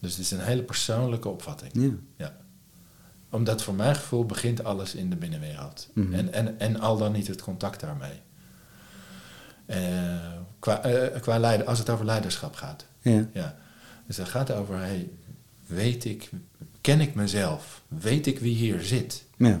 Dus 0.00 0.10
het 0.10 0.20
is 0.20 0.30
een 0.30 0.40
hele 0.40 0.62
persoonlijke 0.62 1.28
opvatting. 1.28 1.72
Ja. 1.74 1.90
Ja. 2.16 2.36
Omdat 3.30 3.62
voor 3.62 3.74
mijn 3.74 3.94
gevoel 3.94 4.26
begint 4.26 4.64
alles 4.64 4.94
in 4.94 5.10
de 5.10 5.16
binnenwereld. 5.16 5.88
Mhm. 5.92 6.14
En, 6.14 6.32
en, 6.32 6.58
en 6.60 6.80
al 6.80 6.96
dan 6.96 7.12
niet 7.12 7.26
het 7.26 7.42
contact 7.42 7.80
daarmee. 7.80 8.20
Eh, 9.72 9.80
qua, 10.58 10.82
eh, 10.82 11.20
qua 11.20 11.38
leider, 11.38 11.66
als 11.66 11.78
het 11.78 11.90
over 11.90 12.04
leiderschap 12.04 12.54
gaat. 12.54 12.84
Ja. 13.00 13.28
Ja. 13.32 13.56
Dus 14.06 14.16
het 14.16 14.28
gaat 14.28 14.50
over, 14.50 14.78
hey, 14.78 15.10
weet 15.66 16.04
ik, 16.04 16.30
ken 16.80 17.00
ik 17.00 17.14
mezelf? 17.14 17.82
Weet 17.88 18.26
ik 18.26 18.38
wie 18.38 18.54
hier 18.54 18.80
zit? 18.82 19.24
Ja. 19.36 19.60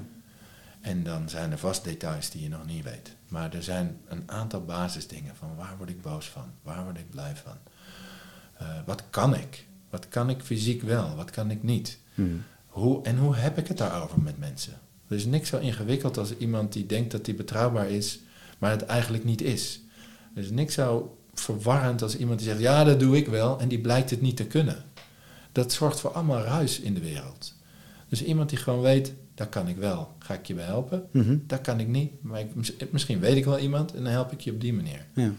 En 0.80 1.02
dan 1.02 1.28
zijn 1.28 1.52
er 1.52 1.58
vast 1.58 1.84
details 1.84 2.30
die 2.30 2.42
je 2.42 2.48
nog 2.48 2.66
niet 2.66 2.84
weet. 2.84 3.14
Maar 3.28 3.54
er 3.54 3.62
zijn 3.62 4.00
een 4.08 4.22
aantal 4.26 4.64
basisdingen 4.64 5.36
van 5.36 5.56
waar 5.56 5.76
word 5.76 5.90
ik 5.90 6.02
boos 6.02 6.28
van? 6.28 6.50
Waar 6.62 6.84
word 6.84 6.98
ik 6.98 7.10
blij 7.10 7.36
van? 7.36 7.56
Eh, 8.58 8.66
wat 8.86 9.02
kan 9.10 9.34
ik? 9.34 9.66
Wat 9.90 10.08
kan 10.08 10.30
ik 10.30 10.42
fysiek 10.42 10.82
wel? 10.82 11.16
Wat 11.16 11.30
kan 11.30 11.50
ik 11.50 11.62
niet? 11.62 11.98
Mhm. 12.14 12.28
Hoe, 12.66 13.04
en 13.04 13.18
hoe 13.18 13.36
heb 13.36 13.58
ik 13.58 13.68
het 13.68 13.78
daarover 13.78 14.20
met 14.20 14.38
mensen? 14.38 14.72
Er 15.08 15.16
is 15.16 15.24
niks 15.24 15.48
zo 15.48 15.58
ingewikkeld 15.58 16.18
als 16.18 16.36
iemand 16.36 16.72
die 16.72 16.86
denkt 16.86 17.10
dat 17.10 17.26
hij 17.26 17.34
betrouwbaar 17.34 17.90
is, 17.90 18.20
maar 18.58 18.70
het 18.70 18.82
eigenlijk 18.86 19.24
niet 19.24 19.42
is. 19.42 19.80
Er 20.34 20.42
is 20.42 20.50
niks 20.50 20.74
zo 20.74 21.18
verwarrend 21.34 22.02
als 22.02 22.16
iemand 22.16 22.38
die 22.38 22.48
zegt, 22.48 22.60
ja, 22.60 22.84
dat 22.84 23.00
doe 23.00 23.16
ik 23.16 23.28
wel, 23.28 23.60
en 23.60 23.68
die 23.68 23.80
blijkt 23.80 24.10
het 24.10 24.20
niet 24.20 24.36
te 24.36 24.46
kunnen. 24.46 24.84
Dat 25.52 25.72
zorgt 25.72 26.00
voor 26.00 26.12
allemaal 26.12 26.42
ruis 26.42 26.80
in 26.80 26.94
de 26.94 27.00
wereld. 27.00 27.54
Dus 28.08 28.24
iemand 28.24 28.48
die 28.48 28.58
gewoon 28.58 28.80
weet, 28.80 29.12
daar 29.34 29.46
kan 29.46 29.68
ik 29.68 29.76
wel, 29.76 30.14
ga 30.18 30.34
ik 30.34 30.46
je 30.46 30.54
bij 30.54 30.64
helpen. 30.64 31.08
Mhm. 31.10 31.38
Dat 31.46 31.60
kan 31.60 31.80
ik 31.80 31.88
niet, 31.88 32.22
maar 32.22 32.40
ik, 32.40 32.92
misschien 32.92 33.20
weet 33.20 33.36
ik 33.36 33.44
wel 33.44 33.58
iemand 33.58 33.94
en 33.94 34.02
dan 34.02 34.12
help 34.12 34.32
ik 34.32 34.40
je 34.40 34.52
op 34.52 34.60
die 34.60 34.72
manier. 34.72 35.06
Ja. 35.14 35.32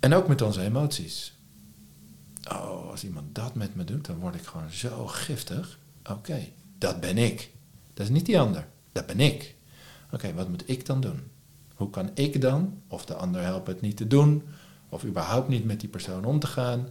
En 0.00 0.14
ook 0.14 0.28
met 0.28 0.42
onze 0.42 0.62
emoties. 0.62 1.32
Oh, 2.50 2.90
als 2.90 3.04
iemand 3.04 3.34
dat 3.34 3.54
met 3.54 3.74
me 3.74 3.84
doet, 3.84 4.06
dan 4.06 4.18
word 4.18 4.34
ik 4.34 4.42
gewoon 4.42 4.70
zo 4.70 5.06
giftig. 5.06 5.78
Oké, 6.10 6.48
dat 6.78 7.00
ben 7.00 7.18
ik. 7.18 7.50
Dat 7.94 8.06
is 8.06 8.12
niet 8.12 8.26
die 8.26 8.40
ander. 8.40 8.66
Dat 8.92 9.06
ben 9.06 9.20
ik. 9.20 9.54
Oké, 10.12 10.34
wat 10.34 10.48
moet 10.48 10.68
ik 10.68 10.86
dan 10.86 11.00
doen? 11.00 11.20
Hoe 11.78 11.90
kan 11.90 12.10
ik 12.14 12.40
dan, 12.40 12.74
of 12.88 13.04
de 13.04 13.14
ander 13.14 13.42
helpen 13.42 13.72
het 13.72 13.82
niet 13.82 13.96
te 13.96 14.06
doen, 14.06 14.42
of 14.88 15.04
überhaupt 15.04 15.48
niet 15.48 15.64
met 15.64 15.80
die 15.80 15.88
persoon 15.88 16.24
om 16.24 16.38
te 16.38 16.46
gaan, 16.46 16.88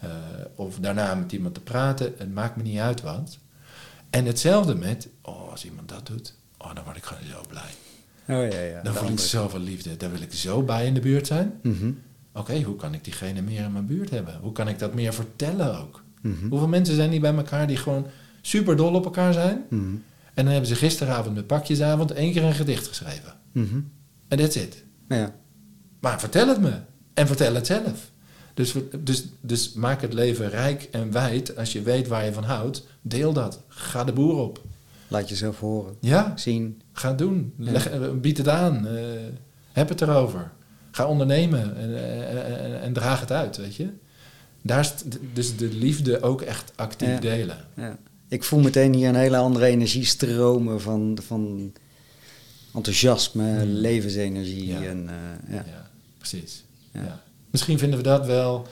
eh, 0.00 0.10
of 0.54 0.78
daarna 0.78 1.14
met 1.14 1.32
iemand 1.32 1.54
te 1.54 1.60
praten, 1.60 2.14
het 2.16 2.34
maakt 2.34 2.56
me 2.56 2.62
niet 2.62 2.78
uit 2.78 3.00
wat. 3.00 3.38
En 4.10 4.24
hetzelfde 4.24 4.74
met, 4.74 5.08
oh, 5.22 5.50
als 5.50 5.64
iemand 5.64 5.88
dat 5.88 6.06
doet, 6.06 6.34
oh, 6.58 6.74
dan 6.74 6.84
word 6.84 6.96
ik 6.96 7.04
gewoon 7.04 7.22
zo 7.30 7.40
blij. 7.48 7.70
Oh 8.36 8.52
ja, 8.52 8.60
ja. 8.60 8.82
Dan 8.82 8.94
voel 8.94 9.08
ik 9.08 9.18
zoveel 9.18 9.60
liefde, 9.60 9.96
daar 9.96 10.10
wil 10.10 10.22
ik 10.22 10.32
zo 10.32 10.62
bij 10.62 10.86
in 10.86 10.94
de 10.94 11.00
buurt 11.00 11.26
zijn. 11.26 11.60
Mhm. 11.62 11.90
Oké, 12.32 12.62
hoe 12.62 12.76
kan 12.76 12.94
ik 12.94 13.04
diegene 13.04 13.42
meer 13.42 13.64
in 13.64 13.72
mijn 13.72 13.86
buurt 13.86 14.10
hebben? 14.10 14.38
Hoe 14.40 14.52
kan 14.52 14.68
ik 14.68 14.78
dat 14.78 14.94
meer 14.94 15.14
vertellen 15.14 15.78
ook? 15.78 16.02
Mhm. 16.20 16.48
Hoeveel 16.48 16.68
mensen 16.68 16.94
zijn 16.94 17.10
die 17.10 17.20
bij 17.20 17.34
elkaar 17.34 17.66
die 17.66 17.76
gewoon 17.76 18.06
super 18.40 18.76
dol 18.76 18.94
op 18.94 19.04
elkaar 19.04 19.32
zijn? 19.32 19.64
Mhm. 19.68 19.94
En 20.34 20.44
dan 20.44 20.52
hebben 20.52 20.66
ze 20.70 20.74
gisteravond 20.74 21.34
met 21.34 21.46
pakjesavond 21.46 22.10
één 22.10 22.32
keer 22.32 22.44
een 22.44 22.54
gedicht 22.54 22.86
geschreven. 22.86 23.32
Mhm. 23.52 23.80
En 24.28 24.38
that's 24.38 24.56
it. 24.56 24.84
Ja. 25.08 25.34
Maar 26.00 26.20
vertel 26.20 26.48
het 26.48 26.60
me. 26.60 26.72
En 27.14 27.26
vertel 27.26 27.54
het 27.54 27.66
zelf. 27.66 28.10
Dus, 28.54 28.74
dus, 29.00 29.24
dus 29.40 29.72
maak 29.72 30.00
het 30.00 30.12
leven 30.12 30.50
rijk 30.50 30.88
en 30.90 31.12
wijd. 31.12 31.56
Als 31.56 31.72
je 31.72 31.82
weet 31.82 32.08
waar 32.08 32.24
je 32.24 32.32
van 32.32 32.44
houdt, 32.44 32.86
deel 33.02 33.32
dat. 33.32 33.62
Ga 33.68 34.04
de 34.04 34.12
boer 34.12 34.36
op. 34.36 34.62
Laat 35.08 35.28
jezelf 35.28 35.60
horen. 35.60 35.94
Ja, 36.00 36.32
Zien. 36.36 36.80
ga 36.92 37.08
het 37.08 37.18
doen. 37.18 37.52
Leg, 37.56 37.88
eh, 37.88 38.10
bied 38.20 38.38
het 38.38 38.48
aan. 38.48 38.86
eh, 38.86 38.94
heb 39.72 39.88
het 39.88 40.00
erover. 40.00 40.50
Ga 40.90 41.06
ondernemen 41.06 41.76
en, 41.76 41.94
eh, 41.96 42.64
en, 42.64 42.80
en 42.82 42.92
draag 42.92 43.20
het 43.20 43.32
uit, 43.32 43.56
weet 43.56 43.74
je. 43.76 43.88
Daar 44.62 44.80
is 44.80 44.94
dus 45.32 45.56
de 45.56 45.68
liefde 45.68 46.22
ook 46.22 46.42
echt 46.42 46.72
actief 46.76 47.08
Ja. 47.08 47.20
delen. 47.20 47.56
Ja. 47.76 47.98
Ik 48.28 48.44
voel 48.44 48.60
meteen 48.60 48.94
hier 48.94 49.08
een 49.08 49.14
hele 49.14 49.36
andere 49.36 49.66
energie 49.66 50.04
stromen 50.04 50.80
van, 50.80 51.18
van 51.26 51.72
enthousiasme, 52.78 53.64
Mm. 53.64 53.70
levensenergie. 53.72 54.74
En, 54.86 55.08
eh, 55.08 55.54
ja. 55.54 55.64
Ja, 55.66 55.90
precies. 56.18 56.64
Misschien 57.50 57.78
vinden 57.78 57.98
we 57.98 58.04
dat 58.04 58.26
wel 58.26 58.66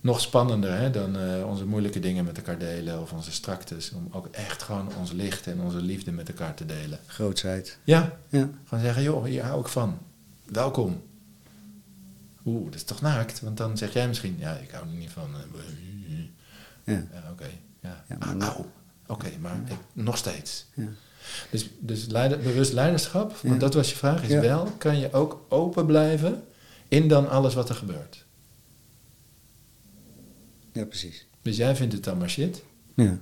nog 0.00 0.20
spannender 0.20 0.78
hè, 0.78 0.90
dan 0.90 1.16
eh, 1.18 1.46
onze 1.46 1.64
moeilijke 1.66 2.00
dingen 2.00 2.24
met 2.24 2.36
elkaar 2.36 2.58
delen 2.58 3.00
of 3.00 3.12
onze 3.12 3.32
straktes. 3.32 3.92
Om 3.92 4.08
ook 4.10 4.26
echt 4.26 4.62
gewoon 4.62 4.88
ons 4.98 5.12
licht 5.12 5.46
en 5.46 5.60
onze 5.60 5.76
liefde 5.80 6.12
met 6.12 6.28
elkaar 6.28 6.54
te 6.54 6.66
delen. 6.66 6.98
Grootsheid. 7.06 7.78
Ja, 7.84 8.18
Ja. 8.28 8.48
gewoon 8.64 8.84
zeggen, 8.84 9.02
joh, 9.02 9.24
hier 9.24 9.42
hou 9.44 9.60
ik 9.60 9.68
van. 9.68 9.98
Welkom. 10.44 11.02
Oeh, 12.46 12.64
dat 12.64 12.74
is 12.74 12.82
toch 12.84 13.00
naakt? 13.00 13.40
Want 13.40 13.56
dan 13.56 13.76
zeg 13.78 13.92
jij 13.92 14.08
misschien, 14.08 14.36
ja, 14.38 14.56
ik 14.56 14.70
hou 14.70 14.86
er 14.88 14.94
niet 14.94 15.10
van. 15.10 15.30
Ja. 16.84 16.92
Ja, 17.12 17.30
oké. 17.30 17.48
Ja. 17.82 18.04
Ja, 18.08 18.16
maar 18.18 18.36
nou-. 18.36 18.64
Oké, 19.06 19.30
maar 19.40 19.56
ik, 19.66 19.76
nog 19.92 20.16
steeds. 20.16 20.66
Ja. 20.74 20.88
Dus, 21.50 21.70
dus 21.78 22.06
leider, 22.06 22.38
bewust 22.38 22.72
leiderschap, 22.72 23.30
want 23.36 23.54
Ja. 23.54 23.60
dat 23.60 23.74
was 23.74 23.90
je 23.90 23.96
vraag, 23.96 24.22
is 24.22 24.28
Ja. 24.28 24.40
wel, 24.40 24.64
kan 24.78 24.98
je 24.98 25.12
ook 25.12 25.44
open 25.48 25.86
blijven 25.86 26.44
in 26.88 27.08
dan 27.08 27.28
alles 27.28 27.54
wat 27.54 27.68
er 27.68 27.74
gebeurt. 27.74 28.24
ja, 30.72 30.84
precies. 30.84 31.26
Dus 31.42 31.56
jij 31.56 31.76
vindt 31.76 31.92
het 31.94 32.04
dan 32.04 32.18
maar 32.18 32.30
shit. 32.30 32.62
Ja. 32.94 33.18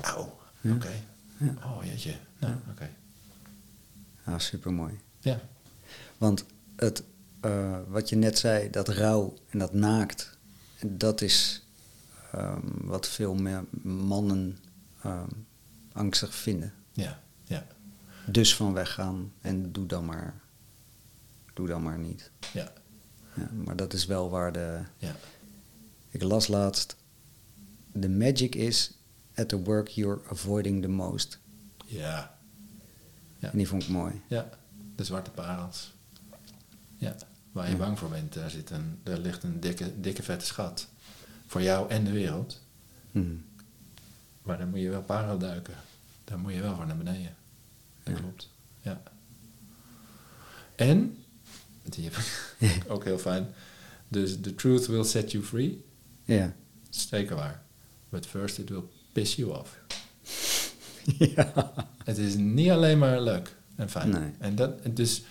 Auw, 0.00 0.38
Ja. 0.60 0.72
oké. 0.74 0.92
Ja. 1.36 1.54
Oh 1.64 1.84
jeetje, 1.84 2.14
nou 2.38 2.54
oké. 2.70 2.90
Ah, 4.24 4.38
supermooi. 4.38 4.98
Ja, 5.20 5.40
Want 6.18 6.44
het, 6.76 7.02
eh, 7.40 7.78
wat 7.88 8.08
je 8.08 8.16
net 8.16 8.38
zei, 8.38 8.70
dat 8.70 8.88
rouw 8.88 9.34
en 9.48 9.58
dat 9.58 9.72
naakt, 9.72 10.36
dat 10.86 11.20
is 11.20 11.64
ehm, 12.32 12.60
wat 12.84 13.08
veel 13.08 13.34
meer 13.34 13.64
mannen 13.82 14.58
ehm, 15.02 15.28
angstig 15.92 16.34
vinden. 16.34 16.72
Ja, 16.92 17.20
ja, 17.44 17.66
Dus 18.26 18.56
van 18.56 18.72
weggaan 18.72 19.32
en 19.40 19.72
doe 19.72 19.86
dan 19.86 20.04
maar, 20.04 20.40
doe 21.54 21.66
dan 21.66 21.82
maar 21.82 21.98
niet. 21.98 22.30
ja, 22.52 22.72
Ja, 23.34 23.50
maar 23.64 23.76
dat 23.76 23.92
is 23.92 24.06
wel 24.06 24.30
waar 24.30 24.52
de, 24.52 24.80
ja. 24.96 25.14
ik 26.08 26.22
las 26.22 26.46
laatst, 26.48 26.96
the 28.00 28.08
magic 28.08 28.54
is 28.54 28.92
at 29.34 29.48
the 29.48 29.62
work 29.62 29.88
you're 29.88 30.20
avoiding 30.28 30.82
the 30.82 30.88
most. 30.88 31.38
Ja, 31.84 32.38
Ja. 33.38 33.50
En 33.50 33.56
die 33.58 33.68
vond 33.68 33.82
ik 33.82 33.88
mooi. 33.88 34.20
ja. 34.28 34.48
De 34.96 35.04
zwarte 35.04 35.30
parels. 35.30 35.92
Ja, 36.96 37.14
waar 37.52 37.64
je 37.66 37.72
Ja. 37.72 37.78
bang 37.78 37.98
voor 37.98 38.08
bent, 38.08 38.32
daar, 38.32 38.50
zit 38.50 38.70
een, 38.70 38.98
daar 39.02 39.18
ligt 39.18 39.42
een 39.42 39.60
dikke, 39.60 40.00
dikke 40.00 40.22
vette 40.22 40.44
schat. 40.46 40.88
Voor 41.46 41.62
jou 41.62 41.90
en 41.90 42.04
de 42.04 42.10
wereld. 42.10 42.60
Mhm. 43.10 43.34
Maar 44.42 44.58
dan 44.58 44.68
moet 44.70 44.80
je 44.80 44.90
wel 44.90 45.02
parel 45.02 45.38
duiken. 45.38 45.74
Daar 46.30 46.38
moet 46.38 46.52
je 46.54 46.60
wel 46.60 46.74
voor 46.76 46.86
naar 46.86 46.96
beneden. 46.96 47.36
Dat 48.02 48.14
Ja. 48.14 48.20
klopt. 48.20 48.50
Ja. 48.82 49.02
En, 50.76 51.16
die 51.82 52.04
heb 52.04 52.14
ik 52.76 52.84
ook 52.88 53.04
heel 53.04 53.18
fijn. 53.18 53.46
Dus 54.08 54.40
the 54.40 54.54
truth 54.54 54.86
will 54.86 55.04
set 55.04 55.30
you 55.32 55.44
free. 55.44 55.84
Ja. 56.24 56.54
Zeker 56.90 57.36
waar. 57.36 57.62
But 58.08 58.26
first 58.26 58.58
it 58.58 58.68
will 58.68 58.82
piss 59.12 59.34
you 59.34 59.58
off. 59.58 59.78
ja. 61.34 61.72
Het 62.04 62.18
is 62.18 62.34
niet 62.34 62.70
alleen 62.70 62.98
maar 62.98 63.20
leuk 63.20 63.54
en 63.76 63.90
fijn. 63.90 64.10
Nee. 64.10 64.30
En, 64.38 64.54
dat, 64.54 64.96
dus, 64.96 65.22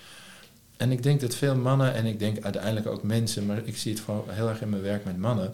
en 0.78 0.92
ik 0.92 1.04
denk 1.04 1.22
dat 1.22 1.36
veel 1.36 1.56
mannen, 1.56 1.94
en 1.94 2.06
ik 2.06 2.20
denk 2.20 2.44
uiteindelijk 2.44 2.88
ook 2.88 3.04
mensen, 3.04 3.46
maar 3.46 3.66
ik 3.66 3.78
zie 3.78 3.92
het 3.92 4.02
vooral 4.02 4.30
heel 4.30 4.50
erg 4.50 4.62
in 4.62 4.70
mijn 4.70 4.82
werk 4.82 5.06
met 5.06 5.18
mannen, 5.18 5.54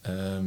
ehm, 0.00 0.46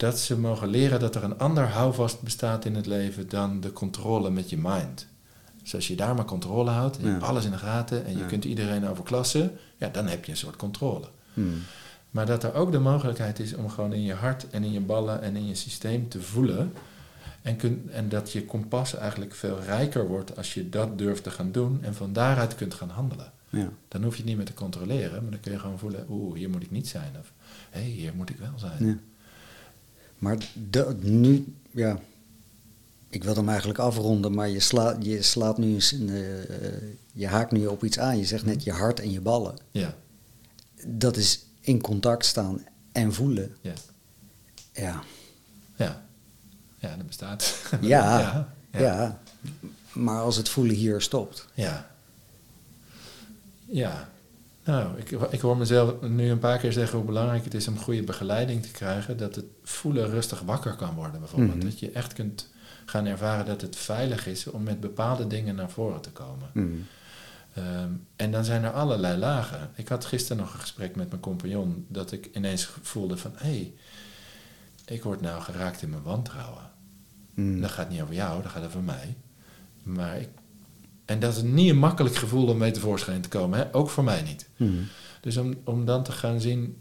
dat 0.00 0.18
ze 0.18 0.38
mogen 0.38 0.68
leren 0.68 1.00
dat 1.00 1.14
er 1.14 1.24
een 1.24 1.38
ander 1.38 1.64
houvast 1.68 2.22
bestaat 2.22 2.64
in 2.64 2.74
het 2.74 2.86
leven 2.86 3.28
dan 3.28 3.60
de 3.60 3.72
controle 3.72 4.30
met 4.30 4.50
je 4.50 4.56
mind. 4.58 5.06
Dus 5.62 5.74
als 5.74 5.88
je 5.88 5.96
daar 5.96 6.14
maar 6.14 6.24
controle 6.24 6.70
houdt, 6.70 6.96
en 6.96 7.02
je 7.02 7.06
Ja. 7.08 7.12
hebt 7.14 7.24
alles 7.26 7.44
in 7.44 7.50
de 7.50 7.56
gaten 7.58 8.04
en 8.04 8.12
je 8.12 8.18
Ja. 8.18 8.26
kunt 8.26 8.44
iedereen 8.44 8.88
overklassen, 8.88 9.52
ja, 9.76 9.88
dan 9.88 10.06
heb 10.06 10.24
je 10.24 10.30
een 10.30 10.36
soort 10.38 10.56
controle. 10.56 11.06
Mhm. 11.34 11.48
Maar 12.10 12.26
dat 12.26 12.44
er 12.44 12.54
ook 12.54 12.72
de 12.72 12.78
mogelijkheid 12.78 13.38
is 13.38 13.54
om 13.54 13.68
gewoon 13.70 13.92
in 13.92 14.02
je 14.02 14.14
hart 14.14 14.50
en 14.50 14.64
in 14.64 14.72
je 14.72 14.80
ballen 14.80 15.22
en 15.22 15.36
in 15.36 15.46
je 15.46 15.54
systeem 15.54 16.08
te 16.08 16.22
voelen. 16.22 16.72
En, 17.42 17.56
kun, 17.56 17.88
en 17.92 18.08
dat 18.08 18.32
je 18.32 18.44
kompas 18.44 18.94
eigenlijk 18.96 19.34
veel 19.34 19.58
rijker 19.66 20.06
wordt 20.08 20.36
als 20.36 20.54
je 20.54 20.68
dat 20.68 20.98
durft 20.98 21.22
te 21.22 21.30
gaan 21.30 21.52
doen 21.52 21.78
en 21.82 21.94
van 21.94 22.12
daaruit 22.12 22.54
kunt 22.54 22.74
gaan 22.74 22.88
handelen. 22.90 23.32
Ja. 23.48 23.68
Dan 23.88 24.02
hoef 24.02 24.12
je 24.12 24.18
het 24.18 24.26
niet 24.26 24.36
meer 24.36 24.46
te 24.46 24.54
controleren, 24.54 25.22
maar 25.22 25.30
dan 25.30 25.40
kun 25.40 25.52
je 25.52 25.58
gewoon 25.58 25.78
voelen, 25.78 26.06
oeh, 26.08 26.36
hier 26.36 26.50
moet 26.50 26.62
ik 26.62 26.70
niet 26.70 26.88
zijn. 26.88 27.12
Of 27.20 27.32
hé, 27.70 27.80
hey, 27.80 27.88
hier 27.90 28.12
moet 28.14 28.30
ik 28.30 28.38
wel 28.38 28.52
zijn. 28.56 29.00
Maar 30.20 30.38
de, 30.70 30.96
nu, 31.00 31.54
ja, 31.70 31.98
ik 33.08 33.24
wil 33.24 33.34
hem 33.34 33.48
eigenlijk 33.48 33.78
afronden, 33.78 34.34
maar 34.34 34.48
je, 34.48 34.60
slaat 34.60 35.04
je 35.04 35.22
slaat 35.22 35.58
nu 35.58 35.74
eens, 35.74 35.92
in 35.92 36.06
de, 36.06 36.46
eh, 36.48 36.88
je 37.12 37.26
haakt 37.26 37.52
nu 37.52 37.66
op 37.66 37.84
iets 37.84 37.98
aan. 37.98 38.18
Je 38.18 38.24
zegt 38.24 38.44
net 38.44 38.64
je 38.64 38.72
hart 38.72 39.00
en 39.00 39.10
je 39.10 39.20
ballen. 39.20 39.58
Ja, 39.70 39.94
Dat 40.86 41.16
is 41.16 41.44
in 41.60 41.80
contact 41.80 42.24
staan 42.24 42.64
en 42.92 43.14
voelen. 43.14 43.56
ja, 43.60 43.72
Ja, 44.72 45.02
ja. 45.76 46.02
Ja, 46.78 46.96
dat 46.96 47.06
bestaat. 47.06 47.54
ja, 47.80 48.18
ja. 48.20 48.54
ja. 48.72 48.80
ja. 48.80 49.20
Maar 49.92 50.20
als 50.20 50.36
het 50.36 50.48
voelen 50.48 50.74
hier 50.74 51.00
stopt. 51.00 51.46
Ja. 51.54 51.90
Ja. 53.66 54.08
Nou, 54.70 54.98
ik, 54.98 55.10
ik 55.10 55.40
hoor 55.40 55.56
mezelf 55.56 56.00
nu 56.00 56.30
een 56.30 56.38
paar 56.38 56.58
keer 56.58 56.72
zeggen 56.72 56.98
hoe 56.98 57.06
belangrijk 57.06 57.44
het 57.44 57.54
is 57.54 57.68
om 57.68 57.78
goede 57.78 58.02
begeleiding 58.02 58.62
te 58.62 58.70
krijgen. 58.70 59.16
Dat 59.16 59.34
het 59.34 59.44
voelen 59.62 60.10
rustig 60.10 60.40
wakker 60.40 60.74
kan 60.74 60.94
worden, 60.94 61.20
bijvoorbeeld. 61.20 61.56
Mhm. 61.56 61.64
Dat 61.64 61.78
je 61.78 61.90
echt 61.90 62.12
kunt 62.12 62.48
gaan 62.84 63.06
ervaren 63.06 63.46
dat 63.46 63.60
het 63.60 63.76
veilig 63.76 64.26
is 64.26 64.46
om 64.46 64.62
met 64.62 64.80
bepaalde 64.80 65.26
dingen 65.26 65.54
naar 65.54 65.70
voren 65.70 66.00
te 66.00 66.10
komen. 66.10 66.50
Mm. 66.52 66.86
Ehm, 67.54 67.90
en 68.16 68.30
dan 68.30 68.44
zijn 68.44 68.64
er 68.64 68.70
allerlei 68.70 69.18
lagen. 69.18 69.70
Ik 69.74 69.88
had 69.88 70.04
gisteren 70.04 70.42
nog 70.42 70.54
een 70.54 70.60
gesprek 70.60 70.96
met 70.96 71.08
mijn 71.08 71.20
compagnon 71.20 71.86
dat 71.88 72.12
ik 72.12 72.30
ineens 72.32 72.70
voelde 72.82 73.16
van 73.16 73.32
hé, 73.34 73.46
hey, 73.46 73.72
ik 74.84 75.02
word 75.02 75.20
nou 75.20 75.42
geraakt 75.42 75.82
in 75.82 75.90
mijn 75.90 76.02
wantrouwen. 76.02 76.70
Mm. 77.34 77.60
Dat 77.60 77.70
gaat 77.70 77.90
niet 77.90 78.02
over 78.02 78.14
jou, 78.14 78.42
dat 78.42 78.50
gaat 78.50 78.66
over 78.66 78.82
mij. 78.82 79.16
Maar 79.82 80.20
ik, 80.20 80.28
en 81.10 81.20
dat 81.20 81.36
is 81.36 81.42
niet 81.42 81.70
een 81.70 81.78
makkelijk 81.78 82.14
gevoel 82.14 82.46
om 82.46 82.58
mee 82.58 82.70
tevoorschijn 82.70 83.20
te 83.20 83.28
komen, 83.28 83.58
hè? 83.58 83.74
ook 83.74 83.90
voor 83.90 84.04
mij 84.04 84.22
niet. 84.22 84.48
Mm. 84.56 84.86
Dus 85.20 85.36
om, 85.36 85.54
om 85.64 85.84
dan 85.84 86.02
te 86.02 86.12
gaan 86.12 86.40
zien 86.40 86.76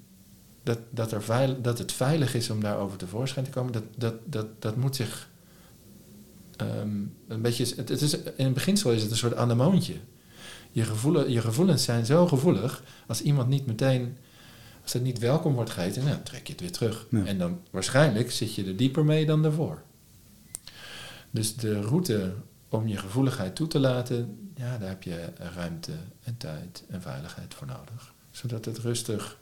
dat, 0.64 0.80
dat, 0.90 1.12
er 1.12 1.24
veil, 1.24 1.62
dat 1.62 1.78
het 1.78 1.92
veilig 1.92 2.36
is 2.36 2.50
om 2.50 2.62
daarover 2.62 2.98
tevoorschijn 2.98 3.46
te 3.46 3.52
komen, 3.52 3.72
dat, 3.72 3.84
dat, 3.96 4.14
dat, 4.26 4.48
dat 4.60 4.76
moet 4.76 4.96
zich 4.96 5.30
ehm, 6.56 6.90
een 7.28 7.42
beetje. 7.42 7.66
Het, 7.76 7.90
het 7.90 8.02
is, 8.02 8.18
in 8.18 8.46
het 8.46 8.54
beginsel 8.54 8.92
is 8.92 9.02
het 9.02 9.12
een 9.12 9.18
soort 9.18 9.36
anemoontje. 9.36 9.96
Je, 10.72 10.84
gevoelen, 10.84 11.32
je 11.32 11.42
gevoelens 11.42 11.84
zijn 11.84 12.06
zo 12.06 12.28
gevoelig, 12.28 12.84
als 13.08 13.22
iemand 13.22 13.48
niet 13.48 13.66
meteen, 13.66 14.18
als 14.84 14.94
het 14.94 15.04
niet 15.04 15.20
welkom 15.20 15.54
wordt 15.54 15.70
geheten, 15.70 16.04
nou, 16.04 16.16
dan 16.16 16.24
trek 16.24 16.48
je 16.48 16.52
het 16.52 16.62
weer 16.62 16.72
terug. 16.72 17.08
Ja. 17.10 17.26
En 17.26 17.38
dan 17.38 17.60
waarschijnlijk 17.72 18.32
zit 18.32 18.56
je 18.56 18.66
er 18.66 18.78
dieper 18.78 19.06
mee 19.06 19.26
dan 19.26 19.42
daarvoor. 19.42 19.82
Dus 21.32 21.56
de 21.56 21.82
route 21.82 22.34
om 22.70 22.88
je 22.88 22.98
gevoeligheid 22.98 23.56
toe 23.56 23.68
te 23.68 23.80
laten, 23.80 24.52
ja, 24.56 24.78
daar 24.78 24.90
heb 24.90 25.04
je 25.04 25.32
ruimte 25.56 25.92
en 26.24 26.38
tijd 26.38 26.84
en 26.90 27.02
veiligheid 27.02 27.54
voor 27.54 27.68
nodig. 27.68 28.14
Zodat 28.32 28.66
het 28.66 28.78
rustig 28.78 29.40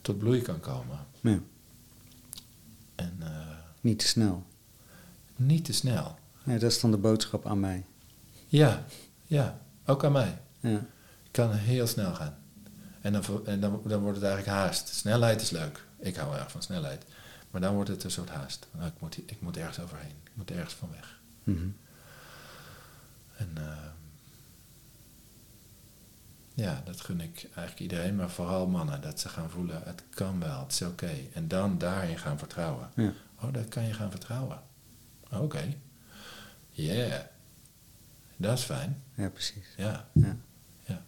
tot 0.00 0.18
bloei 0.18 0.42
kan 0.42 0.60
komen. 0.60 0.98
Ja, 1.20 1.38
En 2.94 3.16
eh, 3.20 3.28
niet 3.80 3.98
te 3.98 4.06
snel. 4.06 4.46
niet 5.36 5.64
te 5.64 5.72
snel. 5.72 6.18
Nee, 6.44 6.58
dat 6.58 6.70
is 6.70 6.80
dan 6.80 6.90
de 6.90 6.96
boodschap 6.96 7.46
aan 7.46 7.60
mij. 7.60 7.84
Ja, 8.46 8.84
ja, 9.24 9.60
ook 9.86 10.04
aan 10.04 10.12
mij. 10.12 10.38
Ja, 10.60 10.80
kan 11.30 11.52
heel 11.52 11.86
snel 11.86 12.14
gaan. 12.14 12.38
En, 13.00 13.12
dan, 13.12 13.22
en 13.46 13.60
dan, 13.60 13.80
dan 13.86 14.00
wordt 14.00 14.16
het 14.16 14.26
eigenlijk 14.26 14.56
haast. 14.58 14.88
Snelheid 14.88 15.40
is 15.42 15.50
leuk. 15.50 15.84
Ik 15.98 16.16
hou 16.16 16.36
erg 16.36 16.50
van 16.50 16.62
snelheid. 16.62 17.04
Maar 17.50 17.60
dan 17.60 17.74
wordt 17.74 17.90
het 17.90 18.04
een 18.04 18.10
soort 18.10 18.28
haast. 18.28 18.66
Nou, 18.70 18.86
ik, 18.86 19.00
moet, 19.00 19.16
ik 19.18 19.40
moet 19.40 19.56
ergens 19.56 19.80
overheen. 19.80 20.14
Ik 20.24 20.30
moet 20.34 20.50
ergens 20.50 20.74
van 20.74 20.88
weg. 20.90 21.20
Mhm. 21.44 21.66
En 23.36 23.50
eh, 23.54 23.76
ja, 26.54 26.82
dat 26.84 27.00
gun 27.00 27.20
ik 27.20 27.42
eigenlijk 27.42 27.80
iedereen, 27.80 28.16
maar 28.16 28.30
vooral 28.30 28.66
mannen. 28.66 29.00
Dat 29.00 29.20
ze 29.20 29.28
gaan 29.28 29.50
voelen, 29.50 29.82
het 29.84 30.02
kan 30.10 30.40
wel, 30.40 30.60
het 30.60 30.72
is 30.72 30.82
oké. 30.82 31.10
En 31.32 31.48
dan 31.48 31.78
daarin 31.78 32.18
gaan 32.18 32.38
vertrouwen. 32.38 32.90
ja. 32.94 33.12
Oh, 33.42 33.52
dat 33.52 33.68
kan 33.68 33.84
je 33.86 33.92
gaan 33.92 34.10
vertrouwen. 34.10 34.60
Oké. 35.32 35.74
Yeah. 36.70 37.20
Dat 38.36 38.58
is 38.58 38.64
fijn. 38.64 39.02
ja, 39.14 39.28
precies. 39.28 39.66
Ja. 39.76 40.08
Ja. 40.12 40.36
Ja. 40.84 41.02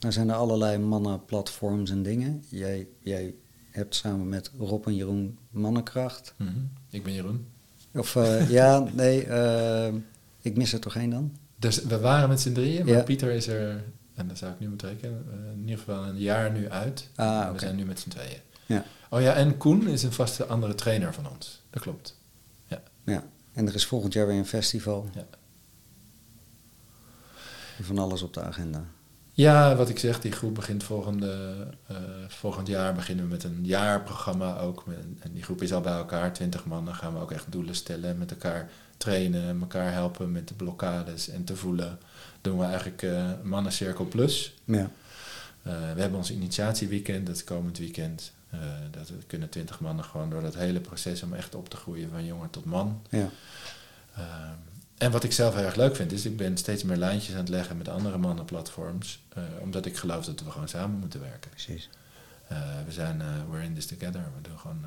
Nou 0.00 0.12
zijn 0.12 0.28
er 0.28 0.34
allerlei 0.34 0.78
mannenplatforms 0.78 1.90
en 1.90 2.02
dingen. 2.02 2.44
Jij, 2.48 2.86
jij 3.00 3.34
hebt 3.70 3.94
samen 3.94 4.28
met 4.28 4.50
Rob 4.58 4.86
en 4.86 4.94
Jeroen 4.94 5.38
Mannenkracht. 5.50 6.34
Mhm. 6.36 6.58
Ik 6.90 7.02
ben 7.04 7.12
Jeroen. 7.12 7.48
Of 7.94 8.16
eh, 8.16 8.50
ja, 8.50 8.78
nee, 8.78 9.24
eh, 9.24 9.94
ik 10.40 10.56
mis 10.56 10.72
er 10.72 10.80
toch 10.80 10.96
één 10.96 11.10
dan? 11.10 11.36
Dus 11.58 11.82
we 11.82 11.98
waren 11.98 12.28
met 12.28 12.40
z'n 12.40 12.52
drieën, 12.52 12.84
maar 12.84 12.94
Ja. 12.94 13.02
Pieter 13.02 13.30
is 13.30 13.46
er, 13.46 13.84
en 14.14 14.28
dat 14.28 14.38
zou 14.38 14.52
ik 14.52 14.60
nu 14.60 14.68
moeten 14.68 14.88
rekenen, 14.88 15.24
eh, 15.30 15.52
in 15.52 15.60
ieder 15.60 15.78
geval 15.78 16.04
een 16.04 16.18
jaar 16.18 16.50
nu 16.52 16.70
uit. 16.70 17.08
Ah, 17.14 17.52
we 17.52 17.58
zijn 17.58 17.76
nu 17.76 17.84
met 17.84 18.00
z'n 18.00 18.08
tweeën. 18.08 18.40
Ja. 18.66 18.84
Oh 19.10 19.20
ja, 19.20 19.34
en 19.34 19.56
Koen 19.56 19.86
is 19.88 20.02
een 20.02 20.12
vaste 20.12 20.46
andere 20.46 20.74
trainer 20.74 21.14
van 21.14 21.28
ons. 21.28 21.62
Dat 21.70 21.82
klopt. 21.82 22.16
Ja. 22.66 22.82
Ja. 23.04 23.24
En 23.52 23.66
er 23.68 23.74
is 23.74 23.86
volgend 23.86 24.12
jaar 24.12 24.26
weer 24.26 24.36
een 24.38 24.46
festival. 24.46 25.08
Ja. 25.14 25.24
Van 27.80 27.98
alles 27.98 28.22
op 28.22 28.34
de 28.34 28.40
agenda. 28.42 28.84
Ja, 29.32 29.76
wat 29.76 29.88
ik 29.88 29.98
zeg, 29.98 30.20
die 30.20 30.32
groep 30.32 30.54
begint 30.54 30.82
volgende, 30.84 31.56
eh, 31.86 31.96
volgend 32.28 32.66
jaar 32.66 32.94
beginnen 32.94 33.24
we 33.24 33.30
met 33.30 33.44
een 33.44 33.58
jaarprogramma 33.64 34.58
ook. 34.58 34.86
Met- 34.86 34.96
En 35.20 35.32
die 35.32 35.42
groep 35.42 35.62
is 35.62 35.72
al 35.72 35.80
bij 35.80 35.92
elkaar, 35.92 36.32
20 36.32 36.64
man. 36.66 36.84
Dan 36.84 36.94
gaan 36.94 37.14
we 37.14 37.20
ook 37.20 37.32
echt 37.32 37.52
doelen 37.52 37.74
stellen, 37.74 38.18
met 38.18 38.30
elkaar 38.30 38.70
trainen, 38.98 39.60
elkaar 39.60 39.92
helpen 39.92 40.32
met 40.32 40.48
de 40.48 40.54
blokkades 40.54 41.28
en 41.28 41.44
te 41.44 41.56
voelen. 41.56 41.98
Doen 42.40 42.58
we 42.58 42.64
eigenlijk 42.64 43.02
eh 43.02 43.30
Mannencirkel 43.42 44.04
Plus. 44.04 44.54
Ja. 44.64 44.90
Eh, 45.62 45.92
we 45.94 46.00
hebben 46.00 46.18
ons 46.18 46.30
initiatieweekend, 46.30 47.26
dat 47.26 47.36
is 47.36 47.44
komend 47.44 47.78
weekend. 47.78 48.32
Eh, 48.50 48.60
dat 48.90 49.12
kunnen 49.26 49.48
20 49.48 49.80
mannen 49.80 50.04
gewoon 50.04 50.30
door 50.30 50.42
dat 50.42 50.54
hele 50.54 50.80
proces 50.80 51.22
om 51.22 51.34
echt 51.34 51.54
op 51.54 51.68
te 51.68 51.76
groeien 51.76 52.10
van 52.10 52.24
jongen 52.24 52.50
tot 52.50 52.64
man. 52.64 53.02
Ja. 53.10 53.30
En 54.98 55.10
wat 55.10 55.24
ik 55.24 55.32
zelf 55.32 55.54
heel 55.54 55.64
erg 55.64 55.74
leuk 55.74 55.96
vind, 55.96 56.12
is 56.12 56.24
ik 56.24 56.36
ben 56.36 56.56
steeds 56.56 56.82
meer 56.82 56.96
lijntjes 56.96 57.34
aan 57.34 57.40
het 57.40 57.48
leggen 57.48 57.76
met 57.76 57.88
andere 57.88 58.18
mannenplatforms. 58.18 59.22
omdat 59.60 59.86
ik 59.86 59.96
geloof 59.96 60.24
dat 60.24 60.40
we 60.40 60.50
gewoon 60.50 60.68
samen 60.68 60.98
moeten 60.98 61.20
werken. 61.20 61.50
Precies. 61.50 61.88
We 62.86 62.92
zijn, 62.92 63.22
we're 63.50 63.64
in 63.64 63.74
this 63.74 63.86
together. 63.86 64.22
We 64.36 64.48
doen 64.48 64.58
gewoon. 64.58 64.84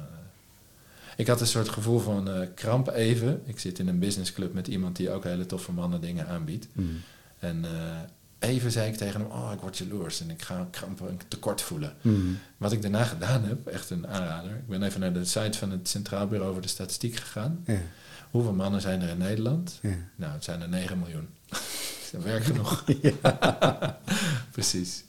Ik 1.21 1.27
had 1.27 1.41
een 1.41 1.47
soort 1.47 1.69
gevoel 1.69 1.99
van 1.99 2.29
eh, 2.29 2.47
kramp 2.55 2.89
even. 2.89 3.41
Ik 3.45 3.59
zit 3.59 3.79
in 3.79 3.87
een 3.87 3.99
businessclub 3.99 4.53
met 4.53 4.67
iemand 4.67 4.95
die 4.95 5.11
ook 5.11 5.23
hele 5.23 5.45
toffe 5.45 5.71
mannen 5.71 6.01
dingen 6.01 6.27
aanbiedt. 6.27 6.67
Mm. 6.73 7.01
En 7.39 7.65
eh, 7.65 8.49
even 8.49 8.71
zei 8.71 8.87
ik 8.87 8.97
tegen 8.97 9.21
hem, 9.21 9.31
oh 9.31 9.51
ik 9.53 9.59
word 9.59 9.77
jaloers 9.77 10.21
en 10.21 10.29
ik 10.29 10.41
ga 10.41 10.67
kramp 10.71 10.99
een 10.99 11.19
tekort 11.27 11.61
voelen. 11.61 11.93
Mm. 12.01 12.37
Wat 12.57 12.71
ik 12.71 12.81
daarna 12.81 13.03
gedaan 13.03 13.43
heb, 13.43 13.67
echt 13.67 13.89
een 13.89 14.07
aanrader. 14.07 14.51
Ik 14.51 14.67
ben 14.67 14.83
even 14.83 14.99
naar 14.99 15.13
de 15.13 15.25
site 15.25 15.57
van 15.57 15.71
het 15.71 15.89
Centraal 15.89 16.27
Bureau 16.27 16.53
voor 16.53 16.61
de 16.61 16.67
Statistiek 16.67 17.15
gegaan. 17.15 17.63
Ja. 17.65 17.81
Hoeveel 18.31 18.53
mannen 18.53 18.81
zijn 18.81 19.01
er 19.01 19.09
in 19.09 19.17
Nederland? 19.17 19.79
Ja. 19.81 19.95
Nou, 20.15 20.33
het 20.33 20.43
zijn 20.43 20.61
er 20.61 20.69
9 20.69 20.99
miljoen. 20.99 21.27
dat 22.11 22.23
werkt 22.23 22.45
genoeg. 22.45 22.83
Precies. 24.51 25.03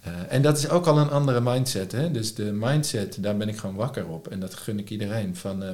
Eh, 0.00 0.12
en 0.28 0.42
dat 0.42 0.58
is 0.58 0.68
ook 0.68 0.86
al 0.86 0.98
een 0.98 1.10
andere 1.10 1.40
mindset. 1.40 1.92
Hè? 1.92 2.10
Dus 2.10 2.34
de 2.34 2.52
mindset, 2.52 3.22
daar 3.22 3.36
ben 3.36 3.48
ik 3.48 3.56
gewoon 3.56 3.76
wakker 3.76 4.06
op. 4.06 4.28
En 4.28 4.40
dat 4.40 4.54
gun 4.54 4.78
ik 4.78 4.90
iedereen. 4.90 5.36
Van, 5.36 5.62
eh, 5.62 5.70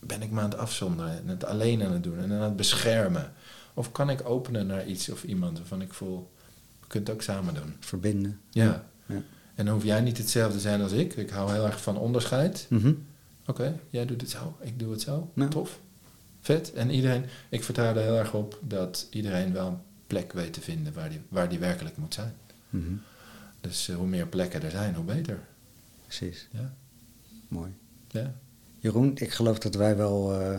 ben 0.00 0.22
ik 0.22 0.30
me 0.30 0.40
aan 0.40 0.50
het 0.50 0.58
afzonderen 0.58 1.18
en 1.18 1.28
het 1.28 1.44
alleen 1.44 1.82
aan 1.82 1.92
het 1.92 2.02
doen 2.02 2.18
en 2.18 2.32
aan 2.32 2.42
het 2.42 2.56
beschermen? 2.56 3.32
Of 3.74 3.92
kan 3.92 4.10
ik 4.10 4.28
openen 4.28 4.66
naar 4.66 4.86
iets 4.86 5.08
of 5.08 5.24
iemand 5.24 5.58
waarvan 5.58 5.82
ik 5.82 5.92
voel, 5.92 6.30
we 6.80 6.86
kunnen 6.86 7.08
het 7.08 7.18
ook 7.18 7.22
samen 7.22 7.54
doen. 7.54 7.76
Verbinden. 7.80 8.40
Ja. 8.50 8.84
Ja. 9.06 9.22
En 9.54 9.64
dan 9.64 9.74
hoef 9.74 9.84
jij 9.84 10.00
niet 10.00 10.18
hetzelfde 10.18 10.54
te 10.54 10.60
zijn 10.60 10.82
als 10.82 10.92
ik. 10.92 11.16
Ik 11.16 11.30
hou 11.30 11.52
heel 11.52 11.66
erg 11.66 11.82
van 11.82 11.98
onderscheid. 11.98 12.66
Mhm. 12.68 12.92
Oké, 13.46 13.80
jij 13.90 14.06
doet 14.06 14.20
het 14.20 14.30
zo, 14.30 14.56
ik 14.60 14.78
doe 14.78 14.90
het 14.90 15.00
zo. 15.00 15.32
Tof. 15.48 15.80
Vet. 16.40 16.72
En 16.72 16.90
iedereen, 16.90 17.24
ik 17.48 17.64
vertrouw 17.64 17.94
er 17.94 18.02
heel 18.02 18.18
erg 18.18 18.34
op 18.34 18.58
dat 18.62 19.06
iedereen 19.10 19.52
wel 19.52 19.66
een 19.66 19.78
plek 20.06 20.32
weet 20.32 20.52
te 20.52 20.60
vinden 20.60 20.92
waar 20.92 21.10
die, 21.10 21.20
waar 21.28 21.48
die 21.48 21.58
werkelijk 21.58 21.96
moet 21.96 22.14
zijn. 22.14 22.34
Mhm. 22.70 22.92
Dus 23.64 23.88
eh, 23.88 23.96
hoe 23.96 24.06
meer 24.06 24.26
plekken 24.26 24.62
er 24.62 24.70
zijn, 24.70 24.94
hoe 24.94 25.04
beter. 25.04 25.38
Precies. 26.02 26.48
Ja. 26.50 26.74
Mooi. 27.48 27.70
Ja. 28.08 28.34
Jeroen, 28.78 29.12
ik 29.14 29.30
geloof 29.30 29.58
dat 29.58 29.74
wij 29.74 29.96
wel 29.96 30.40
eh, 30.40 30.58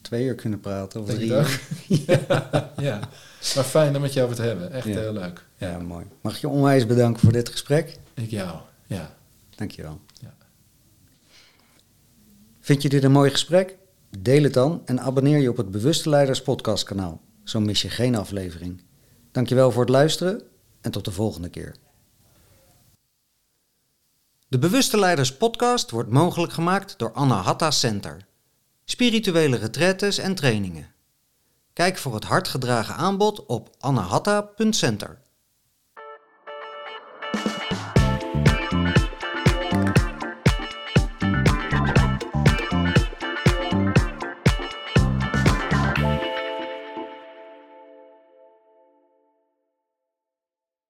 twee 0.00 0.24
uur 0.24 0.34
kunnen 0.34 0.60
praten. 0.60 1.00
Of 1.00 1.06
Denk 1.06 1.18
drie 1.18 1.30
uur. 1.30 1.60
ja. 2.06 2.72
ja. 2.76 2.98
Maar 3.54 3.64
fijn 3.64 3.94
om 3.96 4.00
met 4.02 4.18
over 4.20 4.36
te 4.36 4.42
hebben. 4.42 4.70
Echt 4.72 4.86
Ja. 4.86 4.98
heel 4.98 5.12
leuk. 5.12 5.44
Ja, 5.56 5.78
mooi. 5.78 6.06
Mag 6.20 6.38
je 6.38 6.48
onwijs 6.48 6.86
bedanken 6.86 7.20
voor 7.22 7.32
dit 7.32 7.48
gesprek? 7.48 7.96
Ik 8.14 8.30
jou. 8.30 8.58
Ja. 8.86 9.14
Dankjewel. 9.54 10.00
Ja. 10.20 10.34
Vind 12.60 12.82
je 12.82 12.88
dit 12.88 13.04
een 13.04 13.12
mooi 13.12 13.30
gesprek? 13.30 13.76
Deel 14.18 14.42
het 14.42 14.54
dan 14.54 14.82
en 14.84 15.00
abonneer 15.00 15.38
je 15.38 15.50
op 15.50 15.56
het 15.56 15.70
Bewuste 15.70 16.08
Leiders 16.08 16.42
podcastkanaal. 16.42 17.20
Zo 17.44 17.60
mis 17.60 17.82
je 17.82 17.88
geen 17.90 18.14
aflevering. 18.16 18.82
Dankjewel 19.32 19.70
voor 19.72 19.82
het 19.82 19.90
luisteren 19.90 20.42
en 20.80 20.90
tot 20.90 21.04
de 21.04 21.10
volgende 21.12 21.48
keer. 21.48 21.74
De 24.50 24.58
Bewuste 24.58 24.98
Leiders 24.98 25.36
podcast 25.36 25.90
wordt 25.90 26.10
mogelijk 26.10 26.52
gemaakt 26.52 26.98
door 26.98 27.12
Anahata 27.12 27.70
Center. 27.70 28.26
Spirituele 28.84 29.56
retretes 29.56 30.18
en 30.18 30.34
trainingen. 30.34 30.92
Kijk 31.72 31.98
voor 31.98 32.14
het 32.14 32.24
hardgedragen 32.24 32.94
aanbod 32.94 33.46
op 33.46 33.70
anahatta.center. 33.78 35.18